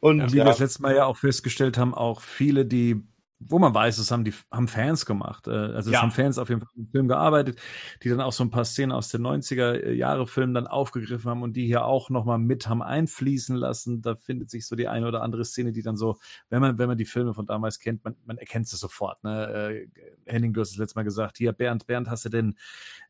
Und 0.00 0.20
Und 0.20 0.32
wie 0.32 0.38
ja, 0.38 0.44
wir 0.44 0.50
das 0.50 0.58
letzte 0.58 0.82
Mal 0.82 0.94
ja 0.94 1.06
auch 1.06 1.16
festgestellt 1.16 1.78
haben, 1.78 1.94
auch 1.94 2.20
viele, 2.20 2.66
die, 2.66 3.02
wo 3.40 3.58
man 3.60 3.72
weiß, 3.72 3.98
das 3.98 4.10
haben 4.10 4.24
die 4.24 4.34
haben 4.50 4.66
Fans 4.66 5.06
gemacht. 5.06 5.46
Äh, 5.46 5.50
Also 5.50 5.90
es 5.90 5.94
Ja. 5.94 6.02
haben 6.02 6.10
Fans 6.10 6.38
auf 6.38 6.48
jeden 6.48 6.60
Fall 6.60 6.70
im 6.76 6.88
Film 6.88 7.06
gearbeitet, 7.08 7.60
die 8.02 8.08
dann 8.08 8.20
auch 8.20 8.32
so 8.32 8.42
ein 8.42 8.50
paar 8.50 8.64
Szenen 8.64 8.90
aus 8.90 9.10
den 9.10 9.22
90er 9.22 9.92
Jahre 9.92 10.26
Filmen 10.26 10.54
dann 10.54 10.66
aufgegriffen 10.66 11.30
haben 11.30 11.42
und 11.42 11.52
die 11.54 11.64
hier 11.66 11.84
auch 11.84 12.10
nochmal 12.10 12.38
mit 12.38 12.68
haben 12.68 12.82
einfließen 12.82 13.54
lassen. 13.54 14.02
Da 14.02 14.16
findet 14.16 14.50
sich 14.50 14.66
so 14.66 14.74
die 14.74 14.88
eine 14.88 15.06
oder 15.06 15.22
andere 15.22 15.44
Szene, 15.44 15.70
die 15.72 15.82
dann 15.82 15.96
so, 15.96 16.18
wenn 16.50 16.60
man, 16.60 16.78
wenn 16.78 16.88
man 16.88 16.98
die 16.98 17.04
Filme 17.04 17.32
von 17.32 17.46
damals 17.46 17.78
kennt, 17.78 18.02
man, 18.04 18.16
man 18.26 18.38
erkennt 18.38 18.66
es 18.66 18.72
sofort. 18.72 19.22
Ne? 19.22 19.86
Äh, 20.26 20.30
Henning, 20.32 20.52
du 20.52 20.60
hast 20.60 20.72
es 20.72 20.76
letztes 20.76 20.96
Mal 20.96 21.04
gesagt, 21.04 21.38
hier, 21.38 21.52
Bernd, 21.52 21.86
Bernd, 21.86 22.08
hast 22.10 22.24
du 22.24 22.28
denn 22.30 22.56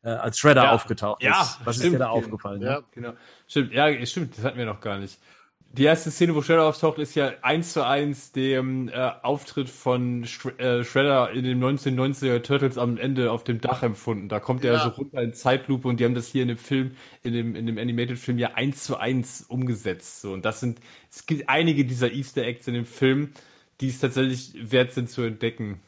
äh, 0.03 0.09
als 0.09 0.37
Shredder 0.37 0.65
Ja. 0.65 0.71
aufgetaucht? 0.73 1.23
Ja, 1.23 1.41
ist. 1.41 1.59
was 1.65 1.75
ist 1.77 1.81
stimmt. 1.81 1.95
dir 1.95 1.99
da 1.99 2.09
aufgefallen? 2.09 2.61
Ja. 2.61 2.79
Ne? 2.79 2.83
Genau. 2.91 3.13
Stimmt, 3.47 3.73
ja, 3.73 4.05
stimmt, 4.05 4.37
das 4.37 4.45
hatten 4.45 4.57
wir 4.59 4.65
noch 4.65 4.79
gar 4.79 4.99
nicht. 4.99 5.19
Die 5.71 5.83
erste 5.83 6.09
Szene, 6.09 6.33
wo 6.33 6.41
Shredder 6.41 6.63
auftaucht, 6.65 6.97
ist 6.97 7.13
ja 7.13 7.31
eins 7.43 7.73
zu 7.73 7.85
eins 7.85 8.31
dem 8.31 8.89
äh, 8.89 9.11
Auftritt 9.21 9.69
von 9.69 10.25
Shre 10.25 10.57
äh, 10.57 10.83
Shredder 10.83 11.29
in 11.29 11.43
den 11.43 11.63
1990er 11.63 12.41
Turtles 12.41 12.79
am 12.79 12.97
Ende 12.97 13.31
auf 13.31 13.43
dem 13.43 13.61
Dach 13.61 13.83
empfunden. 13.83 14.29
Da 14.29 14.39
kommt 14.39 14.65
er 14.65 14.73
Ja. 14.73 14.79
so 14.83 14.89
runter 14.89 15.21
in 15.21 15.33
Zeitlupe 15.33 15.87
und 15.87 15.99
die 15.99 16.05
haben 16.05 16.15
das 16.15 16.25
hier 16.27 16.41
in 16.41 16.47
dem 16.47 16.57
Film, 16.57 16.95
in 17.21 17.33
dem, 17.33 17.55
in 17.55 17.67
dem 17.67 17.77
Animated-Film 17.77 18.39
ja 18.39 18.55
eins 18.55 18.83
zu 18.83 18.97
eins 18.97 19.43
umgesetzt. 19.43 20.21
So. 20.21 20.33
Und 20.33 20.43
das 20.43 20.59
sind, 20.59 20.79
es 21.11 21.27
gibt 21.27 21.47
einige 21.47 21.85
dieser 21.85 22.11
Easter 22.11 22.41
Eggs 22.43 22.67
in 22.67 22.73
dem 22.73 22.85
Film, 22.85 23.31
die 23.79 23.89
es 23.89 23.99
tatsächlich 23.99 24.71
wert 24.71 24.91
sind 24.93 25.07
zu 25.11 25.21
entdecken. 25.21 25.81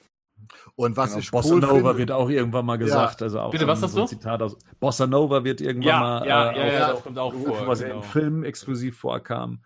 Und 0.76 0.96
was 0.96 1.10
Genau, 1.12 1.20
ich 1.22 1.32
Bossa 1.32 1.54
cool 1.56 1.62
Nova 1.62 1.74
finde, 1.76 1.98
wird 1.98 2.12
auch 2.12 2.30
irgendwann 2.30 2.66
mal 2.68 2.78
gesagt. 2.78 3.24
Also 3.24 3.40
auch 3.40 3.52
Bitte, 3.52 3.66
was 3.66 3.80
ein- 3.80 3.82
sagst 3.90 3.96
so 3.96 4.02
ein 4.02 4.06
du? 4.06 4.10
Zitat 4.10 4.42
aus 4.44 4.58
Bossa 4.80 5.08
Nova 5.08 5.44
wird 5.44 5.60
irgendwann 5.60 5.88
Ja, 5.90 6.00
mal 6.00 6.28
ja, 6.28 6.52
äh, 6.52 6.56
ja, 6.56 6.64
auch- 6.68 6.72
ja, 6.74 6.92
das 6.94 7.04
kommt 7.04 7.18
auch 7.18 7.34
vor. 7.34 7.66
was 7.68 7.80
genau. 7.82 7.96
im 7.96 8.04
Film 8.04 8.44
exklusiv 8.44 9.00
vorkam. 9.00 9.64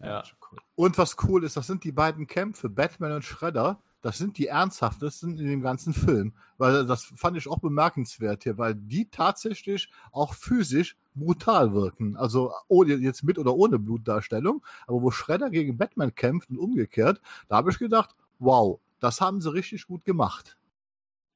Ja. 0.00 0.22
cool. 0.50 0.58
und 0.76 0.96
was 0.96 1.16
cool 1.24 1.44
ist, 1.44 1.56
das 1.56 1.66
sind 1.66 1.82
die 1.84 1.92
beiden 1.92 2.26
Kämpfe, 2.26 2.68
Batman 2.68 3.12
und 3.12 3.24
Shredder, 3.24 3.80
das 4.00 4.18
sind 4.18 4.38
die 4.38 4.46
ernsthaftesten 4.46 5.38
in 5.38 5.46
dem 5.46 5.62
ganzen 5.62 5.92
Film. 5.92 6.32
Weil 6.56 6.86
das 6.86 7.12
fand 7.16 7.36
ich 7.36 7.48
auch 7.48 7.58
bemerkenswert 7.58 8.44
hier, 8.44 8.58
weil 8.58 8.74
die 8.74 9.08
tatsächlich 9.10 9.90
auch 10.12 10.34
physisch 10.34 10.96
brutal 11.14 11.72
wirken. 11.72 12.16
Also 12.16 12.52
ohne, 12.68 12.94
jetzt 12.94 13.24
mit 13.24 13.38
oder 13.38 13.54
ohne 13.54 13.78
Blutdarstellung. 13.78 14.64
Aber 14.86 15.02
wo 15.02 15.10
Shredder 15.10 15.50
gegen 15.50 15.76
Batman 15.76 16.14
kämpft 16.14 16.50
und 16.50 16.58
umgekehrt, 16.58 17.20
da 17.48 17.56
habe 17.56 17.70
ich 17.70 17.78
gedacht, 17.78 18.14
wow, 18.38 18.80
das 19.00 19.20
haben 19.20 19.40
sie 19.40 19.52
richtig 19.52 19.86
gut 19.86 20.04
gemacht. 20.04 20.57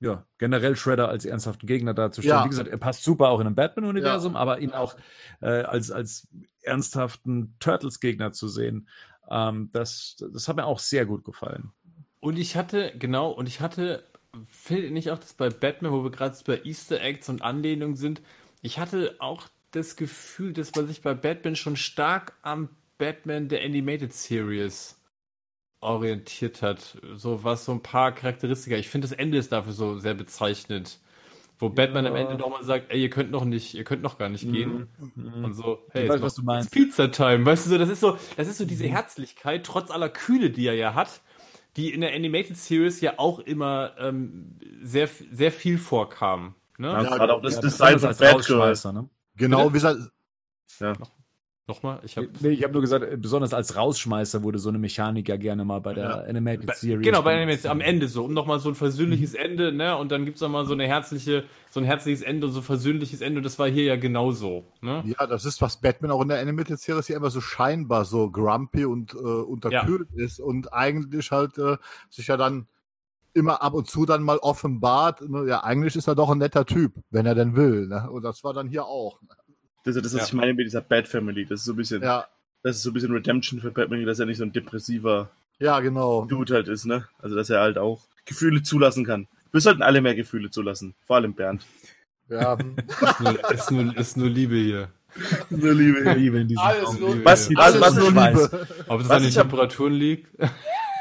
Ja, 0.03 0.27
generell 0.39 0.75
Shredder 0.75 1.09
als 1.09 1.25
ernsthaften 1.25 1.67
Gegner 1.69 1.95
darzustellen. 1.95 2.39
Ja. 2.39 2.45
Wie 2.45 2.49
gesagt, 2.49 2.69
er 2.69 2.77
passt 2.77 3.05
super 3.05 3.29
auch 3.29 3.39
in 3.39 3.47
einem 3.47 3.55
Batman-Universum, 3.55 4.35
aber 4.35 4.59
ihn 4.59 4.73
auch 4.73 4.97
äh, 5.41 5.63
als, 5.63 5.93
als 5.93 6.27
ernsthaften 6.63 7.55
Turtles-Gegner 7.61 8.33
zu 8.33 8.49
sehen, 8.49 8.89
ähm, 9.31 9.71
das, 9.73 10.17
das 10.33 10.49
hat 10.49 10.57
mir 10.57 10.67
auch 10.67 10.81
sehr 10.81 11.07
gut 11.07 11.25
gefallen. 11.25 11.71
Und 12.19 12.37
ich 12.37 12.57
hatte, 12.57 12.93
genau, 12.99 13.31
und 13.31 13.49
ich 13.49 13.61
hatte, 13.61 14.05
ihr 14.69 14.91
nicht 14.91 15.13
auch 15.13 15.19
das 15.19 15.35
bei 15.35 15.51
Batman, 15.51 15.93
wo 15.93 16.03
wir 16.03 16.11
gerade 16.11 16.37
bei 16.45 16.61
Easter 16.65 17.01
Eggs 17.01 17.29
und 17.29 17.43
Anlehnungen 17.43 17.95
sind, 17.95 18.23
ich 18.61 18.81
hatte 18.81 19.15
auch 19.21 19.49
das 19.71 19.95
Gefühl, 19.95 20.53
dass 20.53 20.75
man 20.75 20.89
sich 20.89 21.01
bei 21.01 21.15
Batman 21.15 21.55
schon 21.55 21.77
stark 21.77 22.35
am 22.43 22.69
Batman 22.99 23.49
der 23.49 23.65
Animated 23.65 24.13
Series 24.13 25.01
orientiert 25.83 26.63
hat. 26.63 26.99
So 27.15 27.45
was 27.45 27.65
so 27.65 27.73
ein 27.73 27.83
paar 27.83 28.13
Charakteristika. 28.13 28.77
Ich 28.77 28.89
finde 28.89 29.09
das 29.09 29.17
Ende 29.17 29.39
ist 29.39 29.53
dafür 29.53 29.73
so 29.73 29.99
sehr 29.99 30.15
bezeichnend. 30.15 30.99
Wo 31.59 31.69
Batman 31.69 32.07
am 32.07 32.17
Ende 32.17 32.35
nochmal 32.35 32.65
sagt, 32.65 32.91
ey, 32.91 33.01
ihr 33.01 33.09
könnt 33.11 33.31
noch 33.31 33.45
nicht, 33.45 33.75
ihr 33.75 33.85
könnt 33.85 34.03
noch 34.03 34.19
gar 34.19 34.29
nicht 34.29 34.51
gehen. 34.51 34.89
Und 35.45 35.55
so, 35.55 35.79
hey, 35.93 36.05
Ich 36.05 36.09
weiß, 36.09 36.17
jetzt 36.17 36.25
was 36.25 36.35
du 36.35 36.43
meinst. 36.43 36.73
Pizza 36.73 37.09
Time. 37.11 37.47
Weißt 37.47 37.67
du 37.67 37.71
so, 37.71 37.79
das 37.79 37.89
ist 37.89 38.01
so, 38.01 38.17
das 38.37 38.49
ist 38.49 38.59
so 38.59 38.65
diese 38.65 38.87
Herzlichkeit, 38.89 39.65
trotz 39.65 39.93
aller 39.93 40.09
Kühle, 40.09 40.51
die 40.51 40.67
er 40.67 40.75
ja 40.75 40.95
hat, 40.95 41.21
die 41.77 41.93
in 41.95 42.01
der 42.01 42.15
Animated 42.15 42.57
Series 42.57 43.01
ja 43.01 43.15
auch 43.19 43.39
immer 43.39 43.93
ähm, 43.99 44.57
sehr, 44.83 45.09
sehr 45.31 45.53
viel 45.53 45.79
vorkam. 45.79 46.57
Ne? 46.79 46.89
Ja, 46.89 47.03
Ja, 47.03 47.17
gerade 47.17 47.33
auch 47.35 47.43
das 47.43 47.55
Ja, 47.57 47.61
Design 47.61 47.99
von 48.01 48.17
Batgirl. 48.17 48.93
Ne? 48.93 49.09
Genau, 49.37 49.59
Bitte? 49.59 49.71
wie 49.71 49.75
gesagt, 49.75 49.99
Ja. 50.81 50.95
Nochmal, 51.69 52.01
ich 52.03 52.17
habe 52.17 52.29
Nee, 52.41 52.49
ich 52.49 52.65
habe 52.65 52.73
nur 52.73 52.83
gesagt, 52.83 53.05
äh, 53.05 53.17
besonders 53.17 53.55
als 53.55 53.77
Rausschmeißer 53.77 54.43
wurde 54.43 54.59
so 54.59 54.69
eine 54.69 54.79
Mechanik 54.79 55.29
ja 55.29 55.37
gerne 55.37 55.65
mal 55.65 55.81
bei 55.81 55.95
der 55.95 56.05
Ja. 56.05 56.21
Animated 56.23 56.67
Bei- 56.67 56.75
Series. 56.75 57.05
Genau, 57.07 57.23
bei. 57.23 57.37
Animated 57.37 57.67
am 57.67 57.81
Ende 57.81 58.09
so, 58.09 58.25
um 58.25 58.35
nochmal 58.35 58.59
so 58.59 58.69
ein 58.69 58.75
versöhnliches 58.75 59.35
Ende, 59.35 59.73
ne? 59.73 59.97
Und 59.97 60.11
dann 60.11 60.25
gibt's 60.25 60.41
noch 60.41 60.49
mal 60.49 60.67
so 60.67 60.73
eine 60.73 60.89
herzliche, 60.89 61.45
so 61.71 61.79
ein 61.79 61.87
herzliches 61.87 62.23
Ende 62.23 62.49
und 62.49 62.53
so 62.53 62.59
ein 62.61 62.65
versöhnliches 62.65 63.21
Ende 63.21 63.39
und 63.39 63.45
das 63.45 63.61
war 63.61 63.69
hier 63.69 63.85
ja 63.85 63.95
genauso, 63.97 64.65
ne? 64.81 65.05
ja, 65.07 65.25
das 65.29 65.45
ist, 65.45 65.63
was 65.63 65.81
Batman 65.81 66.11
auch 66.11 66.23
in 66.23 66.29
der 66.29 66.41
Animated 66.41 66.81
Series 66.81 67.07
ja 67.07 67.17
immer 67.17 67.31
so 67.31 67.41
scheinbar 67.41 68.05
so 68.07 68.29
grumpy 68.29 68.85
und 68.85 69.15
äh, 69.15 69.19
unterkühlt 69.19 70.09
ist 70.17 70.41
und 70.41 70.73
eigentlich 70.73 71.31
halt 71.31 71.59
äh, 71.59 71.77
sich 72.11 72.27
ja 72.27 72.37
dann 72.37 72.67
immer 73.35 73.63
ab 73.63 73.73
und 73.75 73.89
zu 73.89 74.05
dann 74.05 74.23
mal 74.23 74.37
offenbart, 74.39 75.23
ne, 75.29 75.47
ja, 75.49 75.63
eigentlich 75.65 75.97
ist 75.97 76.07
er 76.09 76.15
doch 76.15 76.29
ein 76.29 76.39
netter 76.39 76.67
Typ, 76.67 76.93
wenn 77.11 77.25
er 77.25 77.35
denn 77.35 77.57
will. 77.57 77.87
Ne? 77.87 78.11
Und 78.11 78.25
das 78.25 78.45
war 78.45 78.53
dann 78.53 78.69
hier 78.69 78.85
auch. 78.85 79.21
Das 79.85 79.97
ist 79.97 80.05
das, 80.05 80.15
was 80.15 80.21
Ja. 80.21 80.27
ich 80.29 80.33
meine 80.33 80.55
mit 80.55 80.67
dieser 80.67 80.81
Bat 80.81 81.09
Family. 81.09 81.45
Das 81.45 81.61
ist 81.61 81.67
so 81.67 81.73
ein 81.73 81.77
bisschen, 81.77 82.03
Ja, 82.03 82.27
das 82.63 82.77
ist 82.77 82.83
so 82.83 82.91
ein 82.91 82.93
bisschen 82.95 83.13
Redemption 83.13 83.61
für 83.61 83.71
Batman, 83.71 84.05
dass 84.07 84.19
er 84.21 84.27
nicht 84.27 84.39
so 84.39 84.45
ein 84.45 84.53
depressiver 84.53 85.31
ja, 85.59 85.79
genau. 85.81 86.25
Dude 86.25 86.55
halt 86.55 86.69
ist, 86.69 86.87
ne? 86.87 87.07
Also, 87.21 87.37
dass 87.37 87.49
er 87.51 87.61
halt 87.61 87.79
auch 87.79 88.01
Gefühle 88.25 88.63
zulassen 88.63 89.05
kann. 89.05 89.29
Wir 89.53 89.61
sollten 89.61 89.83
alle 89.83 90.01
mehr 90.01 90.15
Gefühle 90.15 90.51
zulassen. 90.51 90.95
Vor 91.07 91.17
allem 91.17 91.35
Bernd. 91.35 91.65
Ja, 92.29 92.55
Ist 92.99 93.21
nur, 93.21 93.51
ist 93.53 93.71
nur, 93.71 93.97
ist 93.97 94.17
nur 94.17 94.29
Liebe 94.29 94.57
hier. 94.57 94.89
Nur 95.51 95.75
Liebe. 95.75 96.11
Liebe 96.15 96.41
in 96.41 96.49
diesem 96.49 96.63
Alles 96.63 96.87
Raum. 96.87 97.01
nur 97.01 97.11
Liebe. 97.15 97.25
Was- 97.25 97.49
Die 97.49 97.57
was- 97.57 97.75
Liebe 97.75 97.85
was- 97.85 97.97
ist 97.97 98.07
Schweiß. 98.11 98.51
Ob 98.89 99.01
es 99.03 99.09
Was 99.09 99.17
an 99.17 99.23
den 99.25 99.33
Temperaturen 99.33 99.93
liegt? 99.93 100.29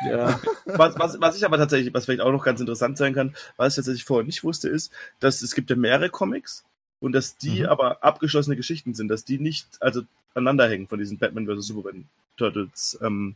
Ja. 0.10 0.40
Was, 0.66 0.98
was, 0.98 1.22
was 1.22 1.38
ich 1.38 1.46
aber 1.46 1.58
tatsächlich, 1.58 1.94
was 1.94 2.06
vielleicht 2.06 2.22
auch 2.22 2.32
noch 2.32 2.44
ganz 2.44 2.60
interessant 2.60 2.98
sein 2.98 3.14
kann, 3.14 3.36
was 3.56 3.74
ich 3.74 3.76
tatsächlich 3.76 4.04
vorher 4.04 4.26
nicht 4.26 4.44
wusste, 4.44 4.68
ist, 4.68 4.92
dass 5.20 5.44
es 5.44 5.54
gibt 5.54 5.70
ja 5.70 5.76
mehrere 5.76 6.10
Comics 6.10 6.64
und 7.02 7.12
dass 7.12 7.36
die 7.36 7.62
Mhm. 7.62 7.66
aber 7.66 8.04
abgeschlossene 8.04 8.56
Geschichten 8.56 8.94
sind, 8.94 9.10
dass 9.10 9.26
die 9.26 9.38
nicht 9.40 9.68
also 9.82 10.04
aneinander 10.34 10.70
hängen 10.70 10.88
von 10.88 11.00
diesen 11.00 11.18
Batman 11.18 11.46
vs. 11.46 11.68
Superman 11.68 12.06
Turtles, 12.38 12.98
ähm, 13.02 13.36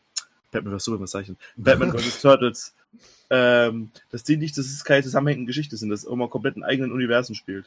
Batman 0.51 0.77
vs. 0.79 0.85
Superman 0.85 1.07
denn? 1.27 1.37
Batman 1.57 1.91
vs. 1.97 2.21
Turtles, 2.21 2.73
ähm, 3.29 3.91
dass 4.11 4.23
die 4.23 4.37
nicht, 4.37 4.57
dass 4.57 4.67
es 4.67 4.85
keine 4.85 5.03
zusammenhängende 5.03 5.47
Geschichte 5.47 5.75
sind, 5.75 5.89
dass 5.89 6.03
es 6.03 6.09
immer 6.09 6.29
komplett 6.29 6.55
in 6.55 6.63
eigenen 6.63 6.91
Universen 6.93 7.35
spielt. 7.35 7.65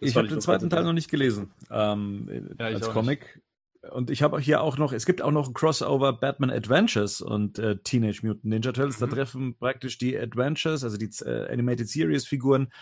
Das 0.00 0.10
Ich 0.10 0.16
habe 0.16 0.28
den 0.28 0.40
zweiten 0.40 0.70
Teil 0.70 0.84
noch 0.84 0.92
nicht 0.92 1.10
gelesen. 1.10 1.50
Ähm, 1.70 2.54
Ja, 2.58 2.66
als 2.66 2.88
Comic. 2.88 3.40
Und 3.92 4.10
ich 4.10 4.22
habe 4.22 4.40
hier 4.40 4.60
auch 4.60 4.76
noch, 4.76 4.92
es 4.92 5.06
gibt 5.06 5.22
auch 5.22 5.30
noch 5.30 5.48
ein 5.48 5.54
Crossover 5.54 6.12
Batman 6.12 6.50
Adventures 6.50 7.20
und 7.20 7.58
äh, 7.60 7.78
Teenage 7.78 8.26
Mutant 8.26 8.44
Ninja 8.44 8.72
Turtles. 8.72 8.98
Da 8.98 9.06
Mhm. 9.06 9.10
treffen 9.10 9.56
praktisch 9.56 9.98
die 9.98 10.18
Adventures, 10.18 10.82
also 10.82 10.96
die 10.96 11.10
äh, 11.24 11.48
Animated 11.52 11.88
Series 11.88 12.26
Figuren, 12.26 12.72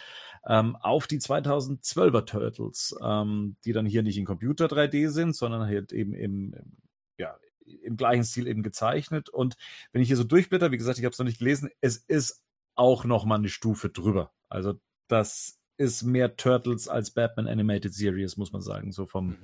ähm, 0.47 0.75
auf 0.77 1.07
die 1.07 1.19
2012er 1.19 2.25
Turtles, 2.25 2.97
ähm, 3.03 3.57
die 3.65 3.73
dann 3.73 3.85
hier 3.85 4.03
nicht 4.03 4.17
in 4.17 4.25
Computer 4.25 4.67
3D 4.67 5.09
sind, 5.11 5.37
sondern 5.37 5.63
halt 5.67 5.93
eben 5.93 6.15
im, 6.15 6.55
im, 6.55 6.73
ja, 7.19 7.37
im 7.83 7.97
gleichen 7.97 8.25
Stil 8.25 8.47
eben 8.47 8.63
gezeichnet. 8.63 9.29
Und 9.29 9.57
wenn 9.93 10.01
ich 10.01 10.09
hier 10.09 10.17
so 10.17 10.25
durchblätter, 10.25 10.71
wie 10.73 10.79
gesagt, 10.79 10.99
ich 10.99 11.05
habe 11.05 11.13
es 11.13 11.19
noch 11.19 11.27
nicht 11.27 11.39
gelesen, 11.41 11.69
es 11.83 11.99
ist 11.99 12.43
auch 12.75 13.05
noch 13.05 13.25
mal 13.27 13.35
eine 13.37 13.49
Stufe 13.49 13.91
drüber. 13.91 14.33
Also 14.49 14.75
das 15.09 15.59
ist 15.77 16.05
mehr 16.05 16.37
Turtles 16.37 16.89
als 16.89 17.11
Batman 17.11 17.49
Animated 17.49 17.93
Series, 17.93 18.37
muss 18.39 18.53
man 18.53 18.63
sagen, 18.63 18.93
so 18.93 19.05
vom, 19.05 19.29
Mhm. 19.31 19.37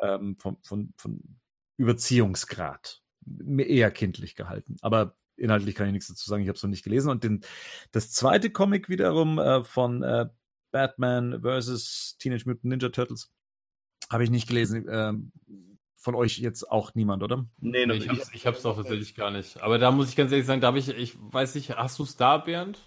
Ähm, 0.00 0.36
vom, 0.38 0.58
von, 0.62 0.92
von 0.96 1.20
Überziehungsgrad. 1.76 3.02
Eher 3.58 3.90
kindlich 3.90 4.34
gehalten. 4.34 4.76
Aber 4.80 5.16
inhaltlich 5.36 5.74
kann 5.74 5.86
ich 5.86 5.92
nichts 5.92 6.08
dazu 6.08 6.28
sagen, 6.28 6.42
ich 6.42 6.48
habe 6.48 6.56
es 6.56 6.62
noch 6.62 6.70
nicht 6.70 6.84
gelesen. 6.84 7.10
Und 7.10 7.24
den, 7.24 7.44
das 7.92 8.12
zweite 8.12 8.50
Comic 8.50 8.88
wiederum 8.88 9.38
äh, 9.38 9.62
von 9.62 10.02
äh, 10.02 10.26
Batman 10.70 11.42
vs. 11.42 12.16
Teenage 12.18 12.44
Mutant 12.46 12.64
Ninja 12.64 12.88
Turtles 12.88 13.30
habe 14.10 14.24
ich 14.24 14.30
nicht 14.30 14.48
gelesen. 14.48 14.86
Ähm, 14.90 15.32
von 15.96 16.14
euch 16.14 16.38
jetzt 16.38 16.70
auch 16.70 16.94
niemand, 16.94 17.22
oder? 17.22 17.44
Nee, 17.60 17.84
noch 17.84 17.96
ich 17.96 18.06
nicht. 18.06 18.20
hab's, 18.20 18.30
ich 18.32 18.46
hab's 18.46 18.62
doch 18.62 18.76
tatsächlich 18.76 19.14
gar 19.16 19.30
nicht. 19.30 19.60
Aber 19.60 19.78
da 19.78 19.90
muss 19.90 20.08
ich 20.08 20.16
ganz 20.16 20.30
ehrlich 20.30 20.46
sagen, 20.46 20.60
da 20.60 20.68
habe 20.68 20.78
ich, 20.78 20.88
ich 20.88 21.16
weiß 21.18 21.56
nicht, 21.56 21.70
hast 21.70 21.98
du 21.98 22.04
es 22.04 22.16
da, 22.16 22.38
Bernd? 22.38 22.78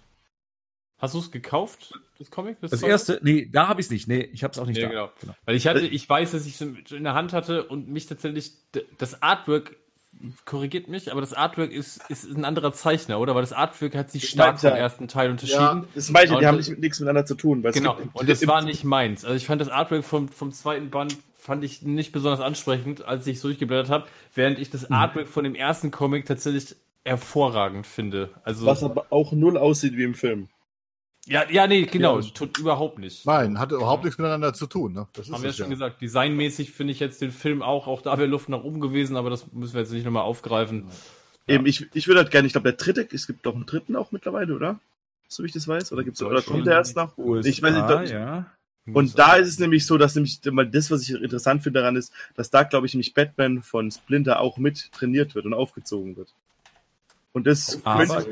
Hast 1.02 1.14
du 1.14 1.18
es 1.18 1.30
gekauft, 1.32 1.92
das 2.18 2.30
Comic? 2.30 2.58
Das 2.60 2.70
zweite? 2.70 2.86
erste, 2.86 3.20
nee, 3.22 3.48
da 3.50 3.66
habe 3.66 3.80
ich 3.80 3.86
es 3.88 3.90
nicht. 3.90 4.06
Nee, 4.06 4.20
ich 4.32 4.44
habe 4.44 4.52
es 4.52 4.58
auch 4.60 4.66
nicht 4.66 4.78
Ja, 4.78 4.88
da. 4.88 5.12
genau. 5.20 5.34
Weil 5.44 5.56
ich 5.56 5.66
hatte, 5.66 5.80
ich 5.80 6.08
weiß, 6.08 6.30
dass 6.30 6.46
ich 6.46 6.60
es 6.60 6.92
in 6.92 7.02
der 7.04 7.14
Hand 7.14 7.32
hatte 7.32 7.64
und 7.64 7.88
mich 7.88 8.06
tatsächlich, 8.06 8.52
das 8.98 9.20
Artwork 9.20 9.76
korrigiert 10.44 10.86
mich, 10.86 11.10
aber 11.10 11.20
das 11.20 11.32
Artwork 11.32 11.72
ist, 11.72 12.00
ist 12.08 12.24
ein 12.26 12.44
anderer 12.44 12.72
Zeichner, 12.72 13.18
oder? 13.18 13.34
Weil 13.34 13.42
das 13.42 13.52
Artwork 13.52 13.96
hat 13.96 14.12
sich 14.12 14.22
Ich 14.22 14.30
stark 14.30 14.60
vom 14.60 14.70
ja. 14.70 14.76
ersten 14.76 15.08
Teil 15.08 15.30
unterschieden. 15.32 15.88
Das 15.96 16.08
meine 16.10 16.26
ich, 16.32 16.38
die 16.38 16.46
haben 16.46 16.56
das- 16.58 16.68
nicht, 16.68 16.78
nichts 16.80 17.00
miteinander 17.00 17.26
zu 17.26 17.34
tun. 17.34 17.64
Weil 17.64 17.70
es 17.70 17.76
Genau, 17.76 17.96
gibt- 17.96 18.14
und 18.14 18.28
das 18.28 18.46
war 18.46 18.62
nicht 18.62 18.84
meins. 18.84 19.24
Also 19.24 19.36
ich 19.36 19.46
fand 19.46 19.60
das 19.60 19.68
Artwork 19.68 20.04
vom, 20.04 20.28
vom 20.28 20.52
zweiten 20.52 20.90
Band 20.90 21.16
fand 21.36 21.64
ich 21.64 21.82
nicht 21.82 22.12
besonders 22.12 22.38
ansprechend, 22.40 23.04
als 23.04 23.26
ich 23.26 23.38
es 23.38 23.42
durchgeblättert 23.42 23.90
habe, 23.90 24.06
während 24.36 24.60
ich 24.60 24.70
das 24.70 24.88
Artwork 24.92 25.26
von 25.26 25.42
dem 25.42 25.56
ersten 25.56 25.90
Comic 25.90 26.26
tatsächlich 26.26 26.76
hervorragend 27.04 27.84
finde. 27.88 28.30
Also 28.44 28.64
Was 28.66 28.84
aber 28.84 29.06
auch 29.10 29.32
null 29.32 29.56
aussieht 29.58 29.96
wie 29.96 30.04
im 30.04 30.14
Film. 30.14 30.48
Ja, 31.26 31.48
ja, 31.50 31.66
nee, 31.66 31.82
genau, 31.86 32.18
Ja. 32.20 32.28
tut 32.34 32.58
überhaupt 32.58 32.98
nicht. 32.98 33.24
Nein, 33.26 33.58
hatte 33.58 33.76
überhaupt 33.76 34.04
nichts 34.04 34.18
miteinander 34.18 34.52
zu 34.54 34.66
tun. 34.66 34.92
Ne? 34.92 35.06
Das 35.12 35.26
ist 35.28 35.32
Haben 35.32 35.42
wir 35.42 35.50
ja 35.50 35.54
schon 35.56 35.66
ja. 35.66 35.70
gesagt, 35.70 36.02
designmäßig 36.02 36.72
finde 36.72 36.92
ich 36.92 37.00
jetzt 37.00 37.20
den 37.20 37.30
Film 37.30 37.62
auch, 37.62 37.86
auch 37.86 38.02
da 38.02 38.18
wäre 38.18 38.28
Luft 38.28 38.48
nach 38.48 38.64
oben 38.64 38.80
gewesen, 38.80 39.16
aber 39.16 39.30
das 39.30 39.52
müssen 39.52 39.74
wir 39.74 39.80
jetzt 39.82 39.92
nicht 39.92 40.04
nochmal 40.04 40.22
aufgreifen. 40.24 40.86
Eben, 41.46 41.66
ich, 41.66 41.86
ich 41.94 42.06
würde 42.08 42.20
halt 42.20 42.30
gerne, 42.30 42.46
ich 42.46 42.52
glaube, 42.52 42.72
der 42.72 42.76
dritte, 42.78 43.06
es 43.14 43.26
gibt 43.26 43.46
doch 43.46 43.54
einen 43.54 43.66
dritten 43.66 43.96
auch 43.96 44.12
mittlerweile, 44.12 44.54
oder? 44.54 44.78
So 45.28 45.42
wie 45.42 45.46
ich 45.46 45.52
das 45.52 45.66
weiß. 45.66 45.92
Oder 45.92 46.04
gibt's, 46.04 46.22
oder 46.22 46.42
kommt 46.42 46.66
der 46.66 46.74
erst 46.74 46.94
nach? 46.96 47.16
USA, 47.18 47.48
Ich 47.48 47.62
weiß 47.62 47.74
nicht, 47.74 47.88
da- 47.88 48.02
ja. 48.04 48.46
Und 48.92 49.16
da 49.16 49.36
ist 49.36 49.46
es 49.48 49.58
nämlich 49.60 49.86
so, 49.86 49.96
dass 49.96 50.16
nämlich 50.16 50.40
mal 50.50 50.68
das, 50.68 50.90
was 50.90 51.02
ich 51.02 51.10
interessant 51.14 51.62
finde 51.62 51.78
daran 51.80 51.94
ist, 51.94 52.12
dass 52.34 52.50
da, 52.50 52.64
glaube 52.64 52.86
ich, 52.86 52.94
nämlich 52.94 53.14
Batman 53.14 53.62
von 53.62 53.90
Splinter 53.92 54.40
auch 54.40 54.58
mit 54.58 54.90
trainiert 54.92 55.36
wird 55.36 55.46
und 55.46 55.54
aufgezogen 55.54 56.16
wird. 56.16 56.34
Und 57.32 57.46
das 57.46 57.80
Aber- 57.84 58.24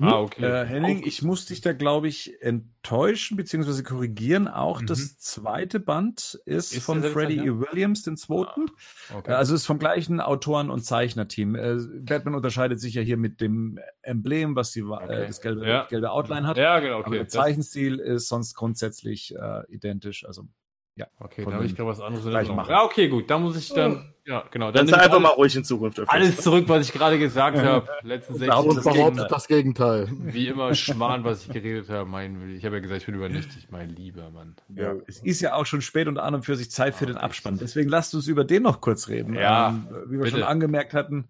könnte, 0.00 0.14
Ah, 0.14 0.20
okay. 0.20 0.44
Äh, 0.44 0.66
Henning, 0.66 1.02
ich 1.06 1.22
muss 1.22 1.46
dich 1.46 1.60
da, 1.60 1.72
glaube 1.72 2.08
ich, 2.08 2.42
enttäuschen 2.42 3.36
bzw. 3.36 3.82
korrigieren. 3.82 4.48
Auch 4.48 4.82
das 4.82 5.18
zweite 5.18 5.78
Band 5.80 6.40
ist, 6.44 6.72
Ist 6.74 6.82
von 6.84 7.02
Freddie 7.02 7.38
E. 7.38 7.50
Williams, 7.60 8.02
den 8.02 8.16
zweiten. 8.16 8.66
okay. 9.14 9.30
Äh, 9.30 9.34
Also 9.34 9.54
ist 9.54 9.66
vom 9.66 9.78
gleichen 9.78 10.20
Autoren- 10.20 10.70
und 10.70 10.84
Zeichnerteam. 10.84 11.54
Äh, 11.54 11.76
Batman 12.02 12.34
unterscheidet 12.34 12.80
sich 12.80 12.94
ja 12.94 13.02
hier 13.02 13.16
mit 13.16 13.40
dem 13.40 13.78
Emblem, 14.02 14.56
was 14.56 14.72
die, 14.72 14.82
Okay. 14.82 15.22
äh, 15.22 15.26
das 15.26 15.40
gelbe, 15.40 15.66
Ja. 15.68 15.86
gelbe 15.86 16.10
Outline 16.10 16.46
hat. 16.46 16.56
ja, 16.56 16.80
genau, 16.80 16.96
Aber 16.98 17.06
okay. 17.08 17.16
der 17.16 17.24
Das, 17.24 17.32
Zeichenstil 17.32 17.98
ist 17.98 18.28
sonst 18.28 18.54
grundsätzlich 18.54 19.34
äh, 19.36 19.62
identisch. 19.68 20.24
Also 20.26 20.48
ja. 20.96 21.06
okay, 21.18 21.44
da 21.44 21.52
habe 21.52 21.64
ich 21.64 21.74
gerade 21.74 21.88
was 21.88 22.00
anderes 22.00 22.24
in 22.24 22.30
gleich 22.30 22.40
Erinnerung. 22.48 22.56
machen. 22.56 22.70
Ja, 22.70 22.84
okay, 22.84 23.08
gut. 23.08 23.30
Da 23.30 23.38
muss 23.38 23.56
ich 23.56 23.72
dann, 23.72 24.12
ja, 24.26 24.44
genau. 24.50 24.70
dann 24.70 24.86
ich 24.86 24.92
einfach 24.94 25.10
alles, 25.12 25.22
mal 25.22 25.28
ruhig 25.30 25.56
in 25.56 25.64
Zukunft 25.64 25.98
öfters. 25.98 26.14
alles 26.14 26.36
zurück, 26.38 26.64
was 26.68 26.86
ich 26.86 26.92
gerade 26.92 27.18
gesagt 27.18 27.58
habe. 27.58 27.88
Letzten 28.02 28.34
Und 28.34 28.38
60 28.40 28.48
behauptet 28.50 28.70
Und 28.70 28.76
das 28.76 28.84
behauptet 28.84 29.14
Gegenteil. 29.16 29.28
das 29.28 29.48
Gegenteil. 29.48 30.08
Wie 30.34 30.48
immer 30.48 30.74
Schmarrn, 30.74 31.24
was 31.24 31.46
ich 31.46 31.52
geredet 31.52 31.88
habe. 31.88 32.08
Mein, 32.08 32.50
ich 32.54 32.64
habe 32.64 32.76
ja 32.76 32.80
gesagt, 32.82 33.00
ich 33.00 33.06
bin 33.06 33.14
übernächtig, 33.14 33.68
mein 33.70 33.88
lieber 33.90 34.30
Mann. 34.30 34.56
Ja, 34.74 34.94
es 35.06 35.20
ist 35.20 35.40
ja 35.40 35.54
auch 35.54 35.64
schon 35.66 35.80
spät 35.80 36.06
und 36.06 36.18
an 36.18 36.34
und 36.34 36.44
für 36.44 36.56
sich 36.56 36.70
Zeit 36.70 36.94
für 36.94 37.06
den 37.06 37.16
Abspann. 37.16 37.58
Deswegen 37.58 37.88
lasst 37.88 38.14
uns 38.14 38.26
über 38.26 38.44
den 38.44 38.62
noch 38.62 38.80
kurz 38.80 39.08
reden. 39.08 39.34
Ja, 39.34 39.68
ähm, 39.70 39.86
wie 40.06 40.12
wir 40.12 40.18
bitte. 40.24 40.30
schon 40.32 40.42
angemerkt 40.42 40.92
hatten, 40.92 41.28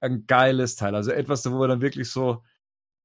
ein 0.00 0.26
geiles 0.26 0.76
Teil. 0.76 0.94
Also 0.94 1.10
etwas, 1.12 1.50
wo 1.50 1.56
man 1.58 1.68
dann 1.68 1.80
wirklich 1.80 2.10
so 2.10 2.42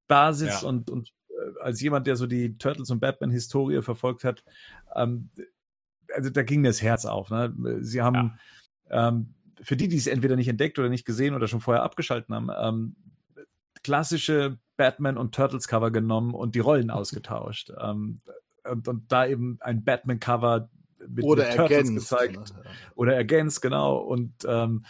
da 0.07 0.33
sitzt 0.33 0.63
Ja. 0.63 0.69
und, 0.69 0.89
und 0.89 1.13
äh, 1.29 1.61
als 1.61 1.81
jemand, 1.81 2.05
der 2.07 2.15
so 2.15 2.27
die 2.27 2.57
Turtles 2.57 2.89
und 2.89 2.99
Batman-Historie 2.99 3.81
verfolgt 3.81 4.23
hat, 4.23 4.43
ähm, 4.95 5.29
also 6.15 6.29
da 6.29 6.43
ging 6.43 6.63
das 6.63 6.81
Herz 6.81 7.05
auf. 7.05 7.29
Ne? 7.29 7.53
Sie 7.81 8.01
haben 8.01 8.39
ähm, 8.89 9.33
für 9.61 9.75
die, 9.75 9.87
die 9.87 9.97
es 9.97 10.07
entweder 10.07 10.35
nicht 10.35 10.47
entdeckt 10.47 10.79
oder 10.79 10.89
nicht 10.89 11.05
gesehen 11.05 11.35
oder 11.35 11.47
schon 11.47 11.61
vorher 11.61 11.83
abgeschalten 11.83 12.33
haben, 12.33 12.49
ähm, 12.57 12.95
klassische 13.83 14.57
Batman 14.77 15.17
und 15.17 15.33
Turtles 15.35 15.67
Cover 15.67 15.91
genommen 15.91 16.33
und 16.33 16.55
die 16.55 16.59
Rollen 16.59 16.89
ausgetauscht. 16.91 17.71
Ähm, 17.79 18.21
und, 18.69 18.87
und 18.87 19.11
da 19.11 19.27
eben 19.27 19.57
ein 19.61 19.83
Batman 19.83 20.19
Cover 20.19 20.69
mit, 21.07 21.23
Oder 21.23 21.43
mit 21.47 21.55
Turtles 21.55 21.77
ergänzt. 21.89 22.09
gezeigt 22.09 22.53
ne? 22.55 22.63
oder 22.95 23.15
ergänzt, 23.15 23.61
genau, 23.61 23.97
und 23.97 24.33
ähm, 24.47 24.85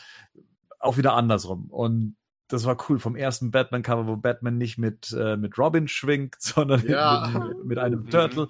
auch 0.80 0.96
wieder 0.98 1.14
andersrum. 1.14 1.66
Und 1.70 2.16
das 2.48 2.64
war 2.66 2.78
cool 2.90 3.00
vom 3.00 3.16
ersten 3.16 3.50
Batman-Cover, 3.52 4.08
wo 4.08 4.16
Batman 4.18 4.58
nicht 4.58 4.78
mit, 4.78 5.12
äh, 5.12 5.36
mit 5.36 5.58
Robin 5.58 5.88
schwingt, 5.88 6.36
sondern 6.40 6.86
Ja. 6.88 7.32
mit, 7.50 7.66
mit 7.66 7.78
einem 7.80 8.02
Mhm. 8.04 8.10
Turtle. 8.12 8.48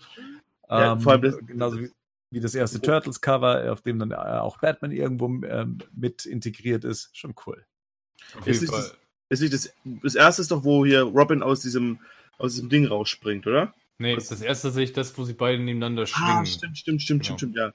Ja, 0.69 0.93
Ähm, 0.93 0.99
vor 0.99 1.14
allem 1.14 1.22
das- 1.22 1.38
genauso 1.39 1.80
wie, 1.80 1.89
wie 2.36 2.41
das 2.41 2.53
erste 2.53 2.82
Turtles-Cover, 2.82 3.72
auf 3.72 3.82
dem 3.82 3.98
dann 3.98 4.12
äh, 4.12 4.16
auch 4.16 4.57
Batman 4.60 4.91
irgendwo 4.91 5.28
ähm, 5.45 5.78
mit 5.95 6.26
integriert 6.26 6.84
ist. 6.84 7.18
Schon 7.18 7.34
cool. 7.48 7.66
Auf 8.38 8.45
Ist 8.45 8.62
jeden 8.62 8.62
nicht, 8.62 8.72
Fall. 8.74 8.82
das, 8.82 8.98
ist 9.30 9.41
nicht 9.41 9.53
das, 9.53 9.74
das 10.03 10.16
erste 10.16 10.41
ist 10.41 10.52
doch, 10.52 10.66
wo 10.66 10.86
hier 10.86 11.03
Robin 11.03 11.41
aus 11.41 11.62
diesem, 11.62 11.99
aus 12.38 12.53
diesem 12.56 12.68
Ding 12.68 12.86
rausspringt, 12.88 13.48
oder? 13.48 13.74
Nee, 13.99 14.16
das 14.16 14.41
erste 14.41 14.70
sehe 14.72 14.84
ich 14.84 14.91
das, 14.91 15.18
wo 15.18 15.24
sie 15.24 15.32
beide 15.34 15.64
nebeneinander 15.64 16.06
schwingen. 16.06 16.30
Ah, 16.40 16.45
stimmt, 16.45 16.78
stimmt, 16.78 17.02
stimmt, 17.02 17.24
Genau. 17.24 17.38
stimmt, 17.38 17.53
stimmt, 17.53 17.56
ja. 17.56 17.74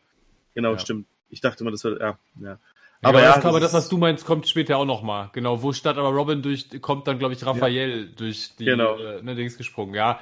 Genau, 0.55 0.73
Ja. 0.73 0.79
stimmt. 0.79 1.07
Ich 1.31 1.41
dachte 1.41 1.65
immer, 1.65 1.71
das 1.71 1.83
war, 1.85 1.99
ja, 1.99 2.19
ja. 2.43 2.59
Aber 3.03 3.19
Aber 3.19 3.21
ja, 3.21 3.31
ja, 3.31 3.37
das, 3.37 3.45
aber 3.47 3.61
das 3.61 3.73
was 3.73 3.89
du 3.89 3.97
meinst, 3.97 4.27
kommt 4.27 4.47
später 4.47 4.77
auch 4.77 4.85
noch 4.85 5.03
mal. 5.03 5.31
Genau, 5.33 5.63
wo 5.63 5.73
statt 5.73 5.97
aber 5.97 6.11
Robin 6.11 6.43
durch 6.43 6.69
kommt 6.83 7.07
dann 7.07 7.19
glaube 7.19 7.33
ich 7.33 7.45
Raphael 7.47 8.09
durch 8.15 8.51
die 8.59 8.67
Genau. 8.67 8.97
äh, 8.99 9.23
ne, 9.23 9.35
Dings 9.35 9.57
gesprungen. 9.57 9.95
Ja, 9.95 10.21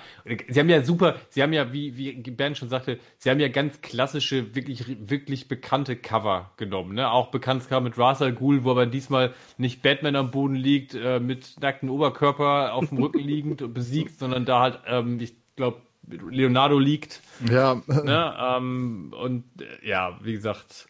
sie 0.49 0.61
haben 0.61 0.69
ja 0.69 0.83
super, 0.83 1.17
sie 1.31 1.43
haben 1.43 1.53
ja 1.53 1.73
wie 1.73 1.97
wie 1.97 2.13
Bernd 2.13 2.57
schon 2.57 2.69
sagte, 2.69 2.99
sie 3.19 3.31
haben 3.31 3.41
ja 3.41 3.49
ganz 3.49 3.81
klassische 3.81 4.55
wirklich 4.55 4.85
wirklich 5.11 5.49
bekannte 5.49 5.97
Cover 5.97 6.53
genommen, 6.57 6.95
ne? 6.95 7.11
Auch 7.11 7.29
bekanntes 7.33 7.69
Cover 7.69 7.81
mit 7.81 7.99
Ra's 7.99 8.23
al 8.23 8.33
Ghul, 8.33 8.63
wo 8.63 8.71
aber 8.71 8.87
diesmal 8.87 9.35
nicht 9.57 9.83
Batman 9.83 10.15
am 10.15 10.31
Boden 10.31 10.55
liegt 10.55 10.95
äh, 10.95 11.19
mit 11.19 11.57
nacktem 11.61 11.91
Oberkörper 11.91 12.75
auf 12.75 12.89
dem 12.91 12.99
Rücken 12.99 13.19
liegend 13.21 13.61
und 13.63 13.75
besiegt, 13.75 14.19
sondern 14.21 14.45
da 14.45 14.61
halt 14.61 14.81
ähm, 14.87 15.19
ich 15.21 15.35
glaube 15.57 15.83
Leonardo 16.31 16.79
liegt, 16.79 17.21
Ja, 17.51 17.83
ne? 17.87 18.35
ähm, 18.57 19.13
und 19.21 19.45
äh, 19.61 19.87
ja, 19.89 20.19
wie 20.23 20.33
gesagt, 20.33 20.88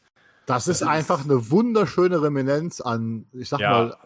das 0.49 0.66
ist 0.66 0.83
einfach 0.83 1.25
eine 1.25 1.51
wunderschöne 1.51 2.23
Reminenz 2.23 2.81
an, 2.81 3.27
ich 3.33 3.49
sag 3.49 3.61
ja, 3.61 3.70
mal, 3.70 3.97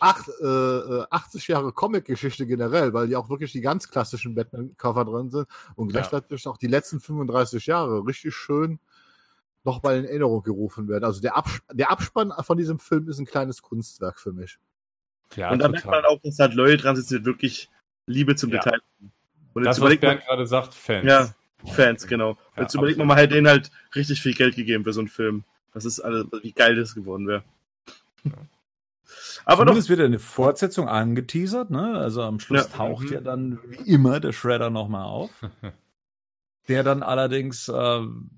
acht, 0.00 0.28
äh, 0.40 0.44
äh, 0.46 1.06
80 1.10 1.48
Jahre 1.48 1.72
Comic-Geschichte 1.72 2.46
generell, 2.46 2.92
weil 2.92 3.08
die 3.08 3.16
auch 3.16 3.28
wirklich 3.28 3.52
die 3.52 3.60
ganz 3.60 3.88
klassischen 3.88 4.34
Batman-Cover 4.34 5.04
drin 5.04 5.30
sind 5.30 5.46
und 5.74 5.88
Ja. 5.92 6.00
gleichzeitig 6.00 6.46
auch 6.46 6.56
die 6.56 6.68
letzten 6.68 7.00
35 7.00 7.66
Jahre 7.66 8.06
richtig 8.06 8.34
schön 8.34 8.78
nochmal 9.64 9.98
in 9.98 10.04
Erinnerung 10.04 10.42
gerufen 10.42 10.88
werden. 10.88 11.04
Also 11.04 11.20
der, 11.20 11.36
Abs 11.36 11.58
der 11.72 11.90
Abspann 11.90 12.32
von 12.40 12.56
diesem 12.56 12.78
Film 12.78 13.08
ist 13.08 13.18
ein 13.18 13.26
kleines 13.26 13.60
Kunstwerk 13.60 14.20
für 14.20 14.32
mich. 14.32 14.58
Ja, 15.34 15.50
und 15.50 15.58
da 15.58 15.68
merkt 15.68 15.84
man 15.84 16.04
auch, 16.04 16.20
dass 16.22 16.38
halt 16.38 16.54
Leute 16.54 16.78
dran 16.78 16.96
sitzen, 16.96 17.18
die 17.18 17.24
wirklich 17.26 17.68
Liebe 18.06 18.36
zum 18.36 18.50
Ja. 18.50 18.60
Detail. 18.60 18.80
Und 19.52 19.64
Das, 19.64 19.64
jetzt 19.64 19.66
was 19.66 19.78
überlegt 19.78 20.02
man, 20.04 20.10
Bernd 20.16 20.26
gerade 20.26 20.46
sagt, 20.46 20.74
Fans. 20.74 21.04
ja, 21.06 21.34
Fans, 21.74 22.06
genau. 22.06 22.38
Ja, 22.56 22.62
jetzt 22.62 22.74
überlegt 22.74 22.98
man 22.98 23.08
mal, 23.08 23.16
halt 23.16 23.32
denen 23.32 23.48
halt 23.48 23.70
richtig 23.96 24.22
viel 24.22 24.32
Geld 24.34 24.54
gegeben 24.54 24.84
für 24.84 24.92
so 24.92 25.00
einen 25.00 25.08
Film. 25.08 25.44
Das 25.78 25.84
ist 25.84 26.00
alles, 26.00 26.26
wie 26.42 26.52
geil 26.52 26.74
das 26.74 26.94
geworden 26.94 27.26
wäre. 27.28 27.44
Aber 29.44 29.64
doch, 29.64 29.70
Zumindest 29.72 29.88
wird 29.88 30.00
ja 30.00 30.04
eine 30.06 30.18
Fortsetzung 30.18 30.88
angeteasert, 30.88 31.70
ne? 31.70 31.96
Also 31.96 32.22
am 32.22 32.40
Schluss 32.40 32.64
Ja. 32.64 32.76
taucht 32.76 33.04
Mhm. 33.04 33.12
ja 33.12 33.20
dann 33.20 33.58
wie 33.66 33.90
immer 33.92 34.20
der 34.20 34.32
Shredder 34.32 34.70
nochmal 34.70 35.04
auf. 35.04 35.30
der 36.68 36.82
dann 36.82 37.02
allerdings 37.02 37.70
ähm, 37.74 38.30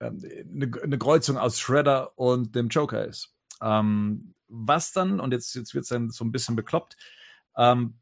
ähm, 0.00 0.18
eine, 0.52 0.70
eine 0.82 0.98
Kreuzung 0.98 1.36
aus 1.36 1.60
Shredder 1.60 2.18
und 2.18 2.54
dem 2.56 2.68
Joker 2.68 3.04
ist. 3.04 3.34
Ähm, 3.60 4.34
was 4.48 4.92
dann, 4.92 5.20
und 5.20 5.32
jetzt, 5.32 5.54
jetzt 5.54 5.74
wird 5.74 5.82
es 5.82 5.90
dann 5.90 6.10
so 6.10 6.24
ein 6.24 6.32
bisschen 6.32 6.56
bekloppt, 6.56 6.96
ähm, 7.56 7.98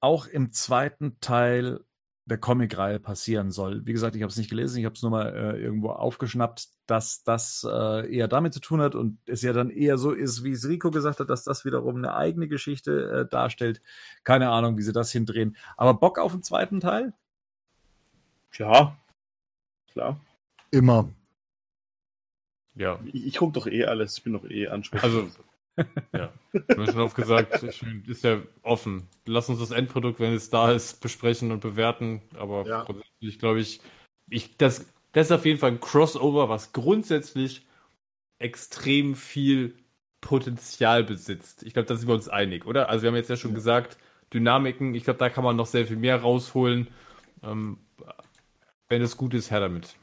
auch 0.00 0.26
im 0.26 0.52
zweiten 0.52 1.18
Teil 1.20 1.80
der 2.26 2.38
Comicreihe 2.38 2.98
passieren 2.98 3.52
soll. 3.52 3.86
Wie 3.86 3.92
gesagt, 3.92 4.16
ich 4.16 4.22
habe 4.22 4.30
es 4.30 4.36
nicht 4.36 4.50
gelesen, 4.50 4.78
ich 4.78 4.84
habe 4.84 4.94
es 4.94 5.02
nur 5.02 5.12
mal 5.12 5.28
äh, 5.28 5.60
irgendwo 5.60 5.90
aufgeschnappt, 5.90 6.68
dass 6.86 7.22
das 7.22 7.66
äh, 7.68 8.12
eher 8.12 8.26
damit 8.26 8.52
zu 8.52 8.60
tun 8.60 8.80
hat 8.80 8.96
und 8.96 9.18
es 9.26 9.42
ja 9.42 9.52
dann 9.52 9.70
eher 9.70 9.96
so 9.96 10.10
ist, 10.10 10.42
wie 10.42 10.50
es 10.50 10.68
Rico 10.68 10.90
gesagt 10.90 11.20
hat, 11.20 11.30
dass 11.30 11.44
das 11.44 11.64
wiederum 11.64 11.96
eine 11.96 12.14
eigene 12.14 12.48
Geschichte 12.48 13.26
äh, 13.26 13.30
darstellt. 13.30 13.80
Keine 14.24 14.50
Ahnung, 14.50 14.76
wie 14.76 14.82
sie 14.82 14.92
das 14.92 15.12
hindrehen. 15.12 15.56
Aber 15.76 15.94
Bock 15.94 16.18
auf 16.18 16.32
den 16.32 16.42
zweiten 16.42 16.80
Teil? 16.80 17.14
ja, 18.58 18.96
klar. 19.92 20.20
Immer. 20.70 21.08
Ja. 22.74 22.98
Ich, 23.04 23.26
ich 23.26 23.36
gucke 23.36 23.52
doch 23.52 23.66
eh 23.66 23.84
alles. 23.84 24.18
Ich 24.18 24.24
bin 24.24 24.32
doch 24.32 24.44
eh 24.44 24.68
ansprechend. 24.68 25.04
Also, 25.04 25.30
ja. 26.14 26.32
Schon 26.74 27.00
oft 27.00 27.16
gesagt, 27.16 27.62
ist 27.62 28.24
ja 28.24 28.40
offen. 28.62 29.08
Lass 29.26 29.48
uns 29.48 29.58
das 29.60 29.70
Endprodukt, 29.70 30.20
wenn 30.20 30.32
es 30.32 30.50
da 30.50 30.72
ist, 30.72 31.00
besprechen 31.00 31.52
und 31.52 31.60
bewerten. 31.60 32.22
Aber 32.36 32.66
Ja. 32.66 32.84
grundsätzlich 32.84 33.38
glaube 33.38 33.60
ich, 33.60 33.80
ich 34.28 34.56
das, 34.56 34.86
das 35.12 35.26
ist 35.26 35.32
auf 35.32 35.44
jeden 35.46 35.58
Fall 35.58 35.72
ein 35.72 35.80
Crossover, 35.80 36.48
was 36.48 36.72
grundsätzlich 36.72 37.66
extrem 38.38 39.14
viel 39.14 39.76
Potenzial 40.20 41.04
besitzt. 41.04 41.62
Ich 41.62 41.74
glaube, 41.74 41.86
da 41.88 41.96
sind 41.96 42.08
wir 42.08 42.14
uns 42.14 42.28
einig, 42.28 42.66
oder? 42.66 42.88
Also 42.88 43.02
wir 43.02 43.08
haben 43.10 43.16
jetzt 43.16 43.30
ja 43.30 43.36
schon 43.36 43.54
gesagt, 43.54 43.98
Dynamiken, 44.34 44.94
ich 44.94 45.04
glaube, 45.04 45.18
da 45.18 45.30
kann 45.30 45.44
man 45.44 45.56
noch 45.56 45.66
sehr 45.66 45.86
viel 45.86 45.96
mehr 45.96 46.20
rausholen. 46.20 46.88
Ähm, 47.42 47.78
wenn 48.88 49.02
es 49.02 49.16
gut 49.16 49.34
ist, 49.34 49.50
her 49.50 49.60
damit. 49.60 49.96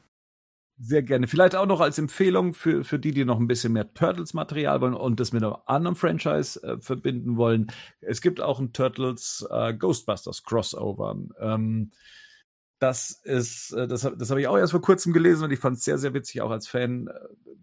Sehr 0.79 1.03
gerne. 1.03 1.27
Vielleicht 1.27 1.55
auch 1.55 1.67
noch 1.67 1.81
als 1.81 1.99
Empfehlung 1.99 2.53
für, 2.55 2.83
für 2.83 2.97
die, 2.97 3.11
die 3.11 3.25
noch 3.25 3.39
ein 3.39 3.47
bisschen 3.47 3.73
mehr 3.73 3.93
Turtles-Material 3.93 4.81
wollen 4.81 4.95
und 4.95 5.19
das 5.19 5.31
mit 5.31 5.43
einem 5.43 5.55
anderen 5.67 5.95
Franchise 5.95 6.61
äh, 6.63 6.81
verbinden 6.81 7.37
wollen. 7.37 7.67
Es 8.01 8.21
gibt 8.21 8.41
auch 8.41 8.59
ein 8.59 8.73
Turtles 8.73 9.45
äh, 9.51 9.73
Ghostbusters 9.75 10.43
Crossover. 10.43 11.15
Ähm, 11.39 11.91
das 12.79 13.11
ist, 13.23 13.71
äh, 13.73 13.87
das, 13.87 14.01
das 14.01 14.29
habe 14.31 14.41
ich 14.41 14.47
auch 14.47 14.57
erst 14.57 14.71
vor 14.71 14.81
kurzem 14.81 15.13
gelesen 15.13 15.43
und 15.45 15.51
ich 15.51 15.59
fand 15.59 15.77
es 15.77 15.83
sehr, 15.83 15.99
sehr 15.99 16.13
witzig, 16.15 16.41
auch 16.41 16.51
als 16.51 16.67
Fan 16.67 17.07
äh, 17.07 17.13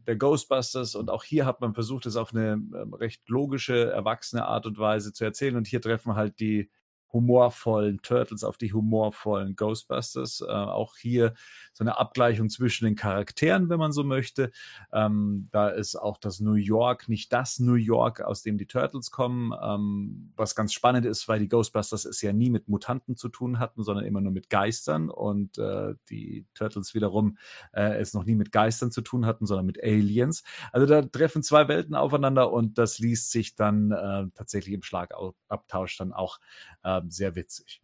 der 0.07 0.17
Ghostbusters. 0.17 0.95
Und 0.95 1.11
auch 1.11 1.25
hier 1.25 1.47
hat 1.47 1.61
man 1.61 1.75
versucht, 1.75 2.07
es 2.07 2.17
auf 2.17 2.33
eine 2.33 2.53
ähm, 2.53 2.95
recht 2.95 3.29
logische, 3.29 3.91
erwachsene 3.91 4.47
Art 4.47 4.67
und 4.67 4.79
Weise 4.79 5.13
zu 5.13 5.25
erzählen. 5.25 5.57
Und 5.57 5.67
hier 5.67 5.83
treffen 5.83 6.15
halt 6.15 6.39
die 6.39 6.71
humorvollen 7.13 8.01
Turtles 8.03 8.45
auf 8.45 8.57
die 8.57 8.73
humorvollen 8.73 9.57
Ghostbusters. 9.57 10.41
Äh, 10.41 10.51
auch 10.51 10.97
hier 10.97 11.35
so 11.73 11.85
eine 11.85 11.99
Abgleichung 11.99 12.49
zwischen 12.49 12.85
den 12.85 12.97
Charakteren, 12.97 13.69
wenn 13.69 13.79
man 13.79 13.93
so 13.93 14.05
möchte. 14.05 14.51
Ähm, 14.93 15.49
da 15.51 15.69
ist 15.69 15.97
auch 15.97 16.17
das 16.19 16.41
New 16.41 16.55
York 16.55 17.09
nicht 17.09 17.33
das 17.33 17.59
New 17.59 17.75
York, 17.75 18.21
aus 18.21 18.43
dem 18.43 18.59
die 18.59 18.67
Turtles 18.67 19.11
kommen, 19.11 19.53
ähm, 19.63 20.33
was 20.37 20.55
ganz 20.55 20.73
spannend 20.73 21.07
ist, 21.07 21.29
weil 21.29 21.41
die 21.41 21.49
Ghostbusters 21.49 22.05
es 22.05 22.23
ja 22.23 22.33
nie 22.33 22.51
mit 22.51 22.69
Mutanten 22.69 23.17
zu 23.17 23.29
tun 23.29 23.59
hatten, 23.59 23.83
sondern 23.83 24.05
immer 24.05 24.21
nur 24.21 24.33
mit 24.33 24.49
Geistern 24.49 25.11
und 25.11 25.59
äh, 25.59 25.95
die 26.09 26.47
Turtles 26.55 26.95
wiederum 26.95 27.37
äh, 27.73 27.99
es 27.99 28.15
noch 28.15 28.25
nie 28.25 28.35
mit 28.35 28.53
Geistern 28.53 28.91
zu 28.91 29.03
tun 29.03 29.27
hatten, 29.27 29.47
sondern 29.47 29.67
mit 29.67 29.83
Aliens. 29.83 30.43
Also 30.73 30.87
da 30.87 31.03
treffen 31.03 31.43
zwei 31.43 31.69
Welten 31.69 31.95
aufeinander 31.95 32.53
und 32.53 32.79
das 32.79 32.99
liest 32.99 33.31
sich 33.31 33.55
dann 33.55 33.91
äh, 33.91 34.27
tatsächlich 34.35 34.75
im 34.75 34.83
Schlagabtausch 34.83 35.97
dann 35.97 36.13
auch 36.13 36.39
äh, 36.83 37.00
sehr 37.09 37.35
witzig. 37.37 37.83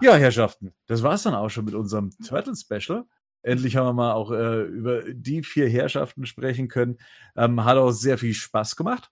Ja, 0.00 0.16
Herrschaften, 0.16 0.74
das 0.86 1.02
war's 1.04 1.22
dann 1.22 1.34
auch 1.34 1.50
schon 1.50 1.66
mit 1.66 1.74
unserem 1.74 2.10
Turtle-Special. 2.26 3.04
Endlich 3.42 3.76
haben 3.76 3.86
wir 3.86 3.92
mal 3.92 4.12
auch 4.12 4.32
äh, 4.32 4.62
über 4.62 5.02
die 5.12 5.42
vier 5.42 5.68
Herrschaften 5.68 6.26
sprechen 6.26 6.66
können. 6.68 6.98
Ähm, 7.36 7.64
hat 7.64 7.76
auch 7.76 7.92
sehr 7.92 8.18
viel 8.18 8.34
Spaß 8.34 8.74
gemacht. 8.74 9.10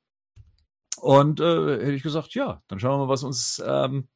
Und 1.01 1.40
äh, 1.40 1.78
hätte 1.78 1.93
ich 1.93 2.02
gesagt, 2.02 2.35
ja, 2.35 2.62
dann 2.68 2.81
schauen 2.81 2.98
wir 2.98 3.06
mal, 3.06 3.12
was 3.12 3.23
uns 3.23 3.62
ähm, 3.64 4.09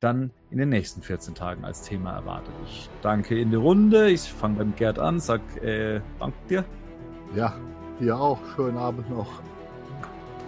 dann 0.00 0.32
in 0.50 0.58
den 0.58 0.68
nächsten 0.68 1.00
14 1.00 1.34
Tagen 1.34 1.64
als 1.64 1.82
Thema 1.82 2.14
erwartet. 2.14 2.52
Ich 2.66 2.90
danke 3.00 3.38
in 3.38 3.50
die 3.50 3.56
Runde. 3.56 4.10
Ich 4.10 4.22
fange 4.22 4.58
beim 4.58 4.74
Gerd 4.76 4.98
an, 4.98 5.20
sag 5.20 5.40
äh, 5.62 6.00
Dank 6.18 6.34
dir. 6.48 6.64
Ja, 7.34 7.58
dir 8.00 8.18
auch. 8.18 8.38
Schönen 8.54 8.76
Abend 8.76 9.08
noch. 9.08 9.28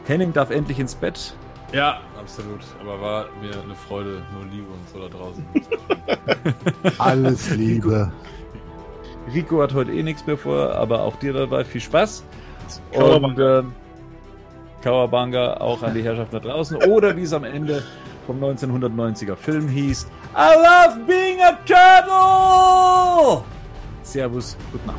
Henning 0.07 0.33
darf 0.33 0.51
endlich 0.51 0.79
ins 0.79 0.95
Bett. 0.95 1.35
Ja, 1.73 2.01
absolut. 2.19 2.61
Aber 2.81 3.01
war 3.01 3.27
mir 3.41 3.51
eine 3.63 3.75
Freude, 3.75 4.23
nur 4.33 4.45
Liebe 4.51 4.67
und 4.73 4.89
so 4.93 5.01
da 5.01 5.09
draußen. 5.09 5.45
Alles 6.99 7.51
Liebe. 7.51 8.13
Rico 9.35 9.61
hat 9.61 9.75
heute 9.75 9.93
eh 9.93 10.03
nichts 10.03 10.27
mehr 10.27 10.39
vor, 10.39 10.73
aber 10.73 11.03
auch 11.03 11.17
dir 11.17 11.33
dabei 11.33 11.65
viel 11.65 11.81
Spaß. 11.81 12.25
Und 12.93 12.99
Kawabanga. 13.01 13.59
ähm, 13.61 13.73
Kawabanga 14.83 15.55
auch 15.55 15.83
an 15.83 15.95
die 15.95 16.03
Herrschaft 16.03 16.33
da 16.33 16.39
draußen. 16.39 16.77
Oder 16.85 17.17
wie 17.17 17.23
es 17.23 17.33
am 17.33 17.45
Ende 17.45 17.83
vom 18.27 18.43
1990er 18.43 19.35
Film 19.37 19.69
hieß: 19.69 20.07
I 20.37 20.55
love 20.55 21.01
being 21.07 21.41
a 21.41 21.53
turtle! 21.67 23.45
Servus, 24.03 24.57
gute 24.71 24.87
Nacht. 24.87 24.99